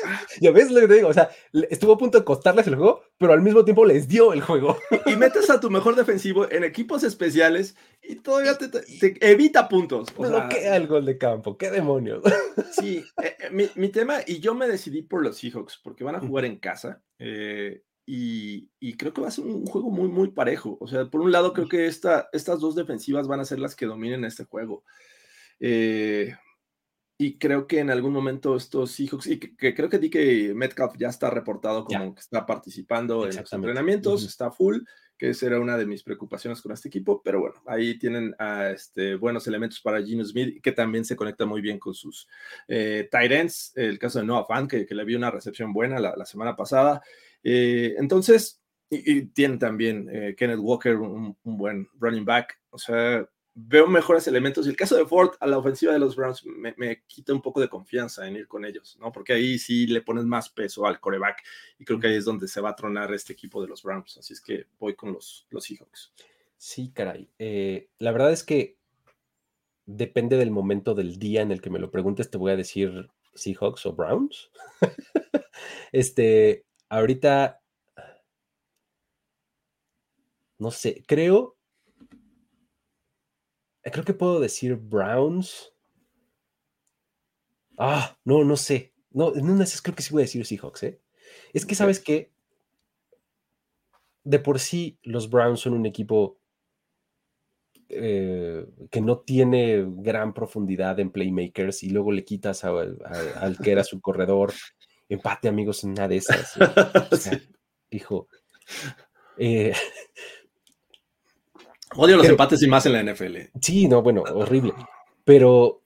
Ah". 0.05 0.21
Ya 0.41 0.51
ves 0.51 0.71
lo 0.71 0.81
que 0.81 0.87
te 0.87 0.93
digo, 0.95 1.09
o 1.09 1.13
sea, 1.13 1.29
estuvo 1.69 1.93
a 1.93 1.97
punto 1.97 2.17
de 2.17 2.25
costarles 2.25 2.67
el 2.67 2.75
juego, 2.75 3.01
pero 3.17 3.33
al 3.33 3.41
mismo 3.41 3.63
tiempo 3.63 3.85
les 3.85 4.07
dio 4.07 4.33
el 4.33 4.41
juego. 4.41 4.77
Y 5.05 5.15
metes 5.15 5.49
a 5.49 5.59
tu 5.59 5.69
mejor 5.69 5.95
defensivo 5.95 6.49
en 6.51 6.63
equipos 6.63 7.03
especiales 7.03 7.75
y 8.01 8.15
todavía 8.15 8.57
te, 8.57 8.69
evita 9.21 9.69
puntos. 9.69 10.09
O 10.15 10.27
Bloquea 10.27 10.75
el 10.75 10.87
gol 10.87 11.05
de 11.05 11.17
campo, 11.17 11.57
qué 11.57 11.71
demonios. 11.71 12.23
Sí, 12.71 13.03
eh, 13.23 13.35
eh, 13.39 13.71
mi, 13.75 13.89
tema, 13.89 14.19
y 14.25 14.39
yo 14.39 14.53
me 14.55 14.67
decidí 14.67 15.01
por 15.01 15.23
los 15.23 15.37
Seahawks, 15.37 15.79
porque 15.83 16.03
van 16.03 16.15
a 16.15 16.19
jugar 16.19 16.45
en 16.45 16.57
casa. 16.57 17.01
Eh, 17.19 17.83
y, 18.09 18.95
creo 18.97 19.13
que 19.13 19.21
va 19.21 19.27
a 19.27 19.31
ser 19.31 19.43
un 19.43 19.65
juego 19.65 19.89
muy, 19.89 20.07
muy 20.07 20.31
parejo. 20.31 20.77
O 20.79 20.87
sea, 20.87 21.09
por 21.09 21.19
un 21.19 21.31
lado, 21.31 21.51
creo 21.51 21.67
que 21.67 21.87
esta, 21.87 22.29
estas 22.31 22.59
dos 22.59 22.73
defensivas 22.73 23.27
van 23.27 23.41
a 23.41 23.45
ser 23.45 23.59
las 23.59 23.75
que 23.75 23.85
dominen 23.85 24.23
este 24.23 24.45
juego. 24.45 24.85
Eh, 25.59 26.33
y 27.17 27.37
creo 27.39 27.65
que 27.65 27.79
en 27.79 27.89
algún 27.89 28.13
momento 28.13 28.55
estos 28.55 28.91
Seahawks, 28.91 29.27
y 29.27 29.39
que, 29.39 29.73
creo 29.73 29.89
que 29.89 29.97
di 29.97 30.09
que 30.09 30.53
Metcalf 30.53 30.93
ya 30.97 31.09
está 31.09 31.29
reportado 31.29 31.85
como 31.85 32.13
que 32.13 32.21
está 32.21 32.45
participando 32.45 33.27
en 33.27 33.35
los 33.35 33.51
entrenamientos, 33.53 34.23
está 34.23 34.51
full, 34.51 34.81
que 35.17 35.29
esa 35.29 35.47
era 35.47 35.59
una 35.59 35.77
de 35.77 35.87
mis 35.87 36.03
preocupaciones 36.03 36.61
con 36.61 36.71
este 36.71 36.89
equipo, 36.89 37.21
pero 37.23 37.39
bueno, 37.39 37.55
ahí 37.65 37.97
tienen 37.97 38.35
este, 38.71 39.15
buenos 39.15 39.47
elementos 39.47 39.81
para 39.81 40.03
Gino 40.03 40.23
Smith, 40.23 40.61
que 40.61 40.71
también 40.71 41.05
se 41.05 41.15
conecta 41.15 41.45
muy 41.45 41.59
bien 41.59 41.79
con 41.79 41.95
sus 41.95 42.27
eh, 42.67 43.07
tight 43.11 43.31
ends, 43.31 43.73
el 43.75 43.97
caso 43.97 44.19
de 44.19 44.25
Noah 44.25 44.45
Fan, 44.45 44.67
que, 44.67 44.85
le 44.87 45.05
vi 45.05 45.15
una 45.15 45.31
recepción 45.31 45.73
buena 45.73 45.99
la, 45.99 46.25
semana 46.25 46.55
pasada. 46.55 47.01
Eh, 47.43 47.95
entonces, 47.97 48.61
y, 48.91 49.23
tienen 49.27 49.57
también 49.57 50.07
eh, 50.11 50.35
Kenneth 50.37 50.59
Walker, 50.59 50.95
un, 50.97 51.35
buen 51.43 51.87
running 51.99 52.25
back, 52.25 52.59
o 52.69 52.77
sea, 52.77 53.27
veo 53.59 53.87
mejores 53.87 54.27
elementos. 54.27 54.67
Y 54.67 54.69
el 54.69 54.75
caso 54.75 54.95
de 54.95 55.05
Ford 55.05 55.31
a 55.39 55.47
la 55.47 55.57
ofensiva 55.57 55.91
de 55.91 55.99
los 55.99 56.15
Browns 56.15 56.45
me, 56.45 57.03
quita 57.07 57.33
un 57.33 57.41
poco 57.41 57.59
de 57.59 57.67
confianza 57.67 58.27
en 58.27 58.35
ir 58.35 58.47
con 58.47 58.63
ellos, 58.63 58.97
¿no? 58.99 59.11
Porque 59.11 59.33
ahí 59.33 59.57
sí 59.57 59.87
le 59.87 60.01
pones 60.01 60.25
más 60.25 60.49
peso 60.49 60.85
al 60.85 60.99
coreback 60.99 61.43
y 61.79 61.85
creo 61.85 61.99
que 61.99 62.07
ahí 62.07 62.15
es 62.15 62.25
donde 62.25 62.47
se 62.47 62.61
va 62.61 62.69
a 62.69 62.75
tronar 62.75 63.11
este 63.13 63.33
equipo 63.33 63.61
de 63.61 63.67
los 63.67 63.81
Browns. 63.81 64.17
Así 64.19 64.33
es 64.33 64.41
que 64.41 64.67
voy 64.79 64.95
con 64.95 65.11
los, 65.11 65.47
los 65.49 65.63
Seahawks. 65.63 66.13
Sí, 66.55 66.91
caray. 66.93 67.29
Eh, 67.39 67.89
la 67.97 68.11
verdad 68.11 68.31
es 68.31 68.43
que 68.43 68.77
depende 69.87 70.37
del 70.37 70.51
momento 70.51 70.93
del 70.93 71.17
día 71.17 71.41
en 71.41 71.51
el 71.51 71.61
que 71.61 71.71
me 71.71 71.79
lo 71.79 71.89
preguntes, 71.89 72.29
te 72.29 72.37
voy 72.37 72.51
a 72.51 72.57
decir 72.57 73.09
Seahawks 73.33 73.87
o 73.87 73.93
Browns. 73.93 74.51
este, 75.91 76.63
ahorita, 76.89 77.59
no 80.59 80.69
sé, 80.69 81.03
creo 81.07 81.56
Creo 83.91 84.05
que 84.05 84.13
puedo 84.13 84.39
decir 84.39 84.75
Browns. 84.75 85.73
Ah, 87.77 88.17
no, 88.25 88.43
no 88.43 88.57
sé. 88.57 88.93
No, 89.11 89.35
en 89.35 89.49
una 89.49 89.65
creo 89.81 89.95
que 89.95 90.03
sí 90.03 90.11
voy 90.11 90.21
a 90.21 90.25
decir 90.25 90.45
Seahawks, 90.45 90.83
¿eh? 90.83 91.01
Es 91.53 91.65
que, 91.65 91.75
¿sabes 91.75 91.99
qué? 91.99 92.31
De 94.23 94.39
por 94.39 94.59
sí, 94.59 94.99
los 95.03 95.29
Browns 95.29 95.61
son 95.61 95.73
un 95.73 95.85
equipo 95.85 96.37
eh, 97.89 98.65
que 98.91 98.99
no 98.99 99.19
tiene 99.19 99.85
gran 99.87 100.33
profundidad 100.33 100.99
en 100.99 101.09
playmakers 101.09 101.83
y 101.83 101.89
luego 101.89 102.11
le 102.11 102.25
quitas 102.25 102.65
al 102.65 103.57
que 103.63 103.71
era 103.71 103.83
su 103.83 104.01
corredor. 104.01 104.53
Empate, 105.07 105.47
amigos, 105.47 105.83
en 105.83 105.91
una 105.91 106.07
de 106.07 106.17
esas. 106.17 106.57
Hijo. 107.91 108.27
Eh, 109.37 109.73
Odio 111.95 112.17
los 112.17 112.27
empates 112.27 112.61
y 112.61 112.67
más 112.67 112.85
en 112.85 112.93
la 112.93 113.03
NFL. 113.03 113.37
Sí, 113.61 113.87
no, 113.87 114.01
bueno, 114.01 114.23
horrible. 114.33 114.73
Pero 115.23 115.83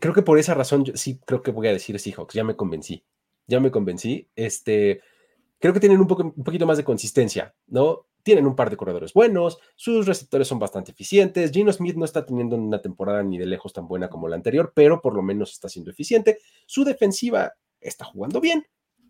creo 0.00 0.12
que 0.12 0.22
por 0.22 0.38
esa 0.38 0.54
razón 0.54 0.84
sí 0.94 1.20
creo 1.24 1.42
que 1.42 1.50
voy 1.50 1.68
a 1.68 1.72
decir 1.72 1.98
Seahawks. 1.98 2.34
Ya 2.34 2.44
me 2.44 2.56
convencí. 2.56 3.04
Ya 3.46 3.60
me 3.60 3.70
convencí. 3.70 4.28
Este, 4.34 5.00
creo 5.58 5.72
que 5.72 5.80
tienen 5.80 6.00
un, 6.00 6.06
poco, 6.06 6.32
un 6.36 6.44
poquito 6.44 6.66
más 6.66 6.76
de 6.76 6.84
consistencia, 6.84 7.54
¿no? 7.66 8.06
Tienen 8.22 8.46
un 8.46 8.56
par 8.56 8.70
de 8.70 8.78
corredores 8.78 9.12
buenos, 9.12 9.58
sus 9.76 10.06
receptores 10.06 10.48
son 10.48 10.58
bastante 10.58 10.92
eficientes. 10.92 11.50
Gino 11.52 11.70
Smith 11.70 11.94
no 11.96 12.06
está 12.06 12.24
teniendo 12.24 12.56
una 12.56 12.80
temporada 12.80 13.22
ni 13.22 13.36
de 13.36 13.44
lejos 13.44 13.74
tan 13.74 13.86
buena 13.86 14.08
como 14.08 14.28
la 14.28 14.36
anterior, 14.36 14.72
pero 14.74 15.02
por 15.02 15.14
lo 15.14 15.22
menos 15.22 15.52
está 15.52 15.68
siendo 15.68 15.90
eficiente. 15.90 16.38
Su 16.64 16.84
defensiva 16.84 17.52
está 17.80 18.06
jugando 18.06 18.40
bien. 18.40 18.66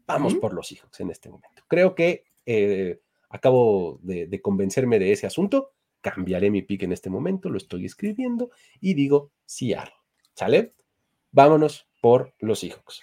Vamos 0.07 0.35
por 0.35 0.53
los 0.53 0.67
Seahawks 0.67 0.99
en 0.99 1.11
este 1.11 1.31
momento. 1.31 1.63
Creo 1.69 1.95
que 1.95 2.25
eh, 2.45 3.01
acabo 3.31 4.01
de 4.03 4.41
convencerme 4.43 4.99
de 4.99 5.13
ese 5.13 5.29
asunto 5.29 5.71
cambiaré 6.05 6.51
mi 6.51 6.63
pick 6.63 6.83
en 6.83 6.93
este 6.93 7.11
momento, 7.11 7.49
lo 7.49 7.57
estoy 7.57 7.87
escribiendo 7.87 8.51
y 8.81 8.95
digo 8.95 9.33
Seattle. 9.47 9.95
¿Sale? 10.35 10.73
Vámonos 11.33 11.89
por 12.01 12.35
los 12.41 12.61
Seahawks. 12.61 13.03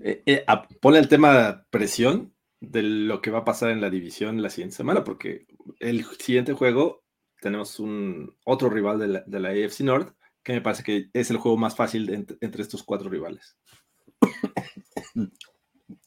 Eh, 0.00 0.22
eh, 0.26 0.44
pone 0.80 0.98
el 0.98 1.08
tema 1.08 1.66
presión 1.70 2.34
de 2.60 2.82
lo 2.82 3.20
que 3.20 3.30
va 3.30 3.40
a 3.40 3.44
pasar 3.44 3.70
en 3.70 3.80
la 3.80 3.90
división 3.90 4.42
la 4.42 4.50
siguiente 4.50 4.76
semana, 4.76 5.02
porque 5.02 5.46
el 5.80 6.04
siguiente 6.04 6.52
juego 6.52 7.04
tenemos 7.40 7.80
un 7.80 8.36
otro 8.44 8.70
rival 8.70 9.24
de 9.26 9.40
la, 9.40 9.48
AFC 9.48 9.80
North, 9.80 10.14
que 10.42 10.52
me 10.52 10.60
parece 10.60 10.82
que 10.82 11.10
es 11.12 11.30
el 11.30 11.38
juego 11.38 11.56
más 11.56 11.74
fácil 11.74 12.26
entre 12.40 12.62
estos 12.62 12.82
cuatro 12.82 13.08
rivales. 13.08 13.56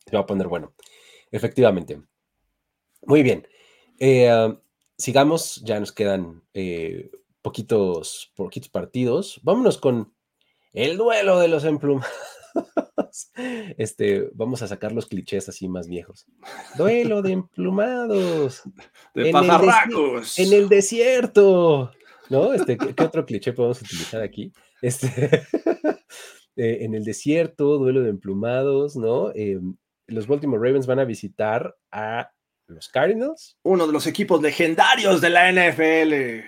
Se 0.06 0.16
va 0.16 0.20
a 0.20 0.26
poner 0.26 0.48
bueno. 0.48 0.74
Efectivamente. 1.32 2.02
Muy 3.06 3.24
bien. 3.24 3.48
Eh, 4.00 4.58
sigamos, 4.98 5.62
ya 5.64 5.80
nos 5.80 5.92
quedan 5.92 6.44
eh, 6.54 7.12
poquitos, 7.42 8.32
poquitos 8.36 8.70
partidos. 8.70 9.40
Vámonos 9.44 9.78
con 9.78 10.14
el 10.74 10.98
duelo 10.98 11.40
de 11.40 11.48
los 11.48 11.64
emplumados. 11.64 12.10
Este, 13.78 14.30
vamos 14.34 14.62
a 14.62 14.68
sacar 14.68 14.92
los 14.92 15.08
clichés 15.08 15.48
así 15.48 15.68
más 15.68 15.88
viejos. 15.88 16.26
Duelo 16.78 17.22
de 17.22 17.32
emplumados. 17.32 18.64
De 19.14 19.28
en 19.28 19.32
pajarracos. 19.32 20.38
en 20.40 20.54
el 20.54 20.70
desierto. 20.70 21.92
¿No? 22.30 22.54
Este, 22.54 22.78
¿qué, 22.78 23.04
otro 23.04 23.26
cliché 23.26 23.54
podemos 23.54 23.82
utilizar 23.82 24.22
aquí? 24.22 24.52
Este, 24.82 25.08
eh, 26.56 26.78
en 26.82 26.94
el 26.94 27.04
desierto, 27.04 27.78
duelo 27.78 28.02
de 28.02 28.10
emplumados, 28.10 28.96
¿no? 28.96 29.32
Em, 29.34 29.76
los 30.08 30.28
Baltimore 30.28 30.66
Ravens 30.66 30.88
van 30.88 31.00
a 31.00 31.06
visitar 31.06 31.76
a 31.92 32.32
los 32.68 32.90
Cardinals. 32.90 33.58
Uno 33.64 33.88
de 33.88 33.94
los 33.94 34.08
equipos 34.08 34.42
legendarios 34.42 35.22
de 35.22 35.30
la 35.30 35.52
NFL 35.52 36.44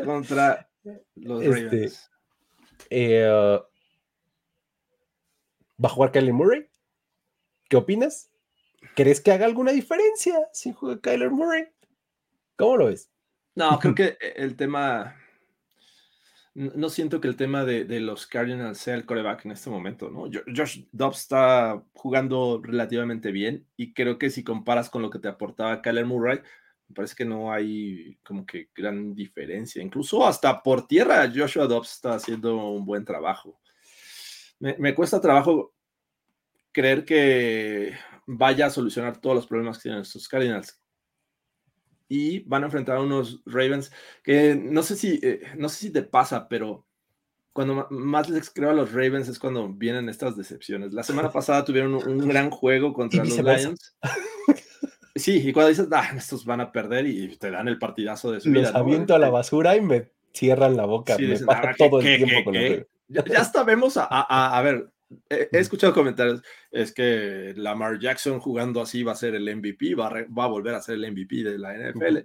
contra 0.04 0.68
los 1.14 1.42
este, 1.42 1.64
Ravens. 1.64 2.10
Eh, 2.90 3.58
¿Va 5.82 5.88
a 5.88 5.92
jugar 5.92 6.12
Kyler 6.12 6.32
Murray? 6.32 6.68
¿Qué 7.68 7.76
opinas? 7.76 8.30
¿Crees 8.94 9.20
que 9.20 9.32
haga 9.32 9.46
alguna 9.46 9.72
diferencia 9.72 10.48
si 10.52 10.72
juega 10.72 11.00
Kyler 11.00 11.30
Murray? 11.30 11.68
¿Cómo 12.56 12.76
lo 12.76 12.86
ves? 12.86 13.10
No, 13.54 13.78
creo 13.78 13.94
que 13.94 14.18
el 14.36 14.56
tema 14.56 15.16
no 16.54 16.88
siento 16.90 17.20
que 17.20 17.28
el 17.28 17.36
tema 17.36 17.64
de, 17.64 18.00
los 18.00 18.26
Cardinals 18.26 18.78
sea 18.78 18.94
el 18.94 19.06
coreback 19.06 19.44
en 19.44 19.52
este 19.52 19.70
momento, 19.70 20.10
¿no? 20.10 20.28
Josh 20.54 20.84
Dobbs 20.90 21.20
está 21.20 21.82
jugando 21.92 22.60
relativamente 22.62 23.30
bien 23.30 23.66
y 23.76 23.92
creo 23.92 24.18
que 24.18 24.30
si 24.30 24.42
comparas 24.42 24.90
con 24.90 25.02
lo 25.02 25.10
que 25.10 25.20
te 25.20 25.28
aportaba 25.28 25.80
Kyler 25.80 26.06
Murray, 26.06 26.40
me 26.88 26.94
parece 26.94 27.14
que 27.14 27.24
no 27.24 27.52
hay 27.52 28.18
como 28.24 28.44
que 28.44 28.68
gran 28.74 29.14
diferencia. 29.14 29.80
Incluso 29.80 30.26
hasta 30.26 30.60
por 30.60 30.88
tierra, 30.88 31.30
Joshua 31.32 31.68
Dobbs 31.68 31.92
está 31.92 32.14
haciendo 32.14 32.56
un 32.56 32.84
buen 32.84 33.04
trabajo. 33.04 33.60
Me, 34.58 34.76
me 34.78 34.94
cuesta 34.94 35.20
trabajo 35.20 35.72
creer 36.72 37.04
que 37.04 37.94
vaya 38.26 38.66
a 38.66 38.70
solucionar 38.70 39.18
todos 39.20 39.36
los 39.36 39.46
problemas 39.46 39.78
que 39.78 39.84
tienen 39.84 40.02
estos 40.02 40.28
Cardinals 40.28 40.79
y 42.10 42.40
van 42.40 42.64
a 42.64 42.66
enfrentar 42.66 42.96
a 42.96 43.00
unos 43.00 43.40
Ravens 43.46 43.92
que 44.24 44.56
no 44.56 44.82
sé 44.82 44.96
si, 44.96 45.20
eh, 45.22 45.42
no 45.56 45.68
sé 45.68 45.76
si 45.76 45.90
te 45.90 46.02
pasa, 46.02 46.48
pero 46.48 46.84
cuando 47.52 47.86
más 47.90 48.28
les 48.28 48.50
creo 48.50 48.70
a 48.70 48.74
los 48.74 48.92
Ravens 48.92 49.28
es 49.28 49.38
cuando 49.38 49.68
vienen 49.68 50.08
estas 50.08 50.36
decepciones. 50.36 50.92
La 50.92 51.04
semana 51.04 51.30
pasada 51.30 51.64
tuvieron 51.64 51.94
un, 51.94 52.18
gran 52.28 52.50
juego 52.50 52.92
contra 52.92 53.24
los 53.24 53.38
Lions. 53.38 53.96
Sí, 55.14 55.48
y 55.48 55.52
cuando 55.52 55.68
dices, 55.68 55.88
ah, 55.92 56.10
estos 56.16 56.44
van 56.44 56.60
a 56.60 56.72
perder 56.72 57.06
y 57.06 57.36
te 57.36 57.50
dan 57.50 57.68
el 57.68 57.78
partidazo 57.78 58.32
de 58.32 58.40
su 58.40 58.50
vida. 58.50 58.62
Los 58.62 58.74
aviento 58.74 59.14
a 59.14 59.18
la 59.18 59.30
basura 59.30 59.76
y 59.76 59.80
me 59.80 60.10
cierran 60.32 60.76
la 60.76 60.86
boca. 60.86 61.16
me 61.18 61.38
pasa 61.38 61.70
ah, 61.70 61.74
todo 61.78 62.00
el 62.00 62.16
tiempo 62.16 62.44
con 62.44 62.54
los 62.54 62.86
ya, 63.08 63.24
ya, 63.24 63.40
hasta 63.40 63.64
vemos 63.64 63.96
a, 63.96 64.06
a, 64.08 64.56
a 64.56 64.62
ver, 64.62 64.88
He, 65.28 65.48
escuchado 65.52 65.92
comentarios, 65.92 66.42
es 66.70 66.92
que 66.92 67.52
Lamar 67.56 67.98
Jackson 67.98 68.38
jugando 68.38 68.80
así 68.80 69.02
va 69.02 69.12
a 69.12 69.16
ser 69.16 69.34
el 69.34 69.56
MVP, 69.56 69.94
va 69.94 70.06
a, 70.06 70.26
va 70.26 70.44
a 70.44 70.48
volver 70.48 70.74
a 70.74 70.82
ser 70.82 70.96
el 70.96 71.10
MVP 71.10 71.42
de 71.42 71.58
la 71.58 71.74
NFL. 71.74 72.18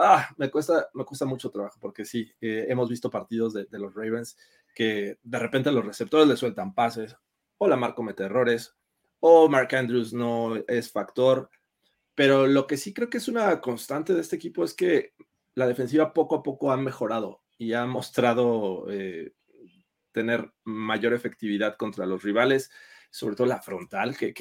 Ah, 0.00 0.28
me 0.36 0.48
cuesta, 0.48 0.88
me 0.94 1.04
cuesta 1.04 1.26
mucho 1.26 1.50
trabajo 1.50 1.76
porque 1.80 2.04
sí, 2.04 2.30
eh, 2.40 2.66
hemos 2.68 2.88
visto 2.88 3.10
partidos 3.10 3.52
de, 3.52 3.66
los 3.72 3.92
Ravens 3.94 4.36
que 4.72 5.18
de 5.24 5.38
repente 5.40 5.72
los 5.72 5.84
receptores 5.84 6.28
le 6.28 6.36
sueltan 6.36 6.72
pases, 6.72 7.16
o 7.58 7.66
Lamar 7.66 7.96
comete 7.96 8.22
errores, 8.22 8.76
o 9.18 9.48
Mark 9.48 9.74
Andrews 9.74 10.12
no 10.12 10.54
es 10.68 10.92
factor, 10.92 11.50
pero 12.14 12.46
lo 12.46 12.68
que 12.68 12.76
sí 12.76 12.94
creo 12.94 13.10
que 13.10 13.18
es 13.18 13.26
una 13.26 13.60
constante 13.60 14.14
de 14.14 14.20
este 14.20 14.36
equipo 14.36 14.62
es 14.62 14.72
que 14.72 15.14
la 15.54 15.66
defensiva 15.66 16.12
poco 16.14 16.36
a 16.36 16.42
poco 16.44 16.70
ha 16.70 16.76
mejorado 16.76 17.42
y 17.58 17.72
ha 17.72 17.84
mostrado 17.84 18.86
eh, 18.88 19.32
tener 20.18 20.52
mayor 20.64 21.14
efectividad 21.14 21.76
contra 21.76 22.06
los 22.06 22.22
rivales, 22.22 22.70
sobre 23.10 23.36
todo 23.36 23.46
la 23.46 23.62
frontal, 23.62 24.16
que, 24.16 24.34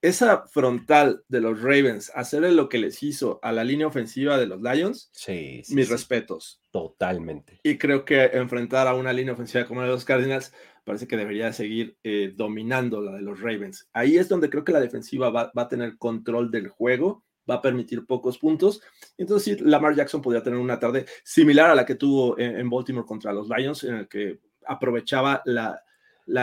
esa 0.00 0.46
frontal 0.46 1.24
de 1.28 1.40
los 1.40 1.60
Ravens, 1.60 2.12
hacerle 2.14 2.52
lo 2.52 2.68
que 2.68 2.78
les 2.78 3.02
hizo 3.02 3.40
a 3.42 3.50
la 3.50 3.64
línea 3.64 3.86
ofensiva 3.86 4.38
de 4.38 4.46
los 4.46 4.62
Lions, 4.62 5.10
sí, 5.12 5.62
mis 5.70 5.88
respetos. 5.88 6.60
Totalmente. 6.70 7.60
Y 7.64 7.78
creo 7.78 8.04
que 8.04 8.24
enfrentar 8.26 8.86
a 8.86 8.94
una 8.94 9.12
línea 9.12 9.34
ofensiva 9.34 9.66
como 9.66 9.80
la 9.80 9.88
de 9.88 9.92
los 9.92 10.04
Cardinals 10.04 10.52
parece 10.84 11.08
que 11.08 11.16
debería 11.16 11.52
seguir 11.52 11.98
eh, 12.04 12.32
dominando 12.34 13.02
la 13.02 13.12
de 13.12 13.22
los 13.22 13.40
Ravens. 13.40 13.88
Ahí 13.92 14.16
es 14.16 14.28
donde 14.28 14.48
creo 14.48 14.64
que 14.64 14.72
la 14.72 14.80
defensiva 14.80 15.30
va, 15.30 15.52
a 15.54 15.68
tener 15.68 15.98
control 15.98 16.50
del 16.50 16.68
juego, 16.68 17.24
va 17.48 17.56
a 17.56 17.62
permitir 17.62 18.06
pocos 18.06 18.38
puntos. 18.38 18.80
Entonces, 19.18 19.60
Lamar 19.60 19.96
Jackson 19.96 20.22
podría 20.22 20.42
tener 20.42 20.58
una 20.58 20.78
tarde 20.78 21.06
similar 21.24 21.70
a 21.70 21.74
la 21.74 21.84
que 21.84 21.96
tuvo 21.96 22.38
en 22.38 22.70
Baltimore 22.70 23.06
contra 23.06 23.32
los 23.32 23.48
Lions, 23.48 23.84
en 23.84 23.96
el 23.96 24.08
que 24.08 24.38
aprovechaba 24.68 25.42
la, 25.44 25.82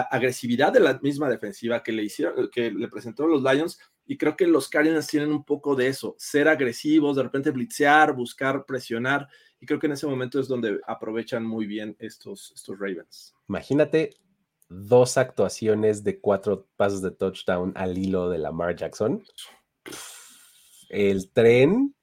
agresividad 0.09 0.73
de 0.73 0.79
la 0.79 0.99
misma 1.01 1.29
defensiva 1.29 1.83
que 1.83 1.91
le 1.91 2.03
hicieron, 2.03 2.49
que 2.51 2.71
le 2.71 2.87
presentó 2.87 3.27
los 3.27 3.43
Lions 3.43 3.79
Y 4.07 4.17
creo 4.17 4.35
que 4.35 4.47
los 4.47 4.67
Cardinals 4.67 5.07
tienen 5.07 5.31
un 5.31 5.43
poco 5.43 5.75
de 5.75 5.87
eso, 5.87 6.15
ser 6.17 6.47
agresivos, 6.47 7.15
de 7.15 7.23
repente 7.23 7.51
blitzear, 7.51 8.13
buscar 8.13 8.65
presionar. 8.65 9.27
Y 9.59 9.65
creo 9.65 9.79
que 9.79 9.87
en 9.87 9.93
ese 9.93 10.07
momento 10.07 10.39
es 10.39 10.47
donde 10.47 10.79
aprovechan 10.87 11.45
muy 11.45 11.67
bien 11.67 11.95
estos, 11.99 12.51
estos 12.55 12.79
Ravens. 12.79 13.35
Imagínate 13.47 14.15
dos 14.69 15.17
actuaciones 15.17 16.03
de 16.03 16.19
cuatro 16.19 16.67
pasos 16.75 17.01
de 17.01 17.11
touchdown 17.11 17.71
al 17.75 17.97
hilo 17.97 18.29
de 18.29 18.39
Lamar 18.39 18.75
Jackson. 18.75 19.23
El 20.89 21.31
tren 21.31 21.95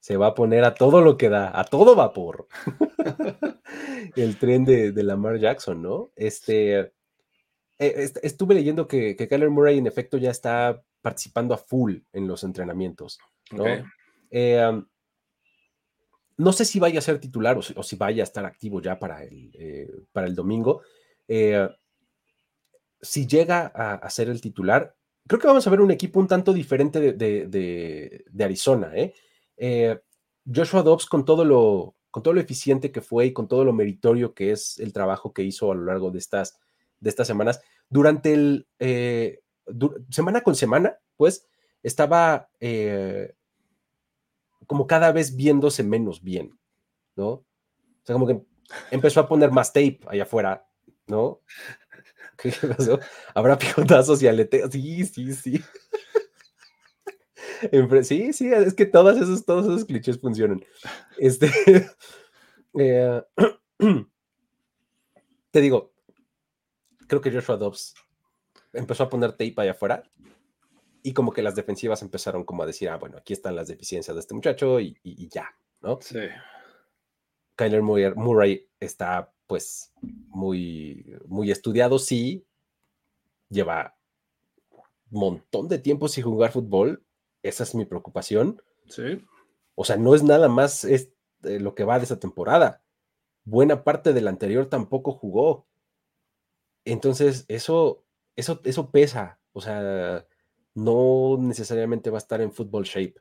se 0.00 0.16
va 0.16 0.28
a 0.28 0.34
poner 0.34 0.64
a 0.64 0.74
todo 0.74 1.02
lo 1.02 1.16
que 1.16 1.28
da, 1.28 1.58
a 1.58 1.64
todo 1.64 1.94
vapor. 1.94 2.48
el 4.16 4.38
tren 4.38 4.64
de, 4.64 4.92
de, 4.92 5.02
Lamar 5.02 5.38
Jackson, 5.38 5.82
¿no? 5.82 6.10
Este, 6.16 6.78
eh, 7.78 8.10
estuve 8.22 8.54
leyendo 8.54 8.86
que, 8.88 9.16
que 9.16 9.28
Kyler 9.28 9.50
Murray 9.50 9.78
en 9.78 9.86
efecto 9.86 10.18
ya 10.18 10.30
está 10.30 10.82
participando 11.00 11.54
a 11.54 11.58
full 11.58 11.98
en 12.12 12.26
los 12.26 12.44
entrenamientos. 12.44 13.18
¿no? 13.52 13.64
Eh, 14.30 14.82
no 16.36 16.52
sé 16.52 16.64
si 16.64 16.78
vaya 16.78 16.98
a 16.98 17.02
ser 17.02 17.18
titular 17.18 17.58
o 17.58 17.82
si, 17.82 17.96
vaya 17.96 18.22
a 18.22 18.24
estar 18.24 18.44
activo 18.44 18.80
ya 18.80 18.98
para 18.98 19.24
el, 19.24 19.50
eh, 19.54 19.90
para 20.12 20.26
el 20.26 20.34
domingo. 20.34 20.82
Eh, 21.26 21.68
si 23.00 23.26
llega 23.26 23.66
a, 23.66 24.10
ser 24.10 24.28
el 24.28 24.40
titular, 24.40 24.94
creo 25.26 25.40
que 25.40 25.46
vamos 25.46 25.66
a 25.66 25.70
ver 25.70 25.80
un 25.80 25.90
equipo 25.90 26.20
un 26.20 26.26
tanto 26.26 26.52
diferente 26.52 27.12
de, 27.12 28.24
Arizona. 28.40 28.92
Joshua 30.52 30.82
Dobbs 30.82 31.06
con 31.06 31.24
todo, 31.24 31.44
lo, 31.44 31.96
con 32.10 32.22
todo 32.22 32.34
lo 32.34 32.40
eficiente 32.40 32.90
que 32.90 33.00
fue 33.00 33.26
y 33.26 33.32
con 33.32 33.48
todo 33.48 33.64
lo 33.64 33.72
meritorio 33.72 34.34
que 34.34 34.52
es 34.52 34.78
el 34.78 34.92
trabajo 34.92 35.32
que 35.32 35.42
hizo 35.42 35.70
a 35.70 35.74
lo 35.74 35.84
largo 35.84 36.10
de 36.10 36.18
estas, 36.18 36.58
de 37.00 37.10
estas 37.10 37.26
semanas, 37.26 37.60
durante 37.88 38.32
el, 38.34 38.66
semana 40.10 40.40
con 40.42 40.54
semana, 40.54 40.98
pues 41.16 41.46
estaba 41.82 42.48
eh, 42.60 43.34
como 44.66 44.86
cada 44.86 45.12
vez 45.12 45.36
viéndose 45.36 45.82
menos 45.82 46.22
bien, 46.22 46.58
¿no? 47.16 47.28
O 47.28 47.44
sea, 48.04 48.14
como 48.14 48.26
que 48.26 48.42
empezó 48.90 49.20
a 49.20 49.28
poner 49.28 49.50
más 49.50 49.72
tape 49.72 50.00
allá 50.06 50.24
afuera, 50.24 50.66
¿no? 51.06 51.40
¿Qué 52.36 52.52
pasó? 52.52 53.00
Habrá 53.34 53.58
picotazos 53.58 54.22
y 54.22 54.28
aleteos. 54.28 54.70
Sí, 54.70 55.04
sí, 55.04 55.32
sí. 55.32 55.60
Sí, 58.02 58.32
sí, 58.32 58.52
es 58.52 58.74
que 58.74 58.86
todos 58.86 59.16
esos, 59.16 59.44
todos 59.44 59.66
esos 59.66 59.84
clichés 59.84 60.20
funcionan. 60.20 60.64
Este. 61.18 61.50
Eh, 62.78 63.22
te 65.50 65.60
digo, 65.60 65.92
creo 67.08 67.20
que 67.20 67.32
Joshua 67.32 67.56
Dobbs 67.56 67.94
empezó 68.72 69.04
a 69.04 69.08
poner 69.08 69.32
tape 69.32 69.54
allá 69.56 69.72
afuera 69.72 70.04
y 71.02 71.12
como 71.12 71.32
que 71.32 71.42
las 71.42 71.56
defensivas 71.56 72.02
empezaron 72.02 72.44
como 72.44 72.62
a 72.62 72.66
decir, 72.66 72.88
ah, 72.88 72.96
bueno, 72.96 73.16
aquí 73.16 73.32
están 73.32 73.56
las 73.56 73.68
deficiencias 73.68 74.14
de 74.14 74.20
este 74.20 74.34
muchacho 74.34 74.78
y, 74.78 75.28
ya, 75.30 75.48
¿no? 75.80 75.98
Sí. 76.00 76.18
Kyler 77.56 77.82
Murray, 77.82 78.68
está 78.78 79.32
pues 79.46 79.92
muy, 80.28 81.16
muy 81.26 81.50
estudiado, 81.50 81.98
sí, 81.98 82.46
lleva 83.48 83.96
un 85.10 85.20
montón 85.20 85.68
de 85.68 85.78
tiempo 85.78 86.06
sin 86.08 86.24
jugar 86.24 86.52
fútbol, 86.52 87.02
esa 87.42 87.62
es 87.62 87.74
mi 87.74 87.84
preocupación. 87.84 88.62
Sí. 88.88 89.24
O 89.74 89.84
sea, 89.84 89.96
no 89.96 90.14
es 90.14 90.22
nada 90.22 90.48
más 90.48 90.84
es, 90.84 91.12
eh, 91.44 91.60
lo 91.60 91.74
que 91.74 91.84
va 91.84 91.98
de 91.98 92.04
esa 92.04 92.18
temporada. 92.18 92.82
Buena 93.44 93.84
parte 93.84 94.12
del 94.12 94.28
anterior 94.28 94.66
tampoco 94.66 95.12
jugó. 95.12 95.66
Entonces, 96.84 97.44
eso 97.48 98.04
eso, 98.38 98.90
pesa, 98.90 99.40
o 99.52 99.60
sea, 99.60 100.24
no 100.74 101.36
necesariamente 101.40 102.08
va 102.08 102.18
a 102.18 102.24
estar 102.24 102.40
en 102.40 102.52
football 102.52 102.84
shape, 102.84 103.16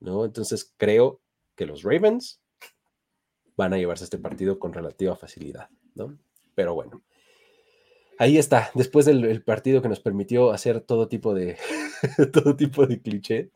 ¿no? 0.00 0.24
Entonces 0.24 0.72
creo 0.78 1.20
que 1.54 1.66
los 1.66 1.82
Ravens 1.82 2.40
van 3.54 3.74
a 3.74 3.76
llevarse 3.76 4.04
este 4.04 4.16
partido 4.16 4.58
con 4.58 4.72
relativa 4.72 5.14
facilidad, 5.14 5.68
¿no? 5.94 6.18
Pero 6.54 6.74
bueno, 6.74 7.02
ahí 8.22 8.38
está, 8.38 8.70
después 8.74 9.04
del 9.04 9.42
partido 9.42 9.82
que 9.82 9.88
nos 9.88 9.98
permitió 9.98 10.52
hacer 10.52 10.80
todo 10.80 11.08
tipo 11.08 11.34
de, 11.34 11.56
todo 12.32 12.54
tipo 12.54 12.86
de 12.86 13.02
cliché, 13.02 13.50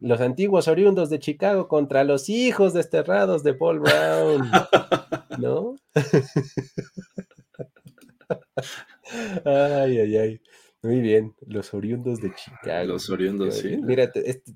los 0.00 0.20
antiguos 0.20 0.68
oriundos 0.68 1.08
de 1.08 1.18
Chicago 1.18 1.66
contra 1.66 2.04
los 2.04 2.28
hijos 2.28 2.74
desterrados 2.74 3.42
de 3.42 3.54
Paul 3.54 3.80
Brown, 3.80 4.50
¿no? 5.38 5.76
ay, 9.46 9.98
ay, 9.98 10.16
ay. 10.18 10.42
Muy 10.86 11.00
bien, 11.00 11.34
los 11.48 11.74
oriundos 11.74 12.20
de 12.20 12.32
Chicago. 12.32 12.86
Los 12.86 13.10
oriundos, 13.10 13.56
sí. 13.56 13.76
Mira, 13.76 14.04
este, 14.14 14.52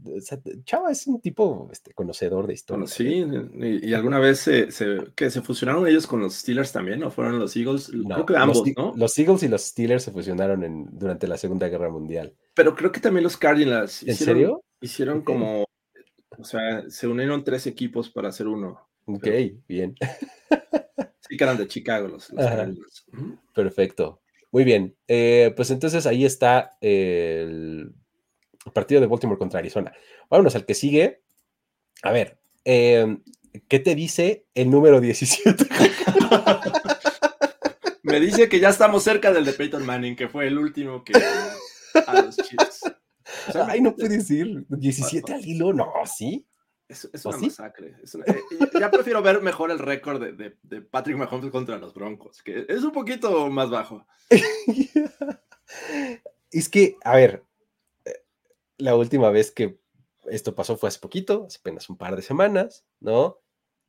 Chava 0.63 0.93
es 0.93 1.05
un 1.09 1.21
tipo 1.21 1.69
este, 1.73 1.93
conocedor 1.93 2.47
de 2.47 2.55
historia. 2.55 2.87
sí, 2.87 3.25
y, 3.59 3.93
alguna 3.95 4.21
vez 4.21 4.39
se, 4.39 4.69
que 5.17 5.29
se 5.29 5.43
fusionaron 5.43 5.89
ellos 5.89 6.07
con 6.07 6.21
los 6.21 6.35
Steelers 6.35 6.71
también, 6.71 7.03
¿o 7.03 7.11
fueron 7.11 7.41
los 7.41 7.57
Eagles? 7.57 7.91
creo 7.91 8.27
que 8.27 8.37
ambos, 8.37 8.59
los, 8.59 8.77
¿no? 8.77 8.95
Los 8.97 9.19
Eagles 9.19 9.43
y 9.43 9.49
los 9.49 9.63
Steelers 9.63 10.05
se 10.05 10.13
fusionaron 10.13 10.63
en, 10.63 10.87
durante 10.93 11.27
la 11.27 11.37
Segunda 11.37 11.69
Guerra 11.69 11.91
Mundial. 11.91 12.33
Pero 12.55 12.77
creo 12.77 12.93
que 12.93 13.01
también 13.01 13.25
los 13.25 13.37
Cardinals. 13.37 14.05
¿En 14.05 14.15
serio? 14.15 14.63
Hicieron 14.81 15.23
como, 15.23 15.65
o 16.39 16.45
sea, 16.45 16.89
se 16.89 17.09
unieron 17.09 17.43
tres 17.43 17.67
equipos 17.67 18.09
para 18.09 18.29
hacer 18.29 18.47
uno. 18.47 18.89
Ok, 19.07 19.27
bien. 19.67 19.97
Sí, 21.29 21.37
que 21.37 21.45
eran 21.45 21.59
de 21.59 21.69
Chicago 21.69 22.09
los, 22.09 22.27
Cardinals. 22.27 23.05
Perfecto. 23.55 24.21
Muy 24.53 24.65
bien. 24.65 24.97
Eh, 25.09 25.53
pues 25.57 25.71
entonces 25.71 26.07
ahí 26.07 26.25
está 26.25 26.77
el 26.81 27.93
partido 28.75 29.01
de 29.01 29.07
Baltimore 29.07 29.39
contra 29.39 29.61
Arizona. 29.61 29.93
Vámonos 30.29 30.55
al 30.55 30.67
que 30.67 30.75
sigue. 30.75 31.23
A 32.03 32.13
ver, 32.13 32.39
em, 32.65 33.23
¿qué 33.69 33.79
te 33.79 33.95
dice 33.95 34.47
el 34.55 34.71
número 34.71 35.01
17? 35.01 35.67
Me 38.03 38.19
dice 38.19 38.49
que 38.49 38.59
ya 38.59 38.71
estamos 38.71 39.05
cerca 39.05 39.33
del 39.33 39.45
de 39.45 39.53
Peyton 39.53 39.85
Manning, 39.87 40.17
que 40.17 40.29
fue 40.29 40.47
el 40.49 40.59
último 40.59 41.05
que 41.05 41.13
a 42.07 42.23
los 42.23 42.37
Chiefs. 42.37 42.93
Ay, 43.55 43.81
no 43.81 43.95
puedes 43.95 44.31
ir. 44.31 44.65
17 44.69 45.35
al 45.35 45.47
hilo, 45.47 45.73
no, 45.73 45.93
¿sí? 46.05 46.47
Es, 46.91 47.25
una 47.25 47.37
masacre. 47.37 47.95
Eh, 48.03 48.43
ya 48.81 48.91
prefiero 48.91 49.23
ver 49.23 49.41
mejor 49.43 49.71
el 49.71 49.79
récord 49.79 50.21
de, 50.21 50.81
Patrick 50.81 51.17
Mahomes 51.17 51.53
contra 51.53 51.79
los 51.79 51.95
Broncos, 51.95 52.43
que 52.43 52.67
es 52.69 52.83
un 52.83 52.91
poquito 52.91 53.49
más 53.49 53.71
bajo. 53.71 54.05
es 56.51 56.69
que, 56.69 56.97
a 57.05 57.15
ver, 57.15 57.45
eh, 58.05 58.25
la 58.79 58.97
última 58.97 59.31
vez 59.31 59.53
que 59.53 59.79
esto 60.25 60.57
pasó 60.57 60.77
fue 60.77 60.89
hace 60.89 60.99
poquito, 60.99 61.45
hace 61.47 61.59
apenas 61.61 61.89
un 61.89 61.97
par 61.97 62.17
de 62.17 62.23
semanas, 62.23 62.85
¿no? 62.99 63.39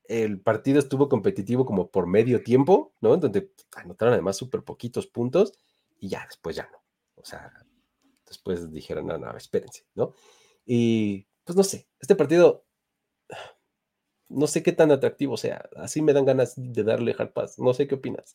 El 0.04 0.40
partido 0.40 0.78
estuvo 0.78 1.10
competitivo 1.10 1.66
como 1.66 1.90
por 1.90 2.06
medio 2.06 2.44
tiempo, 2.44 2.94
¿no? 3.02 3.18
Donde 3.18 3.52
anotaron 3.76 4.14
además 4.14 4.38
súper 4.38 4.62
poquitos 4.62 5.08
puntos 5.08 5.54
y 5.98 6.10
ya 6.10 6.24
después 6.28 6.56
ya 6.56 6.70
no. 6.72 6.84
O 7.16 7.26
sea, 7.26 7.52
después 8.28 8.72
dijeron, 8.72 9.08
no, 9.08 9.18
no, 9.18 9.36
espérense, 9.36 9.88
¿no? 9.96 10.14
Y 10.68 11.28
pues 11.44 11.56
no 11.56 11.64
sé, 11.64 11.88
este 12.00 12.16
partido 12.16 12.68
no 14.32 14.48
sé 14.48 14.64
qué 14.64 14.72
tan 14.72 14.92
atractivo 14.92 15.38
sea. 15.38 15.70
Así 15.76 16.02
me 16.02 16.14
dan 16.14 16.26
ganas 16.26 16.54
de 16.56 16.84
darle 16.84 17.16
hard 17.18 17.32
pass. 17.32 17.60
No 17.60 17.74
sé 17.74 17.88
qué 17.88 17.96
opinas. 17.96 18.34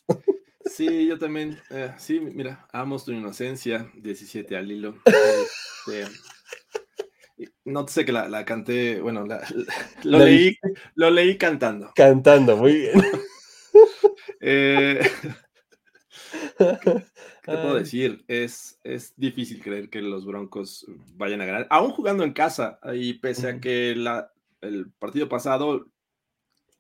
Sí, 0.65 1.07
yo 1.07 1.19
también. 1.19 1.59
Eh, 1.71 1.93
sí, 1.97 2.21
mira, 2.21 2.67
amo 2.73 2.99
tu 2.99 3.13
inocencia, 3.13 3.91
17 3.95 4.57
al 4.57 4.71
hilo. 4.71 4.97
Este, 5.07 6.13
no 7.65 7.87
sé 7.89 8.05
que 8.05 8.13
la, 8.13 8.45
canté, 8.45 9.01
bueno, 9.01 9.25
lo, 10.05 10.19
leí, 10.19 10.57
lo 10.95 11.11
leí 11.11 11.37
cantando. 11.39 11.93
Cantando, 11.95 12.57
muy 12.57 12.75
bien. 12.75 13.03
Eh, 14.41 15.01
¿Qué, 16.59 17.03
puedo 17.45 17.75
decir? 17.75 18.25
Es, 18.27 18.79
es 18.85 19.13
difícil 19.17 19.63
creer 19.63 19.91
que 19.91 20.01
los 20.01 20.25
Broncos 20.25 20.87
vayan 21.15 21.43
a 21.43 21.47
ganar, 21.47 21.67
aún 21.71 21.91
jugando 21.91 22.25
en 22.25 22.33
casa, 22.33 22.79
y 22.95 23.15
pese 23.15 23.49
a 23.49 23.61
que 23.61 23.95
la, 23.95 24.33
el 24.61 24.91
partido 24.99 25.29
pasado 25.29 25.91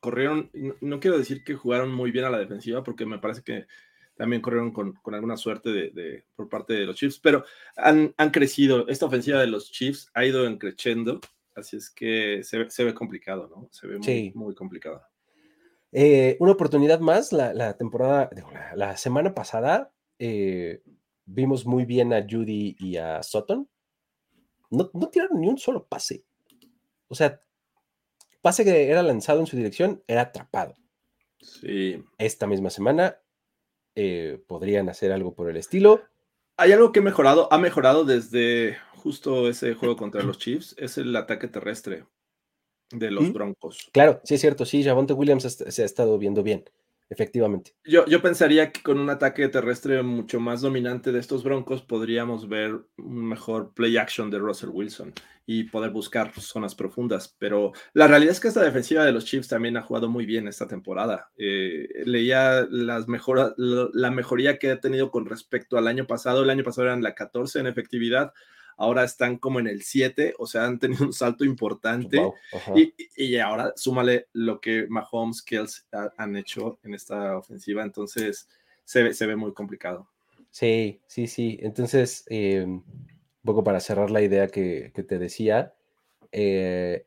corrieron, 0.01 0.51
no, 0.81 1.01
quiero 1.01 1.19
decir 1.19 1.43
que 1.43 1.55
jugaron 1.55 1.93
muy 1.93 2.11
bien 2.11 2.25
a 2.25 2.31
la 2.31 2.39
defensiva, 2.39 2.83
porque 2.83 3.07
me 3.07 3.19
parece 3.19 3.43
que 3.43 3.67
también 4.15 4.41
corrieron 4.41 4.73
con, 4.73 4.95
alguna 5.13 5.37
suerte 5.37 5.71
de, 5.71 6.25
por 6.35 6.49
parte 6.49 6.75
de 6.75 6.87
los 6.87 6.97
Chiefs, 6.97 7.19
pero 7.19 7.45
han, 7.77 8.15
crecido. 8.33 8.89
Esta 8.89 9.07
ofensiva 9.07 9.41
de 9.41 9.47
los 9.47 9.71
Chiefs 9.71 10.11
ha 10.15 10.25
ido 10.25 10.59
creciendo, 10.59 11.21
así 11.55 11.77
es 11.77 11.91
que 11.91 12.43
se, 12.43 12.85
ve 12.85 12.95
complicado, 12.95 13.49
¿no? 13.49 13.69
Se 13.73 13.87
ve 13.87 13.99
muy, 13.99 14.33
muy 14.35 14.55
complicado. 14.55 15.03
Eh, 15.93 16.37
una 16.41 16.53
oportunidad 16.53 17.01
más, 17.01 17.33
la, 17.33 17.77
temporada, 17.77 18.31
la, 18.75 18.97
semana 18.97 19.35
pasada 19.35 19.93
eh, 20.19 20.83
vimos 21.25 21.67
muy 21.67 21.85
bien 21.85 22.13
a 22.13 22.27
Judy 22.29 22.77
y 22.79 22.97
a 22.97 23.23
Sutton. 23.23 23.69
No, 24.71 24.91
no 24.95 25.09
tiraron 25.09 25.41
ni 25.41 25.49
un 25.49 25.59
solo 25.59 25.87
pase. 25.87 26.25
O 27.09 27.15
sea, 27.15 27.41
pase 28.47 28.65
que 28.65 28.89
era 28.89 29.03
lanzado 29.03 29.41
en 29.41 29.47
su 29.49 29.57
dirección 29.57 30.05
era 30.07 30.21
atrapado. 30.21 30.77
Sí. 31.41 32.01
Esta 32.17 32.47
misma 32.47 32.71
semana 32.71 33.19
eh, 33.97 34.41
podrían 34.47 34.89
hacer 34.89 35.11
algo 35.11 35.35
por 35.35 35.51
el 35.51 35.57
estilo. 35.57 36.05
Hay 36.57 36.71
algo 36.71 36.93
que 36.93 37.01
ha 37.01 37.03
mejorado, 37.03 37.53
ha 37.53 37.59
mejorado 37.59 38.05
desde 38.05 38.79
justo 38.95 39.49
ese 39.49 39.75
juego 39.75 39.97
contra 39.97 40.23
los 40.23 40.39
Chiefs 40.39 40.77
es 40.79 40.97
el 40.97 41.17
ataque 41.17 41.49
terrestre 41.49 42.05
de 42.91 43.11
los 43.11 43.33
Broncos. 43.33 43.91
Claro, 43.93 44.21
sí 44.23 44.37
es 44.37 44.41
cierto, 44.41 44.65
sí, 44.65 44.85
Javonte 44.85 45.13
Williams 45.13 45.43
se 45.43 45.83
ha 45.83 45.85
estado 45.85 46.17
viendo 46.17 46.45
bien 46.45 46.71
efectivamente. 47.09 47.75
Yo, 47.85 48.05
yo 48.07 48.21
pensaría 48.21 48.73
que 48.73 48.83
con 48.83 48.99
un 48.99 49.11
ataque 49.11 49.49
terrestre 49.49 50.03
mucho 50.03 50.41
más 50.41 50.61
dominante 50.61 51.13
de 51.13 51.21
estos 51.21 51.45
Broncos 51.45 51.83
podríamos 51.83 52.49
ver 52.49 52.81
un 52.97 53.29
mejor 53.29 53.73
play 53.75 53.97
action 53.97 54.31
de 54.31 54.39
Russell 54.39 54.71
Wilson 54.71 55.13
y 55.47 55.65
poder 55.65 55.91
buscar 55.91 56.33
zonas 56.41 56.75
profundas. 56.75 57.35
Pero 57.39 57.73
la 57.93 58.09
realidad 58.09 58.33
es 58.33 58.41
que 58.41 58.49
esta 58.49 58.65
defensiva 58.65 59.05
de 59.05 59.13
los 59.13 59.25
Chiefs 59.25 59.49
también 59.49 59.77
ha 59.77 59.83
jugado 59.83 60.09
muy 60.09 60.27
bien 60.27 60.49
esta 60.49 60.67
temporada. 60.67 61.31
Eh, 61.39 61.89
leía 62.05 62.67
las 62.69 63.07
mejora, 63.07 63.55
la 63.57 64.11
mejoría 64.11 64.59
que 64.59 64.73
ha 64.73 64.81
tenido 64.81 65.11
con 65.11 65.27
respecto 65.27 65.79
al 65.79 65.87
año 65.87 66.07
pasado. 66.07 66.43
El 66.43 66.51
año 66.51 66.65
pasado 66.65 66.89
eran 66.89 67.03
la 67.03 67.15
14 67.15 67.61
en 67.61 67.69
efectividad 67.69 68.33
ahora 68.77 69.05
están 69.05 69.39
como 69.39 69.59
en 69.61 69.67
el 69.67 69.83
7, 69.83 70.35
o 70.39 70.47
sea, 70.47 70.65
han 70.65 70.79
tenido 70.79 71.05
un 71.05 71.13
salto 71.13 71.45
importante. 71.45 72.21
y, 73.17 73.37
ahora 73.37 73.73
súmale 73.77 74.29
lo 74.33 74.61
que 74.61 74.87
Mahomes, 74.89 75.43
Kells 75.43 75.87
han 76.17 76.37
hecho 76.37 76.79
en 76.83 76.95
esta 76.95 77.37
ofensiva, 77.37 77.83
entonces 77.83 78.49
se 78.85 79.03
ve, 79.03 79.15
se 79.15 79.27
ve 79.27 79.37
muy 79.37 79.53
complicado. 79.53 80.09
Sí, 80.51 81.01
sí, 81.07 81.27
sí. 81.27 81.59
Entonces, 81.61 82.25
eh, 82.29 82.65
un 82.65 82.83
poco 83.45 83.63
para 83.65 83.81
cerrar 83.81 84.11
la 84.11 84.23
idea 84.23 84.49
que, 84.49 84.91
te 84.91 85.19
decía, 85.19 85.75
eh, 86.33 87.07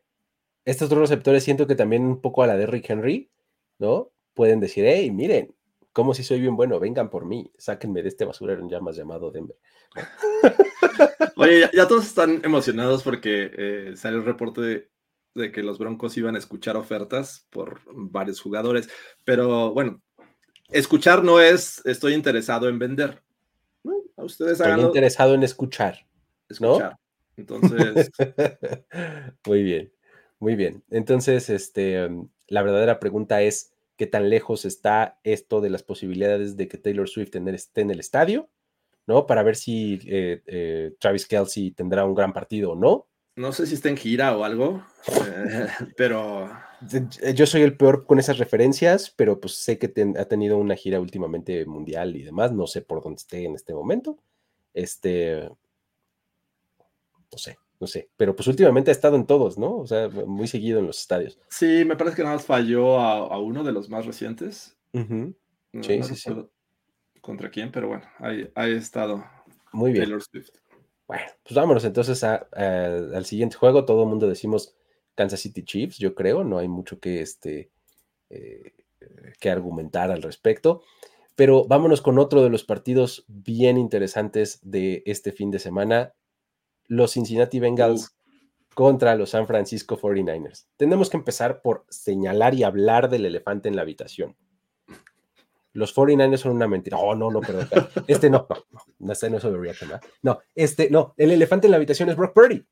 estos 0.64 0.88
dos 0.88 0.98
receptores 0.98 1.42
siento 1.42 1.66
que 1.66 1.74
también 1.74 2.04
un 2.04 2.20
poco 2.20 2.42
a 2.42 2.46
la 2.46 2.56
de 2.56 2.66
Rick 2.66 2.90
Henry, 2.90 3.30
¿no? 3.78 4.12
Pueden 4.34 4.60
decir, 4.60 4.84
hey, 4.86 5.10
miren, 5.10 5.54
como 5.92 6.14
si 6.14 6.22
soy 6.22 6.40
bien 6.40 6.56
bueno, 6.56 6.78
vengan 6.78 7.10
por 7.10 7.26
mí, 7.26 7.50
sáquenme 7.58 8.02
de 8.02 8.08
este 8.08 8.24
basurero 8.24 8.60
en 8.60 8.68
llamas 8.68 8.96
llamado 8.96 9.30
Denver. 9.30 9.56
Oye, 11.36 11.70
ya, 11.72 11.88
todos 11.88 12.06
están 12.06 12.40
emocionados 12.44 13.02
porque 13.02 13.50
eh, 13.56 13.92
sale 13.96 14.16
el 14.16 14.24
reporte 14.24 14.88
de, 15.34 15.52
que 15.52 15.62
los 15.62 15.78
Broncos 15.78 16.16
iban 16.16 16.34
a 16.34 16.38
escuchar 16.38 16.76
ofertas 16.76 17.46
por 17.50 17.80
varios 17.86 18.40
jugadores, 18.40 18.88
pero 19.24 19.72
bueno, 19.72 20.02
escuchar 20.70 21.22
no 21.24 21.40
es 21.40 21.84
estoy 21.84 22.14
interesado 22.14 22.68
en 22.68 22.78
vender. 22.78 23.22
ustedes 24.16 24.60
estoy 24.60 24.80
interesado 24.80 25.34
en 25.34 25.42
escuchar. 25.42 26.06
Escuchar. 26.48 26.98
Entonces. 27.36 28.10
muy 29.46 29.62
bien, 29.62 29.92
muy 30.38 30.56
bien. 30.56 30.82
Entonces, 30.90 31.48
este, 31.48 32.08
la 32.48 32.62
verdadera 32.62 33.00
pregunta 33.00 33.40
es: 33.40 33.72
¿qué 33.96 34.06
tan 34.06 34.30
lejos 34.30 34.64
está 34.64 35.18
esto 35.24 35.60
de 35.60 35.70
las 35.70 35.82
posibilidades 35.82 36.56
de 36.56 36.68
que 36.68 36.78
Taylor 36.78 37.08
Swift 37.08 37.34
esté 37.34 37.82
en 37.82 37.90
el 37.90 38.00
estadio? 38.00 38.48
¿No? 39.10 39.26
Para 39.26 39.42
ver 39.42 39.56
si 39.56 39.98
eh, 40.06 40.40
eh, 40.46 40.94
Travis 41.00 41.26
Kelsey 41.26 41.72
tendrá 41.72 42.04
un 42.04 42.14
gran 42.14 42.32
partido 42.32 42.70
o 42.70 42.76
no. 42.76 43.08
No 43.34 43.52
sé 43.52 43.66
si 43.66 43.74
está 43.74 43.88
en 43.88 43.96
gira 43.96 44.36
o 44.36 44.44
algo, 44.44 44.84
eh, 45.26 45.66
pero... 45.96 46.48
Yo 47.34 47.44
soy 47.46 47.62
el 47.62 47.76
peor 47.76 48.06
con 48.06 48.18
esas 48.18 48.38
referencias, 48.38 49.10
pero 49.10 49.38
pues 49.40 49.56
sé 49.56 49.78
que 49.78 49.92
ha 50.16 50.24
tenido 50.26 50.56
una 50.56 50.76
gira 50.76 51.00
últimamente 51.00 51.66
mundial 51.66 52.16
y 52.16 52.22
demás. 52.22 52.52
No 52.52 52.66
sé 52.66 52.80
por 52.80 53.02
dónde 53.02 53.18
esté 53.18 53.44
en 53.44 53.54
este 53.56 53.74
momento. 53.74 54.16
Este... 54.72 55.50
No 57.32 57.38
sé, 57.38 57.58
no 57.80 57.86
sé. 57.86 58.08
Pero 58.16 58.34
pues 58.34 58.46
últimamente 58.46 58.90
ha 58.90 58.92
estado 58.92 59.16
en 59.16 59.26
todos, 59.26 59.58
¿no? 59.58 59.76
O 59.76 59.86
sea, 59.86 60.08
muy 60.08 60.46
seguido 60.46 60.78
en 60.78 60.86
los 60.86 61.00
estadios. 61.00 61.38
Sí, 61.50 61.84
me 61.84 61.96
parece 61.96 62.16
que 62.16 62.22
nada 62.22 62.36
más 62.36 62.46
falló 62.46 62.98
a, 62.98 63.38
uno 63.38 63.64
de 63.64 63.72
los 63.72 63.90
más 63.90 64.06
recientes. 64.06 64.76
sí, 64.94 66.02
sí, 66.02 66.14
sí 66.14 66.30
contra 67.20 67.50
quién, 67.50 67.70
pero 67.70 67.88
bueno, 67.88 68.04
ahí 68.18 68.50
ha 68.54 68.66
estado. 68.68 69.24
Muy 69.72 69.92
bien. 69.92 70.04
Taylor 70.04 70.22
Swift. 70.22 70.50
Bueno, 71.06 71.24
pues 71.42 71.54
vámonos 71.54 71.84
entonces 71.84 72.22
al 72.22 73.24
siguiente 73.24 73.56
juego. 73.56 73.84
Todo 73.84 74.04
el 74.04 74.08
mundo 74.08 74.28
decimos 74.28 74.76
Kansas 75.14 75.40
City 75.40 75.64
Chiefs, 75.64 75.98
yo 75.98 76.14
creo. 76.14 76.44
No 76.44 76.58
hay 76.58 76.68
mucho 76.68 77.00
que, 77.00 77.20
este, 77.20 77.70
eh, 78.28 78.74
que 79.40 79.50
argumentar 79.50 80.10
al 80.10 80.22
respecto. 80.22 80.82
Pero 81.34 81.64
vámonos 81.64 82.00
con 82.00 82.18
otro 82.18 82.42
de 82.42 82.50
los 82.50 82.64
partidos 82.64 83.24
bien 83.26 83.76
interesantes 83.76 84.60
de 84.62 85.02
este 85.06 85.32
fin 85.32 85.50
de 85.50 85.58
semana. 85.58 86.14
Los 86.86 87.12
Cincinnati 87.12 87.58
Bengals 87.58 88.16
contra 88.74 89.14
los 89.14 89.30
San 89.30 89.46
Francisco 89.46 89.98
49ers. 89.98 90.66
Tenemos 90.76 91.10
que 91.10 91.16
empezar 91.16 91.60
por 91.60 91.86
señalar 91.88 92.54
y 92.54 92.62
hablar 92.62 93.08
del 93.08 93.26
elefante 93.26 93.68
en 93.68 93.76
la 93.76 93.82
habitación 93.82 94.36
los 95.72 95.94
49ers 95.94 96.38
son 96.38 96.52
una 96.52 96.66
mentira. 96.66 96.96
Oh, 96.96 97.14
no, 97.14 97.30
no, 97.30 97.40
perdón. 97.40 97.68
Este 98.06 98.28
no, 98.28 98.46
no, 98.48 98.80
no, 98.98 99.12
este 99.12 99.30
no 99.30 99.36
es. 99.38 99.44
No, 100.22 100.40
este, 100.54 100.90
no, 100.90 101.14
el 101.16 101.30
elefante 101.30 101.66
en 101.66 101.70
la 101.72 101.76
habitación 101.76 102.08
es 102.08 102.16
Brock 102.16 102.34
Purdy. 102.34 102.66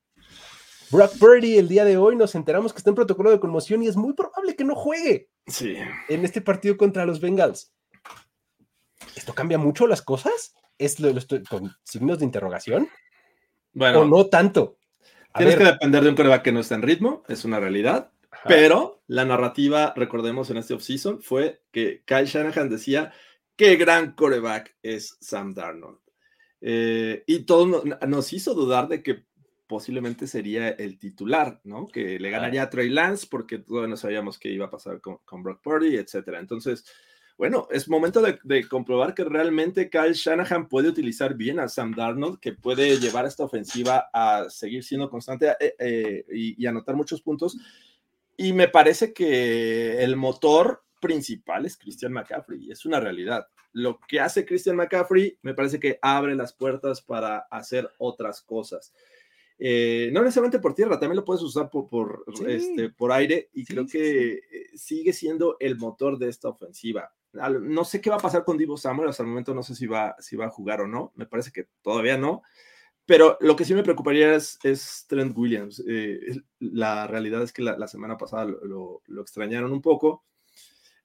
Brock 0.90 1.18
Purdy, 1.18 1.58
el 1.58 1.68
día 1.68 1.84
de 1.84 1.96
hoy 1.96 2.16
nos 2.16 2.34
enteramos 2.34 2.72
que 2.72 2.78
está 2.78 2.90
en 2.90 2.96
protocolo 2.96 3.30
de 3.30 3.40
conmoción 3.40 3.82
y 3.82 3.88
es 3.88 3.96
muy 3.96 4.14
probable 4.14 4.56
que 4.56 4.64
no 4.64 4.74
juegue 4.74 5.28
sí. 5.46 5.76
en 6.08 6.24
este 6.24 6.40
partido 6.40 6.76
contra 6.76 7.04
los 7.04 7.20
Bengals. 7.20 7.72
¿Esto 9.14 9.34
cambia 9.34 9.58
mucho 9.58 9.86
las 9.86 10.02
cosas? 10.02 10.54
¿Es 10.78 10.98
lo, 10.98 11.12
con 11.48 11.72
signos 11.84 12.18
de 12.18 12.24
interrogación? 12.24 12.88
Bueno. 13.72 14.00
¿O 14.00 14.04
no 14.06 14.26
tanto? 14.26 14.76
tienes 15.36 15.56
que 15.56 15.64
depender 15.64 16.02
de 16.02 16.08
un 16.08 16.16
coreback 16.16 16.42
que 16.42 16.52
no 16.52 16.60
está 16.60 16.74
en 16.74 16.82
ritmo, 16.82 17.22
es 17.28 17.44
una 17.44 17.60
realidad. 17.60 18.10
Pero 18.48 19.02
la 19.06 19.24
narrativa, 19.24 19.92
recordemos 19.94 20.50
en 20.50 20.56
este 20.56 20.74
offseason, 20.74 21.22
fue 21.22 21.62
que 21.70 22.02
Kyle 22.04 22.26
Shanahan 22.26 22.68
decía 22.68 23.12
qué 23.56 23.76
gran 23.76 24.12
coreback 24.12 24.76
es 24.82 25.16
Sam 25.20 25.54
Darnold. 25.54 25.98
Eh, 26.60 27.22
y 27.26 27.40
todo 27.40 27.84
nos 27.84 28.32
hizo 28.32 28.54
dudar 28.54 28.88
de 28.88 29.02
que 29.02 29.24
posiblemente 29.68 30.26
sería 30.26 30.70
el 30.70 30.98
titular, 30.98 31.60
¿no? 31.62 31.86
Que 31.86 32.18
le 32.18 32.30
ganaría 32.30 32.62
a 32.62 32.70
Trey 32.70 32.88
Lance 32.88 33.26
porque 33.30 33.58
todavía 33.58 33.90
no 33.90 33.96
sabíamos 33.96 34.38
qué 34.38 34.48
iba 34.48 34.66
a 34.66 34.70
pasar 34.70 35.00
con, 35.00 35.42
Brock 35.42 35.62
Purdy, 35.62 35.96
etcétera. 35.96 36.40
Entonces, 36.40 36.84
bueno, 37.36 37.68
es 37.70 37.88
momento 37.88 38.22
de, 38.22 38.66
comprobar 38.66 39.14
que 39.14 39.24
realmente 39.24 39.90
Kyle 39.90 40.14
Shanahan 40.14 40.68
puede 40.68 40.88
utilizar 40.88 41.34
bien 41.34 41.60
a 41.60 41.68
Sam 41.68 41.94
Darnold, 41.94 42.40
que 42.40 42.52
puede 42.52 42.98
llevar 42.98 43.26
esta 43.26 43.44
ofensiva 43.44 44.08
a 44.12 44.48
seguir 44.48 44.82
siendo 44.82 45.10
constante 45.10 45.50
eh, 45.60 45.74
eh, 45.78 46.24
y, 46.32 46.62
y, 46.62 46.66
anotar 46.66 46.96
muchos 46.96 47.20
puntos. 47.20 47.58
Y 48.40 48.52
me 48.52 48.68
parece 48.68 49.12
que 49.12 50.00
el 50.00 50.14
motor 50.14 50.84
principal 51.00 51.66
es 51.66 51.76
Christian 51.76 52.12
McCaffrey, 52.12 52.70
es 52.70 52.86
una 52.86 53.00
realidad. 53.00 53.48
Lo 53.72 53.98
que 53.98 54.20
hace 54.20 54.46
Christian 54.46 54.76
McCaffrey 54.76 55.36
me 55.42 55.54
parece 55.54 55.80
que 55.80 55.98
abre 56.00 56.36
las 56.36 56.52
puertas 56.52 57.02
para 57.02 57.38
hacer 57.50 57.90
otras 57.98 58.40
cosas. 58.40 58.94
Eh, 59.58 60.10
no 60.12 60.22
necesariamente 60.22 60.60
por 60.60 60.72
tierra, 60.72 61.00
también 61.00 61.16
lo 61.16 61.24
puedes 61.24 61.42
usar 61.42 61.68
por, 61.68 61.88
por, 61.88 62.24
este, 62.46 62.90
por 62.90 63.10
aire 63.10 63.50
y 63.54 63.64
creo 63.64 63.86
que 63.86 64.34
eh, 64.34 64.40
sigue 64.76 65.12
siendo 65.12 65.56
el 65.58 65.76
motor 65.76 66.16
de 66.16 66.28
esta 66.28 66.48
ofensiva. 66.48 67.12
No 67.32 67.84
sé 67.84 68.00
qué 68.00 68.08
va 68.08 68.16
a 68.16 68.20
pasar 68.20 68.44
con 68.44 68.56
Divo 68.56 68.76
Samuel, 68.76 69.08
hasta 69.08 69.24
el 69.24 69.28
momento 69.30 69.52
no 69.52 69.64
sé 69.64 69.74
si 69.74 69.88
va, 69.88 70.14
si 70.20 70.36
va 70.36 70.46
a 70.46 70.50
jugar 70.50 70.80
o 70.82 70.86
no, 70.86 71.12
me 71.16 71.26
parece 71.26 71.50
que 71.50 71.66
todavía 71.82 72.16
no, 72.16 72.42
pero 73.08 73.38
lo 73.40 73.56
que 73.56 73.64
sí 73.64 73.72
me 73.72 73.82
preocuparía 73.82 74.34
es, 74.34 75.06
Trent 75.08 75.34
Williams. 75.34 75.82
Eh, 75.88 76.42
la 76.60 77.06
realidad 77.06 77.42
es 77.42 77.54
que 77.54 77.62
la, 77.62 77.88
semana 77.88 78.18
pasada 78.18 78.44
lo, 78.44 79.00
extrañaron 79.22 79.72
un 79.72 79.80
poco 79.80 80.26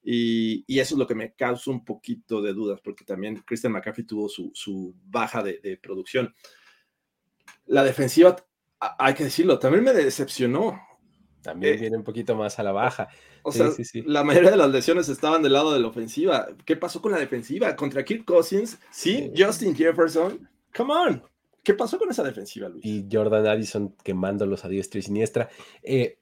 y, 0.02 0.66
eso 0.78 0.96
es 0.96 0.98
lo 0.98 1.06
que 1.06 1.14
me 1.14 1.32
causa 1.32 1.70
un 1.70 1.82
poquito 1.82 2.42
de 2.42 2.52
dudas, 2.52 2.82
porque 2.84 3.06
también 3.06 3.42
Christian 3.46 3.72
McCaffrey 3.72 4.04
tuvo 4.04 4.28
su, 4.28 4.94
baja 5.06 5.42
de, 5.42 5.80
producción. 5.82 6.34
La 7.64 7.82
defensiva, 7.82 8.36
hay 8.78 9.14
que 9.14 9.24
decirlo, 9.24 9.58
también 9.58 9.82
me 9.82 9.94
decepcionó. 9.94 10.78
También 11.40 11.76
eh, 11.76 11.78
viene 11.78 11.96
un 11.96 12.04
poquito 12.04 12.36
más 12.36 12.58
a 12.58 12.64
la 12.64 12.72
baja. 12.72 13.08
O 13.44 13.50
sea, 13.50 13.70
la 14.04 14.24
mayoría 14.24 14.50
de 14.50 14.58
las 14.58 14.70
lesiones 14.70 15.08
estaban 15.08 15.42
del 15.42 15.54
lado 15.54 15.72
de 15.72 15.80
la 15.80 15.88
ofensiva. 15.88 16.48
¿Qué 16.66 16.76
pasó 16.76 17.00
con 17.00 17.12
la 17.12 17.18
defensiva? 17.18 17.74
Contra 17.74 18.04
Kirk 18.04 18.26
Cousins, 18.26 18.78
sí, 18.90 19.32
Justin 19.34 19.74
Jefferson. 19.74 20.46
Come 20.74 20.92
on. 20.92 21.33
¿Qué 21.64 21.72
pasó 21.72 21.98
con 21.98 22.10
esa 22.10 22.22
defensiva, 22.22 22.68
Luis? 22.68 22.84
Y 22.84 23.08
Jordan 23.10 23.46
Addison 23.46 23.96
quemándolos 24.04 24.64
a 24.66 24.68
diestra 24.68 24.98
y 24.98 25.02
siniestra. 25.02 25.48
Eh, 25.82 26.20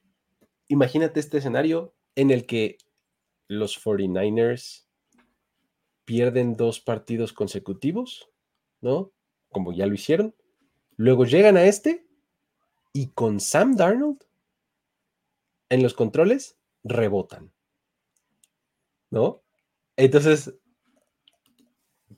imagínate 0.69 1.19
este 1.19 1.39
escenario 1.39 1.93
en 2.15 2.31
el 2.31 2.45
que 2.45 2.77
los 3.49 3.77
49ers 3.83 4.85
pierden 6.05 6.53
dos 6.53 6.79
partidos 6.79 7.33
consecutivos, 7.33 8.29
¿no? 8.79 9.11
Como 9.49 9.73
ya 9.73 9.85
lo 9.85 9.93
hicieron. 9.93 10.33
Luego 10.95 11.25
llegan 11.25 11.57
a 11.57 11.65
este 11.65 12.07
y 12.93 13.07
con 13.09 13.41
Sam 13.41 13.75
Darnold 13.75 14.23
en 15.69 15.83
los 15.83 15.93
controles 15.93 16.57
rebotan, 16.83 17.51
¿no? 19.09 19.43
Entonces, 19.97 20.53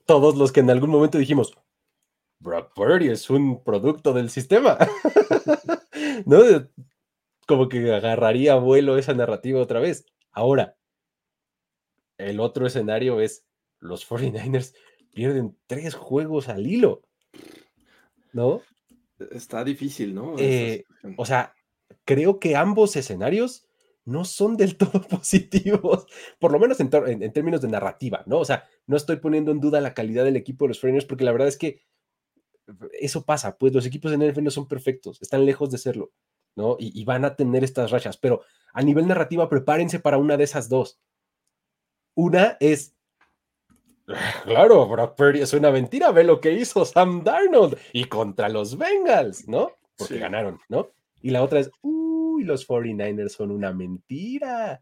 todos 0.06 0.36
los 0.36 0.52
que 0.52 0.60
en 0.60 0.70
algún 0.70 0.90
momento 0.90 1.18
dijimos, 1.18 1.58
Brock 2.46 2.74
Purdy 2.76 3.10
es 3.10 3.30
un 3.30 3.64
producto 3.64 4.14
del 4.14 4.30
sistema. 4.30 4.78
¿No? 6.26 6.40
Como 7.48 7.68
que 7.68 7.92
agarraría 7.92 8.56
vuelo 8.56 8.98
esa 8.98 9.14
narrativa 9.14 9.60
otra 9.60 9.80
vez. 9.80 10.06
Ahora, 10.32 10.78
el 12.18 12.40
otro 12.40 12.68
escenario 12.68 13.20
es 13.20 13.46
los 13.80 14.08
49ers 14.08 14.76
pierden 15.14 15.58
tres 15.66 15.96
juegos 15.96 16.48
al 16.48 16.68
hilo. 16.68 17.02
¿No? 18.32 18.62
Está 19.32 19.64
difícil, 19.64 20.14
¿no? 20.14 20.36
Eh, 20.38 20.86
o 21.18 21.26
sea, 21.26 21.56
creo 22.04 22.40
que 22.40 22.56
ambos 22.56 22.96
escenarios 22.96 23.66
no 24.04 24.24
son 24.24 24.56
del 24.56 24.78
todo 24.78 25.02
positivos, 25.02 26.06
por 26.40 26.52
lo 26.52 26.60
menos 26.60 26.80
en, 26.80 26.90
términos 27.34 27.62
de 27.62 27.70
narrativa, 27.70 28.24
¿no? 28.28 28.38
O 28.38 28.46
sea, 28.46 28.66
no 28.86 28.98
estoy 28.98 29.16
poniendo 29.16 29.52
en 29.52 29.60
duda 29.60 29.82
la 29.82 29.96
calidad 29.96 30.26
del 30.26 30.36
equipo 30.36 30.66
de 30.66 30.70
los 30.70 30.80
Foreigners 30.80 31.06
porque 31.06 31.24
la 31.24 31.32
verdad 31.32 31.48
es 31.48 31.58
que 31.58 31.82
eso 33.00 33.26
pasa, 33.26 33.58
pues 33.58 33.74
los 33.74 33.86
equipos 33.86 34.12
de 34.12 34.18
NFL 34.18 34.44
no 34.44 34.52
son 34.52 34.68
perfectos, 34.68 35.22
están 35.22 35.46
lejos 35.46 35.72
de 35.72 35.78
serlo, 35.78 36.12
¿no? 36.56 36.78
Y, 36.80 37.04
van 37.06 37.26
a 37.26 37.36
tener 37.36 37.64
estas 37.64 37.92
rachas, 37.92 38.18
pero 38.18 38.42
a 38.74 38.82
nivel 38.82 39.08
narrativa 39.08 39.50
prepárense 39.50 40.00
para 40.00 40.18
una 40.18 40.38
de 40.38 40.44
esas 40.44 40.70
dos. 40.70 41.00
Una 42.16 42.58
es, 42.60 42.96
claro, 44.46 44.88
Brock 44.88 45.16
Purdy 45.16 45.42
es 45.42 45.54
una 45.54 45.72
mentira, 45.72 46.12
ve 46.12 46.24
lo 46.24 46.40
que 46.40 46.54
hizo 46.54 46.86
Sam 46.86 47.24
Darnold 47.24 47.78
y 47.94 48.06
contra 48.06 48.50
los 48.50 48.78
Bengals, 48.78 49.48
¿no? 49.48 49.72
Porque 49.98 50.20
ganaron, 50.20 50.60
¿no? 50.70 50.90
Y 51.22 51.32
la 51.32 51.44
otra 51.44 51.60
es, 51.60 51.72
uy, 51.82 52.44
los 52.44 52.68
49ers 52.68 53.30
son 53.30 53.52
una 53.52 53.74
mentira. 53.74 54.82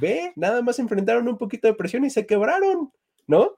Ve, 0.00 0.32
nada 0.34 0.60
más 0.62 0.78
enfrentaron 0.78 1.28
un 1.28 1.38
poquito 1.38 1.68
de 1.68 1.74
presión 1.74 2.04
y 2.04 2.10
se 2.10 2.26
quebraron, 2.26 2.92
¿no? 3.26 3.56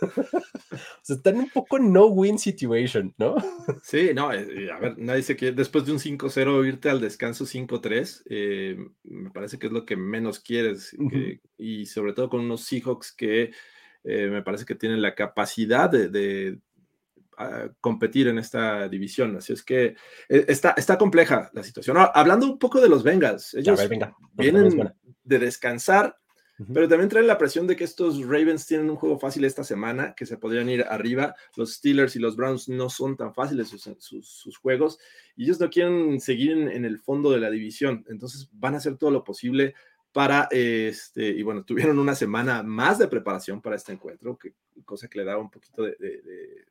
o 0.72 1.02
sea, 1.02 1.16
están 1.16 1.36
un 1.36 1.50
poco 1.50 1.76
en 1.76 1.92
no-win 1.92 2.38
situation, 2.38 3.14
¿no? 3.18 3.36
Sí, 3.82 4.10
no, 4.14 4.32
eh, 4.32 4.70
a 4.70 4.78
ver, 4.78 4.98
nadie 4.98 5.22
se 5.22 5.36
quiere, 5.36 5.54
después 5.54 5.84
de 5.84 5.92
un 5.92 5.98
5-0 5.98 6.66
irte 6.66 6.90
al 6.90 7.00
descanso 7.00 7.44
5-3, 7.44 8.22
eh, 8.28 8.76
me 9.04 9.30
parece 9.30 9.58
que 9.58 9.66
es 9.66 9.72
lo 9.72 9.84
que 9.84 9.96
menos 9.96 10.40
quieres, 10.40 10.96
y 11.56 11.86
sobre 11.86 12.12
todo 12.12 12.28
con 12.28 12.40
unos 12.40 12.64
Seahawks 12.64 13.12
que 13.12 13.52
eh, 14.04 14.28
me 14.28 14.42
parece 14.42 14.64
que 14.64 14.74
tienen 14.74 15.02
la 15.02 15.14
capacidad 15.14 15.90
de, 15.90 16.58
ah, 17.38 17.68
competir 17.80 18.28
en 18.28 18.38
esta 18.38 18.88
división, 18.88 19.36
así 19.36 19.52
es 19.52 19.62
que 19.62 19.96
está, 20.28 20.74
está 20.76 20.98
compleja 20.98 21.50
la 21.52 21.62
situación. 21.62 21.96
hablando 22.14 22.46
un 22.46 22.58
poco 22.58 22.80
de 22.80 22.88
los 22.88 23.02
Bengals, 23.02 23.54
ellos 23.54 23.80
vienen 24.34 24.92
de 25.24 25.38
descansar, 25.38 26.16
pero 26.72 26.88
también 26.88 27.10
traen 27.10 27.26
la 27.26 27.36
presión 27.36 27.66
de 27.66 27.76
que 27.76 27.84
estos 27.84 28.20
Ravens 28.22 28.66
tienen 28.66 28.88
un 28.88 28.96
juego 28.96 29.18
fácil 29.18 29.44
esta 29.44 29.62
semana, 29.62 30.14
que 30.14 30.24
se 30.24 30.38
podrían 30.38 30.70
ir 30.70 30.84
arriba. 30.88 31.34
Los 31.54 31.74
Steelers 31.74 32.16
y 32.16 32.18
los 32.18 32.36
Browns 32.36 32.68
no 32.68 32.88
son 32.88 33.16
tan 33.16 33.34
fáciles 33.34 33.68
sus, 33.68 34.56
juegos 34.58 34.98
y 35.36 35.44
ellos 35.44 35.60
no 35.60 35.68
quieren 35.68 36.20
seguir 36.20 36.52
en, 36.52 36.84
el 36.84 36.98
fondo 36.98 37.30
de 37.30 37.40
la 37.40 37.50
división. 37.50 38.04
Entonces 38.08 38.48
van 38.52 38.74
a 38.74 38.78
hacer 38.78 38.96
todo 38.96 39.10
lo 39.10 39.22
posible 39.22 39.74
para, 40.12 40.48
este, 40.50 41.28
y 41.28 41.42
bueno, 41.42 41.64
tuvieron 41.66 41.98
una 41.98 42.14
semana 42.14 42.62
más 42.62 42.98
de 42.98 43.08
preparación 43.08 43.60
para 43.60 43.76
este 43.76 43.92
encuentro, 43.92 44.38
que, 44.38 44.54
cosa 44.84 45.08
que 45.08 45.18
le 45.18 45.24
da 45.24 45.36
un 45.36 45.50
poquito 45.50 45.82
de, 45.82 45.96
eh, 46.00 46.64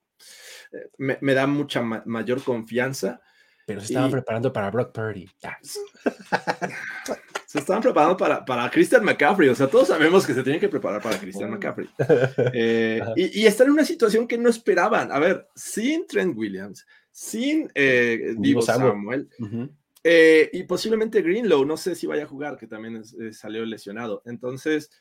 me, 0.97 1.33
da 1.33 1.45
mucha 1.45 1.81
mayor 1.83 2.43
confianza. 2.43 3.21
Pero 3.65 3.81
se 3.81 3.87
estaban 3.87 4.11
preparando 4.11 4.53
para 4.53 4.69
Brock 4.69 4.93
Purdy. 4.93 5.27
se 7.47 7.59
estaban 7.59 7.81
preparando 7.81 8.15
para, 8.15 8.45
para 8.45 8.69
Christian 8.69 9.03
McCaffrey. 9.03 9.49
O 9.49 9.55
sea, 9.55 9.67
todos 9.67 9.87
sabemos 9.87 10.25
que 10.25 10.35
se 10.35 10.43
tienen 10.43 10.59
que 10.59 10.69
preparar 10.69 11.01
para 11.01 11.19
Christian 11.19 11.51
McCaffrey. 11.51 11.89
Eh, 12.53 13.01
y, 13.15 13.41
y, 13.41 13.45
están 13.45 13.67
en 13.67 13.73
una 13.73 13.85
situación 13.85 14.27
que 14.27 14.37
no 14.37 14.49
esperaban. 14.49 15.11
A 15.11 15.19
ver, 15.19 15.47
sin 15.55 16.05
Trent 16.05 16.37
Williams, 16.37 16.85
sin 17.11 17.71
eh, 17.73 18.35
Divo 18.37 18.61
Samuel, 18.61 19.29
eh, 20.03 20.49
y 20.53 20.63
posiblemente 20.63 21.21
Greenlow, 21.21 21.65
no 21.65 21.77
sé 21.77 21.95
si 21.95 22.05
vaya 22.05 22.23
a 22.23 22.27
jugar, 22.27 22.57
que 22.57 22.67
también 22.67 23.03
salió 23.33 23.65
lesionado. 23.65 24.21
Entonces, 24.25 24.91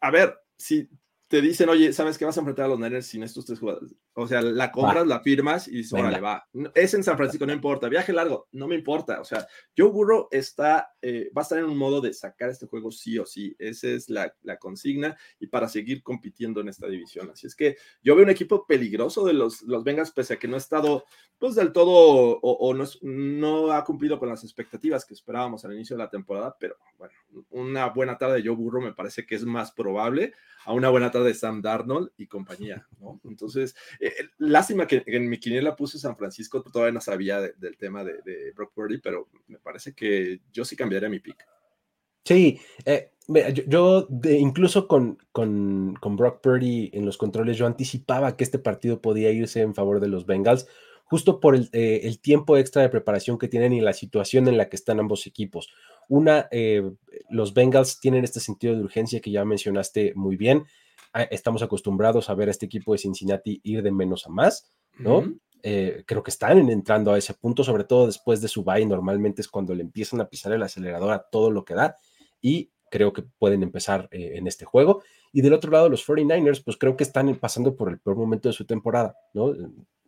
a 0.00 0.10
ver, 0.10 0.38
si 0.56 0.88
te 1.28 1.40
dicen, 1.40 1.68
oye, 1.68 1.92
¿sabes 1.92 2.16
que 2.16 2.24
vas 2.24 2.36
a 2.36 2.40
enfrentar 2.40 2.66
a 2.66 2.68
los 2.68 2.78
Niners 2.78 3.06
sin 3.06 3.22
estos 3.22 3.44
tres 3.44 3.58
jugadores? 3.58 3.94
O 4.14 4.26
sea, 4.26 4.42
la 4.42 4.70
compras, 4.70 5.06
la 5.06 5.20
firmas 5.20 5.66
y 5.68 5.78
dices, 5.78 5.94
órale, 5.94 6.20
va. 6.20 6.46
Es 6.74 6.92
en 6.92 7.02
San 7.02 7.16
Francisco, 7.16 7.46
no 7.46 7.52
importa. 7.52 7.88
Viaje 7.88 8.12
largo, 8.12 8.46
no 8.52 8.68
me 8.68 8.74
importa. 8.74 9.20
O 9.20 9.24
sea, 9.24 9.46
Joe 9.76 9.88
Burrow 9.88 10.28
está, 10.30 10.92
eh, 11.00 11.30
va 11.36 11.40
a 11.40 11.44
estar 11.44 11.58
en 11.58 11.64
un 11.64 11.78
modo 11.78 12.02
de 12.02 12.12
sacar 12.12 12.50
este 12.50 12.66
juego 12.66 12.90
sí 12.90 13.18
o 13.18 13.24
sí. 13.24 13.56
Esa 13.58 13.88
es 13.88 14.10
la, 14.10 14.34
la, 14.42 14.58
consigna 14.58 15.16
y 15.40 15.46
para 15.46 15.66
seguir 15.66 16.02
compitiendo 16.02 16.60
en 16.60 16.68
esta 16.68 16.88
división. 16.88 17.30
Así 17.30 17.46
es 17.46 17.56
que 17.56 17.76
yo 18.02 18.14
veo 18.14 18.24
un 18.24 18.30
equipo 18.30 18.66
peligroso 18.66 19.24
de 19.24 19.32
los, 19.32 19.62
los 19.62 19.82
Bengals, 19.82 20.10
pese 20.10 20.34
a 20.34 20.38
que 20.38 20.48
no 20.48 20.56
ha 20.56 20.58
estado, 20.58 21.06
pues, 21.38 21.54
del 21.54 21.72
todo 21.72 21.90
o, 21.90 22.38
o 22.40 22.74
no, 22.74 22.84
no 23.00 23.72
ha 23.72 23.82
cumplido 23.82 24.18
con 24.18 24.28
las 24.28 24.44
expectativas 24.44 25.06
que 25.06 25.14
esperábamos 25.14 25.64
al 25.64 25.72
inicio 25.72 25.96
de 25.96 26.02
la 26.02 26.10
temporada. 26.10 26.54
Pero 26.60 26.76
bueno, 26.98 27.14
una 27.48 27.86
buena 27.86 28.18
tarde 28.18 28.42
de 28.42 28.46
Joe 28.46 28.56
Burrow 28.56 28.82
me 28.82 28.92
parece 28.92 29.24
que 29.24 29.36
es 29.36 29.44
más 29.44 29.72
probable 29.72 30.34
a 30.64 30.72
una 30.72 30.90
buena 30.90 31.10
tarde 31.10 31.28
de 31.28 31.34
Sam 31.34 31.60
Darnold 31.60 32.10
y 32.16 32.26
compañía, 32.26 32.86
¿no? 33.00 33.20
Entonces, 33.24 33.74
eh, 34.04 34.30
lástima 34.38 34.88
que 34.88 35.04
en 35.06 35.28
mi 35.28 35.38
quiniela 35.38 35.76
puse 35.76 35.96
San 35.96 36.16
Francisco, 36.16 36.60
todavía 36.60 36.92
no 36.92 37.00
sabía 37.00 37.40
del 37.40 37.76
tema 37.76 38.02
de, 38.02 38.52
Brock 38.52 38.72
Purdy, 38.74 38.98
pero 38.98 39.28
me 39.46 39.60
parece 39.60 39.94
que 39.94 40.40
yo 40.52 40.64
sí 40.64 40.74
cambiaría 40.74 41.08
mi 41.08 41.20
pick. 41.20 41.46
Sí, 42.24 42.58
eh, 42.84 43.12
yo, 43.68 44.08
incluso 44.24 44.88
con, 44.88 45.18
con, 45.30 45.94
con, 46.00 46.16
Brock 46.16 46.40
Purdy 46.40 46.90
en 46.92 47.06
los 47.06 47.16
controles, 47.16 47.56
yo 47.56 47.64
anticipaba 47.64 48.36
que 48.36 48.42
este 48.42 48.58
partido 48.58 49.00
podía 49.00 49.30
irse 49.30 49.60
en 49.60 49.72
favor 49.72 50.00
de 50.00 50.08
los 50.08 50.26
Bengals, 50.26 50.66
justo 51.04 51.38
por 51.38 51.54
el, 51.54 51.68
eh, 51.72 52.00
el 52.02 52.18
tiempo 52.18 52.56
extra 52.56 52.82
de 52.82 52.88
preparación 52.88 53.38
que 53.38 53.46
tienen 53.46 53.72
y 53.72 53.80
la 53.80 53.92
situación 53.92 54.48
en 54.48 54.56
la 54.56 54.68
que 54.68 54.74
están 54.74 54.98
ambos 54.98 55.28
equipos. 55.28 55.72
Una, 56.08 56.48
los 57.30 57.54
Bengals 57.54 58.00
tienen 58.00 58.24
este 58.24 58.40
sentido 58.40 58.74
de 58.74 58.82
urgencia 58.82 59.20
que 59.20 59.30
ya 59.30 59.44
mencionaste 59.44 60.12
muy 60.16 60.36
bien. 60.36 60.64
Estamos 61.30 61.62
acostumbrados 61.62 62.30
a 62.30 62.34
ver 62.34 62.48
a 62.48 62.50
este 62.50 62.66
equipo 62.66 62.92
de 62.92 62.98
Cincinnati 62.98 63.60
ir 63.62 63.82
de 63.82 63.92
menos 63.92 64.26
a 64.26 64.30
más, 64.30 64.72
¿no? 64.98 65.24
Eh, 65.62 66.02
creo 66.06 66.22
que 66.22 66.30
están 66.30 66.58
entrando 66.70 67.12
a 67.12 67.18
ese 67.18 67.34
punto, 67.34 67.62
sobre 67.62 67.84
todo 67.84 68.06
después 68.06 68.40
de 68.40 68.48
su 68.48 68.64
bye, 68.64 68.84
normalmente 68.84 69.42
es 69.42 69.48
cuando 69.48 69.74
le 69.74 69.82
empiezan 69.82 70.20
a 70.20 70.28
pisar 70.28 70.52
el 70.52 70.62
acelerador 70.62 71.12
a 71.12 71.22
todo 71.22 71.50
lo 71.50 71.64
que 71.64 71.74
da 71.74 71.96
y 72.40 72.70
creo 72.90 73.12
que 73.12 73.22
pueden 73.22 73.62
empezar 73.62 74.08
eh, 74.10 74.32
en 74.34 74.46
este 74.46 74.64
juego. 74.64 75.02
Y 75.32 75.40
del 75.40 75.54
otro 75.54 75.70
lado, 75.70 75.88
los 75.88 76.06
49ers, 76.06 76.62
pues 76.64 76.76
creo 76.76 76.96
que 76.96 77.04
están 77.04 77.34
pasando 77.36 77.76
por 77.76 77.88
el 77.90 78.00
peor 78.00 78.16
momento 78.16 78.48
de 78.48 78.52
su 78.52 78.66
temporada, 78.66 79.16
¿no? 79.32 79.54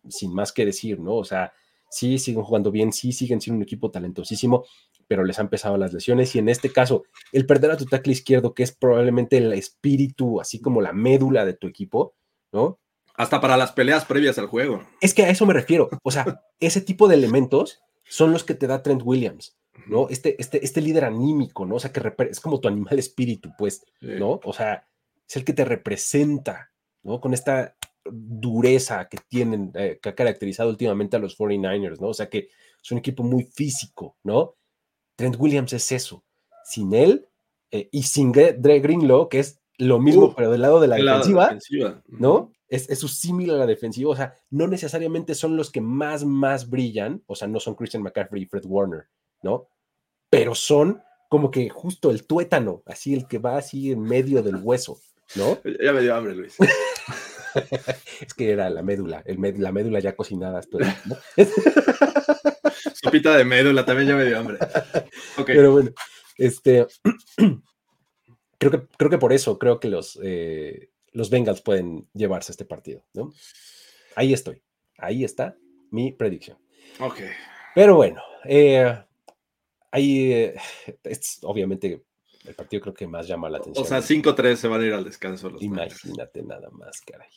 Sin 0.09 0.35
más 0.35 0.53
que 0.53 0.67
decir, 0.67 1.01
¿no? 1.01 1.15
O 1.15 1.25
sea, 1.25 1.53
sí 1.89 2.19
siguen 2.19 2.43
jugando 2.43 2.71
bien, 2.71 2.93
sí 2.93 3.13
siguen 3.13 3.41
siendo 3.41 3.59
un 3.59 3.63
equipo 3.63 3.91
talentosísimo, 3.91 4.65
pero 5.07 5.25
les 5.25 5.39
han 5.39 5.49
pesado 5.49 5.77
las 5.77 5.93
lesiones 5.93 6.35
y 6.35 6.39
en 6.39 6.49
este 6.49 6.73
caso, 6.73 7.05
el 7.33 7.47
perder 7.47 7.71
a 7.71 7.77
tu 7.77 7.87
tackle 7.87 8.13
izquierdo, 8.13 8.55
que 8.55 8.63
es 8.63 8.73
probablemente 8.73 9.37
el 9.37 9.53
espíritu, 9.53 10.41
así 10.41 10.61
como 10.61 10.81
la 10.81 10.93
médula 10.93 11.45
de 11.45 11.55
tu 11.55 11.67
equipo, 11.67 12.15
¿no? 12.53 12.79
Hasta 13.15 13.41
para 13.41 13.57
las 13.57 13.73
peleas 13.73 14.05
previas 14.05 14.39
al 14.39 14.47
juego. 14.47 14.83
Es 15.01 15.15
que 15.15 15.25
a 15.25 15.31
eso 15.31 15.47
me 15.47 15.55
refiero, 15.55 15.89
o 16.03 16.11
sea, 16.11 16.43
ese 16.61 16.81
tipo 16.81 17.09
de 17.09 17.15
elementos 17.15 17.81
son 18.05 18.33
los 18.33 18.45
que 18.45 18.55
te 18.55 18.67
da 18.67 18.83
Trent 18.83 19.03
Williams, 19.05 19.57
¿no? 19.87 20.09
Este, 20.09 20.41
este, 20.41 20.65
este 20.65 20.81
líder 20.81 21.05
anímico, 21.05 21.65
¿no? 21.65 21.77
O 21.77 21.81
sea, 21.81 21.93
que 21.93 22.03
es 22.31 22.41
como 22.41 22.61
tu 22.61 22.69
animal 22.69 22.99
espíritu, 22.99 23.51
pues, 23.57 23.85
¿no? 24.01 24.41
O 24.45 24.53
sea, 24.53 24.87
es 25.29 25.37
el 25.37 25.45
que 25.45 25.53
te 25.53 25.65
representa, 25.65 26.73
¿no? 27.03 27.21
Con 27.21 27.35
esta 27.35 27.77
dureza 28.05 29.09
que 29.09 29.19
tienen, 29.29 29.73
eh, 29.75 29.99
que 30.03 30.09
ha 30.11 30.15
caracterizado 30.15 30.69
últimamente 30.69 31.17
a 31.17 31.21
los 31.21 31.39
49ers, 31.39 32.01
¿no? 32.01 32.09
O 32.09 32.15
sea, 32.15 32.29
que 32.29 32.49
es 32.83 32.93
un 32.93 32.99
equipo 32.99 33.23
muy 33.23 33.45
físico, 33.45 34.17
¿no? 34.23 34.57
Trent 35.17 35.37
Williams 35.39 35.73
es 35.73 35.93
eso. 35.93 36.25
Sin 36.65 36.95
él 36.95 37.29
eh, 37.71 37.89
y 37.93 38.05
sin 38.05 38.33
Dre 38.33 38.81
Greenlow, 38.81 39.29
que 39.29 39.41
es 39.41 39.61
lo 39.79 39.99
mismo, 39.99 40.35
pero 40.35 40.51
del 40.51 40.63
lado 40.63 40.81
de 40.81 40.89
la 40.89 40.97
defensiva, 40.97 42.03
¿no? 42.07 42.53
Es, 42.69 42.89
es 42.89 42.99
su 42.99 43.09
símil 43.09 43.51
a 43.51 43.57
la 43.57 43.67
defensiva. 43.67 44.11
O 44.11 44.17
sea, 44.17 44.35
no 44.51 44.67
necesariamente 44.67 45.35
son 45.35 45.57
los 45.57 45.71
que 45.71 45.81
más, 45.81 46.25
más 46.25 46.71
brillan. 46.71 47.23
O 47.27 47.35
sea, 47.35 47.49
no 47.49 47.61
son 47.61 47.75
Christian 47.75 48.03
McCaffrey 48.03 48.43
y 48.43 48.47
Fred 48.47 48.65
Warner, 48.65 49.07
¿no? 49.43 49.69
Pero 50.31 50.55
son 50.55 51.03
como 51.29 51.51
que 51.51 51.69
justo 51.69 52.11
el 52.11 52.27
tuétano, 52.27 52.83
así 52.87 53.13
el 53.13 53.27
que 53.27 53.39
va 53.39 53.57
así 53.57 53.91
en 53.91 54.01
medio 54.01 54.43
del 54.43 54.57
hueso, 54.57 55.01
¿no? 55.35 55.59
Ya 55.83 55.93
me 55.93 56.01
dio 56.01 56.15
hambre, 56.15 56.35
Luis. 56.35 56.57
es 58.21 58.35
que 58.35 58.53
era 58.53 58.71
la 58.71 58.83
médula, 58.83 59.23
el 59.27 59.39
la 59.61 59.73
médula 59.73 60.01
ya 60.01 60.15
cocinada. 60.15 60.61
¿no? 61.07 61.17
Sopita 62.95 63.37
de 63.37 63.45
médula, 63.45 63.85
también 63.85 64.09
ya 64.09 64.17
me 64.17 64.25
dio 64.25 64.39
hambre. 64.39 64.59
Pero 65.47 65.73
bueno, 65.73 65.91
este, 66.37 66.87
creo, 68.59 68.71
que, 68.71 68.87
creo 68.97 69.11
que 69.11 69.19
por 69.19 69.33
eso 69.33 69.59
creo 69.59 69.81
que 69.81 69.89
los, 69.89 70.19
eh, 70.23 70.91
los 71.13 71.31
Bengals 71.31 71.61
pueden 71.61 72.09
llevarse 72.13 72.53
este 72.53 72.65
partido, 72.65 73.05
¿no? 73.13 73.33
Ahí 74.17 74.33
estoy, 74.33 74.63
ahí 74.99 75.25
está 75.25 75.57
mi 75.91 76.13
predicción. 76.13 76.59
Ok. 77.01 77.21
Pero 77.75 77.97
bueno, 77.97 78.23
eh, 78.45 78.97
ahí 79.91 80.33
eh, 80.33 80.55
es 81.03 81.39
obviamente 81.43 82.05
el 82.45 82.55
partido 82.55 82.83
creo 82.83 82.95
que 82.95 83.07
más 83.07 83.27
llama 83.27 83.49
la 83.49 83.59
atención. 83.59 83.85
O 83.85 83.89
sea, 83.89 83.99
5-3 83.99 84.57
se 84.57 84.69
van 84.69 84.81
a 84.83 84.87
ir 84.87 84.93
al 84.93 85.05
descanso. 85.05 85.51
Los 85.51 85.63
Imagínate 85.63 86.43
nada 86.43 86.69
más, 86.71 87.01
caray. 87.01 87.31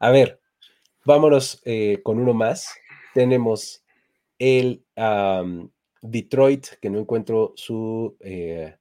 A 0.00 0.10
ver, 0.10 0.40
vámonos 1.04 1.62
con 2.02 2.18
uno 2.18 2.34
más. 2.34 2.74
Tenemos 3.14 3.85
el 4.38 4.84
Detroit, 6.02 6.66
que 6.80 6.90
no 6.90 6.98
encuentro 6.98 7.52
su, 7.56 8.16
eh, 8.20 8.76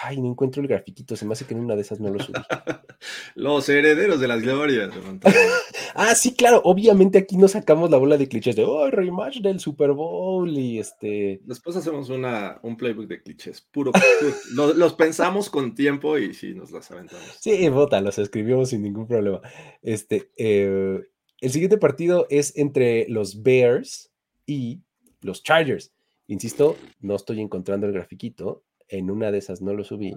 Ay, 0.00 0.20
no 0.20 0.28
encuentro 0.28 0.62
el 0.62 0.68
grafiquito, 0.68 1.16
se 1.16 1.26
me 1.26 1.32
hace 1.32 1.44
que 1.44 1.52
en 1.52 1.60
una 1.60 1.76
de 1.76 1.82
esas 1.82 2.00
no 2.00 2.10
lo 2.10 2.18
subí. 2.18 2.32
Los 3.34 3.68
herederos 3.68 4.20
de 4.20 4.28
las 4.28 4.40
glorias. 4.40 4.90
ah, 5.94 6.14
sí, 6.14 6.34
claro, 6.34 6.62
obviamente 6.64 7.18
aquí 7.18 7.36
no 7.36 7.46
sacamos 7.46 7.90
la 7.90 7.98
bola 7.98 8.16
de 8.16 8.28
clichés 8.28 8.56
de, 8.56 8.64
oh, 8.64 8.90
rematch 8.90 9.40
del 9.40 9.60
Super 9.60 9.92
Bowl 9.92 10.56
y 10.56 10.78
este... 10.78 11.40
Después 11.44 11.76
hacemos 11.76 12.08
una, 12.08 12.58
un 12.62 12.76
playbook 12.76 13.06
de 13.06 13.22
clichés, 13.22 13.60
puro, 13.60 13.92
los, 14.54 14.94
pensamos 14.94 15.50
con 15.50 15.74
tiempo 15.74 16.16
y 16.16 16.32
sí, 16.32 16.54
nos 16.54 16.70
las 16.70 16.90
aventamos. 16.90 17.24
Sí, 17.40 17.68
vota, 17.68 18.00
los 18.00 18.18
escribimos 18.18 18.70
sin 18.70 18.82
ningún 18.82 19.06
problema. 19.06 19.40
Este, 19.82 20.30
eh, 20.36 21.00
el 21.40 21.50
siguiente 21.50 21.76
partido 21.76 22.26
es 22.30 22.56
entre 22.56 23.06
los 23.08 23.42
Bears 23.42 24.11
y 24.46 24.82
los 25.20 25.42
Chargers. 25.42 25.92
Insisto, 26.26 26.76
no 27.00 27.16
estoy 27.16 27.40
encontrando 27.40 27.86
el 27.86 27.92
grafiquito, 27.92 28.64
en 28.88 29.10
una 29.10 29.30
de 29.30 29.38
esas 29.38 29.60
no 29.60 29.72
lo 29.74 29.84
subí. 29.84 30.16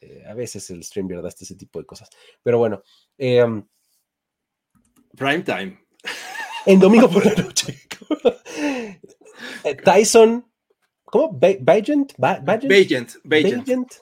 Eh, 0.00 0.24
a 0.26 0.34
veces 0.34 0.70
el 0.70 0.84
stream 0.84 1.08
da 1.08 1.28
ese 1.28 1.56
tipo 1.56 1.78
de 1.78 1.86
cosas. 1.86 2.08
Pero 2.42 2.58
bueno. 2.58 2.82
Em, 3.16 3.66
Prime 5.16 5.42
time. 5.42 5.78
En 6.66 6.78
domingo 6.78 7.10
por 7.10 7.24
la 7.26 7.32
noche. 7.42 7.80
Eh, 9.64 9.74
Tyson. 9.74 10.44
¿Cómo? 11.04 11.32
Bagent? 11.32 12.12
Bagent. 12.18 13.14
Bagent. 13.24 13.92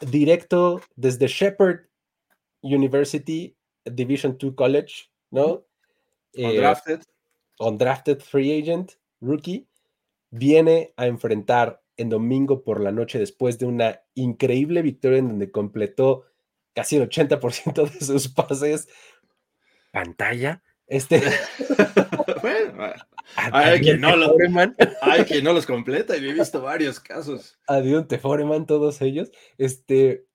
Directo 0.00 0.82
desde 0.96 1.28
Shepherd 1.28 1.88
University, 2.62 3.56
Division 3.84 4.36
2 4.38 4.54
College, 4.54 5.10
¿no? 5.30 5.66
Undrafted. 6.34 7.00
Eh, 7.00 7.15
undrafted 7.58 8.20
free 8.20 8.58
agent, 8.58 8.92
rookie. 9.20 9.68
Viene 10.30 10.92
a 10.96 11.06
enfrentar 11.06 11.82
en 11.96 12.08
domingo 12.08 12.62
por 12.62 12.80
la 12.80 12.92
noche 12.92 13.18
después 13.18 13.58
de 13.58 13.66
una 13.66 14.02
increíble 14.14 14.82
victoria 14.82 15.18
en 15.18 15.28
donde 15.28 15.50
completó 15.50 16.24
casi 16.74 16.96
el 16.96 17.08
80% 17.08 17.90
de 17.90 18.04
sus 18.04 18.28
pases. 18.28 18.88
Pantalla. 19.92 20.62
Este. 20.86 21.20
bueno, 22.42 22.92
hay, 23.34 23.80
quien 23.80 24.00
no 24.00 24.08
hay 25.02 25.24
quien 25.24 25.42
no 25.42 25.52
los 25.52 25.66
completa 25.66 26.16
y 26.16 26.28
he 26.28 26.32
visto 26.32 26.62
varios 26.62 27.00
casos. 27.00 27.58
A 27.66 27.80
Dionte 27.80 28.18
Foreman, 28.18 28.66
todos 28.66 29.00
ellos. 29.00 29.32
Este, 29.58 30.26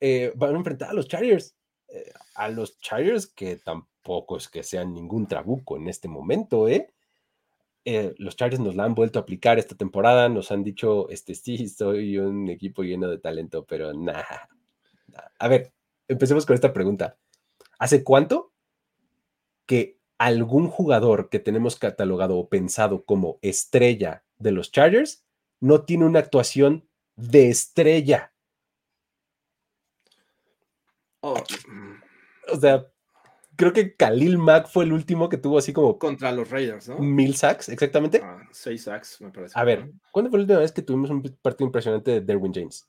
eh, 0.00 0.32
van 0.36 0.54
a 0.54 0.58
enfrentar 0.58 0.90
a 0.90 0.92
los 0.92 1.08
Chargers. 1.08 1.56
Eh, 1.88 2.12
a 2.34 2.48
los 2.48 2.78
Chargers 2.80 3.26
que 3.26 3.56
tampoco 3.56 3.95
es 4.36 4.48
que 4.48 4.62
sean 4.62 4.94
ningún 4.94 5.26
trabuco 5.26 5.76
en 5.76 5.88
este 5.88 6.08
momento, 6.08 6.68
¿eh? 6.68 6.92
Eh, 7.84 8.14
los 8.18 8.34
Chargers 8.34 8.60
nos 8.60 8.74
la 8.74 8.84
han 8.84 8.94
vuelto 8.94 9.18
a 9.18 9.22
aplicar 9.22 9.58
esta 9.58 9.76
temporada, 9.76 10.28
nos 10.28 10.50
han 10.50 10.64
dicho, 10.64 11.08
este 11.08 11.34
sí, 11.34 11.68
soy 11.68 12.18
un 12.18 12.48
equipo 12.48 12.82
lleno 12.82 13.08
de 13.08 13.18
talento, 13.18 13.64
pero 13.64 13.92
nada. 13.94 14.48
A 15.38 15.48
ver, 15.48 15.72
empecemos 16.08 16.44
con 16.46 16.54
esta 16.54 16.72
pregunta. 16.72 17.16
¿Hace 17.78 18.02
cuánto 18.02 18.52
que 19.66 20.00
algún 20.18 20.68
jugador 20.68 21.28
que 21.28 21.38
tenemos 21.38 21.76
catalogado 21.76 22.36
o 22.38 22.48
pensado 22.48 23.04
como 23.04 23.38
estrella 23.42 24.24
de 24.38 24.50
los 24.50 24.72
Chargers 24.72 25.24
no 25.60 25.84
tiene 25.84 26.06
una 26.06 26.18
actuación 26.18 26.88
de 27.14 27.50
estrella? 27.50 28.32
Oh. 31.20 31.42
O 32.52 32.56
sea, 32.56 32.86
creo 33.56 33.72
que 33.72 33.96
Khalil 33.96 34.38
Mack 34.38 34.68
fue 34.68 34.84
el 34.84 34.92
último 34.92 35.28
que 35.28 35.38
tuvo 35.38 35.58
así 35.58 35.72
como. 35.72 35.98
Contra 35.98 36.32
los 36.32 36.50
Raiders, 36.50 36.88
¿no? 36.88 36.98
Mil 36.98 37.34
sacks, 37.34 37.68
exactamente. 37.68 38.20
Ah, 38.22 38.46
seis 38.52 38.84
sacks, 38.84 39.20
me 39.20 39.30
parece. 39.30 39.58
A 39.58 39.64
ver, 39.64 39.90
¿cuándo 40.12 40.30
fue 40.30 40.38
la 40.38 40.44
última 40.44 40.58
vez 40.60 40.72
que 40.72 40.82
tuvimos 40.82 41.10
un 41.10 41.22
partido 41.42 41.66
impresionante 41.66 42.10
de 42.12 42.20
Derwin 42.20 42.52
James? 42.54 42.88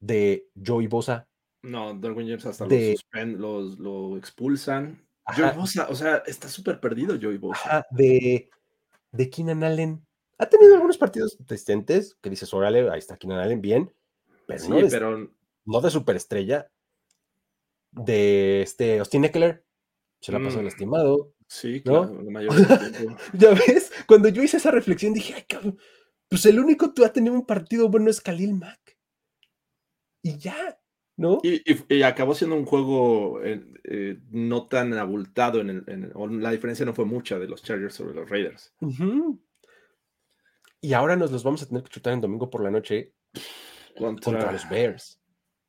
De 0.00 0.48
Joey 0.64 0.86
Bosa. 0.86 1.26
No, 1.62 1.94
Derwin 1.94 2.28
James 2.28 2.46
hasta 2.46 2.66
lo, 2.66 3.60
lo 3.60 4.16
expulsan. 4.16 5.06
Joey 5.36 5.56
Bosa, 5.56 5.88
o 5.88 5.94
sea, 5.94 6.22
está 6.26 6.48
súper 6.48 6.80
perdido 6.80 7.18
Joey 7.20 7.38
Bosa. 7.38 7.84
de, 7.90 8.50
de 9.12 9.30
Keenan 9.30 9.64
Allen. 9.64 10.04
Ha 10.38 10.46
tenido 10.46 10.74
algunos 10.74 10.98
partidos 10.98 11.36
decentes 11.46 12.16
que 12.20 12.30
dices, 12.30 12.52
órale, 12.54 12.88
ahí 12.90 12.98
está 12.98 13.16
Keenan 13.16 13.40
Allen, 13.40 13.60
bien. 13.60 13.92
Pero, 14.46 14.60
sí, 14.60 14.68
no, 14.70 14.76
pero 14.88 15.30
no 15.64 15.80
de 15.80 15.90
superestrella 15.90 16.70
de 18.04 18.62
este 18.62 18.98
Austin 18.98 19.24
Eckler. 19.24 19.64
Se 20.20 20.32
la 20.32 20.40
pasó 20.40 20.60
mm. 20.60 20.64
lastimado. 20.64 21.34
Sí, 21.46 21.80
claro, 21.80 22.06
¿no? 22.06 22.22
la 22.22 22.30
mayor 22.30 22.52
ya 23.32 23.50
ves, 23.50 23.90
cuando 24.06 24.28
yo 24.28 24.42
hice 24.42 24.58
esa 24.58 24.70
reflexión 24.70 25.14
dije, 25.14 25.32
ay, 25.34 25.44
cabrón, 25.48 25.78
pues 26.28 26.44
el 26.44 26.60
único 26.60 26.92
que 26.92 27.00
va 27.00 27.08
a 27.08 27.12
tener 27.12 27.32
un 27.32 27.46
partido 27.46 27.88
bueno 27.88 28.10
es 28.10 28.20
Khalil 28.20 28.54
Mack. 28.54 28.98
Y 30.22 30.36
ya, 30.36 30.78
¿no? 31.18 31.40
Y, 31.42 32.02
acabó 32.02 32.34
siendo 32.34 32.56
un 32.56 32.64
juego 32.64 33.42
eh, 33.42 33.64
eh, 33.84 34.18
no 34.30 34.68
tan 34.68 34.92
abultado, 34.94 35.60
en 35.60 35.70
el, 35.70 36.12
la 36.40 36.52
diferencia 36.52 36.86
no 36.86 36.94
fue 36.94 37.04
mucha 37.04 37.38
de 37.38 37.48
los 37.48 37.62
Chargers 37.62 37.94
sobre 37.94 38.14
los 38.14 38.30
Raiders. 38.30 38.72
Y 40.80 40.92
ahora 40.92 41.16
nos 41.16 41.32
los 41.32 41.42
vamos 41.42 41.62
a 41.62 41.66
tener 41.66 41.82
que 41.82 41.90
chutar 41.90 42.12
en 42.12 42.20
domingo 42.20 42.48
por 42.48 42.62
la 42.62 42.70
noche 42.70 43.14
contra, 43.96 44.52
los 44.52 44.68
Bears. 44.68 45.20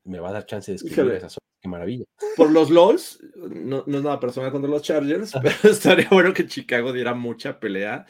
Me 0.04 0.20
va 0.20 0.30
a 0.30 0.34
dar 0.34 0.46
chance 0.46 0.72
de 0.72 0.76
escribir 0.76 1.14
esas 1.14 1.34
Qué 1.34 1.49
maravilla. 1.70 2.06
Por 2.36 2.52
los 2.52 2.70
LOLs, 2.70 3.22
no, 3.36 3.84
no, 3.88 3.98
es 3.98 4.04
nada 4.04 4.20
personal 4.20 4.52
contra 4.52 4.70
los 4.70 4.82
Chargers, 4.82 5.34
pero 5.42 5.56
estaría 5.74 6.10
bueno 6.12 6.34
que 6.34 6.48
Chicago 6.48 6.92
diera 6.92 7.14
mucha 7.14 7.60
pelea 7.60 8.06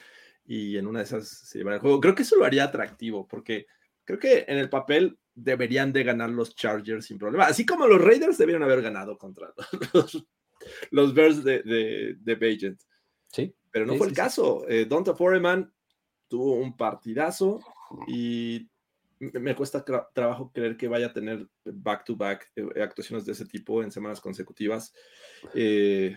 y 0.45 0.77
en 0.77 0.87
una 0.87 0.99
de 0.99 1.05
esas 1.05 1.27
se 1.27 1.59
llevara 1.59 1.75
el 1.75 1.81
juego. 1.81 2.01
Creo 2.01 2.15
que 2.15 2.23
eso 2.23 2.35
lo 2.35 2.45
haría 2.45 2.63
atractivo, 2.63 3.27
porque 3.27 3.67
creo 4.03 4.17
que 4.17 4.45
en 4.47 4.57
el 4.57 4.69
papel 4.69 5.19
deberían 5.35 5.93
de 5.93 6.03
ganar 6.03 6.29
los 6.31 6.55
Chargers 6.55 7.05
sin 7.05 7.17
problema. 7.17 7.45
Así 7.45 7.65
como 7.65 7.87
los 7.87 8.01
Raiders 8.01 8.37
debieron 8.37 8.63
haber 8.63 8.81
ganado 8.81 9.17
contra 9.17 9.53
los, 9.93 10.25
los 10.91 11.13
Bears 11.13 11.43
de, 11.43 11.61
de, 11.63 12.15
de 12.19 12.77
Sí. 13.27 13.53
Pero 13.71 13.85
no 13.85 13.95
fue 13.95 14.07
el 14.07 14.13
caso. 14.13 14.67
Eh, 14.67 14.85
Donta 14.85 15.13
Foreman 15.13 15.71
tuvo 16.27 16.53
un 16.53 16.75
partidazo 16.75 17.59
y 18.07 18.68
me 19.19 19.55
cuesta 19.55 19.83
trabajo 20.13 20.51
creer 20.53 20.77
que 20.77 20.87
vaya 20.87 21.07
a 21.07 21.13
tener 21.13 21.47
back-to-back 21.65 22.51
eh, 22.55 22.81
actuaciones 22.81 23.25
de 23.25 23.33
ese 23.33 23.45
tipo 23.45 23.83
en 23.83 23.91
semanas 23.91 24.21
consecutivas. 24.21 24.93
Eh, 25.53 26.15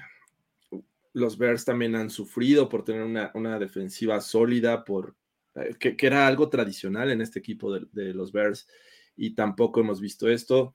los 1.13 1.37
Bears 1.37 1.65
también 1.65 1.95
han 1.97 2.11
sufrido 2.11 2.69
por 2.69 2.85
tener 2.85 3.03
una, 3.03 3.59
defensiva 3.59 4.21
sólida, 4.21 4.85
por, 4.85 5.17
eh, 5.57 5.75
que, 5.79 5.97
era 6.07 6.27
algo 6.27 6.49
tradicional 6.49 7.11
en 7.11 7.21
este 7.21 7.41
equipo 7.41 7.77
de, 7.77 8.15
los 8.15 8.33
Bears, 8.33 8.69
y 9.17 9.35
tampoco 9.35 9.81
hemos 9.81 10.01
visto 10.01 10.29
esto. 10.29 10.75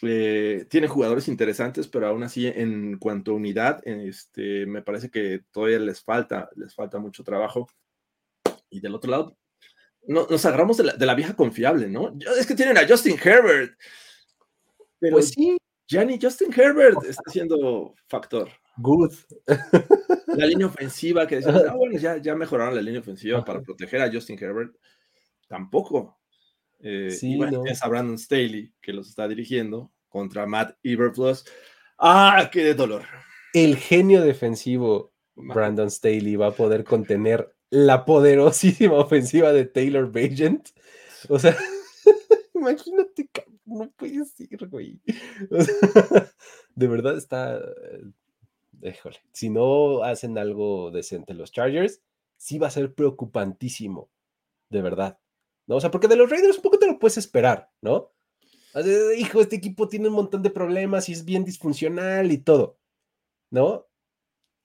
tiene 0.00 0.88
jugadores 0.88 1.28
interesantes, 1.28 1.88
pero 1.88 2.06
aún 2.06 2.22
así, 2.22 2.46
en 2.46 2.98
cuanto 2.98 3.32
a 3.32 3.34
unidad, 3.34 3.86
este, 3.86 4.64
me 4.66 4.82
parece 4.82 5.10
que 5.10 5.40
todavía 5.50 5.80
les 5.80 6.02
falta, 6.02 6.48
les 6.56 6.74
falta 6.74 6.98
mucho 6.98 7.24
trabajo. 7.24 7.68
Y 8.70 8.80
del 8.80 8.94
otro 8.94 9.10
lado, 9.10 9.36
nos 10.06 10.44
agarramos 10.44 10.76
de 10.76 11.06
la, 11.06 11.14
vieja 11.14 11.34
confiable, 11.34 11.88
¿no? 11.88 12.16
Es 12.38 12.46
que 12.46 12.54
tienen 12.54 12.78
a 12.78 12.86
Justin 12.86 13.18
Herbert. 13.22 13.78
Pero 14.98 15.16
pues 15.16 15.30
sí, 15.30 15.56
ya 15.88 16.04
ni 16.04 16.18
Justin 16.20 16.52
Herbert 16.54 16.98
está 17.08 17.30
siendo 17.30 17.94
factor. 18.08 18.50
Good. 18.78 19.12
La 20.26 20.46
línea 20.46 20.66
ofensiva 20.66 21.26
que 21.26 21.36
decían, 21.36 21.62
ah, 21.68 21.74
bueno, 21.74 21.98
ya, 21.98 22.16
ya 22.16 22.34
mejoraron 22.34 22.74
la 22.74 22.82
línea 22.82 23.00
ofensiva 23.00 23.44
para 23.44 23.62
proteger 23.62 24.00
a 24.00 24.10
Justin 24.10 24.36
Herbert. 24.42 24.74
Tampoco. 25.46 26.18
Eh, 26.80 27.10
sí, 27.10 27.38
es 27.66 27.82
a 27.82 27.88
Brandon 27.88 28.18
Staley 28.18 28.74
que 28.80 28.92
los 28.92 29.08
está 29.08 29.28
dirigiendo 29.28 29.92
contra 30.08 30.46
Matt 30.46 30.76
Eberflus. 30.82 31.44
¡Ah, 31.98 32.50
qué 32.52 32.74
dolor! 32.74 33.04
El 33.52 33.76
genio 33.76 34.22
defensivo 34.22 35.14
Brandon 35.36 35.90
Staley 35.90 36.36
va 36.36 36.48
a 36.48 36.52
poder 36.52 36.82
contener 36.82 37.53
la 37.74 38.04
poderosísima 38.04 38.94
ofensiva 38.98 39.52
de 39.52 39.66
Taylor 39.66 40.10
Bagent. 40.10 40.68
O 41.28 41.38
sea, 41.38 41.56
imagínate, 42.54 43.28
no 43.66 43.90
puedes 43.96 44.38
ir, 44.40 44.68
güey. 44.68 45.00
de 46.74 46.86
verdad 46.86 47.16
está. 47.16 47.60
Híjole, 48.82 49.18
si 49.32 49.50
no 49.50 50.02
hacen 50.02 50.36
algo 50.38 50.90
decente 50.90 51.34
los 51.34 51.52
Chargers, 51.52 52.02
sí 52.36 52.58
va 52.58 52.68
a 52.68 52.70
ser 52.70 52.94
preocupantísimo, 52.94 54.10
de 54.68 54.82
verdad. 54.82 55.18
¿no? 55.66 55.76
O 55.76 55.80
sea, 55.80 55.90
porque 55.90 56.08
de 56.08 56.16
los 56.16 56.28
Raiders 56.30 56.56
un 56.56 56.62
poco 56.62 56.78
te 56.78 56.86
lo 56.86 56.98
puedes 56.98 57.16
esperar, 57.16 57.70
¿no? 57.80 58.12
Hijo, 59.16 59.40
este 59.40 59.56
equipo 59.56 59.88
tiene 59.88 60.08
un 60.08 60.14
montón 60.14 60.42
de 60.42 60.50
problemas 60.50 61.08
y 61.08 61.12
es 61.12 61.24
bien 61.24 61.44
disfuncional 61.44 62.32
y 62.32 62.38
todo, 62.38 62.78
¿no? 63.50 63.86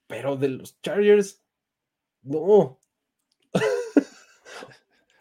Pero 0.07 0.35
de 0.35 0.49
los 0.49 0.81
Chargers, 0.81 1.43
no, 2.23 2.78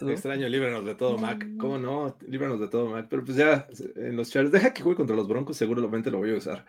Extraño, 0.01 0.49
líbranos 0.49 0.85
de 0.85 0.95
todo, 0.95 1.19
Mac. 1.19 1.47
¿Cómo 1.59 1.79
no? 1.79 2.17
Líbranos 2.27 2.61
de 2.61 2.69
todo, 2.69 2.87
Mac. 2.87 3.07
Pero 3.11 3.25
pues 3.25 3.37
ya, 3.37 3.67
en 3.97 4.17
los 4.17 4.31
Chargers, 4.31 4.53
deja 4.53 4.73
que 4.73 4.83
juegue 4.83 4.97
contra 4.97 5.17
los 5.17 5.27
Broncos, 5.29 5.57
seguramente 5.57 6.11
lo 6.11 6.19
voy 6.19 6.35
a 6.35 6.39
usar. 6.39 6.65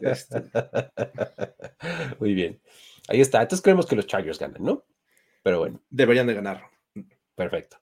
Este. 0.00 0.44
Muy 2.20 2.34
bien. 2.34 2.60
Ahí 3.08 3.20
está. 3.20 3.42
Entonces 3.42 3.62
creemos 3.62 3.86
que 3.86 3.96
los 3.96 4.06
Chargers 4.06 4.38
ganan, 4.38 4.62
¿no? 4.62 4.84
Pero 5.42 5.58
bueno. 5.58 5.80
Deberían 5.90 6.26
de 6.26 6.34
ganar. 6.34 6.64
Perfecto. 7.34 7.76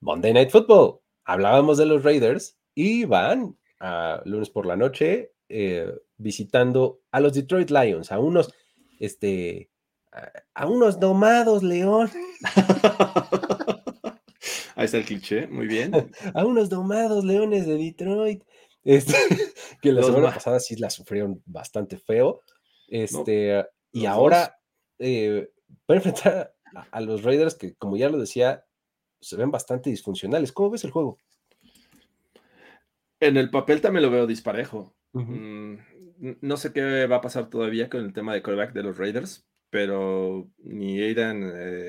Monday 0.00 0.32
Night 0.32 0.50
Football. 0.50 1.00
hablábamos 1.24 1.78
de 1.78 1.86
los 1.86 2.02
Raiders 2.02 2.58
y 2.74 3.04
van 3.04 3.56
a 3.78 4.22
lunes 4.24 4.50
por 4.50 4.66
la 4.66 4.76
noche 4.76 5.32
eh, 5.48 5.92
visitando 6.16 7.00
a 7.10 7.20
los 7.20 7.34
Detroit 7.34 7.70
Lions, 7.70 8.12
a 8.12 8.18
unos, 8.18 8.54
este, 8.98 9.70
a, 10.54 10.66
unos 10.66 11.00
domados 11.00 11.62
León. 11.62 12.10
Ahí 14.80 14.86
está 14.86 14.96
el 14.96 15.04
cliché, 15.04 15.46
muy 15.46 15.66
bien. 15.66 15.92
a 16.34 16.46
unos 16.46 16.70
domados 16.70 17.22
leones 17.22 17.66
de 17.66 17.76
Detroit. 17.76 18.42
Este, 18.82 19.12
que 19.82 19.92
la 19.92 20.02
semana 20.02 20.32
pasada 20.32 20.58
sí 20.58 20.74
la 20.76 20.88
sufrieron 20.88 21.42
bastante 21.44 21.98
feo. 21.98 22.40
Este, 22.88 23.62
y 23.92 24.06
ahora 24.06 24.58
eh, 24.98 25.50
a 25.86 25.92
enfrentar 25.92 26.54
a, 26.92 27.00
los 27.02 27.22
Raiders 27.24 27.56
que, 27.56 27.74
como 27.74 27.98
ya 27.98 28.08
lo 28.08 28.16
decía, 28.16 28.64
se 29.20 29.36
ven 29.36 29.50
bastante 29.50 29.90
disfuncionales. 29.90 30.50
¿Cómo 30.50 30.70
ves 30.70 30.84
el 30.84 30.92
juego? 30.92 31.18
En 33.20 33.36
el 33.36 33.50
papel 33.50 33.82
también 33.82 34.04
lo 34.04 34.10
veo 34.10 34.26
disparejo. 34.26 34.94
Mm, 35.12 35.74
no 36.40 36.56
sé 36.56 36.72
qué 36.72 37.06
va 37.06 37.16
a 37.16 37.20
pasar 37.20 37.50
todavía 37.50 37.90
con 37.90 38.02
el 38.02 38.14
tema 38.14 38.32
de 38.32 38.42
quarterback 38.42 38.72
de 38.72 38.82
los 38.82 38.96
Raiders, 38.96 39.46
pero 39.70 40.50
ni 40.58 41.00
Aidan, 41.00 41.42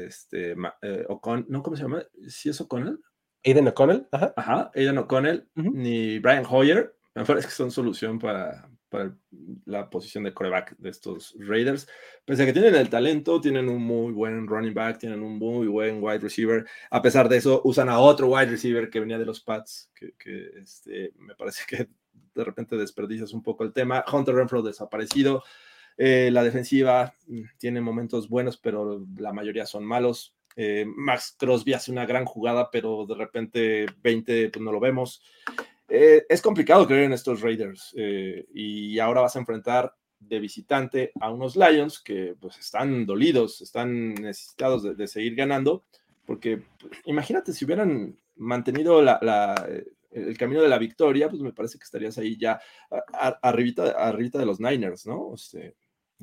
este, 0.06 0.56
eh, 0.82 1.06
O'Connell, 1.10 1.46
¿no? 1.50 1.64
¿Cómo 1.64 1.76
se 1.76 1.84
llama? 1.84 2.04
¿Sí 2.28 2.50
es 2.50 2.62
O'Connell? 2.62 3.00
Aiden 3.44 3.68
O'Connell, 3.68 4.08
ajá. 4.12 4.34
Ajá, 4.38 4.72
Aiden 4.76 5.00
O'Connell, 5.00 5.48
ni 5.56 6.20
Brian 6.20 6.46
Hoyer, 6.48 6.96
me 7.16 7.26
parece 7.26 7.48
que 7.48 7.54
son 7.54 7.72
solución 7.72 8.20
para, 8.20 8.70
para 8.88 9.16
la 9.66 9.90
posición 9.90 10.24
de 10.24 10.34
coreback 10.34 10.78
de 10.78 10.90
estos 10.90 11.36
Raiders. 11.40 11.88
Pese 12.24 12.44
a 12.44 12.46
que 12.46 12.54
tienen 12.54 12.76
el 12.76 12.90
talento, 12.90 13.42
tienen 13.42 13.68
un 13.68 13.82
muy 13.82 14.14
buen 14.14 14.48
running 14.48 14.74
back, 14.74 15.00
tienen 15.00 15.24
un 15.24 15.40
muy 15.40 15.68
buen 15.68 16.04
wide 16.04 16.20
receiver. 16.20 16.66
A 16.92 17.02
pesar 17.02 17.28
de 17.28 17.38
eso, 17.38 17.62
usan 17.64 17.90
a 17.90 18.00
otro 18.00 18.28
wide 18.28 18.52
receiver 18.52 18.90
que 18.90 19.00
venía 19.00 19.18
de 19.18 19.26
los 19.26 19.42
Pats, 19.42 19.92
que, 19.96 20.14
que 20.20 20.52
este, 20.60 21.14
me 21.18 21.34
parece 21.36 21.64
que 21.68 21.90
de 22.34 22.44
repente 22.44 22.78
desperdicias 22.78 23.34
un 23.34 23.42
poco 23.42 23.64
el 23.64 23.74
tema. 23.74 24.06
Hunter 24.12 24.36
Renfro 24.36 24.62
desaparecido. 24.62 25.44
Eh, 25.98 26.30
la 26.32 26.44
defensiva 26.44 27.14
mm, 27.28 27.42
tiene 27.58 27.82
momentos 27.82 28.30
buenos, 28.30 28.58
pero 28.58 29.06
la 29.18 29.34
mayoría 29.34 29.66
son 29.66 29.86
malos. 29.86 30.36
Eh, 30.56 30.86
Max 30.86 31.36
Crosby 31.38 31.74
hace 31.74 31.92
una 31.92 32.06
gran 32.06 32.26
jugada, 32.26 32.70
pero 32.72 33.06
de 33.06 33.16
repente 33.16 33.86
20 34.02 34.50
pues 34.50 34.64
no 34.64 34.72
lo 34.72 34.80
vemos. 34.80 35.22
Eh, 35.88 36.26
es 36.28 36.42
complicado 36.42 36.88
creer 36.88 37.04
en 37.04 37.14
estos 37.14 37.42
Raiders 37.42 37.94
y 37.96 38.98
ahora 39.00 39.22
vas 39.22 39.36
a 39.36 39.40
enfrentar 39.40 39.94
de 40.20 40.40
visitante 40.40 41.12
a 41.20 41.32
unos 41.32 41.56
Lions 41.56 42.02
que 42.02 42.36
pues 42.40 42.58
están 42.60 43.06
dolidos, 43.06 43.62
están 43.62 44.14
necesitados 44.14 44.98
de, 44.98 45.08
seguir 45.08 45.36
ganando, 45.36 45.84
porque 46.26 46.62
pues, 46.80 46.94
imagínate 47.06 47.54
si 47.54 47.66
hubieran 47.66 48.18
mantenido 48.36 49.02
el 49.02 50.38
camino 50.38 50.62
de 50.62 50.70
la 50.70 50.78
victoria, 50.78 51.30
pues 51.30 51.42
me 51.42 51.54
parece 51.54 51.78
que 51.78 51.84
estarías 51.84 52.18
ahí 52.18 52.38
ya 52.38 52.62
arribita, 53.42 53.92
arribita 53.92 54.40
de 54.40 54.46
los 54.46 54.60
Niners, 54.60 55.06
¿no? 55.06 55.34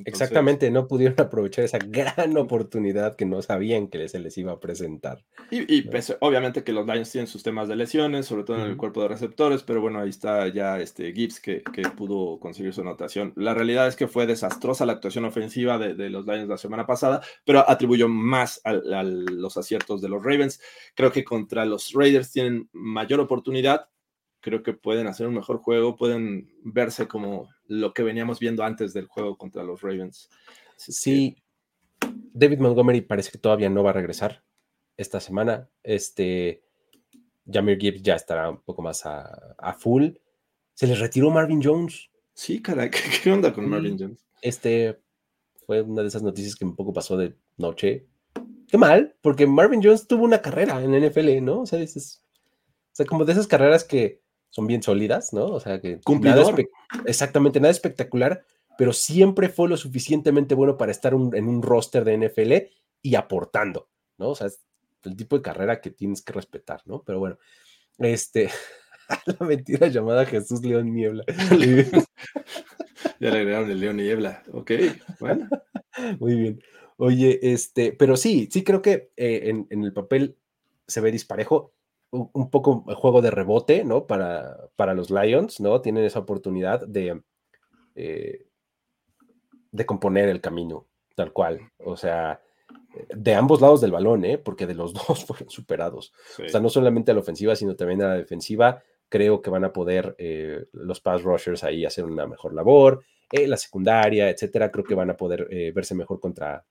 Exactamente, 0.05 0.71
no 0.71 0.87
pudieron 0.87 1.15
aprovechar 1.21 1.65
esa 1.65 1.79
gran 1.79 2.37
oportunidad 2.37 3.17
que 3.17 3.25
no 3.25 3.43
sabían 3.43 3.89
que 3.89 4.09
se 4.09 4.19
les 4.19 4.37
iba 4.39 4.53
a 4.53 4.61
presentar. 4.61 5.25
Y, 5.51 5.83
pues, 5.83 6.17
obviamente 6.21 6.63
que 6.63 6.73
los 6.73 6.87
Lions 6.87 7.11
tienen 7.11 7.27
sus 7.27 7.43
temas 7.43 7.69
de 7.69 7.77
lesiones, 7.77 8.27
sobre 8.27 8.45
todo 8.45 8.57
en 8.57 8.71
el 8.71 8.77
cuerpo 8.77 9.03
de 9.03 9.09
receptores, 9.09 9.63
pero 9.63 9.81
bueno, 9.81 10.01
ahí 10.01 10.11
está 10.11 10.49
ya 10.49 10.79
este 10.79 11.13
Gibbs 11.13 11.41
que, 11.41 11.63
pudo 11.97 12.39
conseguir 12.39 12.75
su 12.75 12.83
anotación. 12.83 13.33
La 13.35 13.55
realidad 13.55 13.89
es 13.89 13.97
que 13.97 14.09
fue 14.09 14.27
desastrosa 14.27 14.85
la 14.85 14.93
actuación 14.93 15.25
ofensiva 15.25 15.79
de, 15.79 16.11
los 16.11 16.27
Lions 16.27 16.49
la 16.49 16.59
semana 16.59 16.87
pasada, 16.87 17.23
pero 17.45 17.69
atribuyó 17.69 18.09
más 18.09 18.61
a, 18.65 18.71
a 18.71 19.03
los 19.03 19.57
aciertos 19.57 20.01
de 20.03 20.09
los 20.09 20.23
Ravens. 20.23 20.61
Creo 20.95 21.11
que 21.11 21.25
contra 21.25 21.65
los 21.65 21.93
Raiders 21.93 22.31
tienen 22.31 22.69
mayor 22.73 23.21
oportunidad, 23.21 23.89
creo 24.41 24.63
que 24.63 24.73
pueden 24.73 25.07
hacer 25.07 25.27
un 25.27 25.35
mejor 25.35 25.59
juego, 25.59 25.97
pueden 25.97 26.53
verse 26.65 27.09
como 27.09 27.49
lo 27.67 27.93
que 27.93 28.03
veníamos 28.03 28.39
viendo 28.39 28.65
antes 28.65 28.93
del 28.93 29.07
juego 29.07 29.37
contra 29.37 29.63
los 29.63 29.83
Ravens. 29.83 30.29
sí, 30.77 31.37
David 32.33 32.61
Montgomery 32.61 33.01
parece 33.01 33.31
que 33.31 33.39
todavía 33.39 33.69
no 33.69 33.83
va 33.83 33.91
a 33.91 33.95
regresar 33.95 34.45
esta 34.97 35.21
semana. 35.21 35.69
Este, 35.83 36.63
Jamir 37.51 37.79
Gibbs 37.79 38.03
ya 38.03 38.15
estará 38.15 38.51
un 38.51 38.61
poco 38.61 38.83
más 38.83 39.05
a, 39.05 39.75
full. 39.79 40.11
Se 40.75 40.87
les 40.87 40.99
retiró 41.01 41.31
Marvin 41.31 41.63
Jones. 41.63 42.11
Sí, 42.35 42.63
caray, 42.63 42.91
¿qué, 43.23 43.33
onda 43.33 43.53
con 43.53 43.69
Marvin 43.69 43.99
Jones? 43.99 44.25
Este 44.43 45.01
fue 45.67 45.83
una 45.83 46.03
de 46.03 46.09
esas 46.09 46.23
noticias 46.23 46.55
que 46.55 46.65
un 46.65 46.77
poco 46.77 46.93
pasó 46.93 47.17
de 47.17 47.37
noche. 47.57 48.07
Qué 48.69 48.77
mal, 48.77 49.17
porque 49.23 49.47
Marvin 49.47 49.83
Jones 49.83 50.07
tuvo 50.07 50.25
una 50.25 50.43
carrera 50.43 50.83
en 50.83 50.93
NFL, 50.93 51.43
¿no? 51.43 51.63
O 51.63 51.67
sea, 51.67 51.81
es, 51.81 52.23
o 52.37 52.95
sea, 52.95 53.07
como 53.07 53.25
de 53.25 53.33
esas 53.33 53.47
carreras 53.47 53.83
que 53.83 54.23
son 54.51 54.67
bien 54.67 54.83
sólidas, 54.83 55.33
¿no? 55.33 55.47
O 55.47 55.61
sea, 55.61 55.81
que 55.81 56.01
exactamente 57.07 57.61
nada 57.61 57.71
espectacular, 57.71 58.45
pero 58.77 58.93
siempre 58.93 59.49
fue 59.49 59.69
lo 59.69 59.77
suficientemente 59.77 60.55
bueno 60.55 60.77
para 60.77 60.93
estar 60.93 61.13
en 61.13 61.49
un 61.49 61.63
roster 61.63 62.05
de 62.05 62.17
NFL 62.17 62.53
y 63.03 63.15
aportando, 63.15 63.89
¿no? 64.17 64.31
O 64.31 64.35
sea, 64.35 64.47
es 64.47 64.61
el 65.05 65.17
tipo 65.17 65.37
de 65.37 65.43
carrera 65.43 65.81
que 65.81 65.91
tienes 65.91 66.23
que 66.23 66.33
respetar, 66.33 66.83
¿no? 66.87 67.03
Pero 67.03 67.19
bueno, 67.19 67.39
este, 67.99 68.51
la 69.39 69.47
mentira 69.47 69.89
llamada 69.89 70.27
Jesús 70.27 70.63
León 70.63 70.95
Niebla. 70.95 71.25
ya 73.21 73.31
le 73.31 73.39
agregaron 73.39 73.71
el 73.71 73.81
León 73.81 73.97
Niebla, 73.97 74.43
ok, 74.53 74.73
bueno. 75.21 75.49
Muy 76.21 76.37
bien. 76.37 76.63
Oye, 76.97 77.39
este, 77.43 77.93
pero 77.93 78.17
sí, 78.17 78.49
sí 78.51 78.65
creo 78.65 78.83
que 78.83 79.11
eh, 79.17 79.43
en, 79.45 79.67
en 79.71 79.85
el 79.85 79.93
papel 79.93 80.37
se 80.87 81.01
ve 81.01 81.13
disparejo 81.13 81.73
un 82.11 82.51
poco 82.51 82.85
el 82.89 82.95
juego 82.95 83.21
de 83.21 83.31
rebote, 83.31 83.85
¿no? 83.85 84.07
Para, 84.07 84.69
para 84.77 84.95
los 84.95 85.11
Lions, 85.11 85.61
¿no? 85.61 85.81
Tienen 85.81 86.05
esa 86.05 86.21
oportunidad 86.21 86.87
de, 86.87 87.23
eh, 87.95 88.47
de 89.71 89.87
componer 89.87 90.29
el 90.29 90.41
camino, 90.41 90.87
tal 91.15 91.33
cual. 91.33 91.61
O 91.79 91.97
sea, 91.97 92.41
de 93.15 93.35
ambos 93.35 93.61
lados 93.61 93.81
del 93.81 93.93
balón, 93.93 94.25
¿eh? 94.25 94.39
Porque 94.39 94.67
de 94.67 94.75
los 94.75 94.95
dos 95.09 95.25
fueron 95.25 95.51
superados. 95.51 96.13
O 96.45 96.49
sea, 96.49 96.61
no 96.61 96.71
solamente 96.71 97.11
a 97.11 97.15
la 97.15 97.21
ofensiva, 97.21 97.55
sino 97.57 97.77
también 97.77 98.03
a 98.03 98.09
la 98.09 98.17
defensiva. 98.17 98.83
Creo 99.11 99.41
que 99.43 99.51
van 99.51 99.65
a 99.65 99.73
poder 99.73 100.15
eh, 100.19 100.67
los 100.73 101.01
pass 101.01 101.23
rushers 101.23 101.65
ahí 101.65 101.85
hacer 101.85 102.05
una 102.05 102.27
mejor 102.27 102.55
labor. 102.55 103.05
Eh, 103.31 103.47
la 103.47 103.57
secundaria, 103.59 104.31
etcétera, 104.31 104.71
creo 104.71 104.85
que 104.85 104.95
van 104.95 105.11
a 105.11 105.17
poder 105.17 105.47
verse 105.75 105.95
mejor 105.95 106.21
contra, 106.21 106.65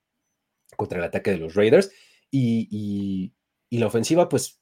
contra 0.76 0.98
el 0.98 1.04
ataque 1.04 1.32
de 1.32 1.38
los 1.38 1.54
Raiders. 1.54 1.92
y, 2.32 3.32
y 3.70 3.78
la 3.78 3.88
ofensiva, 3.88 4.30
pues 4.30 4.62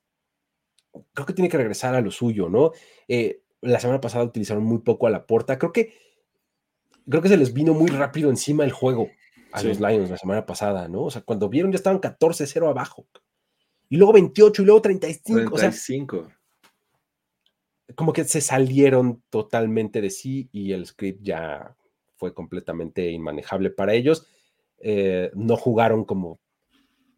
creo 1.14 1.26
que 1.26 1.34
tiene 1.34 1.50
que 1.50 1.58
regresar 1.58 1.96
a 1.96 2.02
lo 2.02 2.12
suyo, 2.12 2.50
¿no? 2.50 2.72
Eh, 3.08 3.42
la 3.62 3.80
semana 3.80 4.02
pasada 4.02 4.24
utilizaron 4.24 4.64
muy 4.64 4.80
poco 4.80 5.08
a 5.08 5.10
la 5.10 5.26
porta. 5.26 5.58
Creo 5.58 5.72
que, 5.72 5.94
creo 7.10 7.22
que 7.22 7.30
se 7.30 7.38
les 7.38 7.54
vino 7.54 7.74
muy 7.74 7.90
rápido 7.90 8.30
encima 8.30 8.64
el 8.64 8.72
juego 8.72 9.10
a 9.52 9.64
los 9.64 9.80
Lions 9.80 10.10
la 10.10 10.18
semana 10.18 10.46
pasada, 10.46 10.88
¿no? 10.88 11.04
O 11.04 11.12
sea, 11.12 11.22
cuando 11.22 11.50
vieron 11.50 11.72
ya 11.72 11.78
estaban 11.78 12.02
14-0 12.02 12.70
abajo. 12.70 13.08
Y 13.90 13.98
luego 13.98 14.14
28 14.14 14.62
y 14.62 14.66
luego 14.66 14.82
35. 14.82 15.56
35. 15.56 16.18
O 16.18 16.20
sea, 16.20 16.36
como 17.96 18.14
que 18.14 18.24
se 18.26 18.42
salieron 18.42 19.24
totalmente 19.30 20.02
de 20.02 20.10
sí 20.10 20.50
y 20.52 20.74
el 20.74 20.86
script 20.86 21.22
ya 21.24 21.76
fue 22.16 22.34
completamente 22.34 23.10
inmanejable 23.12 23.70
para 23.70 23.94
ellos. 23.94 24.28
Eh, 24.80 25.32
no 25.34 25.56
jugaron 25.56 26.04
como, 26.06 26.40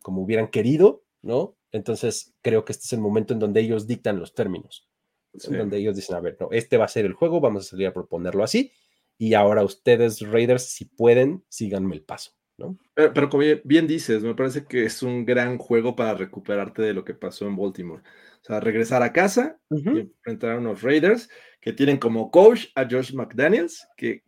como 0.01 0.21
hubieran 0.21 0.49
querido, 0.49 1.03
¿no? 1.21 1.56
Entonces, 1.71 2.33
creo 2.41 2.65
que 2.65 2.71
este 2.71 2.85
es 2.85 2.93
el 2.93 2.99
momento 2.99 3.33
en 3.33 3.39
donde 3.39 3.61
ellos 3.61 3.87
dictan 3.87 4.19
los 4.19 4.33
términos, 4.33 4.89
en 5.33 5.57
donde 5.57 5.77
ellos 5.77 5.95
dicen, 5.95 6.15
a 6.15 6.21
ver, 6.21 6.37
no, 6.39 6.49
este 6.51 6.77
va 6.77 6.85
a 6.85 6.89
ser 6.89 7.05
el 7.05 7.13
juego, 7.13 7.41
vamos 7.41 7.65
a 7.65 7.69
salir 7.69 7.87
a 7.87 7.93
proponerlo 7.93 8.43
así, 8.43 8.71
y 9.17 9.33
ahora 9.33 9.63
ustedes, 9.63 10.21
Raiders, 10.21 10.63
si 10.63 10.85
pueden, 10.85 11.43
síganme 11.49 11.95
el 11.95 12.03
paso. 12.03 12.31
¿no? 12.57 12.77
Pero, 12.95 13.29
como 13.29 13.43
bien 13.63 13.87
dices, 13.87 14.23
me 14.23 14.33
parece 14.33 14.65
que 14.65 14.85
es 14.85 15.03
un 15.03 15.25
gran 15.25 15.57
juego 15.57 15.95
para 15.95 16.15
recuperarte 16.15 16.81
de 16.81 16.93
lo 16.93 17.03
que 17.03 17.13
pasó 17.13 17.45
en 17.47 17.55
Baltimore. 17.55 18.01
O 18.01 18.45
sea, 18.45 18.59
regresar 18.59 19.03
a 19.03 19.13
casa 19.13 19.59
y 19.69 19.99
enfrentar 19.99 20.51
a 20.51 20.57
unos 20.57 20.81
Raiders 20.81 21.29
que 21.61 21.73
tienen 21.73 21.97
como 21.97 22.31
coach 22.31 22.67
a 22.75 22.87
Josh 22.89 23.13
McDaniels, 23.13 23.87
que 23.95 24.23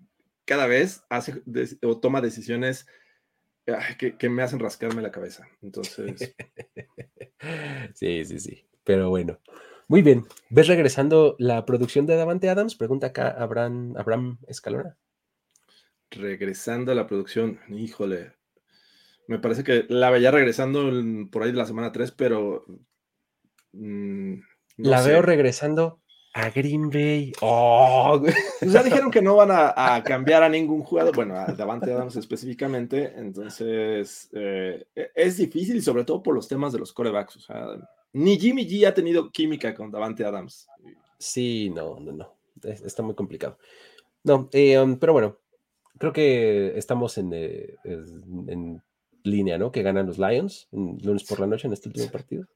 cada 0.46 0.68
vez 0.68 1.04
hace 1.10 1.42
o 1.84 2.00
toma 2.00 2.22
decisiones 2.22 2.86
que, 3.98 4.30
me 4.30 4.44
hacen 4.44 4.60
rascarme 4.60 5.02
la 5.02 5.12
cabeza. 5.12 5.48
Entonces. 5.62 6.36
sí, 7.94 8.26
sí, 8.26 8.40
sí. 8.40 8.66
Pero 8.84 9.10
bueno. 9.10 9.40
Muy 9.88 10.02
bien. 10.02 10.26
¿Ves 10.50 10.68
regresando 10.68 11.36
la 11.40 11.66
producción 11.66 12.06
de 12.06 12.16
Davante 12.16 12.50
Adams? 12.50 12.76
Pregunta 12.76 13.08
acá 13.08 13.30
Abraham, 13.30 13.96
Abraham 13.98 14.38
Escalona. 14.48 14.98
Regresando 16.12 16.92
a 16.92 16.96
la 16.96 17.08
producción, 17.08 17.60
híjole. 17.70 18.34
Me 19.28 19.40
parece 19.40 19.64
que 19.64 19.86
la 19.90 20.10
veía 20.10 20.32
regresando 20.32 20.92
por 21.32 21.44
ahí 21.44 21.52
de 21.52 21.58
la 21.58 21.66
semana 21.66 21.92
3, 21.92 22.12
pero. 22.12 22.66
Mm, 23.74 24.36
la 24.78 25.02
veo 25.02 25.22
regresando 25.22 25.99
a 26.34 26.50
Green 26.50 26.90
Bay. 26.90 27.34
Oh, 27.42 28.22
pues 28.22 28.36
ya 28.74 28.84
dijeron 28.84 29.12
que 29.12 29.22
no 29.22 29.36
van 29.36 29.50
a, 29.52 30.04
cambiar 30.06 30.44
a 30.44 30.50
ningún 30.50 30.84
jugador, 30.84 31.16
bueno, 31.16 31.36
a 31.36 31.46
Davante 31.54 31.92
Adams 31.92 32.16
específicamente, 32.16 33.14
entonces 33.16 34.30
eh, 34.34 34.86
e, 34.96 35.12
es 35.16 35.38
difícil 35.38 35.78
y 35.78 35.82
sobre 35.82 36.04
todo 36.04 36.22
por 36.22 36.36
los 36.36 36.48
temas 36.48 36.74
de 36.74 36.80
los 36.80 36.94
corebacks, 36.94 37.38
o 37.38 37.40
sea, 37.40 37.68
ni 38.14 38.40
Jimmy 38.40 38.68
G 38.68 38.88
ha 38.88 38.94
tenido 38.94 39.32
química 39.32 39.74
con 39.74 39.92
Davante 39.92 40.26
Adams. 40.26 40.68
Sí, 41.18 41.70
no, 41.70 42.00
no, 42.00 42.12
no. 42.14 42.34
Está 42.64 43.04
muy 43.04 43.14
complicado. 43.14 43.58
No, 44.24 44.50
eh, 44.52 44.80
um, 44.80 44.98
pero 44.98 45.14
bueno, 45.14 45.38
creo 45.98 46.12
que 46.12 46.78
estamos 46.78 47.18
en, 47.18 47.32
eh, 47.34 47.76
en, 47.84 48.82
línea, 49.24 49.58
¿no? 49.58 49.72
Que 49.72 49.84
ganan 49.84 50.08
los 50.08 50.18
Lions 50.18 50.70
lunes 50.72 51.26
por 51.26 51.42
la 51.42 51.48
noche 51.48 51.68
en 51.68 51.74
este 51.74 51.90
último 51.90 52.10
partido. 52.10 52.48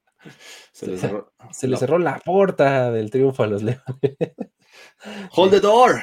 Se, 0.72 0.86
les 0.86 1.00
cerró, 1.00 1.32
se 1.50 1.68
le 1.68 1.76
cerró 1.76 1.98
la 1.98 2.18
puerta 2.18 2.90
del 2.90 3.10
triunfo 3.10 3.42
a 3.42 3.46
los 3.46 3.62
Leones. 3.62 3.82
Hold 5.32 5.52
the 5.52 5.60
door. 5.60 6.00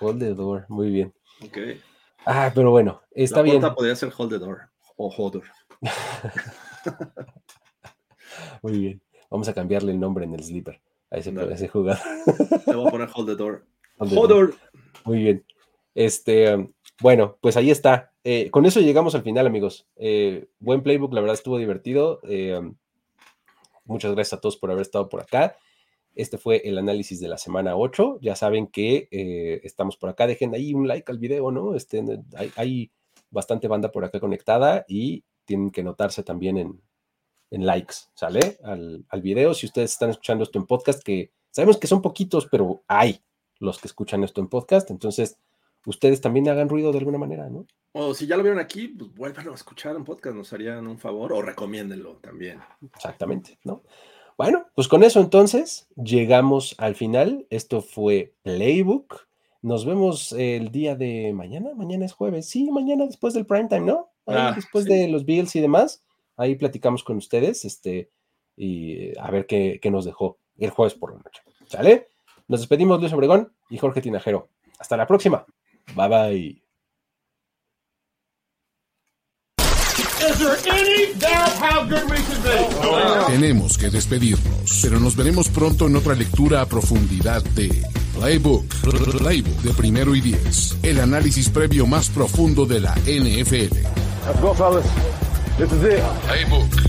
Hold 0.00 0.20
the 0.20 0.34
door, 0.34 0.66
muy 0.68 0.90
bien. 0.90 1.14
Ok. 1.44 1.58
Ah, 2.24 2.52
pero 2.54 2.70
bueno, 2.70 3.02
está 3.10 3.42
bien. 3.42 3.56
La 3.56 3.60
puerta 3.60 3.74
podría 3.74 3.96
ser 3.96 4.12
hold 4.16 4.30
the 4.30 4.38
door 4.38 4.70
o 4.96 5.08
holder. 5.08 5.42
muy 8.62 8.78
bien. 8.78 9.02
Vamos 9.30 9.48
a 9.48 9.54
cambiarle 9.54 9.92
el 9.92 10.00
nombre 10.00 10.24
en 10.24 10.34
el 10.34 10.44
sleeper 10.44 10.80
a 11.10 11.16
ese, 11.16 11.34
ese 11.50 11.68
jugador. 11.68 12.00
Le 12.66 12.76
voy 12.76 12.88
a 12.88 12.90
poner 12.90 13.08
hold 13.14 13.28
the 13.28 13.36
door. 13.36 13.64
Hold 13.98 14.54
Muy 15.04 15.22
bien. 15.22 15.44
Este, 15.94 16.70
bueno, 17.00 17.38
pues 17.40 17.56
ahí 17.56 17.70
está. 17.70 18.12
Eh, 18.24 18.50
con 18.50 18.66
eso 18.66 18.80
llegamos 18.80 19.14
al 19.14 19.22
final, 19.22 19.46
amigos. 19.46 19.86
Eh, 19.96 20.48
buen 20.58 20.82
playbook, 20.82 21.14
la 21.14 21.20
verdad 21.20 21.34
estuvo 21.34 21.58
divertido. 21.58 22.20
Eh, 22.24 22.60
muchas 23.88 24.14
gracias 24.14 24.38
a 24.38 24.40
todos 24.40 24.56
por 24.56 24.70
haber 24.70 24.82
estado 24.82 25.08
por 25.08 25.20
acá. 25.20 25.56
Este 26.14 26.38
fue 26.38 26.62
el 26.64 26.78
análisis 26.78 27.20
de 27.20 27.28
la 27.28 27.38
semana 27.38 27.76
8. 27.76 28.18
Ya 28.20 28.36
saben 28.36 28.66
que 28.66 29.08
estamos 29.62 29.96
por 29.96 30.10
acá. 30.10 30.26
Dejen 30.26 30.54
ahí 30.54 30.74
un 30.74 30.88
like 30.88 31.10
al 31.10 31.18
video, 31.18 31.50
¿no? 31.50 31.74
Este, 31.74 32.02
hay, 32.56 32.90
bastante 33.30 33.68
banda 33.68 33.92
por 33.92 34.04
acá 34.04 34.20
conectada 34.20 34.86
y 34.88 35.22
tienen 35.44 35.70
que 35.70 35.82
notarse 35.82 36.22
también 36.22 36.56
en, 37.50 37.66
likes, 37.66 37.94
¿sale? 38.14 38.58
Al, 38.64 39.04
al, 39.08 39.22
video. 39.22 39.54
Si 39.54 39.66
ustedes 39.66 39.92
están 39.92 40.10
escuchando 40.10 40.44
esto 40.44 40.58
en 40.58 40.66
podcast, 40.66 41.02
que 41.02 41.30
sabemos 41.50 41.76
que 41.76 41.86
son 41.86 42.02
poquitos, 42.02 42.46
pero 42.50 42.82
hay 42.88 43.20
los 43.58 43.78
que 43.78 43.88
escuchan 43.88 44.24
esto 44.24 44.40
en 44.40 44.48
podcast. 44.48 44.90
Entonces, 44.90 45.38
ustedes 45.86 46.20
también 46.20 46.48
hagan 46.48 46.68
ruido 46.68 46.92
de 46.92 46.98
alguna 46.98 47.18
manera, 47.18 47.48
¿no? 47.48 47.66
O 47.92 48.14
si 48.14 48.26
ya 48.26 48.36
lo 48.36 48.42
vieron 48.42 48.60
aquí, 48.60 48.88
pues 48.88 49.12
vuélvanlo 49.14 49.52
a 49.52 49.54
escuchar 49.54 49.96
en 49.96 50.04
podcast, 50.04 50.36
nos 50.36 50.52
harían 50.52 50.86
un 50.86 50.98
favor 50.98 51.32
o 51.32 51.42
recomiéndenlo 51.42 52.16
también. 52.16 52.60
Exactamente, 52.94 53.58
¿no? 53.64 53.82
Bueno, 54.36 54.66
pues 54.74 54.86
con 54.86 55.02
eso 55.02 55.20
entonces 55.20 55.88
llegamos 55.96 56.76
al 56.78 56.94
final. 56.94 57.46
Esto 57.50 57.82
fue 57.82 58.34
Playbook. 58.42 59.26
Nos 59.62 59.84
vemos 59.84 60.32
el 60.32 60.70
día 60.70 60.94
de 60.94 61.32
mañana. 61.32 61.70
Mañana 61.74 62.06
es 62.06 62.12
jueves. 62.12 62.48
Sí, 62.48 62.70
mañana 62.70 63.06
después 63.06 63.34
del 63.34 63.46
prime 63.46 63.68
time, 63.68 63.80
¿no? 63.80 64.10
Ah, 64.26 64.52
después 64.54 64.84
de 64.84 65.08
los 65.08 65.24
Bills 65.24 65.56
y 65.56 65.60
demás. 65.60 66.04
Ahí 66.36 66.54
platicamos 66.54 67.02
con 67.02 67.16
ustedes 67.16 67.64
este, 67.64 68.10
y 68.56 69.18
a 69.18 69.28
ver 69.32 69.46
qué, 69.46 69.80
qué 69.82 69.90
nos 69.90 70.04
dejó 70.04 70.38
el 70.56 70.70
jueves 70.70 70.94
por 70.94 71.12
la 71.14 71.18
noche. 71.18 71.42
¿Sale? 71.66 72.06
Nos 72.46 72.60
despedimos 72.60 73.00
Luis 73.00 73.12
Obregón 73.12 73.52
y 73.68 73.78
Jorge 73.78 74.00
Tinajero. 74.00 74.50
Hasta 74.78 74.96
la 74.96 75.08
próxima. 75.08 75.44
Bye 75.94 76.08
bye. 76.08 76.62
Tenemos 83.28 83.78
que 83.78 83.90
despedirnos, 83.90 84.80
pero 84.82 84.98
nos 84.98 85.16
veremos 85.16 85.48
pronto 85.48 85.86
en 85.86 85.96
otra 85.96 86.14
lectura 86.14 86.60
a 86.60 86.66
profundidad 86.66 87.42
de 87.54 87.82
Playbook, 88.14 88.66
Playbook 89.18 89.62
de 89.62 89.72
primero 89.74 90.14
y 90.14 90.20
diez, 90.20 90.76
el 90.82 91.00
análisis 91.00 91.48
previo 91.48 91.86
más 91.86 92.08
profundo 92.08 92.66
de 92.66 92.80
la 92.80 92.94
NFL. 92.96 93.76
Let's 94.26 94.40
go, 94.40 94.54
fellas. 94.54 94.84
This 95.56 95.72
is 95.72 95.82
it. 95.84 96.02
Playbook. 96.26 96.88